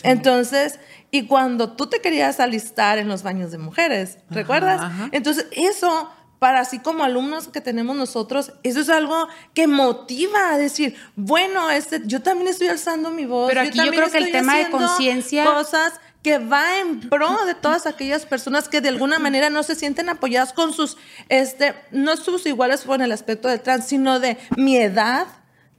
Entonces, 0.03 0.79
y 1.11 1.27
cuando 1.27 1.73
tú 1.73 1.87
te 1.89 2.01
querías 2.01 2.41
alistar 2.41 2.99
en 2.99 3.09
los 3.09 3.23
baños 3.23 3.51
de 3.51 3.59
mujeres, 3.59 4.19
¿recuerdas? 4.31 4.81
ajá. 4.81 5.09
Entonces, 5.13 5.47
eso, 5.53 6.11
para 6.45 6.61
así 6.61 6.79
como 6.79 7.05
alumnos 7.05 7.49
que 7.49 7.63
tenemos 7.63 7.97
nosotros, 7.97 8.53
eso 8.65 8.81
es 8.81 8.91
algo 8.91 9.29
que 9.55 9.67
motiva 9.67 10.51
a 10.53 10.59
decir, 10.59 10.95
bueno, 11.17 11.71
este, 11.71 12.03
yo 12.05 12.21
también 12.21 12.49
estoy 12.49 12.69
alzando 12.69 13.11
mi 13.11 13.25
voz. 13.25 13.49
Pero 13.49 13.63
aquí 13.63 13.71
yo 13.79 13.85
también 13.85 14.03
creo 14.03 14.13
que 14.13 14.19
el 14.19 14.31
tema 14.31 14.57
de 14.59 14.69
conciencia- 14.71 15.45
Cosas 15.47 15.95
que 16.23 16.37
va 16.37 16.81
en 16.81 17.01
pro 17.09 17.47
de 17.47 17.55
todas 17.55 17.87
aquellas 17.87 18.27
personas 18.27 18.69
que 18.69 18.83
de 18.83 18.91
alguna 18.91 19.19
manera 19.19 19.49
no 19.49 19.63
se 19.63 19.75
sienten 19.75 20.11
apoyadas 20.11 20.53
con 20.53 20.75
sus, 20.75 20.99
este, 21.31 21.75
no 21.93 22.15
sus 22.19 22.45
iguales 22.45 22.83
con 22.83 23.01
el 23.01 23.11
aspecto 23.11 23.49
del 23.49 23.63
trans, 23.63 23.87
sino 23.87 24.21
de 24.21 24.37
mi 24.55 24.77
edad, 24.77 25.27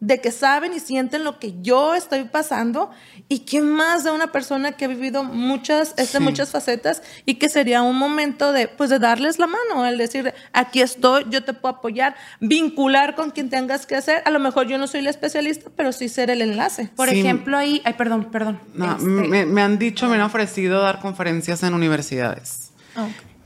de 0.01 0.19
que 0.21 0.29
saben 0.31 0.73
y 0.73 0.79
sienten 0.79 1.23
lo 1.23 1.39
que 1.39 1.55
yo 1.61 1.95
estoy 1.95 2.25
pasando 2.25 2.91
y 3.29 3.39
que 3.39 3.61
más 3.61 4.03
de 4.03 4.11
una 4.11 4.31
persona 4.31 4.73
que 4.73 4.85
ha 4.85 4.87
vivido 4.87 5.23
muchas, 5.23 5.93
este, 5.97 6.17
Sí. 6.17 6.23
muchas 6.23 6.51
facetas 6.51 7.01
y 7.25 7.35
que 7.35 7.49
sería 7.49 7.81
un 7.81 7.95
momento 7.97 8.51
de, 8.51 8.67
pues, 8.67 8.89
de 8.89 8.99
darles 8.99 9.39
la 9.39 9.47
mano, 9.47 9.85
el 9.85 9.97
decir, 9.97 10.33
aquí 10.53 10.81
estoy, 10.81 11.25
yo 11.29 11.43
te 11.43 11.53
puedo 11.53 11.75
apoyar, 11.75 12.15
vincular 12.39 13.15
con 13.15 13.31
quien 13.31 13.49
tengas 13.49 13.85
que 13.85 13.95
hacer. 13.95 14.21
A 14.25 14.29
lo 14.31 14.39
mejor 14.39 14.67
yo 14.67 14.77
no 14.77 14.85
soy 14.85 15.01
la 15.01 15.09
especialista, 15.09 15.71
pero 15.75 15.91
sí 15.91 16.09
ser 16.09 16.29
el 16.29 16.41
enlace. 16.41 16.89
Por 16.95 17.09
Sí. 17.09 17.19
ejemplo, 17.21 17.57
ahí, 17.57 17.81
ay, 17.85 17.93
perdón, 17.93 18.25
perdón. 18.31 18.59
No, 18.73 18.91
Este, 18.97 19.05
me, 19.05 19.45
me 19.45 19.61
han 19.61 19.79
dicho, 19.79 20.07
me 20.07 20.15
han 20.15 20.21
ofrecido 20.21 20.81
dar 20.81 20.99
conferencias 20.99 21.63
en 21.63 21.73
universidades. 21.73 22.71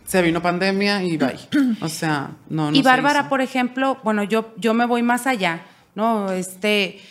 Se 0.05 0.21
vino 0.23 0.41
pandemia 0.41 1.03
y 1.03 1.15
bye. 1.17 1.37
O 1.81 1.87
sea, 1.89 2.31
no, 2.49 2.71
no 2.71 2.77
y 2.77 2.77
se 2.77 2.83
Bárbara, 2.83 3.19
hizo. 3.21 3.29
por 3.29 3.41
ejemplo, 3.41 3.99
bueno, 4.03 4.23
yo, 4.23 4.53
yo 4.57 4.73
me 4.73 4.85
voy 4.85 5.03
más 5.03 5.27
allá, 5.27 5.61
¿no? 5.95 6.31
Este, 6.31 7.01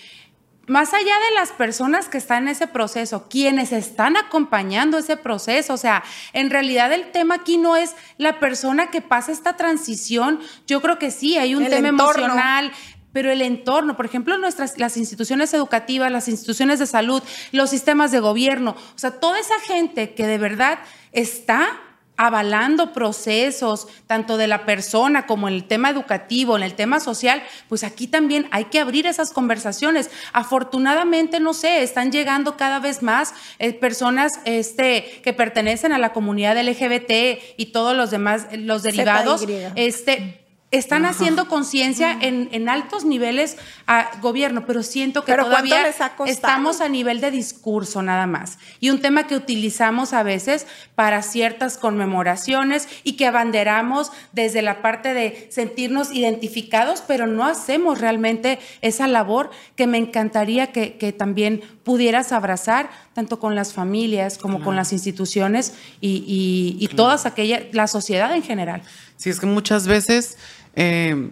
más 0.68 0.92
allá 0.92 1.14
de 1.28 1.34
las 1.34 1.50
personas 1.50 2.08
que 2.08 2.18
están 2.18 2.44
en 2.44 2.48
ese 2.50 2.66
proceso, 2.66 3.26
quienes 3.28 3.72
están 3.72 4.16
acompañando 4.16 4.98
ese 4.98 5.16
proceso, 5.16 5.74
o 5.74 5.78
sea, 5.78 6.04
en 6.32 6.50
realidad 6.50 6.92
el 6.92 7.10
tema 7.10 7.36
aquí 7.36 7.56
no 7.56 7.76
es 7.76 7.96
la 8.18 8.38
persona 8.38 8.90
que 8.90 9.00
pasa 9.00 9.32
esta 9.32 9.56
transición, 9.56 10.40
yo 10.66 10.82
creo 10.82 10.98
que 10.98 11.10
sí, 11.10 11.38
hay 11.38 11.54
un 11.54 11.64
El 11.64 11.70
tema 11.70 11.88
entorno. 11.88 12.24
emocional, 12.24 12.72
pero 13.12 13.32
el 13.32 13.40
entorno, 13.40 13.96
por 13.96 14.04
ejemplo, 14.04 14.36
nuestras 14.36 14.78
las 14.78 14.98
instituciones 14.98 15.54
educativas, 15.54 16.12
las 16.12 16.28
instituciones 16.28 16.78
de 16.78 16.86
salud, 16.86 17.22
los 17.52 17.70
sistemas 17.70 18.12
de 18.12 18.20
gobierno, 18.20 18.76
o 18.94 18.98
sea, 18.98 19.12
toda 19.12 19.38
esa 19.40 19.58
gente 19.60 20.14
que 20.14 20.26
de 20.26 20.36
verdad 20.36 20.78
está 21.12 21.80
avalando 22.18 22.92
procesos, 22.92 23.86
tanto 24.06 24.36
de 24.36 24.48
la 24.48 24.66
persona 24.66 25.26
como 25.26 25.48
en 25.48 25.54
el 25.54 25.64
tema 25.64 25.88
educativo, 25.88 26.56
en 26.56 26.64
el 26.64 26.74
tema 26.74 27.00
social, 27.00 27.42
pues 27.68 27.84
aquí 27.84 28.08
también 28.08 28.48
hay 28.50 28.64
que 28.64 28.80
abrir 28.80 29.06
esas 29.06 29.32
conversaciones. 29.32 30.10
Afortunadamente, 30.32 31.38
no 31.38 31.54
sé, 31.54 31.82
están 31.82 32.10
llegando 32.10 32.56
cada 32.56 32.80
vez 32.80 33.02
más 33.02 33.32
eh, 33.60 33.72
personas 33.72 34.40
este, 34.44 35.20
que 35.22 35.32
pertenecen 35.32 35.92
a 35.92 35.98
la 35.98 36.12
comunidad 36.12 36.60
LGBT 36.60 37.40
y 37.56 37.66
todos 37.66 37.96
los 37.96 38.10
demás, 38.10 38.48
eh, 38.50 38.56
los 38.58 38.82
derivados, 38.82 39.46
este, 39.76 40.47
están 40.70 41.06
haciendo 41.06 41.48
conciencia 41.48 42.12
en, 42.20 42.50
en 42.52 42.68
altos 42.68 43.06
niveles 43.06 43.56
a 43.86 44.10
gobierno, 44.20 44.66
pero 44.66 44.82
siento 44.82 45.24
que 45.24 45.32
Pero 45.32 45.44
¿cuánto 45.44 45.68
todavía 45.68 45.94
estamos 46.26 46.82
a 46.82 46.90
nivel 46.90 47.22
de 47.22 47.30
discurso 47.30 48.02
nada 48.02 48.26
más. 48.26 48.58
Y 48.78 48.90
un 48.90 49.00
tema 49.00 49.26
que 49.26 49.34
utilizamos 49.34 50.12
a 50.12 50.22
veces 50.22 50.66
para 50.94 51.22
ciertas 51.22 51.78
conmemoraciones 51.78 52.86
y 53.02 53.14
que 53.14 53.26
abanderamos 53.26 54.12
desde 54.32 54.60
la 54.60 54.82
parte 54.82 55.14
de 55.14 55.48
sentirnos 55.50 56.12
identificados, 56.12 57.02
pero 57.06 57.26
no 57.26 57.46
hacemos 57.46 58.00
realmente 58.00 58.58
esa 58.82 59.08
labor 59.08 59.50
que 59.74 59.86
me 59.86 59.96
encantaría 59.96 60.70
que, 60.70 60.98
que 60.98 61.12
también 61.12 61.62
pudieras 61.82 62.32
abrazar, 62.32 62.90
tanto 63.14 63.38
con 63.38 63.54
las 63.54 63.72
familias 63.72 64.36
como 64.36 64.62
con 64.62 64.76
las 64.76 64.92
instituciones 64.92 65.72
y, 66.02 66.22
y, 66.26 66.76
y 66.84 66.88
todas 66.88 67.24
aquellas, 67.24 67.62
la 67.72 67.86
sociedad 67.86 68.34
en 68.34 68.42
general. 68.42 68.82
Sí, 69.16 69.30
es 69.30 69.40
que 69.40 69.46
muchas 69.46 69.86
veces 69.86 70.36
eh, 70.74 71.30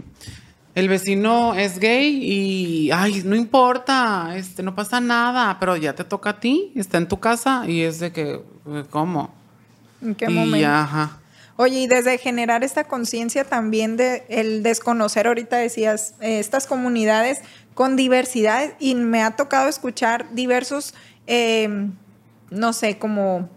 el 0.77 0.89
vecino 0.91 1.55
es 1.55 1.79
gay 1.79 2.21
y, 2.23 2.91
ay, 2.91 3.23
no 3.25 3.35
importa, 3.35 4.37
este, 4.37 4.63
no 4.63 4.75
pasa 4.75 5.01
nada, 5.01 5.57
pero 5.59 5.75
ya 5.77 5.95
te 5.95 6.05
toca 6.05 6.31
a 6.31 6.41
ti, 6.41 6.71
está 6.77 6.99
en 6.99 7.09
tu 7.09 7.19
casa 7.19 7.65
y 7.67 7.81
es 7.81 7.99
de 7.99 8.13
que, 8.13 8.43
eh, 8.67 8.85
¿cómo? 8.91 9.31
¿En 10.03 10.15
qué 10.15 10.27
y 10.27 10.35
momento? 10.35 10.69
ajá. 10.69 11.19
Oye, 11.57 11.81
y 11.81 11.87
desde 11.87 12.19
generar 12.19 12.63
esta 12.63 12.85
conciencia 12.85 13.45
también 13.45 13.97
de 13.97 14.27
el 14.29 14.63
desconocer, 14.63 15.27
ahorita 15.27 15.57
decías, 15.57 16.13
eh, 16.21 16.39
estas 16.39 16.67
comunidades 16.67 17.41
con 17.73 17.97
diversidad, 17.97 18.75
y 18.79 18.95
me 18.95 19.23
ha 19.23 19.37
tocado 19.37 19.69
escuchar 19.69 20.35
diversos, 20.35 20.93
eh, 21.27 21.89
no 22.51 22.75
sé, 22.75 22.99
como 22.99 23.49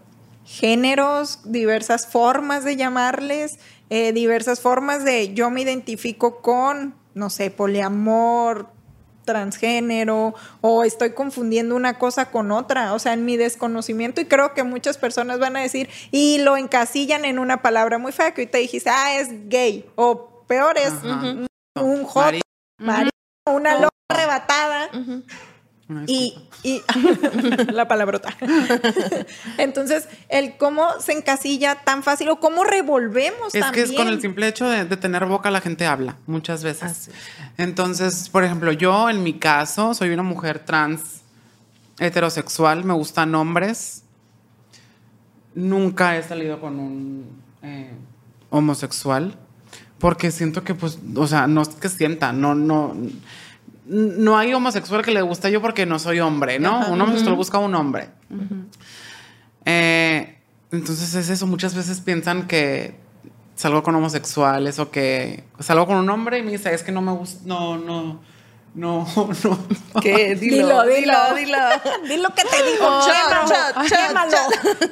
géneros, 0.46 1.40
diversas 1.44 2.06
formas 2.06 2.64
de 2.64 2.76
llamarles, 2.76 3.58
eh, 3.90 4.12
diversas 4.12 4.60
formas 4.60 5.04
de 5.04 5.34
yo 5.34 5.50
me 5.50 5.60
identifico 5.60 6.40
con, 6.40 6.94
no 7.14 7.28
sé, 7.28 7.50
poliamor, 7.50 8.68
transgénero 9.24 10.34
o 10.60 10.82
estoy 10.82 11.12
confundiendo 11.12 11.76
una 11.76 11.98
cosa 11.98 12.30
con 12.30 12.50
otra, 12.50 12.94
o 12.94 12.98
sea, 12.98 13.12
en 13.12 13.24
mi 13.24 13.36
desconocimiento 13.36 14.20
y 14.20 14.24
creo 14.24 14.54
que 14.54 14.62
muchas 14.64 14.98
personas 14.98 15.38
van 15.38 15.56
a 15.56 15.60
decir 15.60 15.88
y 16.10 16.38
lo 16.38 16.56
encasillan 16.56 17.24
en 17.24 17.38
una 17.38 17.62
palabra 17.62 17.98
muy 17.98 18.12
fea 18.12 18.32
que 18.32 18.42
ahorita 18.42 18.58
dijiste, 18.58 18.90
ah, 18.90 19.18
es 19.18 19.48
gay 19.48 19.88
o 19.94 20.44
peor 20.48 20.78
es 20.78 20.92
Ajá. 20.92 21.20
un, 21.20 21.46
un 21.76 22.06
Mari- 22.78 23.10
una 23.46 23.74
loca 23.74 23.94
arrebatada. 24.08 24.88
Una 25.90 26.04
Y, 26.06 26.34
la 27.72 27.88
palabrota. 27.88 28.28
Entonces, 29.58 30.08
el 30.28 30.56
cómo 30.56 30.86
se 31.00 31.12
encasilla 31.12 31.82
tan 31.82 32.04
fácil 32.04 32.28
o 32.28 32.38
cómo 32.38 32.62
revolvemos 32.62 33.48
Es 33.48 33.52
que 33.54 33.60
también. 33.60 33.84
es 33.86 33.92
con 33.92 34.06
el 34.06 34.20
simple 34.20 34.46
hecho 34.46 34.68
de, 34.68 34.84
de 34.84 34.96
tener 34.96 35.26
boca 35.26 35.50
la 35.50 35.60
gente 35.60 35.86
habla 35.86 36.16
muchas 36.28 36.62
veces. 36.62 36.84
Así. 36.84 37.10
Entonces, 37.58 38.28
por 38.28 38.44
ejemplo, 38.44 38.70
yo 38.70 39.10
en 39.10 39.24
mi 39.24 39.34
caso 39.34 39.92
soy 39.92 40.10
una 40.10 40.22
mujer 40.22 40.60
trans 40.60 41.22
heterosexual, 41.98 42.84
me 42.84 42.94
gustan 42.94 43.34
hombres. 43.34 44.04
Nunca 45.56 46.16
he 46.16 46.22
salido 46.22 46.60
con 46.60 46.78
un 46.78 47.42
eh, 47.62 47.90
homosexual 48.50 49.36
porque 49.98 50.30
siento 50.30 50.62
que, 50.62 50.74
pues, 50.74 50.98
o 51.16 51.26
sea, 51.26 51.46
no 51.46 51.62
es 51.62 51.68
que 51.68 51.88
sienta, 51.88 52.32
no, 52.32 52.54
no, 52.54 52.96
no 53.90 54.38
hay 54.38 54.54
homosexual 54.54 55.02
que 55.02 55.10
le 55.10 55.20
guste 55.20 55.50
yo 55.50 55.60
porque 55.60 55.84
no 55.84 55.98
soy 55.98 56.20
hombre, 56.20 56.60
¿no? 56.60 56.86
Un 56.88 57.00
homosexual 57.00 57.34
busca 57.34 57.58
un 57.58 57.74
hombre. 57.74 58.08
Eh, 59.64 60.38
entonces 60.70 61.14
es 61.14 61.28
eso, 61.28 61.46
muchas 61.46 61.74
veces 61.74 62.00
piensan 62.00 62.46
que 62.46 62.94
salgo 63.56 63.82
con 63.82 63.94
homosexuales 63.96 64.78
o 64.78 64.90
que 64.90 65.44
salgo 65.58 65.86
con 65.86 65.96
un 65.96 66.08
hombre 66.08 66.38
y 66.38 66.42
me 66.42 66.52
dice, 66.52 66.72
es 66.72 66.82
que 66.84 66.92
no 66.92 67.02
me 67.02 67.12
gusta, 67.12 67.42
no, 67.44 67.76
no, 67.78 68.20
no, 68.74 69.06
no. 69.44 69.58
¿Qué? 70.00 70.34
Dilo, 70.40 70.84
Dilo, 70.84 70.84
dilo. 70.84 71.16
dilo, 71.36 71.58
dilo. 72.08 72.28
Que 72.36 72.42
te 72.44 72.70
digo, 72.70 72.86
Oh, 72.86 73.06
quémalo, 73.88 74.36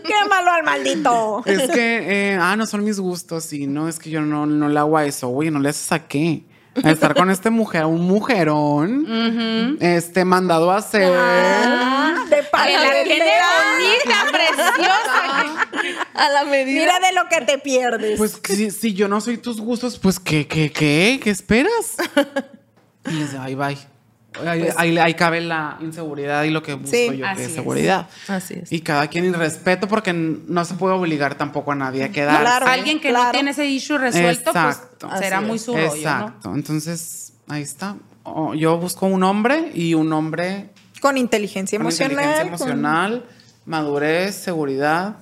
quémalo 0.05 0.51
al 0.51 0.65
maldito. 0.65 1.43
Es 1.47 1.71
que, 1.71 2.33
eh, 2.33 2.39
ah, 2.41 2.57
no 2.57 2.67
son 2.67 2.83
mis 2.83 2.99
gustos 2.99 3.53
y 3.53 3.69
no, 3.69 3.89
es 3.89 4.01
que 4.01 4.11
yo 4.11 4.23
no, 4.23 4.45
no 4.45 4.69
le 4.69 4.79
hago 4.79 4.99
a 4.99 5.05
eso. 5.05 5.31
Oye, 5.31 5.53
¿no 5.53 5.61
le 5.61 5.69
haces 5.69 5.93
a 5.93 6.09
qué? 6.09 6.43
A 6.85 6.91
estar 6.91 7.15
con 7.15 7.31
este 7.31 7.51
mujer, 7.51 7.85
un 7.87 8.07
mujerón, 8.07 9.77
este, 9.81 10.25
mandado 10.25 10.71
a 10.71 10.79
hacer. 10.79 11.13
Ah, 11.17 12.25
de 12.29 12.43
la 12.73 13.05
tiene 13.05 13.33
bonita, 13.75 14.27
preciosa. 14.33 16.03
A 16.15 16.29
la 16.31 16.45
medida. 16.45 16.81
Mira 16.81 17.01
de 17.01 17.13
lo 17.15 17.29
que 17.29 17.41
te 17.45 17.59
pierdes. 17.59 18.19
Pues 18.19 18.41
si, 18.45 18.71
si 18.71 18.95
yo 18.95 19.09
no 19.09 19.21
soy 19.21 19.39
tus 19.39 19.61
gustos, 19.61 19.99
pues 19.99 20.19
¿qué, 20.19 20.47
qué, 20.47 20.71
qué? 20.71 21.21
¿Qué 21.23 21.31
esperas? 21.31 21.97
Y 23.07 23.23
digo, 23.23 23.41
ahí 23.41 23.55
bye. 23.55 23.98
Ahí, 24.47 24.69
ahí- 24.77 24.99
ahí 24.99 25.15
cabe 25.15 25.41
la 25.41 25.77
inseguridad 25.81 26.45
y 26.45 26.51
lo 26.51 26.63
que 26.63 26.75
busco 26.75 26.91
Sí, 26.97 27.07
yo, 27.17 27.25
que 27.37 27.43
es 27.43 27.49
es. 27.49 27.55
seguridad. 27.55 28.09
Así 28.29 28.55
es. 28.63 28.71
Y 28.73 28.81
cada 28.81 29.09
quien 29.09 29.25
y 29.27 29.33
respeto 29.33 29.89
porque 29.89 30.13
no 30.13 30.65
se 30.65 30.75
puede 30.75 30.95
obligar 30.95 31.35
tampoco 31.37 31.73
a 31.73 31.75
nadie 31.75 32.05
a 32.05 32.11
quedarse. 32.11 32.41
Claro. 32.43 32.67
Alguien 32.67 33.01
que 33.01 33.13
no 33.13 33.31
tiene 33.31 33.51
ese 33.53 33.67
issue 33.67 33.99
resuelto, 33.99 34.51
Exacto. 34.51 35.09
pues 35.09 35.21
será 35.21 35.39
Así 35.39 35.47
muy 35.47 35.57
es. 35.57 35.63
su 35.63 35.73
rollo, 35.73 35.87
¿no? 35.89 35.95
Exacto. 35.97 36.55
Entonces, 36.55 37.33
ahí 37.49 37.63
está. 37.63 37.97
Oh, 38.25 38.55
yo 38.55 38.77
busco 38.79 39.07
un 39.07 39.23
hombre 39.23 39.71
y 39.75 39.95
un 39.95 40.13
hombre 40.13 40.71
con 41.01 41.17
inteligencia 41.17 41.79
con 41.79 41.87
emocional. 41.87 42.13
inteligencia 42.13 42.43
con- 42.45 42.49
emocional, 42.69 43.25
madurez, 43.67 44.35
seguridad. 44.35 45.17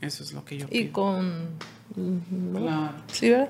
Eso 0.00 0.22
es 0.22 0.32
lo 0.32 0.44
que 0.44 0.58
yo 0.58 0.66
Y 0.70 0.82
pido. 0.84 0.92
con. 0.92 1.48
Claro. 2.54 2.92
¿Sí, 3.12 3.30
verdad? 3.30 3.48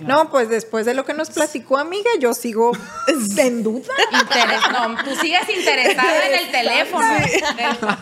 No, 0.00 0.30
pues 0.30 0.48
después 0.48 0.86
de 0.86 0.94
lo 0.94 1.04
que 1.04 1.14
nos 1.14 1.30
platicó, 1.30 1.78
amiga, 1.78 2.10
yo 2.20 2.34
sigo 2.34 2.72
en 3.36 3.62
duda. 3.62 3.86
Interes- 4.12 4.72
no, 4.72 5.04
tú 5.04 5.14
sigues 5.20 5.48
interesada 5.48 6.26
en 6.26 6.34
el 6.46 6.50
teléfono. 6.50 7.06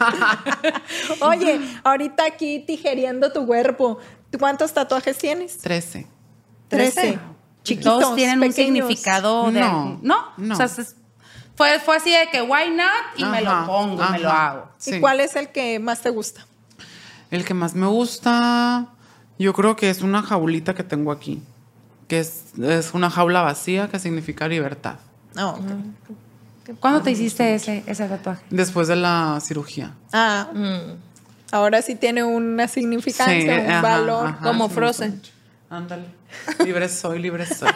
Oye, 1.20 1.60
ahorita 1.84 2.24
aquí 2.24 2.60
tijereando 2.66 3.32
tu 3.32 3.46
cuerpo. 3.46 3.98
¿Tú 4.30 4.38
¿Cuántos 4.38 4.72
tatuajes 4.72 5.16
tienes? 5.18 5.58
Trece. 5.58 6.06
Trece. 6.68 7.18
Chiquitos, 7.62 8.00
Todos 8.00 8.16
tienen 8.16 8.42
un 8.42 8.52
significado 8.52 9.50
de. 9.50 9.60
No, 9.60 9.98
No, 10.02 10.32
no. 10.36 10.54
O 10.54 10.56
sea, 10.56 10.66
es- 10.66 10.96
fue, 11.56 11.80
fue 11.80 11.96
así 11.96 12.10
de 12.10 12.28
que, 12.30 12.42
why 12.42 12.70
not? 12.70 12.86
Y 13.16 13.24
me 13.24 13.40
lo 13.40 13.66
pongo, 13.66 14.02
me 14.10 14.18
lo 14.18 14.30
hago. 14.30 14.68
¿Y 14.84 15.00
cuál 15.00 15.20
es 15.20 15.36
el 15.36 15.48
que 15.48 15.78
más 15.78 16.02
te 16.02 16.10
gusta? 16.10 16.46
El 17.30 17.44
que 17.44 17.54
más 17.54 17.74
me 17.74 17.86
gusta, 17.86 18.86
yo 19.38 19.52
creo 19.54 19.74
que 19.74 19.88
es 19.90 20.02
una 20.02 20.22
jaulita 20.22 20.74
que 20.74 20.82
tengo 20.84 21.10
aquí. 21.10 21.42
Que 22.08 22.20
es, 22.20 22.44
es 22.62 22.94
una 22.94 23.10
jaula 23.10 23.42
vacía 23.42 23.88
que 23.88 23.98
significa 23.98 24.46
libertad. 24.48 24.96
No. 25.34 25.58
¿Cuándo 26.80 27.02
te 27.02 27.10
hiciste 27.12 27.54
ese, 27.54 27.84
ese 27.86 28.08
tatuaje? 28.08 28.44
Después 28.50 28.88
de 28.88 28.96
la 28.96 29.38
cirugía. 29.40 29.94
Ah, 30.12 30.48
ahora 31.52 31.82
sí 31.82 31.94
tiene 31.94 32.24
una 32.24 32.66
significancia, 32.68 33.60
un 33.60 33.70
ajá, 33.70 33.80
valor. 33.82 34.26
ajá, 34.26 34.44
Como 34.44 34.68
Frozen. 34.68 35.20
Ándale. 35.70 36.04
Libre 36.64 36.88
soy, 36.88 37.18
libre 37.18 37.46
soy. 37.46 37.68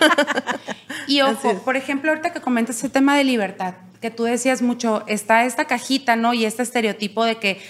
Y 1.06 1.22
ojo, 1.22 1.60
por 1.64 1.76
ejemplo, 1.76 2.10
ahorita 2.10 2.32
que 2.32 2.40
comentas 2.40 2.76
ese 2.76 2.88
tema 2.88 3.16
de 3.16 3.24
libertad, 3.24 3.74
que 4.00 4.10
tú 4.10 4.24
decías 4.24 4.62
mucho, 4.62 5.04
está 5.06 5.44
esta 5.44 5.66
cajita, 5.66 6.16
¿no? 6.16 6.32
Y 6.34 6.44
este 6.44 6.62
estereotipo 6.62 7.24
de 7.24 7.38
que 7.38 7.60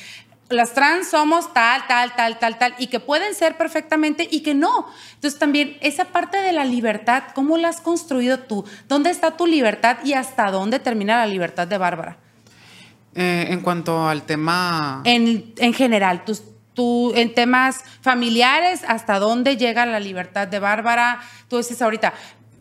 las 0.50 0.74
trans 0.74 1.08
somos 1.08 1.52
tal, 1.54 1.86
tal, 1.86 2.14
tal, 2.16 2.38
tal, 2.38 2.58
tal, 2.58 2.74
y 2.78 2.88
que 2.88 3.00
pueden 3.00 3.34
ser 3.34 3.56
perfectamente 3.56 4.28
y 4.30 4.42
que 4.42 4.52
no. 4.52 4.86
Entonces 5.14 5.38
también 5.38 5.78
esa 5.80 6.06
parte 6.06 6.38
de 6.38 6.52
la 6.52 6.64
libertad, 6.64 7.22
¿cómo 7.34 7.56
la 7.56 7.68
has 7.68 7.80
construido 7.80 8.40
tú? 8.40 8.64
¿Dónde 8.88 9.10
está 9.10 9.36
tu 9.36 9.46
libertad 9.46 9.98
y 10.04 10.14
hasta 10.14 10.50
dónde 10.50 10.80
termina 10.80 11.18
la 11.18 11.26
libertad 11.26 11.68
de 11.68 11.78
Bárbara? 11.78 12.18
Eh, 13.14 13.46
en 13.48 13.60
cuanto 13.60 14.08
al 14.08 14.22
tema... 14.24 15.02
En, 15.04 15.54
en 15.56 15.72
general, 15.72 16.24
tus, 16.24 16.42
tú, 16.74 17.12
en 17.14 17.32
temas 17.32 17.84
familiares, 18.00 18.82
¿hasta 18.86 19.20
dónde 19.20 19.56
llega 19.56 19.86
la 19.86 20.00
libertad 20.00 20.48
de 20.48 20.58
Bárbara? 20.58 21.20
Tú 21.48 21.58
dices 21.58 21.80
ahorita, 21.80 22.12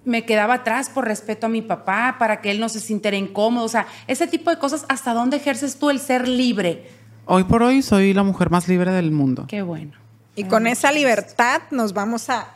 me 0.06 0.26
quedaba 0.26 0.56
atrás 0.56 0.90
por 0.90 1.06
respeto 1.06 1.48
a 1.48 1.50
mi 1.50 1.62
papá, 1.62 2.18
para 2.20 2.42
que 2.42 2.52
él 2.52 2.60
no 2.60 2.70
se 2.70 2.80
sintiera 2.80 3.18
incómodo. 3.18 3.66
O 3.66 3.70
sea, 3.70 3.88
ese 4.08 4.28
tipo 4.28 4.50
de 4.52 4.58
cosas, 4.58 4.86
¿hasta 4.90 5.14
dónde 5.14 5.38
ejerces 5.38 5.78
tú 5.78 5.90
el 5.90 6.00
ser 6.00 6.28
libre? 6.28 6.99
Hoy 7.32 7.44
por 7.44 7.62
hoy 7.62 7.84
soy 7.84 8.12
la 8.16 8.24
mujer 8.24 8.50
más 8.50 8.68
libre 8.68 8.92
del 8.92 9.12
mundo. 9.12 9.46
Qué 9.48 9.62
bueno. 9.62 9.92
Y 10.36 10.46
con 10.46 10.66
esa 10.66 10.92
libertad 10.92 11.62
nos 11.70 11.94
vamos 11.94 12.28
a 12.32 12.48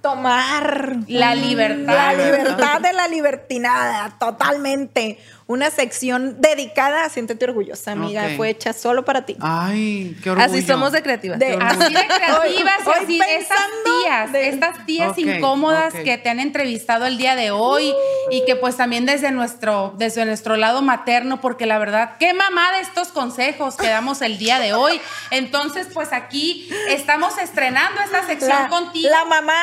tomar 0.00 0.98
La 1.08 1.34
libertad. 1.34 1.92
La 1.92 2.12
libertad 2.12 2.80
de 2.80 2.92
la 2.92 3.08
libertinada, 3.08 4.16
totalmente. 4.20 5.18
Una 5.46 5.70
sección 5.70 6.40
dedicada, 6.40 7.06
siéntete 7.10 7.44
orgullosa, 7.44 7.92
amiga, 7.92 8.30
fue 8.36 8.48
hecha 8.48 8.72
solo 8.72 9.04
para 9.04 9.26
ti. 9.26 9.36
Ay, 9.40 10.16
qué 10.22 10.30
orgullo. 10.30 10.46
Así 10.50 10.62
somos 10.62 10.92
de 10.92 11.02
creativas. 11.02 11.38
De- 11.38 11.58
Así 11.60 11.92
de 11.92 12.06
creativas 12.06 12.78
y 12.86 12.90
así 13.04 13.20
estas 13.28 13.58
tías, 13.84 14.32
de- 14.32 14.48
estas 14.48 14.86
tías 14.86 15.18
incómodas 15.18 15.92
que 15.92 16.16
te 16.16 16.30
han 16.30 16.40
entrevistado 16.40 17.04
el 17.04 17.18
día 17.18 17.36
de 17.36 17.50
hoy 17.50 17.92
y 18.30 18.42
que 18.46 18.56
pues 18.56 18.76
también 18.78 19.04
desde 19.04 19.32
nuestro, 19.32 19.94
desde 19.98 20.24
nuestro 20.24 20.56
lado 20.56 20.80
materno, 20.80 21.42
porque 21.42 21.66
la 21.66 21.76
verdad, 21.78 22.12
qué 22.18 22.32
mamá 22.32 22.72
de 22.76 22.80
estos 22.80 23.08
consejos 23.08 23.76
que 23.76 23.88
damos 23.88 24.22
el 24.22 24.38
día 24.38 24.58
de 24.60 24.72
hoy. 24.72 24.98
Entonces, 25.30 25.88
pues 25.92 26.14
aquí 26.14 26.70
estamos 26.88 27.36
estrenando 27.36 28.00
esta 28.00 28.26
sección 28.26 28.48
la, 28.62 28.68
contigo. 28.68 29.10
la 29.10 29.26
mamá 29.26 29.60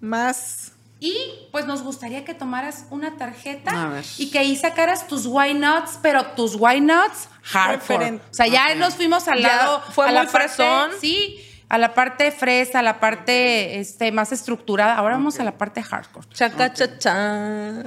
más 0.00 0.57
Y 1.00 1.16
pues 1.52 1.64
nos 1.66 1.82
gustaría 1.82 2.24
que 2.24 2.34
tomaras 2.34 2.86
una 2.90 3.16
tarjeta 3.16 4.02
y 4.18 4.30
que 4.30 4.40
ahí 4.40 4.56
sacaras 4.56 5.06
tus 5.06 5.26
why 5.26 5.54
nots, 5.54 5.98
pero 6.02 6.24
tus 6.26 6.56
why 6.56 6.80
nots 6.80 7.28
hardcore. 7.42 8.14
O 8.14 8.20
sea, 8.34 8.46
ya 8.48 8.74
nos 8.74 8.94
fuimos 8.94 9.28
al 9.28 9.40
Ya 9.40 9.56
lado. 9.56 9.82
fue 9.92 10.08
a 10.08 10.12
la 10.12 10.26
fresón. 10.26 10.90
Sí, 11.00 11.38
a 11.68 11.78
la 11.78 11.94
parte 11.94 12.32
fresa, 12.32 12.80
a 12.80 12.82
la 12.82 12.98
parte 12.98 13.78
este, 13.78 14.10
más 14.10 14.32
estructurada. 14.32 14.96
Ahora 14.96 15.14
vamos 15.14 15.38
a 15.38 15.44
la 15.44 15.56
parte 15.56 15.82
hardcore. 15.82 16.26
Chaca, 16.32 16.72
cha, 16.72 16.98
cha. 16.98 17.82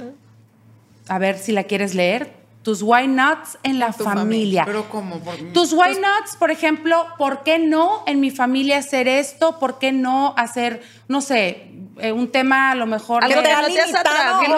A 1.08 1.18
ver 1.18 1.38
si 1.38 1.52
la 1.52 1.64
quieres 1.64 1.94
leer. 1.94 2.40
Tus 2.62 2.80
why 2.80 3.08
nots 3.08 3.58
en 3.64 3.80
la 3.80 3.92
tu 3.92 4.04
familia. 4.04 4.64
Pero 4.64 4.88
como 4.88 5.18
por 5.18 5.34
Tus 5.52 5.72
why 5.72 5.98
nots, 6.00 6.36
por 6.38 6.52
ejemplo, 6.52 7.08
¿por 7.18 7.42
qué 7.42 7.58
no 7.58 8.04
en 8.06 8.20
mi 8.20 8.30
familia 8.30 8.78
hacer 8.78 9.08
esto? 9.08 9.58
¿Por 9.58 9.80
qué 9.80 9.90
no 9.90 10.32
hacer, 10.36 10.80
no 11.08 11.20
sé, 11.20 11.71
eh, 11.98 12.12
un 12.12 12.30
tema 12.30 12.70
a 12.70 12.74
lo 12.74 12.86
mejor 12.86 13.22
¿Algo 13.24 13.42
que 13.42 13.48
no 13.50 13.66
te 13.66 13.80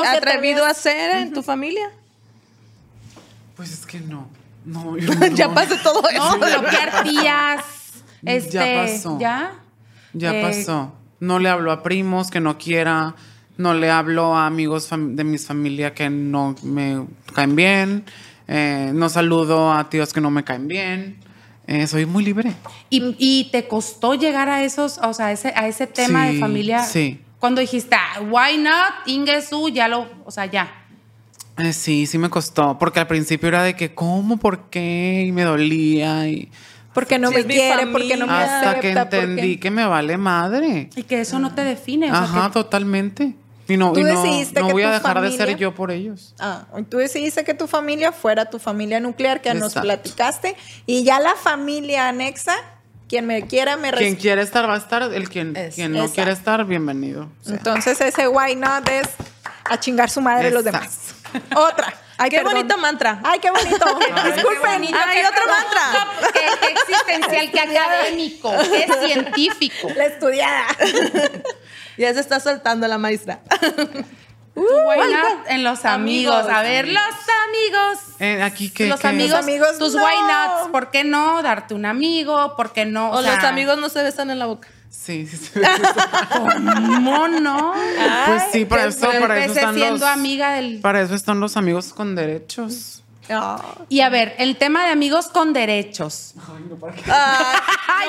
has 0.09 0.17
atrevido 0.17 0.65
a 0.65 0.71
hacer 0.71 1.11
en 1.19 1.33
tu 1.33 1.43
familia? 1.43 1.91
Pues 3.57 3.73
es 3.73 3.87
que 3.87 4.01
no. 4.01 4.29
No, 4.65 4.97
yo 4.99 5.13
ya 5.35 5.49
no. 5.49 5.55
pasé 5.55 5.77
todo 5.79 6.09
eso. 6.09 6.37
No, 6.37 6.39
bloquear 6.39 7.03
tías. 7.05 7.65
Este, 8.27 8.53
Ya 8.53 8.83
pasó. 8.83 9.19
¿Ya? 9.21 9.53
Ya 10.15 10.33
Eh, 10.35 10.43
pasó. 10.43 10.95
No 11.21 11.39
le 11.39 11.51
hablo 11.51 11.71
a 11.73 11.83
primos 11.83 12.31
que 12.31 12.41
no 12.41 12.57
quiera. 12.57 13.15
No 13.59 13.75
le 13.75 13.91
hablo 13.91 14.35
a 14.35 14.47
amigos 14.47 14.89
de 14.91 15.25
mis 15.25 15.47
familia 15.47 15.93
que 15.93 16.09
no 16.09 16.55
me 16.63 17.05
caen 17.35 17.55
bien. 17.55 18.05
eh, 18.49 18.93
no 18.95 19.11
saludo 19.11 19.73
a 19.73 19.91
tíos 19.91 20.15
que 20.15 20.23
no 20.23 20.31
me 20.31 20.43
caen 20.43 20.69
bien. 20.69 21.19
Eh, 21.67 21.87
soy 21.87 22.05
muy 22.07 22.25
libre. 22.25 22.53
¿Y, 22.91 23.15
y 23.19 23.49
te 23.51 23.67
costó 23.67 24.15
llegar 24.15 24.49
a 24.49 24.63
esos, 24.65 24.99
o 24.99 25.15
sea, 25.15 25.27
a 25.27 25.33
ese, 25.33 25.53
a 25.57 25.67
ese 25.67 25.87
tema 25.87 26.27
de 26.27 26.33
Sí, 26.35 26.39
familia? 26.41 26.83
sí. 26.85 27.21
Cuando 27.39 27.61
dijiste, 27.61 27.95
ah, 27.97 28.21
why 28.23 28.57
not, 28.59 29.07
Ingesu, 29.07 29.69
ya 29.69 29.89
lo, 29.89 30.09
o 30.25 30.31
sea, 30.31 30.47
ya. 30.47 30.73
Eh, 31.59 31.73
sí, 31.73 32.07
sí 32.07 32.19
me 32.19 32.31
costó. 32.31 32.79
Porque 32.79 33.01
al 33.01 33.07
principio 33.07 33.49
era 33.49 33.63
de 33.63 33.75
que, 33.77 33.95
¿cómo? 33.95 34.39
¿Por 34.39 34.71
qué? 34.71 35.25
Y 35.27 35.33
me 35.33 35.43
dolía. 35.45 36.27
Y 36.29 36.51
porque 36.93 37.19
no 37.19 37.29
Si 37.29 37.35
me 37.37 37.45
quiere, 37.47 37.87
porque 37.89 38.17
no 38.17 38.27
me 38.27 38.33
hasta 38.33 38.81
que 38.81 38.91
acepta, 38.93 39.05
porque- 39.05 39.19
entendí 39.21 39.57
que 39.59 39.71
me 39.71 39.85
vale 39.87 40.17
madre. 40.17 40.91
Y 40.97 41.03
que 41.05 41.21
eso 41.21 41.39
no 41.39 41.55
te 41.55 41.63
define. 41.65 42.07
o 42.11 42.15
sea, 42.15 42.23
Ajá, 42.25 42.47
que- 42.49 42.53
totalmente. 42.55 43.35
Y 43.67 43.77
no, 43.79 43.93
Tú 43.93 44.01
y 44.01 44.03
no, 44.05 44.23
decidiste 44.23 44.61
no 44.61 44.67
que 44.67 44.73
voy 44.75 44.83
a 44.83 44.87
tu 44.87 44.93
dejar 44.93 45.21
de 45.23 45.29
familia- 45.29 45.47
ser 45.47 45.57
yo 45.57 45.75
por 45.75 45.91
ellos. 45.91 46.35
Ah, 46.39 46.67
tú 46.91 46.99
decidiste 46.99 47.45
que 47.45 47.55
tu 47.55 47.67
familia 47.67 48.13
fuera 48.13 48.45
tu 48.51 48.59
familia 48.59 49.01
nuclear, 49.01 49.41
que 49.41 49.55
nos 49.55 49.75
platicaste, 49.75 50.57
y 50.87 51.03
ya 51.05 51.19
la 51.21 51.35
familia 51.35 52.09
anexa, 52.09 52.57
quien 53.09 53.27
me 53.27 53.47
quiera, 53.47 53.77
me 53.77 53.91
Quien 53.93 54.17
quiere 54.17 54.43
estar 54.43 54.69
va 54.69 54.75
a 54.75 54.79
estar, 54.79 55.03
el 55.03 55.29
quien, 55.29 55.57
Es- 55.57 55.75
quien 55.77 55.93
no 55.93 56.09
quiere 56.11 56.33
estar, 56.33 56.65
bienvenido. 56.67 57.29
O 57.43 57.45
sea, 57.45 57.57
Entonces 57.57 58.01
ese 58.01 58.29
why 58.29 58.55
not 58.57 58.89
es 58.89 59.09
a 59.65 59.79
chingar 59.81 60.11
su 60.11 60.21
madre 60.21 60.51
los 60.51 60.65
Exacto. 60.67 60.89
demás. 60.91 61.71
Otra. 61.73 61.95
Ay, 62.17 62.31
Qué 62.31 62.37
perdón. 62.37 62.53
bonito 62.55 62.79
mantra. 62.79 63.21
Ay, 63.25 63.41
qué 63.41 63.51
bonito. 63.51 63.71
Disculpen. 63.75 64.63
bonito, 64.73 64.97
Ay, 65.05 65.19
qué 65.21 65.27
otro 65.27 65.43
profundo, 65.43 65.75
mantra. 65.75 66.31
Qué, 66.33 66.41
qué 66.61 66.73
existencial, 66.95 67.51
qué 67.51 67.61
académico, 67.61 68.53
qué 68.71 68.87
científico. 69.09 69.89
La 69.97 70.05
estudiada. 70.07 70.67
Ya 71.99 72.13
se 72.15 72.21
está 72.21 72.41
soltando 72.41 72.89
la 72.89 72.99
maestra. 72.99 73.41
Not 74.57 75.47
en 75.49 75.65
los 75.65 75.85
amigos. 75.85 76.35
Amigos. 76.35 76.55
A 76.55 76.63
ver, 76.63 76.89
los 76.89 77.03
amigos. 77.03 77.99
eh, 78.21 78.43
aquí 78.43 78.71
que 78.71 78.87
los 78.87 79.03
Los 79.03 79.05
amigos, 79.35 79.79
tus 79.79 79.95
no. 79.95 80.03
why 80.03 80.15
nots, 80.23 80.71
¿por 80.71 80.91
qué 80.91 81.05
no 81.05 81.43
darte 81.43 81.75
un 81.75 81.87
amigo? 81.87 82.55
¿Por 82.57 82.73
qué 82.73 82.85
no? 82.85 83.11
O, 83.11 83.23
sea, 83.23 83.37
los 83.37 83.45
amigos 83.45 83.79
no 83.79 83.89
se 83.89 84.03
besan 84.03 84.31
en 84.31 84.39
la 84.39 84.47
boca. 84.47 84.69
Sí, 84.89 85.27
sí, 85.27 85.37
sí. 85.37 85.61
¿Cómo 86.33 87.27
no? 87.29 87.75
pues 88.27 88.43
sí, 88.53 88.65
para 88.65 88.87
eso, 88.87 89.11
para 89.21 89.45
eso 89.45 89.55
están 89.55 89.75
siendo 89.75 90.07
los, 90.07 90.09
amiga 90.09 90.53
del... 90.53 90.81
para 90.81 91.03
eso 91.03 91.17
están 91.17 91.41
los 91.41 91.57
amigos 91.57 91.93
con 91.93 92.15
derechos. 92.15 93.04
Ah, 93.31 93.77
Y 93.89 94.01
a 94.01 94.09
ver, 94.09 94.35
el 94.39 94.57
tema 94.57 94.85
de 94.85 94.91
amigos 94.91 95.29
con 95.29 95.53
derechos. 95.53 96.35
Ah, 97.09 97.63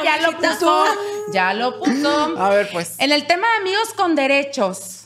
ya 0.03 0.17
lo 0.21 0.37
puso, 0.37 0.85
ya 1.31 1.53
lo 1.53 1.79
puso. 1.79 2.37
A 2.37 2.49
ver, 2.49 2.69
pues. 2.71 2.95
En 2.97 3.11
el 3.11 3.25
tema 3.27 3.47
de 3.47 3.57
amigos 3.61 3.93
con 3.95 4.15
derechos, 4.15 5.03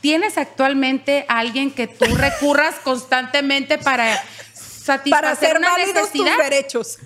¿tienes 0.00 0.38
actualmente 0.38 1.26
a 1.28 1.38
alguien 1.38 1.70
que 1.70 1.86
tú 1.86 2.06
recurras 2.14 2.76
constantemente 2.82 3.78
para 3.78 4.22
satisfacer 4.54 5.10
para 5.10 5.30
hacer 5.30 5.56
una 5.58 5.70
válidos 5.70 6.10
tus 6.12 6.22
necesidad? 6.24 6.38
derechos. 6.50 6.98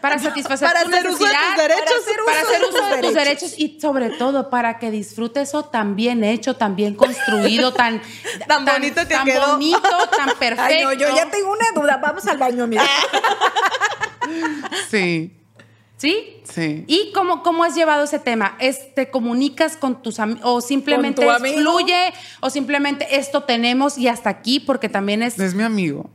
Para 0.00 0.18
satisfacer 0.18 0.68
Para 0.68 0.82
tu 0.82 0.88
hacer 0.88 1.08
uso 1.08 1.24
de 1.24 1.30
tus 1.32 1.56
derechos. 1.56 1.84
Para 1.86 2.00
hacer 2.00 2.16
para 2.24 2.40
uso 2.40 2.48
hacer 2.48 2.60
de 2.60 2.66
uso 2.68 2.78
tus 2.78 2.88
de 2.90 3.02
tus 3.02 3.14
derechos. 3.14 3.50
derechos 3.50 3.54
y 3.58 3.80
sobre 3.80 4.10
todo 4.10 4.50
para 4.50 4.78
que 4.78 4.90
disfrutes 4.90 5.48
eso 5.48 5.64
tan 5.64 5.96
bien 5.96 6.24
hecho, 6.24 6.56
tan 6.56 6.76
bien 6.76 6.94
construido, 6.94 7.72
tan, 7.72 8.00
Tan 8.48 8.64
bonito 8.64 9.00
que 9.02 9.14
tan 9.14 9.24
quedó. 9.26 9.52
bonito, 9.52 9.80
tan 10.16 10.30
perfecto. 10.38 10.62
Ay, 10.62 10.82
no, 10.84 10.92
yo 10.92 11.14
ya 11.14 11.30
tengo 11.30 11.52
una 11.52 11.66
duda. 11.74 11.98
Vamos 12.02 12.26
al 12.26 12.38
baño, 12.38 12.66
mira. 12.66 12.84
Sí, 14.90 15.32
¿Sí? 15.96 16.40
sí. 16.44 16.84
¿Y 16.86 17.12
cómo, 17.12 17.42
cómo 17.42 17.64
has 17.64 17.74
llevado 17.74 18.04
ese 18.04 18.18
tema? 18.18 18.56
¿Es, 18.58 18.94
¿Te 18.94 19.10
comunicas 19.10 19.76
con 19.76 20.02
tus 20.02 20.18
amigos 20.18 20.42
o 20.44 20.60
simplemente 20.60 21.24
¿Con 21.24 21.42
tu 21.42 21.48
fluye 21.48 22.12
o 22.40 22.50
simplemente 22.50 23.16
esto 23.16 23.42
tenemos 23.44 23.96
y 23.98 24.08
hasta 24.08 24.30
aquí 24.30 24.60
porque 24.60 24.88
también 24.88 25.22
es... 25.22 25.38
Es 25.38 25.54
mi 25.54 25.62
amigo. 25.62 26.10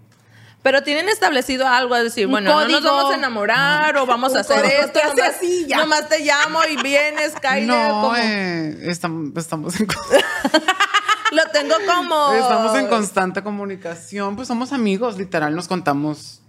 Pero 0.61 0.83
tienen 0.83 1.07
establecido 1.07 1.67
algo, 1.67 1.95
es 1.95 2.03
decir, 2.03 2.27
bueno, 2.27 2.51
no 2.51 2.67
nos 2.67 2.83
vamos 2.83 3.13
a 3.13 3.15
enamorar 3.15 3.97
o 3.97 4.05
vamos 4.05 4.35
a 4.35 4.41
hacer 4.41 4.65
esto. 4.65 4.99
Nomás, 5.01 5.35
así, 5.35 5.65
ya. 5.67 5.77
nomás 5.77 6.09
te 6.09 6.19
llamo 6.19 6.59
y 6.69 6.81
vienes, 6.81 7.33
Kyle. 7.41 7.65
No, 7.65 8.01
como, 8.01 8.15
eh, 8.17 8.77
estamos, 8.89 9.31
estamos, 9.37 9.79
en, 9.79 9.87
Lo 11.31 11.43
tengo 11.53 11.75
como. 11.87 12.33
estamos 12.33 12.77
en 12.77 12.87
constante 12.87 13.41
comunicación. 13.41 14.35
Pues 14.35 14.49
somos 14.49 14.73
amigos, 14.73 15.17
literal, 15.17 15.55
nos 15.55 15.67
contamos. 15.69 16.41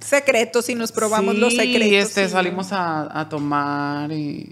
Secretos 0.00 0.68
y 0.68 0.74
nos 0.74 0.90
probamos 0.90 1.36
Sí, 1.36 1.40
los 1.40 1.54
secretos. 1.54 2.08
este, 2.08 2.26
sí. 2.26 2.32
salimos 2.32 2.72
a, 2.72 3.20
a 3.20 3.28
tomar 3.28 4.10
y 4.10 4.50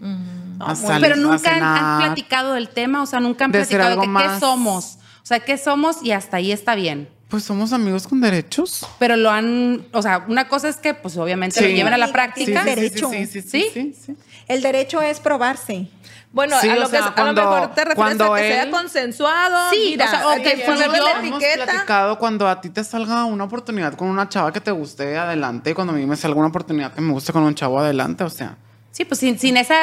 a 0.61 0.67
muy 0.67 0.77
salir, 0.77 1.01
Pero 1.01 1.15
a 1.15 1.19
nunca 1.19 1.51
han, 1.51 1.99
platicado 2.05 2.53
del 2.53 2.69
tema, 2.69 3.03
o 3.03 3.07
sea, 3.07 3.19
nunca 3.19 3.47
han 3.47 3.51
De 3.51 3.59
platicado 3.59 4.01
de 4.01 4.07
qué 4.07 4.39
somos. 4.39 4.99
O 5.23 5.27
sea, 5.27 5.41
qué 5.41 5.59
somos 5.59 5.97
y 6.05 6.13
hasta 6.13 6.37
ahí 6.37 6.53
está 6.53 6.77
bien. 6.77 7.09
Pues 7.31 7.45
somos 7.45 7.73
amigos 7.73 8.07
con 8.09 8.21
derechos. 8.21 8.85
Pero 8.99 9.17
lo 9.17 9.31
han, 9.31 9.87
o 9.93 10.03
sea, 10.03 10.25
una 10.29 10.49
cosa 10.49 10.69
es 10.69 10.77
que 10.77 10.95
pues 10.95 11.17
obviamente 11.17 11.61
lo 11.61 11.69
Sí. 11.69 11.75
lleven 11.75 11.93
a 11.95 11.97
la 11.99 12.11
práctica. 12.13 12.61
sí, 12.65 12.69
derecho. 12.69 13.09
Sí, 13.11 13.27
sí, 13.27 13.41
sí, 13.43 13.49
¿Sí? 13.49 13.71
sí, 13.73 13.95
sí. 14.07 14.17
El 14.49 14.63
derecho 14.63 15.01
es 15.01 15.21
probarse. 15.21 15.89
Bueno, 16.33 16.57
Sí, 16.61 16.69
a, 16.69 16.77
lo 16.77 16.87
sea, 16.89 17.01
que, 17.01 17.07
a 17.09 17.15
cuando- 17.15 17.43
lo 17.43 17.51
mejor 17.51 17.69
te 17.75 17.85
refieres 17.85 17.95
cuando 17.97 18.35
a 18.35 18.39
que 18.39 18.49
sea 18.49 18.63
él- 18.65 18.71
consensuado. 18.71 19.71
Sí, 19.71 19.79
mira, 19.93 20.05
o 20.07 20.09
sea, 20.09 20.27
o 20.29 20.31
ponerle 20.33 20.65
fluyó. 20.65 21.05
la 21.05 21.11
Hemos 21.21 21.43
etiqueta. 21.43 21.65
platicado 21.65 22.19
cuando 22.19 22.49
a 22.49 22.61
ti 22.61 22.69
te 22.71 22.83
salga 22.85 23.25
una 23.25 23.45
oportunidad 23.45 23.95
con 23.95 24.09
una 24.09 24.29
chava 24.29 24.53
que 24.53 24.61
te 24.61 24.71
guste, 24.73 25.17
adelante. 25.17 25.71
Y 25.71 25.75
cuando 25.75 25.93
a 25.93 25.97
mí 25.97 26.07
me 26.07 26.17
salga 26.17 26.39
una 26.39 26.49
oportunidad 26.49 26.93
que 26.95 27.01
me 27.01 27.13
guste 27.13 27.33
con 27.33 27.43
un 27.45 27.55
chavo, 27.55 27.79
adelante. 27.81 28.25
O 28.25 28.31
sea, 28.31 28.57
Sí, 28.93 29.05
pues 29.05 29.21
sin, 29.21 29.39
sin 29.39 29.57
ese 29.57 29.75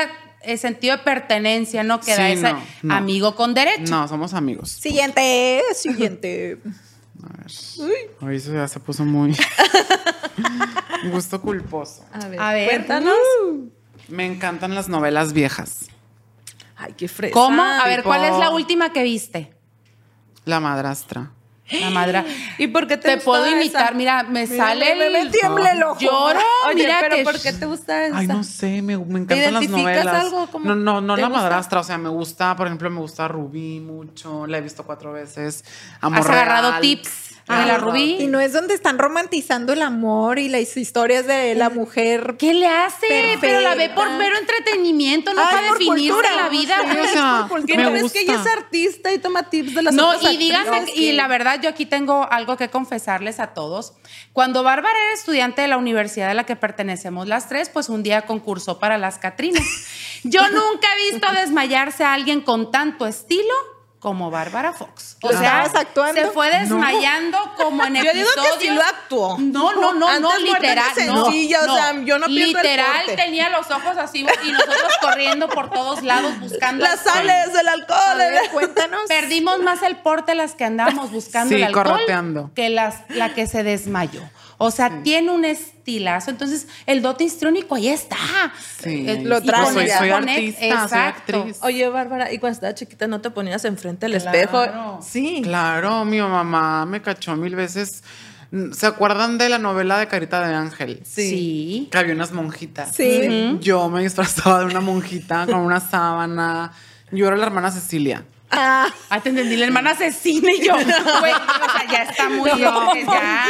eh, 0.42 0.58
sentido 0.58 0.98
de 0.98 1.04
pertenencia 1.04 1.84
no 1.84 2.00
queda 2.02 2.18
Sí, 2.28 2.34
ese 2.34 2.54
no, 2.54 2.62
no. 2.84 2.96
amigo 2.96 3.36
con 3.36 3.54
derecho. 3.54 3.90
no, 3.90 4.08
somos 4.08 4.34
amigos. 4.34 4.70
Siguiente, 4.70 5.62
siguiente. 5.74 6.60
A 7.34 7.38
ver. 7.38 7.52
Ay, 8.22 8.36
eso 8.38 8.54
ya 8.54 8.68
se 8.68 8.80
puso 8.80 9.04
muy. 9.06 9.36
Gusto 11.12 11.42
culposo. 11.42 12.06
A 12.14 12.28
ver, 12.28 12.40
A 12.40 12.54
ver. 12.54 12.68
cuéntanos. 12.70 13.16
Me 14.08 14.26
encantan 14.26 14.74
las 14.76 14.90
novelas 14.90 15.34
viejas. 15.34 15.88
Ay, 16.76 16.94
qué 16.98 17.08
fresa. 17.08 17.34
¿Cómo? 17.34 17.62
A 17.62 17.86
ver, 17.86 17.98
tipo- 18.00 18.10
¿cuál 18.10 18.24
es 18.26 18.38
la 18.38 18.50
última 18.52 18.94
que 18.94 19.04
viste? 19.04 19.54
La 20.46 20.60
madrastra. 20.60 21.32
La 21.82 21.90
madre. 21.90 22.24
¿Y 22.58 22.68
por 22.68 22.88
qué 22.88 22.96
te, 22.98 23.18
Te 23.18 23.18
puedo 23.18 23.46
esa? 23.46 23.56
imitar, 23.58 23.94
mira, 23.96 24.24
me 24.24 24.48
sale 24.48 24.96
me- 24.96 25.10
me 25.10 25.30
tiembla 25.30 25.72
el 25.72 25.84
ojo. 25.84 26.00
Lloro, 26.00 26.40
Oye, 26.68 26.76
mira 26.76 26.98
pero 27.02 27.16
que... 27.18 27.24
¿por 27.24 27.40
qué 27.42 27.52
te 27.52 27.66
gusta 27.66 28.06
esa? 28.06 28.18
Ay, 28.18 28.28
no 28.28 28.44
sé, 28.44 28.82
me, 28.82 28.98
me 28.98 29.20
encantan 29.20 29.54
las 29.54 29.68
novelas. 29.70 30.08
algo? 30.08 30.48
¿Cómo 30.52 30.66
No, 30.66 30.76
no, 30.76 31.02
no 31.02 31.18
la 31.18 31.28
gusta? 31.28 31.42
madrastra, 31.44 31.80
o 31.82 31.84
sea, 31.84 31.98
me 31.98 32.10
gusta, 32.10 32.56
por 32.56 32.68
ejemplo, 32.68 32.90
me 32.90 33.00
gusta 33.02 33.28
Rubí 33.28 33.80
mucho, 33.82 34.48
la 34.48 34.60
he 34.60 34.62
visto 34.62 34.84
cuatro 34.84 35.12
veces. 35.12 35.66
Amor 36.00 36.20
Has 36.20 36.30
agarrado 36.30 36.80
tips 36.80 37.27
Ah, 37.50 37.62
de 37.62 37.66
la 37.68 37.78
Rubí. 37.78 38.18
Y 38.20 38.28
no 38.28 38.40
es 38.42 38.52
donde 38.52 38.74
están 38.74 38.98
romantizando 38.98 39.72
el 39.74 39.82
amor 39.82 40.38
y 40.38 40.50
las 40.50 40.76
historias 40.76 41.26
de 41.26 41.56
la 41.56 41.70
mujer. 41.70 42.36
¿Qué 42.38 42.54
le 42.54 42.68
hace? 42.68 43.08
Perfecta. 43.08 43.40
Pero 43.42 43.62
la 43.62 43.76
ve 43.76 43.90
por 43.90 44.10
mero 44.12 44.36
entretenimiento, 44.38 45.34
no 45.34 45.42
Ay, 45.42 45.48
para 45.56 45.72
definirse 45.74 46.10
cultura. 46.12 46.36
la 46.36 46.50
vida. 46.50 46.76
O 46.82 47.08
sea, 47.08 47.50
¿Qué 47.66 47.78
me 47.78 47.84
no 47.84 47.92
ves 47.92 48.02
gusta. 48.04 48.20
que 48.20 48.26
ella 48.26 48.42
es 48.42 48.48
artista 48.48 49.14
y 49.14 49.20
toma 49.20 49.50
tips 49.50 49.76
de 49.76 49.82
las 49.84 49.94
No, 49.94 50.10
otras 50.10 50.34
y 50.34 50.38
díganme, 50.38 50.86
y 50.96 51.14
la 51.14 51.28
verdad, 51.28 51.62
yo 51.62 51.70
aquí 51.70 51.86
tengo 51.86 52.28
algo 52.30 52.58
que 52.58 52.70
confesarles 52.70 53.40
a 53.40 53.48
todos. 53.54 53.94
Cuando 54.34 54.64
Bárbara 54.64 54.98
era 55.06 55.14
estudiante 55.14 55.62
de 55.62 55.70
la 55.70 55.78
universidad 55.78 56.30
a 56.30 56.34
la 56.34 56.46
que 56.46 56.56
pertenecemos 56.58 57.28
las 57.28 57.48
tres, 57.48 57.70
pues 57.70 57.88
un 57.90 58.04
día 58.04 58.24
concursó 58.24 58.78
para 58.80 58.98
las 58.98 59.20
Catrinas. 59.20 59.64
Yo 60.24 60.42
nunca 60.50 60.88
he 60.98 61.12
visto 61.12 61.28
desmayarse 61.34 62.04
a 62.04 62.14
alguien 62.14 62.42
con 62.42 62.72
tanto 62.72 63.06
estilo 63.08 63.54
como 64.00 64.30
Bárbara 64.30 64.74
Fox. 64.74 65.18
O 65.22 65.32
¿Lo 65.32 65.38
sea, 65.40 65.62
actuando? 65.64 66.22
se 66.22 66.28
fue 66.28 66.52
desmayando 66.52 67.38
como 67.58 67.84
en 67.84 67.96
Yo 68.04 68.14
digo 68.14 68.28
episodios. 68.30 68.58
que 68.58 68.68
sí 68.68 68.70
lo 68.74 68.82
actuó. 68.84 69.38
No, 69.40 69.74
no, 69.74 69.94
no, 69.96 70.08
Antes 70.08 70.22
no, 70.22 70.38
literal. 70.38 70.86
no, 71.08 71.26
sencilla, 71.26 71.64
o 71.64 71.66
no. 71.66 71.76
sea, 71.76 71.92
yo 72.04 72.20
no 72.20 72.28
pierdo 72.28 72.60
el 72.60 72.64
Literal 72.64 73.06
porte. 73.06 73.16
tenía 73.24 73.50
los 73.50 73.70
ojos 73.72 73.98
así 73.98 74.26
y 74.44 74.52
nosotros 74.52 74.94
corriendo 75.02 75.50
por 75.50 75.72
todos 75.72 76.04
lados 76.04 76.40
buscando. 76.40 76.84
Las 76.84 77.00
sales 77.02 77.52
del 77.54 77.68
A 77.68 77.72
alcohol. 77.74 78.18
ver, 78.18 78.34
el- 78.44 78.50
cuéntanos. 78.52 79.02
Perdimos 79.08 79.60
más 79.60 79.82
el 79.82 79.98
porte 79.98 80.36
las 80.36 80.54
que 80.54 80.64
andamos 80.66 81.12
buscando 81.12 81.50
Sí, 81.50 81.56
el 81.56 81.64
alcohol 81.64 81.88
correteando. 81.88 82.52
que 82.56 82.70
las, 82.70 82.96
la 83.10 83.34
que 83.34 83.48
se 83.48 83.64
desmayó. 83.64 84.22
O 84.60 84.72
sea, 84.72 85.04
tiene 85.04 85.30
un 85.32 85.46
estilazo. 85.46 86.32
Entonces, 86.32 86.68
el 86.88 87.02
dote 87.04 87.24
histriónico 87.24 87.76
ahí 87.76 87.90
está. 87.90 88.18
Sí, 88.82 89.06
Eh, 89.08 89.22
lo 89.24 89.42
trae. 89.42 89.66
Soy- 89.72 89.90
soy 89.90 90.10
artista, 90.10 90.60
soy 90.60 90.70
Exacto. 90.70 91.38
actriz. 91.42 91.60
Oye, 91.62 91.88
Bárbara, 91.90 92.32
¿y 92.34 92.40
cuando 92.40 92.56
estabas 92.56 92.76
chiquita 92.76 93.06
no 93.08 93.22
te 93.22 93.30
ponías 93.30 93.64
enfrente 93.66 94.08
del 94.08 94.20
Claro. 94.22 94.38
espejo? 94.38 95.00
Sí. 95.02 95.42
Claro, 95.44 96.06
mi 96.06 96.20
mamá 96.20 96.86
me 96.88 97.02
cachó 97.02 97.36
mil 97.36 97.56
veces. 97.56 98.04
¿Se 98.72 98.88
acuerdan 98.88 99.38
de 99.38 99.50
la 99.50 99.60
novela 99.60 100.00
de 100.00 100.08
Carita 100.08 100.48
de 100.48 100.56
Ángel? 100.56 101.02
Sí. 101.06 101.90
Que 101.92 101.98
había 101.98 102.16
unas 102.16 102.32
monjitas. 102.32 102.96
Sí. 102.96 103.58
Yo 103.60 103.90
me 103.90 104.02
disfrazaba 104.02 104.60
de 104.60 104.66
una 104.66 104.80
monjita 104.80 105.46
con 105.46 105.58
una 105.58 105.80
sábana. 105.82 106.72
Yo 107.12 107.28
era 107.28 107.36
la 107.38 107.46
hermana 107.46 107.72
Cecilia. 107.72 108.24
Ah, 108.52 108.88
Ah, 109.10 109.20
te 109.22 109.30
entendí, 109.30 109.58
la 109.58 109.66
hermana 109.66 109.92
asesina 109.92 110.52
y 110.52 110.66
yo. 110.66 110.74
Güey, 110.74 111.34
o 111.34 111.72
sea, 111.72 111.86
ya 111.92 112.04
está 112.04 112.30
muy. 112.30 112.50
La 112.50 112.58
ya. 112.58 112.68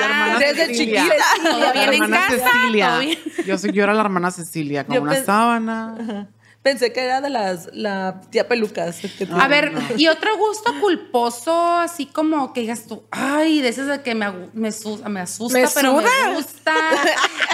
hermana 0.05 0.39
desde 0.39 0.65
Cecilia. 0.67 1.03
chiquita. 1.03 1.25
Todo 1.51 1.73
bien 1.73 1.93
en 2.03 2.11
casa. 2.11 2.29
Cecilia. 2.51 2.97
bien. 2.99 3.19
Yo, 3.45 3.57
soy, 3.57 3.71
yo 3.73 3.83
era 3.83 3.93
la 3.93 4.01
hermana 4.01 4.31
Cecilia 4.31 4.85
con 4.85 4.95
Yo 4.95 5.01
una 5.03 5.23
sábana. 5.23 6.27
Pensé 6.63 6.91
que 6.91 6.99
era 7.01 7.21
de 7.21 7.29
las 7.29 7.69
la 7.73 8.19
tía 8.31 8.47
pelucas. 8.47 8.97
que 8.99 9.27
A 9.39 9.47
ver, 9.47 9.71
y 9.95 10.07
otro 10.07 10.35
gusto 10.37 10.73
culposo, 10.81 11.77
así 11.77 12.07
como 12.07 12.51
que 12.51 12.61
digas 12.61 12.87
tú, 12.87 13.03
ay, 13.11 13.61
de 13.61 13.69
esas 13.69 13.87
de 13.87 14.01
que 14.01 14.15
me, 14.15 14.29
me, 14.53 14.71
su- 14.73 15.01
me 15.07 15.21
asusta, 15.21 15.57
Me 15.59 15.67
pero 15.73 15.91
suda. 16.01 16.09
me 16.25 16.33
gusta. 16.35 16.73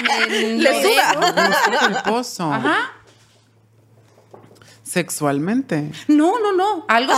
me- 0.29 0.57
Le 0.57 0.81
suda. 0.81 1.13
Gusto 1.13 1.87
culposo. 2.03 2.53
Ajá. 2.53 2.91
Sexualmente. 4.93 5.91
No, 6.07 6.37
no, 6.39 6.51
no. 6.51 6.85
Algo, 6.87 7.11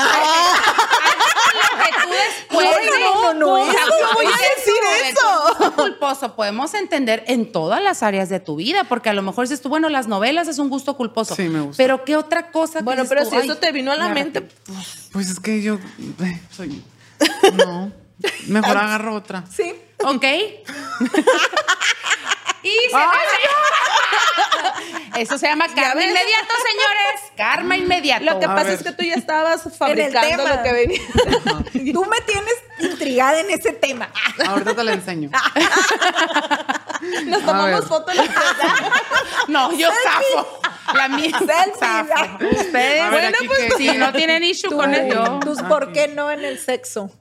tú 2.01 2.09
después. 2.09 2.69
No, 2.85 3.33
no, 3.33 3.33
no, 3.33 3.65
no, 3.65 4.13
voy 4.13 4.25
a 4.27 4.29
decir 4.29 4.81
eso. 5.03 5.55
gusto 5.57 5.73
culposo 5.75 6.35
podemos 6.37 6.73
entender 6.73 7.25
en 7.27 7.51
todas 7.51 7.83
las 7.83 8.01
áreas 8.01 8.29
de 8.29 8.39
tu 8.39 8.55
vida, 8.55 8.85
porque 8.85 9.09
a 9.09 9.13
lo 9.13 9.21
mejor 9.23 9.43
dices 9.43 9.61
tú, 9.61 9.67
bueno, 9.67 9.89
las 9.89 10.07
novelas 10.07 10.47
es 10.47 10.57
un 10.57 10.69
gusto 10.69 10.95
culposo. 10.95 11.35
Sí, 11.35 11.49
me 11.49 11.59
gusta. 11.59 11.75
Pero 11.83 12.05
¿qué 12.05 12.15
otra 12.15 12.49
cosa? 12.49 12.79
Bueno, 12.79 13.03
pero 13.09 13.23
tú, 13.23 13.31
si 13.31 13.35
"Ay, 13.35 13.41
eso 13.43 13.57
te 13.57 13.73
vino 13.73 13.91
a 13.91 13.97
la 13.97 14.07
me 14.07 14.13
mente, 14.13 14.39
arrepiento"? 14.39 14.81
Pues 15.11 15.29
es 15.29 15.41
que 15.41 15.61
yo 15.61 15.77
eh, 16.23 16.41
soy. 16.55 16.81
No. 17.55 17.91
Mejor 18.47 18.77
agarro 18.77 19.15
otra. 19.15 19.43
sí. 19.53 19.75
¿Ok? 20.05 20.23
y 22.63 22.69
se 22.89 22.95
Eso 25.17 25.37
se 25.37 25.47
llama 25.47 25.65
karma 25.67 26.01
inmediato, 26.03 26.53
señores. 26.57 27.21
Karma 27.37 27.77
inmediato. 27.77 28.25
lo 28.25 28.39
que 28.39 28.45
A 28.45 28.49
pasa 28.49 28.63
ver. 28.65 28.73
es 28.73 28.83
que 28.83 28.91
tú 28.91 29.03
ya 29.03 29.13
estabas 29.15 29.63
fabricando 29.77 30.47
lo 30.47 30.61
que 30.63 30.71
venía. 30.73 31.01
Tú 31.93 32.03
me 32.05 32.19
tienes 32.21 32.53
intrigada 32.79 33.39
en 33.39 33.49
ese 33.51 33.71
tema. 33.71 34.09
Ahorita 34.47 34.75
te 34.75 34.83
la 34.83 34.93
enseño. 34.93 35.29
Nos 37.25 37.45
tomamos 37.45 37.85
fotos. 37.87 38.15
No, 39.47 39.71
yo 39.77 39.89
zafo. 40.03 40.59
La 40.93 41.07
mía 41.07 41.37
Selfie. 41.37 42.47
Ustedes, 42.59 43.11
bueno, 43.11 43.37
pues 43.45 43.59
que- 43.59 43.71
si 43.77 43.97
no 43.97 44.11
tienen 44.13 44.43
issue 44.43 44.69
Tú, 44.69 44.77
con 44.77 44.93
ello. 44.93 45.39
tus 45.41 45.61
¿por 45.63 45.93
qué 45.93 46.07
no 46.07 46.31
en 46.31 46.43
el 46.43 46.57
sexo? 46.59 47.11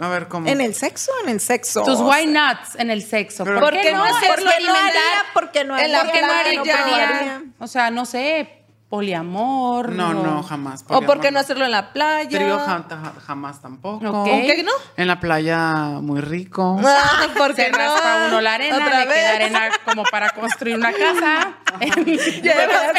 A 0.00 0.08
ver, 0.08 0.28
¿cómo? 0.28 0.48
¿En 0.48 0.60
el 0.60 0.74
sexo 0.74 1.12
en 1.22 1.28
el 1.28 1.40
sexo? 1.40 1.82
Tus 1.82 2.00
why 2.00 2.26
nots 2.26 2.76
en 2.76 2.90
el 2.90 3.02
sexo. 3.02 3.44
¿Por, 3.44 3.60
¿Por 3.60 3.72
qué 3.72 3.92
no 3.92 3.98
no 3.98 4.04
hacerlo 4.04 4.50
¿Por 4.50 4.58
qué 4.58 4.64
no 4.64 4.74
haría? 4.74 5.00
Porque 5.34 5.64
no 5.64 5.78
En 5.78 5.92
la 5.92 6.00
haría? 6.00 6.58
¿Por 6.58 6.64
qué 6.64 6.72
no 6.72 6.94
haría? 6.94 7.42
O 7.58 7.66
sea, 7.66 7.90
no 7.90 8.06
sé, 8.06 8.61
poliamor. 8.96 9.90
No, 9.92 10.10
o- 10.10 10.14
no, 10.14 10.42
jamás. 10.42 10.84
¿O 10.88 11.00
por 11.00 11.18
qué 11.18 11.30
no 11.30 11.38
hacerlo 11.40 11.64
en 11.64 11.70
la 11.70 11.94
playa? 11.94 12.28
Trío 12.28 12.58
ja- 12.58 12.84
ja- 12.90 13.12
jamás 13.26 13.62
tampoco. 13.62 14.06
Ok. 14.06 14.28
¿Con 14.28 14.40
qué 14.42 14.62
no? 14.62 14.72
En 14.98 15.06
la 15.08 15.18
playa 15.18 15.58
muy 16.02 16.20
rico. 16.20 16.78
Ah, 16.84 17.26
¿por 17.36 17.54
Se 17.54 17.64
qué 17.64 17.70
no? 17.72 17.78
raspa 17.78 18.24
uno 18.28 18.40
la 18.42 18.54
arena, 18.54 18.76
Otra 18.76 19.00
le 19.00 19.06
vez. 19.06 19.14
queda 19.14 19.30
arena 19.34 19.60
como 19.86 20.02
para 20.04 20.28
construir 20.30 20.76
una 20.76 20.92
casa. 20.92 21.54
Ya 22.42 22.54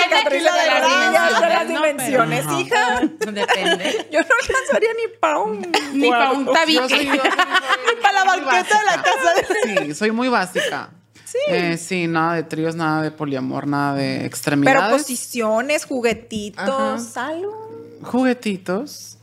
Catrina 0.09 0.51
de 0.51 0.63
de 0.63 0.69
las 0.69 1.41
ya 1.41 1.65
dimensiones, 1.65 2.45
¿no? 2.45 2.57
Pero- 2.57 2.59
hija. 2.59 2.99
Depende. 3.31 4.07
Yo 4.11 4.19
no 4.19 4.27
alcanzaría 4.41 4.89
ni 4.93 5.17
pa' 5.19 5.37
un... 5.37 5.71
Ni 5.93 6.09
para 6.09 6.31
un 6.31 6.45
Yo 6.45 6.53
soy- 6.53 6.55
tabique. 6.55 6.79
yo 6.79 6.89
soy- 6.89 7.95
para 8.01 8.13
la 8.13 8.23
banqueta 8.23 8.79
de 8.79 8.85
la 8.85 9.01
casa. 9.03 9.29
Sí, 9.63 9.93
soy 9.93 10.11
muy 10.11 10.27
básica. 10.29 10.89
Sí. 11.33 11.77
sí, 11.77 12.07
nada 12.07 12.35
de 12.35 12.43
tríos, 12.43 12.75
nada 12.75 13.01
de 13.01 13.11
poliamor, 13.11 13.65
nada 13.67 13.95
de 13.95 14.15
Pero 14.15 14.25
extremidades. 14.27 15.01
posiciones, 15.01 15.85
juguetitos, 15.85 17.17
algo. 17.17 17.71
Juguetitos. 18.03 19.17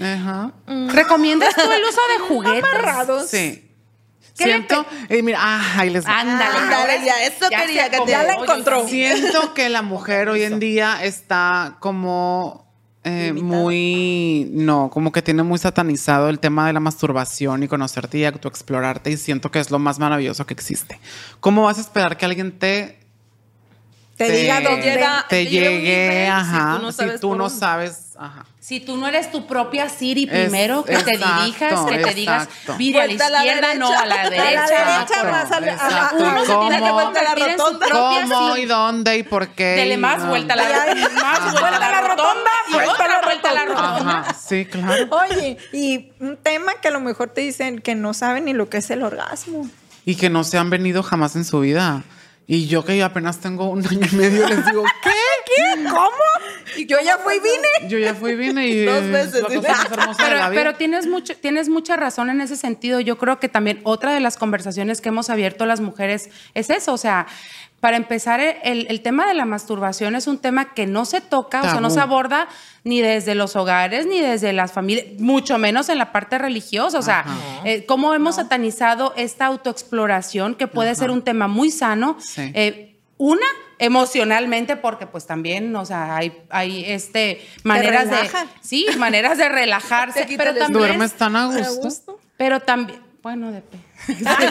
Ajá. 0.00 0.52
¿Recomiendas 0.66 1.54
tú 1.54 1.62
el 1.62 1.82
uso 1.84 2.00
de 2.12 2.18
juguetes? 2.28 2.64
Amarrados. 2.64 3.28
Sí. 3.30 3.66
¿Qué 4.36 4.46
le 4.46 4.52
Siento, 4.52 4.86
eh, 5.08 5.22
mira, 5.22 5.38
ah, 5.42 5.74
ahí 5.78 5.90
les. 5.90 6.06
Ándale, 6.06 6.44
Ándale, 6.44 6.74
ahora 6.74 7.04
ya, 7.04 7.22
eso 7.24 7.46
quería 7.50 7.90
que 7.90 7.98
te- 8.00 8.10
Ya 8.10 8.22
la 8.22 8.34
encontró. 8.34 8.86
Siento 8.88 9.52
que 9.54 9.68
la 9.68 9.82
mujer 9.82 10.28
hoy 10.28 10.44
en 10.44 10.58
día 10.60 11.04
está 11.04 11.76
como 11.80 12.69
eh, 13.02 13.32
muy, 13.32 14.50
no, 14.52 14.90
como 14.90 15.10
que 15.10 15.22
tiene 15.22 15.42
muy 15.42 15.58
satanizado 15.58 16.28
el 16.28 16.38
tema 16.38 16.66
de 16.66 16.74
la 16.74 16.80
masturbación 16.80 17.62
y 17.62 17.68
conocerte 17.68 18.18
y 18.18 18.26
autoexplorarte 18.26 19.10
y 19.10 19.16
siento 19.16 19.50
que 19.50 19.58
es 19.58 19.70
lo 19.70 19.78
más 19.78 19.98
maravilloso 19.98 20.44
que 20.44 20.52
existe. 20.52 21.00
¿Cómo 21.40 21.62
vas 21.62 21.78
a 21.78 21.80
esperar 21.80 22.18
que 22.18 22.26
alguien 22.26 22.58
te 22.58 22.98
Te 24.16 24.30
diga 24.30 24.60
dónde. 24.60 24.82
te 24.82 25.06
te 25.30 25.46
llegue 25.46 26.24
si 26.26 26.30
ajá, 26.30 26.76
tú 26.76 26.82
no 26.82 26.92
si 26.92 27.04
tú 27.20 27.34
no 27.36 27.48
sabes, 27.48 28.09
ajá. 28.20 28.44
Si 28.60 28.78
tú 28.80 28.96
no 28.98 29.08
eres 29.08 29.30
tu 29.32 29.46
propia 29.46 29.88
Siri 29.88 30.24
Es- 30.24 30.28
primero, 30.30 30.84
que 30.84 30.96
te 30.98 31.12
exacto, 31.14 31.40
dirijas, 31.42 31.86
que 31.86 31.98
te 32.04 32.14
digas, 32.14 32.48
vire 32.76 33.00
a 33.00 33.06
la 33.06 33.06
Vuelta 33.08 33.26
a 33.26 33.30
la 33.30 33.38
izquierda, 33.38 33.74
no, 33.74 33.98
a 33.98 34.06
la 34.06 34.28
derecha. 34.28 34.50
A 34.50 34.54
la 34.54 34.66
derecha, 34.66 35.24
más 35.30 35.52
a 35.52 35.60
la- 35.60 35.72
a- 35.74 36.08
a- 36.08 36.14
Uno 36.14 36.40
se 36.44 36.54
tiene 36.56 36.76
que 36.78 37.50
en 37.50 37.58
su 37.58 37.64
rotonda. 37.64 37.88
¿Cómo 38.36 38.56
y 38.58 38.66
dónde 38.66 39.16
y 39.18 39.22
por 39.22 39.48
qué? 39.48 39.64
Dele 39.64 39.96
más 39.96 40.26
vuelta 40.28 40.52
a 40.54 40.56
la 40.56 40.64
más 41.14 41.52
vuelta 41.60 41.86
a 41.86 41.90
la 41.90 42.00
rotonda 42.02 42.50
y 42.70 42.74
a 42.74 42.92
otra 42.92 43.08
la 43.08 43.20
vuelta 43.22 43.50
a 43.50 43.54
la 43.54 43.64
rotonda. 43.64 43.92
rotonda. 43.92 44.20
Ajá, 44.20 44.34
sí, 44.34 44.66
claro. 44.66 45.08
Oye, 45.10 45.56
y 45.72 46.12
un 46.20 46.36
tema 46.36 46.74
que 46.82 46.88
a 46.88 46.90
lo 46.90 47.00
mejor 47.00 47.30
te 47.30 47.40
dicen 47.40 47.80
que 47.80 47.94
no 47.94 48.12
saben 48.14 48.44
ni 48.44 48.52
lo 48.52 48.68
que 48.68 48.76
es 48.78 48.90
el 48.90 49.02
orgasmo. 49.02 49.68
Y 50.04 50.16
que 50.16 50.28
no 50.30 50.44
se 50.44 50.58
han 50.58 50.68
venido 50.70 51.02
jamás 51.02 51.36
en 51.36 51.44
su 51.44 51.60
vida. 51.60 52.02
Y 52.52 52.66
yo 52.66 52.84
que 52.84 53.00
apenas 53.00 53.38
tengo 53.38 53.70
un 53.70 53.86
año 53.86 54.00
y 54.10 54.16
medio 54.16 54.48
les 54.48 54.66
digo, 54.66 54.82
¿qué? 55.04 55.10
¿Qué? 55.46 55.84
¿Cómo? 55.84 56.10
Y 56.76 56.84
yo 56.84 56.96
ya 57.00 57.16
fui 57.18 57.34
y 57.36 57.38
vine. 57.38 57.88
Yo 57.88 57.96
ya 57.96 58.12
fui 58.12 58.32
y 58.32 58.34
vine 58.34 58.66
y 58.66 58.84
Dos 58.86 59.04
es 59.04 59.10
veces, 59.12 59.42
la 59.42 59.48
sí. 59.50 59.54
cosa 59.54 59.68
más 59.68 59.84
hermosa 59.92 60.10
de 60.24 60.28
Pero, 60.28 60.36
la 60.40 60.50
vida. 60.50 60.60
pero 60.60 60.74
tienes, 60.74 61.06
mucho, 61.06 61.36
tienes 61.36 61.68
mucha 61.68 61.94
razón 61.94 62.28
en 62.28 62.40
ese 62.40 62.56
sentido. 62.56 62.98
Yo 62.98 63.18
creo 63.18 63.38
que 63.38 63.48
también 63.48 63.78
otra 63.84 64.12
de 64.12 64.18
las 64.18 64.36
conversaciones 64.36 65.00
que 65.00 65.10
hemos 65.10 65.30
abierto 65.30 65.64
las 65.64 65.80
mujeres 65.80 66.28
es 66.54 66.70
eso. 66.70 66.92
O 66.92 66.98
sea, 66.98 67.28
para 67.80 67.96
empezar, 67.96 68.40
el, 68.40 68.86
el 68.90 69.00
tema 69.00 69.26
de 69.26 69.32
la 69.32 69.46
masturbación 69.46 70.14
es 70.14 70.26
un 70.26 70.38
tema 70.38 70.74
que 70.74 70.86
no 70.86 71.06
se 71.06 71.22
toca, 71.22 71.60
o 71.60 71.64
sea, 71.64 71.80
no 71.80 71.88
se 71.88 72.00
aborda 72.00 72.46
ni 72.84 73.00
desde 73.00 73.34
los 73.34 73.56
hogares, 73.56 74.06
ni 74.06 74.20
desde 74.20 74.52
las 74.52 74.72
familias, 74.72 75.06
mucho 75.18 75.56
menos 75.56 75.88
en 75.88 75.96
la 75.96 76.12
parte 76.12 76.36
religiosa. 76.36 76.98
O 76.98 77.02
sea, 77.02 77.24
eh, 77.64 77.86
cómo 77.86 78.14
hemos 78.14 78.36
satanizado 78.36 79.14
esta 79.16 79.46
autoexploración 79.46 80.54
que 80.54 80.66
puede 80.66 80.94
ser 80.94 81.10
un 81.10 81.22
tema 81.22 81.48
muy 81.48 81.70
sano. 81.70 82.16
Sí. 82.20 82.52
Eh, 82.54 82.98
una, 83.16 83.46
emocionalmente, 83.78 84.76
porque 84.76 85.06
pues 85.06 85.26
también, 85.26 85.74
o 85.74 85.86
sea, 85.86 86.16
hay, 86.16 86.32
hay 86.50 86.84
este, 86.86 87.46
maneras 87.64 88.10
de, 88.10 88.16
relaja. 88.16 88.46
sí, 88.60 88.86
maneras 88.98 89.38
de 89.38 89.48
relajarse, 89.48 90.26
pero 90.36 90.54
también 90.54 90.72
Duermes 90.72 91.14
tan 91.14 91.34
a 91.34 91.46
gusto. 91.46 92.20
Pero 92.36 92.60
también, 92.60 93.00
bueno, 93.22 93.50
depende. 93.52 93.84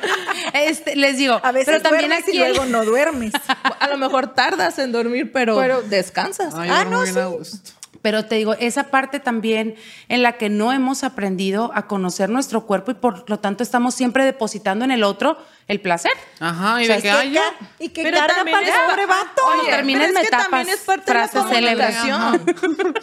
este, 0.54 0.96
les 0.96 1.16
digo, 1.16 1.40
A 1.42 1.52
veces 1.52 1.66
pero 1.66 1.82
también 1.82 2.08
duermes 2.08 2.28
aquí 2.28 2.36
y 2.36 2.38
luego 2.38 2.64
no 2.66 2.84
duermes. 2.84 3.32
A 3.80 3.88
lo 3.88 3.96
mejor 3.98 4.34
tardas 4.34 4.78
en 4.78 4.92
dormir, 4.92 5.32
pero, 5.32 5.56
Pero- 5.58 5.82
descansas. 5.82 6.54
Ay, 6.54 6.70
Ah, 6.72 6.84
no, 6.84 7.04
sí. 7.06 7.18
a 7.18 7.26
gusto. 7.26 7.72
Pero 8.02 8.24
te 8.24 8.36
digo, 8.36 8.54
esa 8.54 8.84
parte 8.84 9.20
también 9.20 9.74
en 10.08 10.22
la 10.22 10.38
que 10.38 10.48
no 10.48 10.72
hemos 10.72 11.04
aprendido 11.04 11.70
a 11.74 11.86
conocer 11.86 12.30
nuestro 12.30 12.64
cuerpo 12.64 12.90
y 12.92 12.94
por 12.94 13.28
lo 13.28 13.38
tanto 13.40 13.62
estamos 13.62 13.94
siempre 13.94 14.24
depositando 14.24 14.86
en 14.86 14.90
el 14.90 15.02
otro 15.02 15.36
el 15.68 15.82
placer. 15.82 16.12
Ajá, 16.38 16.80
y 16.80 16.84
O 16.84 16.86
sea, 16.86 16.94
de 16.94 16.98
es 16.98 17.02
que, 17.02 17.34
ca- 17.34 17.54
y 17.78 17.88
que 17.90 18.02
Pero 18.02 18.16
carga 18.16 18.36
también 18.36 18.56
para 18.56 18.68
el 18.68 18.72
es- 18.72 18.80
pobre 18.90 19.04
vato. 19.06 19.42
Oye, 19.60 19.70
termina 19.70 19.98
pero 19.98 20.10
en 20.12 20.16
es 20.16 20.22
que 20.22 20.30
también 20.30 20.68
es 20.70 20.80
parte 20.80 21.12
de 21.12 21.18
la 21.18 21.28
comunicación. 21.28 22.42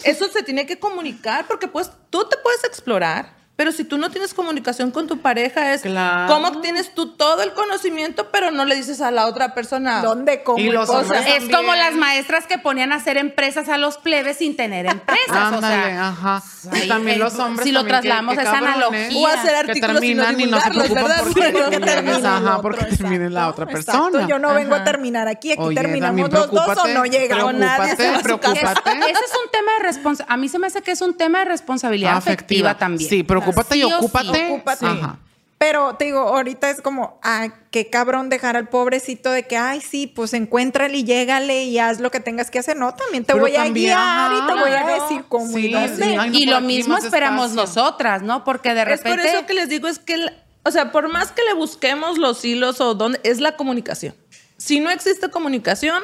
Eso 0.04 0.28
se 0.30 0.42
tiene 0.42 0.66
que 0.66 0.80
comunicar 0.80 1.46
porque 1.46 1.68
pues 1.68 1.92
tú 2.10 2.28
te 2.28 2.38
puedes 2.38 2.64
explorar, 2.64 3.37
pero 3.58 3.74
si 3.74 3.84
tú 3.84 3.98
no 3.98 4.10
tienes 4.10 4.34
comunicación 4.34 4.92
con 4.92 5.08
tu 5.08 5.18
pareja 5.20 5.74
es 5.74 5.82
Claro. 5.82 6.32
cómo 6.34 6.62
tienes 6.62 6.94
tú 6.96 7.16
todo 7.18 7.42
el 7.44 7.52
conocimiento, 7.54 8.30
pero 8.32 8.52
no 8.52 8.64
le 8.64 8.76
dices 8.76 9.02
a 9.02 9.12
la 9.12 9.26
otra 9.28 9.54
persona. 9.54 10.02
¿Dónde 10.02 10.44
como? 10.44 10.60
Y 10.60 10.70
los 10.70 10.86
cosas? 10.88 11.02
hombres 11.04 11.22
Es 11.28 11.40
también. 11.40 11.52
como 11.58 11.76
las 11.76 11.94
maestras 11.96 12.46
que 12.48 12.58
ponían 12.58 12.94
a 12.94 12.96
hacer 12.96 13.18
empresas 13.18 13.68
a 13.68 13.78
los 13.78 13.98
plebes 13.98 14.38
sin 14.38 14.56
tener 14.56 14.86
empresas. 14.86 15.28
Ándale, 15.36 15.58
o 15.58 15.90
sea, 15.90 16.08
ajá. 16.08 16.44
Y 16.84 16.88
también 16.88 17.18
eh, 17.18 17.20
los 17.20 17.34
hombres. 17.40 17.66
si 17.66 17.72
lo 17.74 17.84
trasladamos 17.84 18.38
a 18.38 18.42
esa 18.44 18.58
analogía. 18.60 19.18
O 19.20 19.28
hacer 19.28 19.52
que 19.66 19.72
artículos 19.72 20.04
y 20.04 20.14
no 20.16 20.24
terminan 20.24 20.40
y 20.40 20.52
no 20.52 20.60
se 20.62 20.70
preocupan 20.70 21.04
¿verdad? 21.04 21.24
porque 21.24 21.52
Bueno, 21.52 21.70
que 21.72 21.80
termine 21.80 22.16
el 22.18 22.26
ajá, 22.26 22.50
otro, 22.58 22.62
porque 22.62 22.86
termine 22.86 23.30
la 23.30 23.40
exacto, 23.42 23.62
otra 23.64 23.80
exacto. 23.80 24.02
persona. 24.12 24.28
Yo 24.28 24.40
no 24.40 24.54
vengo 24.54 24.74
a 24.74 24.78
Ajá. 24.78 24.86
terminar 24.86 25.28
aquí, 25.28 25.52
aquí 25.54 25.62
Oye, 25.62 25.76
terminamos 25.76 26.32
los 26.32 26.52
dos 26.52 26.78
o 26.78 26.88
no 26.90 27.06
llegamos. 27.06 27.54
nadie 27.56 27.96
se 27.96 28.10
va 28.12 28.18
a 28.18 28.22
Preocúpate, 28.22 28.60
su 28.60 28.66
casa. 28.66 28.82
preocúpate. 28.84 29.12
Ese 29.12 29.26
es 29.26 29.32
un 29.44 29.52
tema 29.52 29.72
de 29.80 29.84
responsabilidad. 29.84 30.34
A 30.34 30.38
mí 30.38 30.50
se 30.50 30.60
me 30.60 30.68
hace 30.68 30.82
que 30.82 30.92
es 30.92 31.02
un 31.02 31.14
tema 31.16 31.40
de 31.40 31.46
responsabilidad 31.46 32.18
afectiva, 32.18 32.78
también. 32.78 33.10
Sí, 33.10 33.24
preocúpate 33.54 33.74
Sí 33.76 33.80
y 33.82 33.84
ocúpate. 33.84 34.52
Ocúpate. 34.54 34.86
Ajá. 34.86 35.20
Pero 35.60 35.96
te 35.96 36.06
digo, 36.06 36.20
ahorita 36.20 36.70
es 36.70 36.82
como, 36.82 37.20
ah, 37.24 37.48
qué 37.72 37.90
cabrón 37.90 38.30
dejar 38.30 38.56
al 38.58 38.70
pobrecito 38.70 39.32
de 39.32 39.48
que, 39.48 39.58
ay, 39.58 39.82
sí, 39.82 40.06
pues 40.06 40.36
encuéntrale 40.36 40.98
y 41.00 41.04
llégale 41.04 41.64
y 41.64 41.80
haz 41.80 42.00
lo 42.00 42.12
que 42.12 42.20
tengas 42.20 42.52
que 42.52 42.60
hacer. 42.60 42.78
No, 42.78 42.94
también 42.94 43.26
te 43.26 43.34
Pero 43.34 43.44
voy 43.44 43.56
a 43.56 43.68
guiar 43.68 44.32
y 44.34 44.46
te 44.46 44.54
voy 44.54 44.70
a 44.72 44.86
decir 45.02 45.24
cómo 45.28 45.58
y 45.58 45.64
Sí, 45.64 45.72
dónde. 45.74 45.96
sí, 46.06 46.16
ay, 46.16 46.30
no, 46.30 46.38
y 46.38 46.46
lo 46.46 46.62
mismo 46.62 46.96
esperamos 46.98 47.54
nosotras, 47.54 48.22
¿no? 48.22 48.44
Porque 48.44 48.76
de 48.76 48.82
Es 48.82 49.02
por 49.02 49.12
repente. 49.14 49.30
eso 49.30 49.46
que 49.48 49.54
les 49.56 49.68
digo, 49.68 49.88
es 49.88 49.98
que, 49.98 50.14
el- 50.14 50.32
o 50.64 50.70
sea, 50.70 50.92
por 50.92 51.10
más 51.10 51.32
que 51.32 51.42
le 51.44 51.54
busquemos 51.56 52.20
los 52.20 52.46
hilos 52.46 52.80
o 52.80 52.94
dónde, 52.94 53.20
es 53.24 53.40
la 53.40 53.56
comunicación. 53.56 54.14
Si 54.58 54.80
no 54.80 54.92
existe 54.92 55.30
comunicación, 55.32 56.04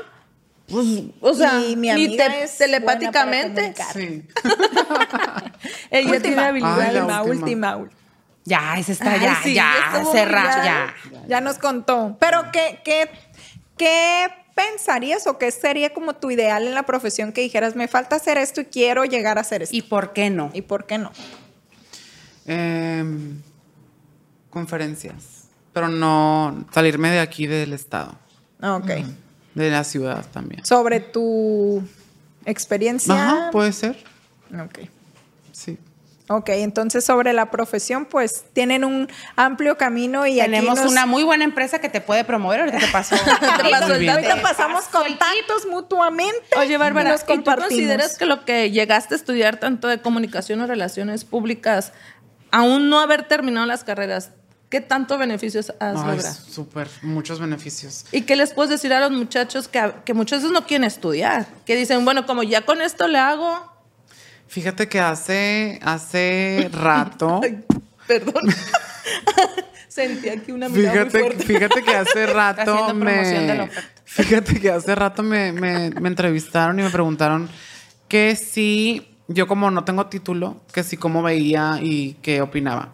pues, 0.74 0.88
o 1.22 1.34
sea, 1.34 1.62
Y 1.62 1.76
mi 1.76 1.90
amiga 1.90 2.28
te- 2.28 2.44
es 2.44 2.58
telepáticamente, 2.58 3.62
buena 3.62 3.76
para 3.76 3.94
Sí. 3.94 4.24
ella 5.92 6.10
tiene 6.10 6.18
Última, 6.18 6.48
habilidad. 6.48 6.80
Ay, 6.82 6.94
la 6.96 7.02
última, 7.04 7.22
última. 7.24 7.78
última. 7.78 8.00
Ya, 8.46 8.76
ese 8.78 8.92
está 8.92 9.14
Ay, 9.14 9.22
ya, 9.22 9.40
sí, 9.42 9.54
ya, 9.54 9.74
ya 9.94 10.06
cerra, 10.12 10.66
ya. 10.66 10.94
Ya 11.30 11.40
nos 11.42 11.58
contó. 11.60 12.18
Pero, 12.20 12.52
¿qué, 12.52 12.82
qué, 12.84 13.10
qué 13.78 14.28
pensarías 14.54 15.26
o 15.28 15.38
qué 15.38 15.50
sería 15.52 15.94
como 15.94 16.14
tu 16.16 16.30
ideal 16.30 16.68
en 16.68 16.74
la 16.74 16.84
profesión 16.84 17.32
que 17.32 17.40
dijeras, 17.42 17.76
me 17.78 17.88
falta 17.88 18.18
hacer 18.18 18.38
esto 18.38 18.60
y 18.62 18.66
quiero 18.66 19.06
llegar 19.06 19.38
a 19.38 19.42
hacer 19.42 19.64
esto? 19.64 19.74
¿Y 19.76 19.82
por 19.84 20.12
qué 20.12 20.30
no? 20.30 20.52
¿Y 20.54 20.62
por 20.64 20.86
qué 20.86 20.98
no? 20.98 21.12
Em, 22.46 23.42
conferencias. 24.50 25.46
Pero 25.72 25.88
no 25.88 26.66
salirme 26.74 27.10
de 27.12 27.20
aquí 27.20 27.48
del 27.48 27.72
estado. 27.74 28.16
Ok. 28.62 28.92
De 29.56 29.70
la 29.70 29.84
ciudad 29.84 30.26
también. 30.32 30.66
Sobre 30.66 31.00
tu 31.00 31.84
experiencia. 32.46 33.14
Ajá, 33.14 33.52
puede 33.52 33.72
ser. 33.74 33.98
Ok. 34.54 34.80
Sí. 35.52 35.78
Ok, 36.30 36.50
entonces 36.50 37.04
sobre 37.04 37.34
la 37.34 37.52
profesión, 37.52 38.06
pues 38.06 38.46
tienen 38.54 38.86
un 38.86 39.10
amplio 39.36 39.78
camino 39.78 40.26
y 40.26 40.38
Tenemos 40.38 40.72
aquí 40.80 40.84
nos- 40.84 40.92
una 40.92 41.06
muy 41.06 41.24
buena 41.24 41.44
empresa 41.44 41.80
que 41.80 41.90
te 41.90 42.00
puede 42.00 42.24
promover. 42.24 42.62
Ahorita 42.62 42.80
te 42.80 42.88
pasó. 42.88 43.16
Ahorita 43.82 44.42
pasamos 44.42 44.86
contactos 44.86 45.66
mutuamente. 45.70 46.58
Oye, 46.58 46.78
Bárbara, 46.78 47.12
nos 47.12 47.24
¿y 47.24 47.26
tú 47.40 47.44
consideras 47.44 48.18
que 48.18 48.26
lo 48.26 48.46
que 48.46 48.72
llegaste 48.72 49.16
a 49.16 49.18
estudiar 49.18 49.60
tanto 49.60 49.88
de 49.90 50.02
comunicación 50.02 50.62
o 50.62 50.68
relaciones 50.68 51.26
públicas, 51.26 51.92
aún 52.52 52.90
no 52.90 53.00
haber 53.02 53.28
terminado 53.28 53.66
las 53.66 53.84
carreras, 53.84 54.32
qué 54.74 54.82
tanto 54.82 55.20
beneficios 55.20 55.72
has 55.80 55.94
logrado? 55.94 56.34
súper, 56.50 56.90
muchos 57.04 57.40
beneficios. 57.40 58.08
¿Y 58.12 58.22
qué 58.22 58.36
les 58.36 58.54
puedes 58.54 58.72
decir 58.72 58.92
a 58.92 59.00
los 59.00 59.12
muchachos 59.12 59.68
que, 59.68 59.94
que 60.04 60.16
muchas 60.16 60.40
veces 60.40 60.52
no 60.52 60.66
quieren 60.66 60.84
estudiar? 60.84 61.46
Que 61.64 61.76
dicen, 61.76 62.04
bueno, 62.06 62.26
como 62.26 62.42
ya 62.42 62.62
con 62.66 62.82
esto 62.82 63.08
le 63.08 63.20
hago... 63.20 63.72
Fíjate 64.48 64.90
que 64.90 65.00
hace, 65.00 65.80
hace 65.84 66.72
rato. 66.74 67.40
Ay, 67.44 67.64
perdón. 68.08 68.44
Sentí 69.88 70.30
aquí 70.30 70.52
una 70.52 70.70
mirada 70.70 71.02
muy 71.04 71.10
Fíjate, 71.12 71.20
fuerte. 71.20 71.44
fíjate 71.46 71.84
que 71.84 71.96
hace 71.96 72.26
rato 72.34 72.88
de 72.88 72.94
me, 72.96 73.70
fíjate 74.06 74.60
que 74.60 74.72
hace 74.72 74.96
rato 74.96 75.22
me, 75.22 75.52
me- 75.54 75.92
me 75.92 76.10
entrevistaron 76.10 76.80
y 76.80 76.84
me 76.84 76.90
preguntaron 76.90 77.48
que 78.08 78.36
si 78.36 79.08
yo 79.28 79.46
como 79.48 79.70
no 79.70 79.84
tengo 79.84 80.08
título, 80.08 80.62
que 80.74 80.82
si 80.84 80.98
cómo 80.98 81.22
veía 81.22 81.78
y 81.80 82.16
qué 82.24 82.42
opinaba. 82.42 82.90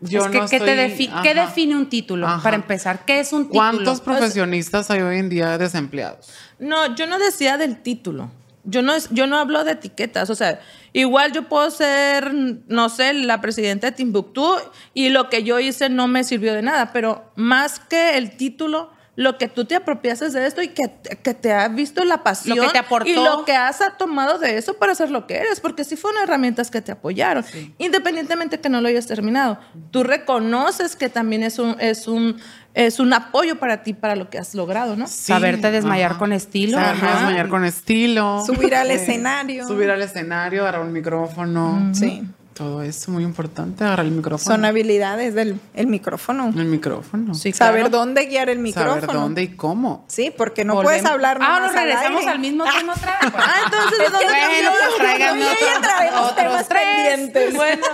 Yo 0.00 0.20
Es 0.20 0.26
que, 0.28 0.38
no 0.38 0.48
¿qué, 0.48 0.60
te 0.60 0.86
estoy- 0.86 1.10
¿qué 1.22 1.34
define 1.34 1.76
un 1.76 1.88
título? 1.88 2.26
Ajá. 2.26 2.42
Para 2.42 2.56
empezar, 2.56 3.04
¿qué 3.04 3.20
es 3.20 3.32
un 3.32 3.44
título? 3.44 3.58
¿Cuántos 3.60 4.00
profesionistas 4.00 4.90
hay 4.90 5.00
hoy 5.00 5.18
en 5.18 5.28
día 5.28 5.58
desempleados? 5.58 6.28
No, 6.58 6.94
yo 6.94 7.06
no 7.06 7.18
decía 7.18 7.58
del 7.58 7.82
título. 7.82 8.30
Yo 8.64 8.82
no, 8.82 8.92
yo 9.10 9.26
no 9.26 9.38
hablo 9.38 9.64
de 9.64 9.72
etiquetas. 9.72 10.28
O 10.30 10.34
sea, 10.34 10.60
igual 10.92 11.32
yo 11.32 11.48
puedo 11.48 11.70
ser, 11.70 12.32
no 12.34 12.88
sé, 12.90 13.12
la 13.14 13.40
presidenta 13.40 13.88
de 13.88 13.96
Timbuktu 13.96 14.46
y 14.94 15.08
lo 15.08 15.30
que 15.30 15.42
yo 15.42 15.58
hice 15.58 15.88
no 15.88 16.06
me 16.06 16.22
sirvió 16.22 16.52
de 16.54 16.62
nada. 16.62 16.92
Pero 16.92 17.32
más 17.34 17.80
que 17.80 18.18
el 18.18 18.36
título, 18.36 18.90
lo 19.18 19.36
que 19.36 19.48
tú 19.48 19.64
te 19.64 19.74
apropiases 19.74 20.32
de 20.32 20.46
esto 20.46 20.62
y 20.62 20.68
que, 20.68 20.92
que 21.24 21.34
te 21.34 21.52
ha 21.52 21.66
visto 21.66 22.04
la 22.04 22.22
pasión 22.22 22.56
Lo 22.56 22.62
que 22.62 22.70
te 22.70 22.78
aportó. 22.78 23.08
y 23.10 23.14
lo 23.14 23.44
que 23.44 23.52
has 23.52 23.80
tomado 23.98 24.38
de 24.38 24.56
eso 24.58 24.74
para 24.74 24.94
ser 24.94 25.10
lo 25.10 25.26
que 25.26 25.38
eres. 25.38 25.58
Porque 25.58 25.82
sí 25.82 25.96
fueron 25.96 26.22
herramientas 26.22 26.70
que 26.70 26.80
te 26.80 26.92
apoyaron. 26.92 27.44
Independientemente 27.78 28.60
que 28.60 28.68
no 28.68 28.80
lo 28.80 28.86
hayas 28.86 29.08
terminado. 29.08 29.58
Tú 29.90 30.04
reconoces 30.04 30.94
que 30.94 31.08
también 31.08 31.42
es 31.42 31.58
un, 31.58 31.74
es 31.80 32.06
un, 32.06 32.40
es 32.74 33.00
un 33.00 33.12
apoyo 33.12 33.58
para 33.58 33.82
ti, 33.82 33.92
para 33.92 34.14
lo 34.14 34.30
que 34.30 34.38
has 34.38 34.54
logrado, 34.54 34.94
¿no? 34.94 35.08
Sí, 35.08 35.24
Saberte 35.32 35.72
desmayar 35.72 36.16
con 36.16 36.32
estilo. 36.32 36.78
Saberme 36.78 37.08
Ajá. 37.08 37.16
desmayar 37.16 37.48
con 37.48 37.64
estilo. 37.64 38.44
Subir 38.46 38.76
al 38.76 38.92
escenario. 38.92 39.66
Subir 39.66 39.90
al 39.90 40.00
escenario, 40.00 40.62
agarrar 40.62 40.82
un 40.82 40.92
micrófono. 40.92 41.90
Sí. 41.92 42.22
Todo 42.58 42.82
eso 42.82 43.12
muy 43.12 43.22
importante, 43.22 43.84
agarrar 43.84 44.04
el 44.06 44.12
micrófono. 44.12 44.52
Son 44.56 44.64
habilidades 44.64 45.32
del 45.34 45.60
el 45.74 45.86
micrófono. 45.86 46.48
el 46.48 46.64
micrófono. 46.64 47.32
Sí, 47.34 47.52
Saber 47.52 47.82
claro. 47.82 47.96
dónde 47.98 48.26
guiar 48.26 48.50
el 48.50 48.58
micrófono. 48.58 48.94
Saber 49.00 49.12
dónde 49.14 49.42
y 49.44 49.48
cómo. 49.54 50.04
Sí, 50.08 50.32
porque 50.36 50.64
no 50.64 50.74
Volvemos. 50.74 51.00
puedes 51.00 51.10
hablar 51.10 51.38
Ah, 51.40 51.60
nos 51.60 51.72
regresamos 51.72 52.26
al 52.26 52.40
mismo 52.40 52.64
tema 52.64 52.94
otra 52.94 53.18
vez. 53.22 53.32
Ah, 53.36 53.54
entonces, 53.64 53.98
¿de 53.98 54.04
dónde 54.10 54.24
Bueno, 54.26 54.70
cambió? 55.18 55.46
pues 55.46 55.80
traemos 55.80 56.20
otros 56.20 56.34
temas 56.36 56.68
tres. 56.68 56.82
pendientes. 56.82 57.54
Bueno, 57.54 57.86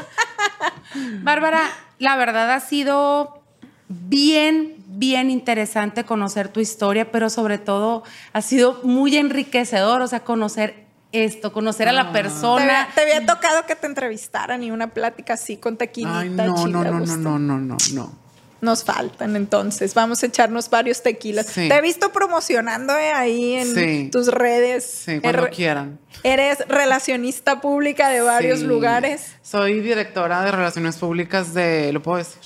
Bárbara, 1.22 1.68
la 1.98 2.16
verdad 2.16 2.50
ha 2.52 2.60
sido 2.60 3.42
bien, 3.88 4.76
bien 4.86 5.30
interesante 5.30 6.04
conocer 6.04 6.48
tu 6.48 6.60
historia, 6.60 7.10
pero 7.10 7.28
sobre 7.30 7.58
todo 7.58 8.02
ha 8.32 8.40
sido 8.42 8.80
muy 8.82 9.16
enriquecedor, 9.16 10.00
o 10.02 10.06
sea, 10.06 10.20
conocer 10.20 10.83
esto, 11.14 11.52
conocer 11.52 11.88
a 11.88 11.92
la 11.92 12.12
Te 12.12 12.22
persona. 12.22 12.62
había, 12.82 12.88
te 12.94 13.00
había 13.02 13.26
tocado 13.26 13.64
que 13.66 13.76
te 13.76 13.86
entrevistaran 13.86 14.62
y 14.62 14.70
una 14.70 14.88
plática 14.92 15.34
así 15.34 15.56
con 15.56 15.76
tequilita 15.76 16.20
Ay, 16.20 16.30
no, 16.30 16.44
no, 16.66 16.66
no, 16.66 16.84
no, 16.84 17.16
no, 17.16 17.38
no, 17.38 17.58
no, 17.58 17.76
no. 17.92 18.24
Nos 18.60 18.82
faltan, 18.82 19.36
entonces. 19.36 19.92
Vamos 19.92 20.22
a 20.22 20.26
echarnos 20.26 20.70
varios 20.70 21.02
tequilas. 21.02 21.46
Sí. 21.46 21.68
Te 21.68 21.74
he 21.76 21.80
visto 21.82 22.10
promocionando 22.12 22.96
eh, 22.96 23.12
ahí 23.12 23.54
en 23.56 23.74
Sí. 23.74 24.08
tus 24.10 24.28
redes. 24.28 25.02
Sí, 25.04 25.20
cuando 25.20 25.42
Er- 25.46 25.50
quieran. 25.54 25.98
Eres 26.22 26.66
relacionista 26.68 27.60
pública 27.60 28.08
de 28.08 28.22
varios 28.22 28.60
Sí. 28.60 28.64
lugares. 28.66 29.34
Soy 29.42 29.80
directora 29.80 30.42
de 30.42 30.50
Relaciones 30.50 30.96
Públicas 30.96 31.52
de, 31.52 31.92
¿lo 31.92 32.02
puedo 32.02 32.16
decir? 32.18 32.40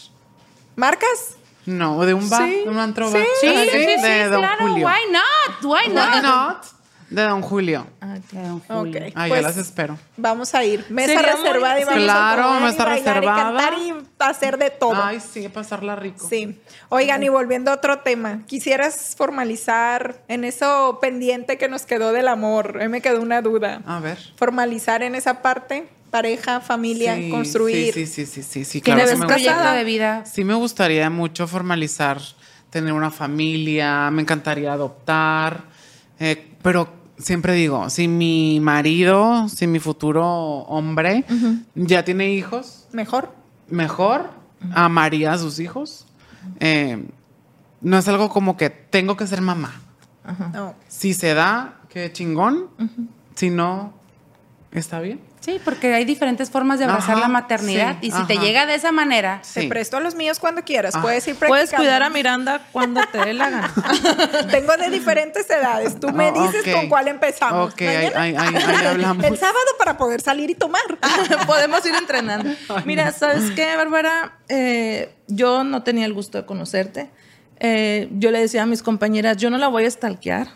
¿Marcas? 0.74 1.36
No, 1.66 2.04
de 2.04 2.14
un 2.14 2.28
bar, 2.30 2.42
Sí. 2.48 2.62
de 2.64 2.68
un 2.68 2.78
antro 2.78 3.08
Sí, 3.08 3.14
bar. 3.18 3.26
Sí, 3.40 3.48
sí, 3.48 3.68
sí, 3.70 3.86
sí, 4.00 4.02
de 4.02 4.28
Don 4.28 4.40
claro. 4.40 4.68
Julio. 4.68 4.86
Why 4.88 5.12
not? 5.12 5.64
Why 5.64 5.92
not? 5.94 6.64
De 7.10 7.22
Don 7.22 7.40
Julio. 7.40 7.86
De 8.32 8.42
don 8.42 8.60
Julio. 8.60 9.00
Ok. 9.00 9.12
Ay, 9.14 9.30
Pues, 9.30 9.40
ya 9.40 9.48
las 9.48 9.56
espero. 9.56 9.98
Vamos 10.18 10.54
a 10.54 10.62
ir. 10.64 10.84
Mesa 10.90 11.14
Sería 11.14 11.36
muy- 11.36 11.42
reservada 11.46 11.80
y 11.80 11.84
vamos 11.84 12.02
Claro, 12.04 12.42
a 12.50 12.58
y 12.60 12.62
mesa 12.64 12.84
bailar 12.84 13.14
reservada. 13.16 13.40
y 13.40 13.42
cantar 13.44 13.74
y 13.78 13.94
hacer 14.18 14.58
de 14.58 14.70
todo. 14.70 15.02
Ay, 15.02 15.20
sí, 15.20 15.48
pasarla 15.48 15.96
rico. 15.96 16.28
Sí. 16.28 16.60
Oigan, 16.90 17.22
y 17.22 17.30
volviendo 17.30 17.70
a 17.70 17.74
otro 17.74 18.00
tema, 18.00 18.42
quisieras 18.46 19.14
formalizar 19.16 20.16
en 20.28 20.44
eso 20.44 20.98
pendiente 21.00 21.56
que 21.56 21.68
nos 21.68 21.86
quedó 21.86 22.12
del 22.12 22.28
amor. 22.28 22.76
A 22.76 22.84
mí 22.84 22.88
me 22.88 23.00
quedó 23.00 23.22
una 23.22 23.40
duda. 23.40 23.80
A 23.86 24.00
ver. 24.00 24.18
Formalizar 24.36 25.02
en 25.02 25.14
esa 25.14 25.40
parte, 25.40 25.88
pareja, 26.10 26.60
familia, 26.60 27.16
Sí, 27.16 27.30
construir. 27.30 27.94
Sí, 27.94 28.06
sí, 28.06 28.26
sí, 28.26 28.42
sí, 28.42 28.42
sí, 28.42 28.64
sí, 28.64 28.80
¿Tienes 28.82 29.04
claro. 29.04 29.20
sí 29.20 29.26
proyecto 29.26 29.54
gustaría. 29.54 29.78
de 29.78 29.84
vida? 29.84 30.24
Sí 30.26 30.44
me 30.44 30.54
gustaría 30.54 31.08
mucho 31.08 31.46
formalizar, 31.48 32.18
tener 32.70 32.92
una 32.92 33.10
familia, 33.10 34.10
me 34.10 34.20
encantaría 34.22 34.72
adoptar, 34.72 35.64
eh, 36.20 36.44
pero 36.62 36.97
siempre 37.18 37.52
digo, 37.54 37.90
si 37.90 38.08
mi 38.08 38.60
marido, 38.60 39.48
si 39.48 39.66
mi 39.66 39.78
futuro 39.78 40.24
hombre 40.26 41.24
ya 41.74 42.04
tiene 42.04 42.32
hijos, 42.32 42.86
Mejor. 42.92 43.32
mejor 43.68 44.30
amaría 44.74 45.32
a 45.32 45.38
sus 45.38 45.58
hijos. 45.60 46.06
Eh, 46.60 47.04
no 47.80 47.98
es 47.98 48.08
algo 48.08 48.28
como 48.28 48.56
que 48.56 48.70
tengo 48.70 49.16
que 49.16 49.26
ser 49.26 49.40
mamá. 49.40 49.80
No. 50.52 50.74
Si 50.88 51.14
se 51.14 51.34
da, 51.34 51.80
qué 51.88 52.12
chingón. 52.12 52.66
Si 53.34 53.50
no, 53.50 53.92
está 54.72 55.00
bien. 55.00 55.20
Sí, 55.40 55.60
porque 55.64 55.94
hay 55.94 56.04
diferentes 56.04 56.50
formas 56.50 56.78
de 56.78 56.84
abrazar 56.86 57.12
Ajá, 57.12 57.20
la 57.22 57.28
maternidad 57.28 57.96
sí, 58.00 58.08
y 58.08 58.10
si 58.10 58.24
te 58.26 58.36
llega 58.38 58.66
de 58.66 58.74
esa 58.74 58.92
manera, 58.92 59.40
Te 59.54 59.68
presto 59.68 59.96
a 59.96 60.00
los 60.00 60.14
míos 60.14 60.38
cuando 60.38 60.62
quieras. 60.64 60.94
Ah. 60.96 61.00
Puedes 61.02 61.26
ir 61.28 61.36
Puedes 61.36 61.72
cuidar 61.72 62.02
a 62.02 62.10
Miranda 62.10 62.66
cuando 62.72 63.00
te 63.12 63.18
dé 63.18 63.34
la 63.34 63.48
gana. 63.50 63.72
Tengo 64.50 64.76
de 64.76 64.90
diferentes 64.90 65.48
edades. 65.48 65.98
Tú 66.00 66.10
me 66.12 66.30
Oh, 66.30 66.42
dices 66.42 66.74
con 66.74 66.88
cuál 66.88 67.08
empezamos. 67.08 67.72
Ok, 67.72 67.80
ahí, 67.82 67.86
Mañana. 68.12 68.20
ahí- 68.22 68.36
ahí- 68.36 68.54
ahí 68.56 68.86
hablamos. 68.86 69.24
El 69.24 69.36
sábado 69.38 69.58
para 69.78 69.96
poder 69.96 70.20
salir 70.20 70.50
y 70.50 70.54
tomar. 70.54 70.82
Podemos 71.46 71.84
ir 71.86 71.94
entrenando. 71.94 72.50
Mira, 72.84 73.12
¿sabes 73.12 73.50
qué, 73.52 73.76
Bárbara? 73.76 74.38
Eh, 74.48 75.14
yo 75.28 75.64
no 75.64 75.82
tenía 75.82 76.04
el 76.06 76.12
gusto 76.14 76.38
de 76.38 76.46
conocerte. 76.46 77.10
Eh, 77.60 78.08
yo 78.12 78.30
le 78.30 78.40
decía 78.40 78.62
a 78.62 78.66
mis 78.66 78.82
compañeras, 78.82 79.36
yo 79.36 79.50
no 79.50 79.58
la 79.58 79.68
voy 79.68 79.84
a 79.84 79.90
stalkear. 79.90 80.48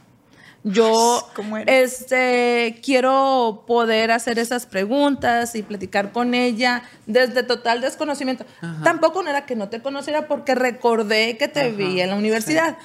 Yo 0.64 1.28
este, 1.66 2.80
quiero 2.84 3.64
poder 3.66 4.10
hacer 4.12 4.38
esas 4.38 4.66
preguntas 4.66 5.54
y 5.56 5.62
platicar 5.62 6.12
con 6.12 6.34
ella 6.34 6.82
desde 7.06 7.42
total 7.42 7.80
desconocimiento. 7.80 8.44
Tampoco 8.84 9.22
no 9.22 9.30
era 9.30 9.44
que 9.44 9.56
no 9.56 9.68
te 9.68 9.82
conociera 9.82 10.28
porque 10.28 10.54
recordé 10.54 11.36
que 11.36 11.48
te 11.48 11.60
Ajá, 11.62 11.70
vi 11.70 12.00
en 12.00 12.10
la 12.10 12.16
universidad. 12.16 12.78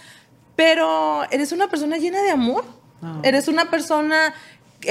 Pero 0.56 1.24
eres 1.30 1.52
una 1.52 1.68
persona 1.70 1.98
llena 1.98 2.22
de 2.24 2.32
amor. 2.32 2.66
Ah. 3.04 3.20
Eres 3.24 3.48
una 3.48 3.70
persona 3.70 4.34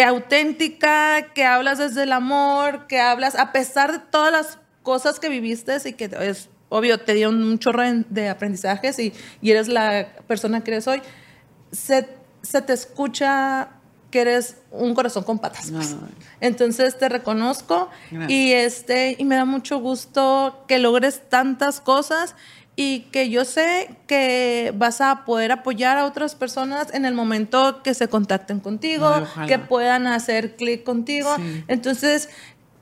auténtica, 0.04 1.32
que 1.34 1.44
hablas 1.44 1.78
desde 1.78 2.04
el 2.04 2.12
amor, 2.12 2.86
que 2.86 3.00
hablas 3.00 3.34
a 3.36 3.52
pesar 3.52 3.92
de 3.92 3.98
todas 3.98 4.32
las 4.32 4.58
cosas 4.82 5.18
que 5.20 5.28
viviste 5.28 5.76
y 5.84 5.92
que 5.94 6.10
es 6.20 6.48
obvio, 6.68 6.98
te 6.98 7.14
dio 7.14 7.28
un 7.30 7.58
chorro 7.58 7.82
de- 7.82 8.04
de 8.08 8.28
aprendizajes 8.28 8.98
y, 8.98 9.12
y 9.40 9.50
eres 9.50 9.68
la 9.68 10.08
persona 10.26 10.62
que 10.62 10.72
eres 10.72 10.86
hoy. 10.88 11.00
Se, 11.72 12.08
se 12.46 12.62
te 12.62 12.72
escucha 12.72 13.68
que 14.10 14.20
eres 14.20 14.56
un 14.70 14.94
corazón 14.94 15.24
con 15.24 15.38
patas. 15.38 15.70
pues. 15.70 15.96
Entonces 16.40 16.96
te 16.96 17.08
reconozco 17.08 17.90
Gracias. 18.10 18.30
y 18.30 18.52
este 18.52 19.16
y 19.18 19.24
me 19.24 19.34
da 19.36 19.44
mucho 19.44 19.78
gusto 19.80 20.64
que 20.68 20.78
logres 20.78 21.22
tantas 21.28 21.80
cosas 21.80 22.34
y 22.76 23.00
que 23.10 23.30
yo 23.30 23.44
sé 23.44 23.96
que 24.06 24.72
vas 24.76 25.00
a 25.00 25.24
poder 25.24 25.50
apoyar 25.50 25.96
a 25.96 26.04
otras 26.04 26.34
personas 26.34 26.92
en 26.94 27.04
el 27.04 27.14
momento 27.14 27.82
que 27.82 27.94
se 27.94 28.08
contacten 28.08 28.60
contigo, 28.60 29.26
Ay, 29.34 29.48
que 29.48 29.58
puedan 29.58 30.06
hacer 30.06 30.56
clic 30.56 30.84
contigo. 30.84 31.34
Sí. 31.36 31.64
Entonces, 31.68 32.28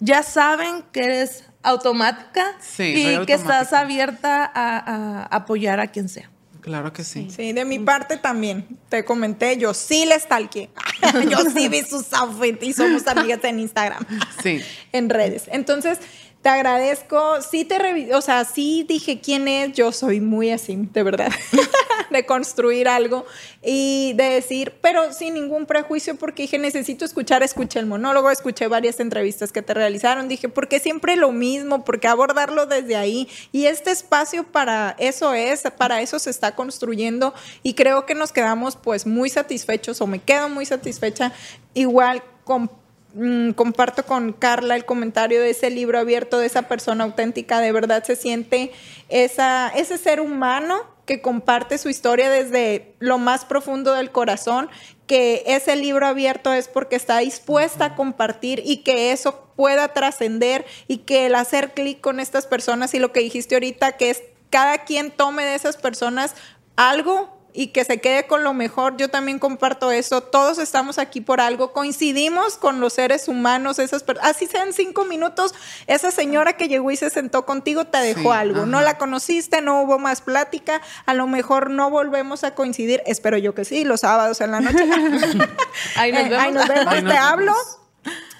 ya 0.00 0.22
saben 0.24 0.84
que 0.92 1.04
eres 1.04 1.44
automática 1.62 2.44
Sí, 2.60 2.92
y 3.20 3.24
que 3.26 3.32
estás 3.34 3.72
abierta 3.72 4.44
a, 4.44 5.22
a 5.22 5.22
apoyar 5.26 5.78
a 5.80 5.86
quien 5.86 6.08
sea. 6.08 6.28
Claro 6.64 6.94
que 6.94 7.04
sí. 7.04 7.28
Sí, 7.30 7.52
de 7.52 7.66
mi 7.66 7.78
parte 7.78 8.16
también. 8.16 8.66
Te 8.88 9.04
comenté, 9.04 9.58
yo 9.58 9.74
sí 9.74 10.06
le 10.06 10.18
stalkeé. 10.18 10.70
yo 11.30 11.36
sí 11.54 11.68
vi 11.68 11.82
sus 11.82 12.10
outfits 12.14 12.62
y 12.62 12.72
somos 12.72 13.06
amigas 13.06 13.44
en 13.44 13.60
Instagram. 13.60 14.02
Sí. 14.42 14.62
en 14.92 15.10
redes. 15.10 15.42
Entonces, 15.48 15.98
te 16.44 16.50
agradezco. 16.50 17.40
Sí 17.40 17.64
te 17.64 17.78
revi- 17.78 18.12
o 18.12 18.20
sea, 18.20 18.44
sí 18.44 18.84
dije 18.86 19.18
quién 19.18 19.48
es. 19.48 19.72
Yo 19.72 19.92
soy 19.92 20.20
muy 20.20 20.50
así, 20.50 20.76
de 20.92 21.02
verdad, 21.02 21.32
de 22.10 22.26
construir 22.26 22.86
algo 22.86 23.24
y 23.62 24.12
de 24.12 24.24
decir, 24.24 24.74
pero 24.82 25.10
sin 25.14 25.32
ningún 25.32 25.64
prejuicio, 25.64 26.16
porque 26.16 26.42
dije, 26.42 26.58
necesito 26.58 27.06
escuchar, 27.06 27.42
escuché 27.42 27.78
el 27.78 27.86
monólogo, 27.86 28.30
escuché 28.30 28.68
varias 28.68 29.00
entrevistas 29.00 29.52
que 29.52 29.62
te 29.62 29.72
realizaron. 29.72 30.28
Dije, 30.28 30.50
¿por 30.50 30.68
qué 30.68 30.80
siempre 30.80 31.16
lo 31.16 31.32
mismo? 31.32 31.82
¿Por 31.82 31.98
qué 31.98 32.08
abordarlo 32.08 32.66
desde 32.66 32.96
ahí? 32.96 33.26
Y 33.50 33.64
este 33.64 33.90
espacio 33.90 34.44
para 34.44 34.94
eso 34.98 35.32
es, 35.32 35.62
para 35.78 36.02
eso 36.02 36.18
se 36.18 36.28
está 36.28 36.54
construyendo 36.54 37.32
y 37.62 37.72
creo 37.72 38.04
que 38.04 38.14
nos 38.14 38.32
quedamos 38.32 38.76
pues 38.76 39.06
muy 39.06 39.30
satisfechos 39.30 40.02
o 40.02 40.06
me 40.06 40.18
quedo 40.18 40.50
muy 40.50 40.66
satisfecha 40.66 41.32
igual 41.72 42.22
con 42.44 42.70
Mm, 43.16 43.52
comparto 43.52 44.04
con 44.04 44.32
Carla 44.32 44.74
el 44.74 44.84
comentario 44.84 45.40
de 45.40 45.50
ese 45.50 45.70
libro 45.70 46.00
abierto 46.00 46.40
de 46.40 46.46
esa 46.46 46.62
persona 46.62 47.04
auténtica, 47.04 47.60
de 47.60 47.70
verdad 47.70 48.02
se 48.02 48.16
siente 48.16 48.72
esa, 49.08 49.68
ese 49.68 49.98
ser 49.98 50.20
humano 50.20 50.80
que 51.06 51.20
comparte 51.20 51.78
su 51.78 51.88
historia 51.88 52.28
desde 52.28 52.96
lo 52.98 53.18
más 53.18 53.44
profundo 53.44 53.92
del 53.92 54.10
corazón, 54.10 54.68
que 55.06 55.44
ese 55.46 55.76
libro 55.76 56.08
abierto 56.08 56.52
es 56.52 56.66
porque 56.66 56.96
está 56.96 57.18
dispuesta 57.18 57.84
a 57.84 57.94
compartir 57.94 58.60
y 58.64 58.78
que 58.78 59.12
eso 59.12 59.48
pueda 59.54 59.92
trascender 59.92 60.66
y 60.88 60.98
que 60.98 61.26
el 61.26 61.36
hacer 61.36 61.72
clic 61.72 62.00
con 62.00 62.18
estas 62.18 62.46
personas 62.46 62.94
y 62.94 62.98
lo 62.98 63.12
que 63.12 63.20
dijiste 63.20 63.54
ahorita, 63.54 63.92
que 63.92 64.10
es 64.10 64.24
cada 64.50 64.78
quien 64.78 65.12
tome 65.12 65.44
de 65.44 65.54
esas 65.54 65.76
personas 65.76 66.34
algo 66.74 67.33
y 67.56 67.68
que 67.68 67.84
se 67.84 68.00
quede 68.00 68.26
con 68.26 68.42
lo 68.42 68.52
mejor. 68.52 68.96
Yo 68.96 69.08
también 69.08 69.38
comparto 69.38 69.92
eso. 69.92 70.20
Todos 70.22 70.58
estamos 70.58 70.98
aquí 70.98 71.20
por 71.20 71.40
algo. 71.40 71.72
Coincidimos 71.72 72.56
con 72.56 72.80
los 72.80 72.92
seres 72.94 73.28
humanos, 73.28 73.78
esas 73.78 74.04
así 74.20 74.46
sean 74.46 74.72
cinco 74.72 75.04
minutos. 75.04 75.54
Esa 75.86 76.10
señora 76.10 76.56
que 76.56 76.66
llegó 76.68 76.90
y 76.90 76.96
se 76.96 77.10
sentó 77.10 77.46
contigo 77.46 77.86
te 77.86 77.98
dejó 77.98 78.32
Sí, 78.32 78.38
algo. 78.38 78.66
No 78.66 78.80
la 78.80 78.98
conociste, 78.98 79.60
no 79.62 79.82
hubo 79.82 79.98
más 80.00 80.20
plática. 80.20 80.82
A 81.06 81.14
lo 81.14 81.26
mejor 81.28 81.70
no 81.70 81.90
volvemos 81.90 82.42
a 82.42 82.54
coincidir. 82.56 83.02
Espero 83.06 83.38
yo 83.38 83.54
que 83.54 83.64
sí, 83.64 83.84
los 83.84 84.00
sábados 84.00 84.40
en 84.40 84.50
la 84.50 84.60
noche. 84.60 84.84
Ahí 85.96 86.10
nos 86.12 86.22
Eh, 86.22 86.28
vemos. 86.28 86.44
ahí 86.44 86.52
nos 86.52 86.68
vemos, 86.68 86.86
Ahí 86.92 87.02
nos 87.02 87.12
te 87.12 87.18
vemos. 87.18 87.32
hablo. 87.32 87.54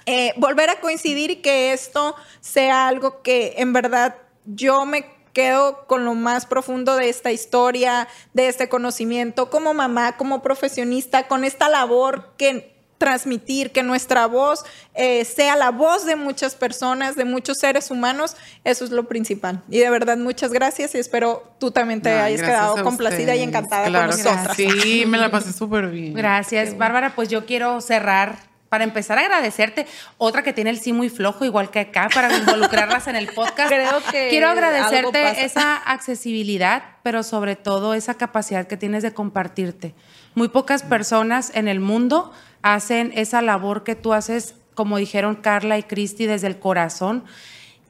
Eh, 0.06 0.34
volver 0.36 0.68
a 0.70 0.80
coincidir 0.80 1.30
y 1.30 1.36
que 1.36 1.72
esto 1.72 2.14
sea 2.40 2.88
algo 2.88 3.22
que 3.22 3.54
en 3.58 3.72
verdad 3.72 4.16
yo 4.44 4.84
me 4.84 5.06
quedo 5.34 5.86
con 5.86 6.06
lo 6.06 6.14
más 6.14 6.46
profundo 6.46 6.96
de 6.96 7.10
esta 7.10 7.32
historia, 7.32 8.08
de 8.32 8.48
este 8.48 8.70
conocimiento, 8.70 9.50
como 9.50 9.74
mamá, 9.74 10.16
como 10.16 10.42
profesionista, 10.42 11.28
con 11.28 11.44
esta 11.44 11.68
labor 11.68 12.30
que 12.38 12.72
transmitir, 12.96 13.70
que 13.70 13.82
nuestra 13.82 14.26
voz 14.26 14.64
eh, 14.94 15.24
sea 15.26 15.56
la 15.56 15.70
voz 15.70 16.06
de 16.06 16.16
muchas 16.16 16.54
personas, 16.54 17.16
de 17.16 17.24
muchos 17.24 17.58
seres 17.58 17.90
humanos, 17.90 18.36
eso 18.62 18.84
es 18.84 18.92
lo 18.92 19.08
principal. 19.08 19.62
Y 19.68 19.80
de 19.80 19.90
verdad, 19.90 20.16
muchas 20.16 20.52
gracias 20.52 20.94
y 20.94 20.98
espero 20.98 21.42
tú 21.58 21.70
también 21.70 22.00
te 22.00 22.10
Ay, 22.10 22.34
hayas 22.34 22.46
quedado 22.46 22.82
complacida 22.82 23.36
y 23.36 23.42
encantada 23.42 23.86
Claro 23.88 24.10
con 24.10 24.18
nosotras. 24.18 24.56
Sí, 24.56 25.04
me 25.06 25.18
la 25.18 25.30
pasé 25.30 25.52
súper 25.52 25.88
bien. 25.88 26.14
Gracias, 26.14 26.78
Bárbara. 26.78 27.14
Pues 27.14 27.28
yo 27.28 27.44
quiero 27.44 27.80
cerrar. 27.80 28.53
Para 28.74 28.82
empezar 28.82 29.18
a 29.18 29.20
agradecerte, 29.20 29.86
otra 30.18 30.42
que 30.42 30.52
tiene 30.52 30.70
el 30.70 30.80
sí 30.80 30.92
muy 30.92 31.08
flojo, 31.08 31.44
igual 31.44 31.70
que 31.70 31.78
acá, 31.78 32.08
para 32.12 32.36
involucrarlas 32.36 33.06
en 33.06 33.14
el 33.14 33.28
podcast. 33.28 33.68
Creo 33.68 34.02
que 34.10 34.30
quiero 34.30 34.48
algo 34.48 34.64
agradecerte 34.64 35.22
pasa. 35.22 35.40
esa 35.42 35.76
accesibilidad, 35.76 36.82
pero 37.04 37.22
sobre 37.22 37.54
todo 37.54 37.94
esa 37.94 38.14
capacidad 38.14 38.66
que 38.66 38.76
tienes 38.76 39.04
de 39.04 39.14
compartirte. 39.14 39.94
Muy 40.34 40.48
pocas 40.48 40.82
personas 40.82 41.52
en 41.54 41.68
el 41.68 41.78
mundo 41.78 42.32
hacen 42.62 43.12
esa 43.14 43.42
labor 43.42 43.84
que 43.84 43.94
tú 43.94 44.12
haces, 44.12 44.56
como 44.74 44.96
dijeron 44.96 45.36
Carla 45.36 45.78
y 45.78 45.84
Cristi, 45.84 46.26
desde 46.26 46.48
el 46.48 46.58
corazón 46.58 47.22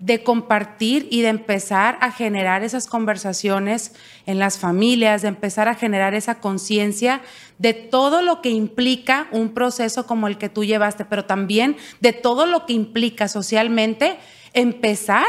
de 0.00 0.22
compartir 0.22 1.08
y 1.10 1.22
de 1.22 1.28
empezar 1.28 1.96
a 2.00 2.10
generar 2.10 2.62
esas 2.62 2.86
conversaciones 2.86 3.92
en 4.26 4.38
las 4.38 4.58
familias, 4.58 5.22
de 5.22 5.28
empezar 5.28 5.68
a 5.68 5.74
generar 5.74 6.14
esa 6.14 6.40
conciencia 6.40 7.22
de 7.58 7.72
todo 7.74 8.20
lo 8.20 8.42
que 8.42 8.50
implica 8.50 9.28
un 9.30 9.54
proceso 9.54 10.06
como 10.06 10.28
el 10.28 10.36
que 10.36 10.48
tú 10.48 10.64
llevaste, 10.64 11.04
pero 11.04 11.24
también 11.24 11.76
de 12.00 12.12
todo 12.12 12.46
lo 12.46 12.66
que 12.66 12.72
implica 12.72 13.28
socialmente 13.28 14.18
empezar 14.52 15.26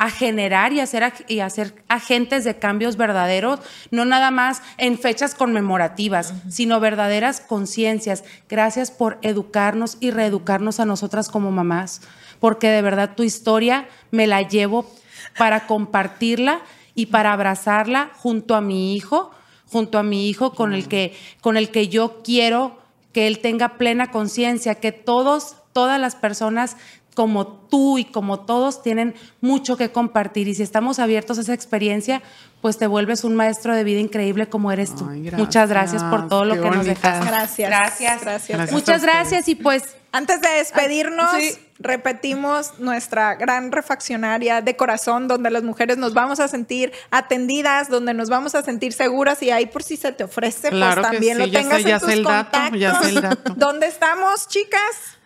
a 0.00 0.08
generar 0.08 0.72
y 0.72 0.80
hacer, 0.80 1.12
y 1.28 1.40
hacer 1.40 1.84
agentes 1.86 2.42
de 2.44 2.58
cambios 2.58 2.96
verdaderos, 2.96 3.60
no 3.90 4.06
nada 4.06 4.30
más 4.30 4.62
en 4.78 4.98
fechas 4.98 5.34
conmemorativas, 5.34 6.32
sino 6.48 6.80
verdaderas 6.80 7.40
conciencias. 7.40 8.24
Gracias 8.48 8.90
por 8.90 9.18
educarnos 9.20 9.98
y 10.00 10.10
reeducarnos 10.10 10.80
a 10.80 10.86
nosotras 10.86 11.28
como 11.28 11.52
mamás, 11.52 12.00
porque 12.40 12.68
de 12.68 12.82
verdad 12.82 13.14
tu 13.14 13.22
historia 13.22 13.88
me 14.10 14.26
la 14.26 14.42
llevo 14.42 14.90
para 15.38 15.66
compartirla 15.66 16.60
y 16.94 17.06
para 17.06 17.32
abrazarla 17.32 18.10
junto 18.16 18.54
a 18.54 18.60
mi 18.60 18.96
hijo, 18.96 19.30
junto 19.68 19.98
a 19.98 20.02
mi 20.02 20.28
hijo 20.28 20.54
con 20.54 20.72
el 20.72 20.88
que, 20.88 21.14
con 21.40 21.56
el 21.56 21.70
que 21.70 21.88
yo 21.88 22.22
quiero 22.24 22.78
que 23.12 23.26
él 23.26 23.40
tenga 23.40 23.76
plena 23.76 24.10
conciencia, 24.10 24.76
que 24.76 24.92
todos, 24.92 25.56
todas 25.72 26.00
las 26.00 26.16
personas 26.16 26.76
como 27.14 27.46
tú 27.46 27.98
y 27.98 28.04
como 28.04 28.40
todos 28.40 28.82
tienen 28.82 29.14
mucho 29.40 29.76
que 29.76 29.90
compartir. 29.90 30.48
Y 30.48 30.54
si 30.54 30.62
estamos 30.62 30.98
abiertos 30.98 31.38
a 31.38 31.42
esa 31.42 31.54
experiencia, 31.54 32.22
pues 32.60 32.76
te 32.78 32.86
vuelves 32.86 33.24
un 33.24 33.34
maestro 33.36 33.74
de 33.74 33.84
vida 33.84 34.00
increíble 34.00 34.48
como 34.48 34.70
eres 34.72 34.94
tú. 34.94 35.06
Ay, 35.10 35.30
Muchas 35.36 35.68
gracias 35.70 36.02
por 36.04 36.28
todo 36.28 36.44
lo 36.44 36.60
que 36.60 36.70
nos 36.70 36.84
dejaste. 36.86 37.26
Gracias. 37.26 37.68
Gracias. 37.70 38.20
Gracias. 38.22 38.48
Gracias. 38.58 38.72
Muchas 38.72 39.02
gracias 39.02 39.48
y 39.48 39.54
pues 39.54 39.96
Antes 40.12 40.40
de 40.40 40.48
despedirnos, 40.48 41.30
sí. 41.38 41.56
repetimos 41.78 42.80
nuestra 42.80 43.36
gran 43.36 43.70
refaccionaria 43.70 44.60
de 44.60 44.74
corazón, 44.76 45.28
donde 45.28 45.50
las 45.50 45.62
mujeres 45.62 45.98
nos 45.98 46.14
vamos 46.14 46.40
a 46.40 46.48
sentir 46.48 46.92
atendidas, 47.12 47.88
donde 47.88 48.12
nos 48.12 48.28
vamos 48.28 48.56
a 48.56 48.62
sentir 48.62 48.92
seguras 48.92 49.40
y 49.42 49.50
ahí 49.52 49.66
por 49.66 49.84
si 49.84 49.96
se 49.96 50.10
te 50.10 50.24
ofrece, 50.24 50.70
Claro 50.70 51.00
pues 51.02 51.12
también 51.12 51.36
sí, 51.36 51.40
lo 51.42 51.46
ya 51.46 51.60
tengas 51.60 51.82
sé- 51.82 51.88
ya 51.88 51.94
en 51.94 52.00
tus 52.00 52.08
el 52.10 52.24
dato, 52.24 52.50
contactos. 52.50 52.80
ya 52.80 53.00
sé 53.00 53.08
el 53.10 53.20
dato. 53.22 53.54
¿Dónde 53.56 53.86
estamos, 53.86 54.48
chicas? 54.48 55.18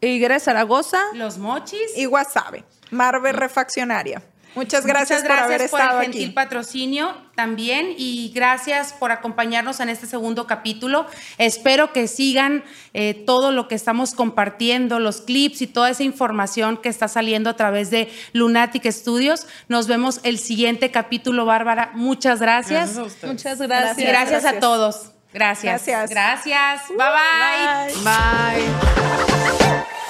Igre 0.00 0.38
Zaragoza. 0.40 0.98
los 1.14 1.38
mochis. 1.38 1.96
Y 1.96 2.06
Wasabe, 2.06 2.64
Marvel 2.90 3.34
Refaccionaria. 3.34 4.22
Muchas 4.58 4.84
gracias, 4.84 5.22
Muchas 5.22 5.36
por 5.36 5.38
haber 5.38 5.58
gracias 5.58 5.70
por, 5.70 5.80
estado 5.80 5.98
el 6.00 6.04
gentil 6.06 6.24
aquí. 6.24 6.32
patrocinio 6.32 7.14
también 7.36 7.94
y 7.96 8.32
gracias 8.34 8.92
por 8.92 9.12
acompañarnos 9.12 9.78
en 9.78 9.88
este 9.88 10.08
segundo 10.08 10.48
capítulo. 10.48 11.06
Espero 11.38 11.92
que 11.92 12.08
sigan 12.08 12.64
eh, 12.92 13.14
todo 13.24 13.52
lo 13.52 13.68
que 13.68 13.76
estamos 13.76 14.14
compartiendo, 14.14 14.98
los 14.98 15.20
clips 15.20 15.62
y 15.62 15.68
toda 15.68 15.90
esa 15.90 16.02
información 16.02 16.76
que 16.76 16.88
está 16.88 17.06
saliendo 17.06 17.50
a 17.50 17.54
través 17.54 17.90
de 17.90 18.10
Lunatic 18.32 18.90
Studios. 18.90 19.46
Nos 19.68 19.86
vemos 19.86 20.18
el 20.24 20.38
siguiente 20.38 20.90
capítulo, 20.90 21.44
Bárbara. 21.44 21.92
Muchas 21.94 22.40
gracias. 22.40 22.96
Gracias. 22.96 23.22
Muchas 23.22 23.60
Y 23.60 23.66
gracias. 23.66 23.96
gracias, 23.96 24.42
Gracias. 24.42 24.54
a 24.56 24.58
todos. 24.58 25.12
Gracias. 25.32 25.86
Gracias. 25.86 26.10
Gracias. 26.10 26.88
bye. 26.88 26.96
bye. 26.96 28.02
Bye. 28.02 28.66
Bye. 28.66 30.07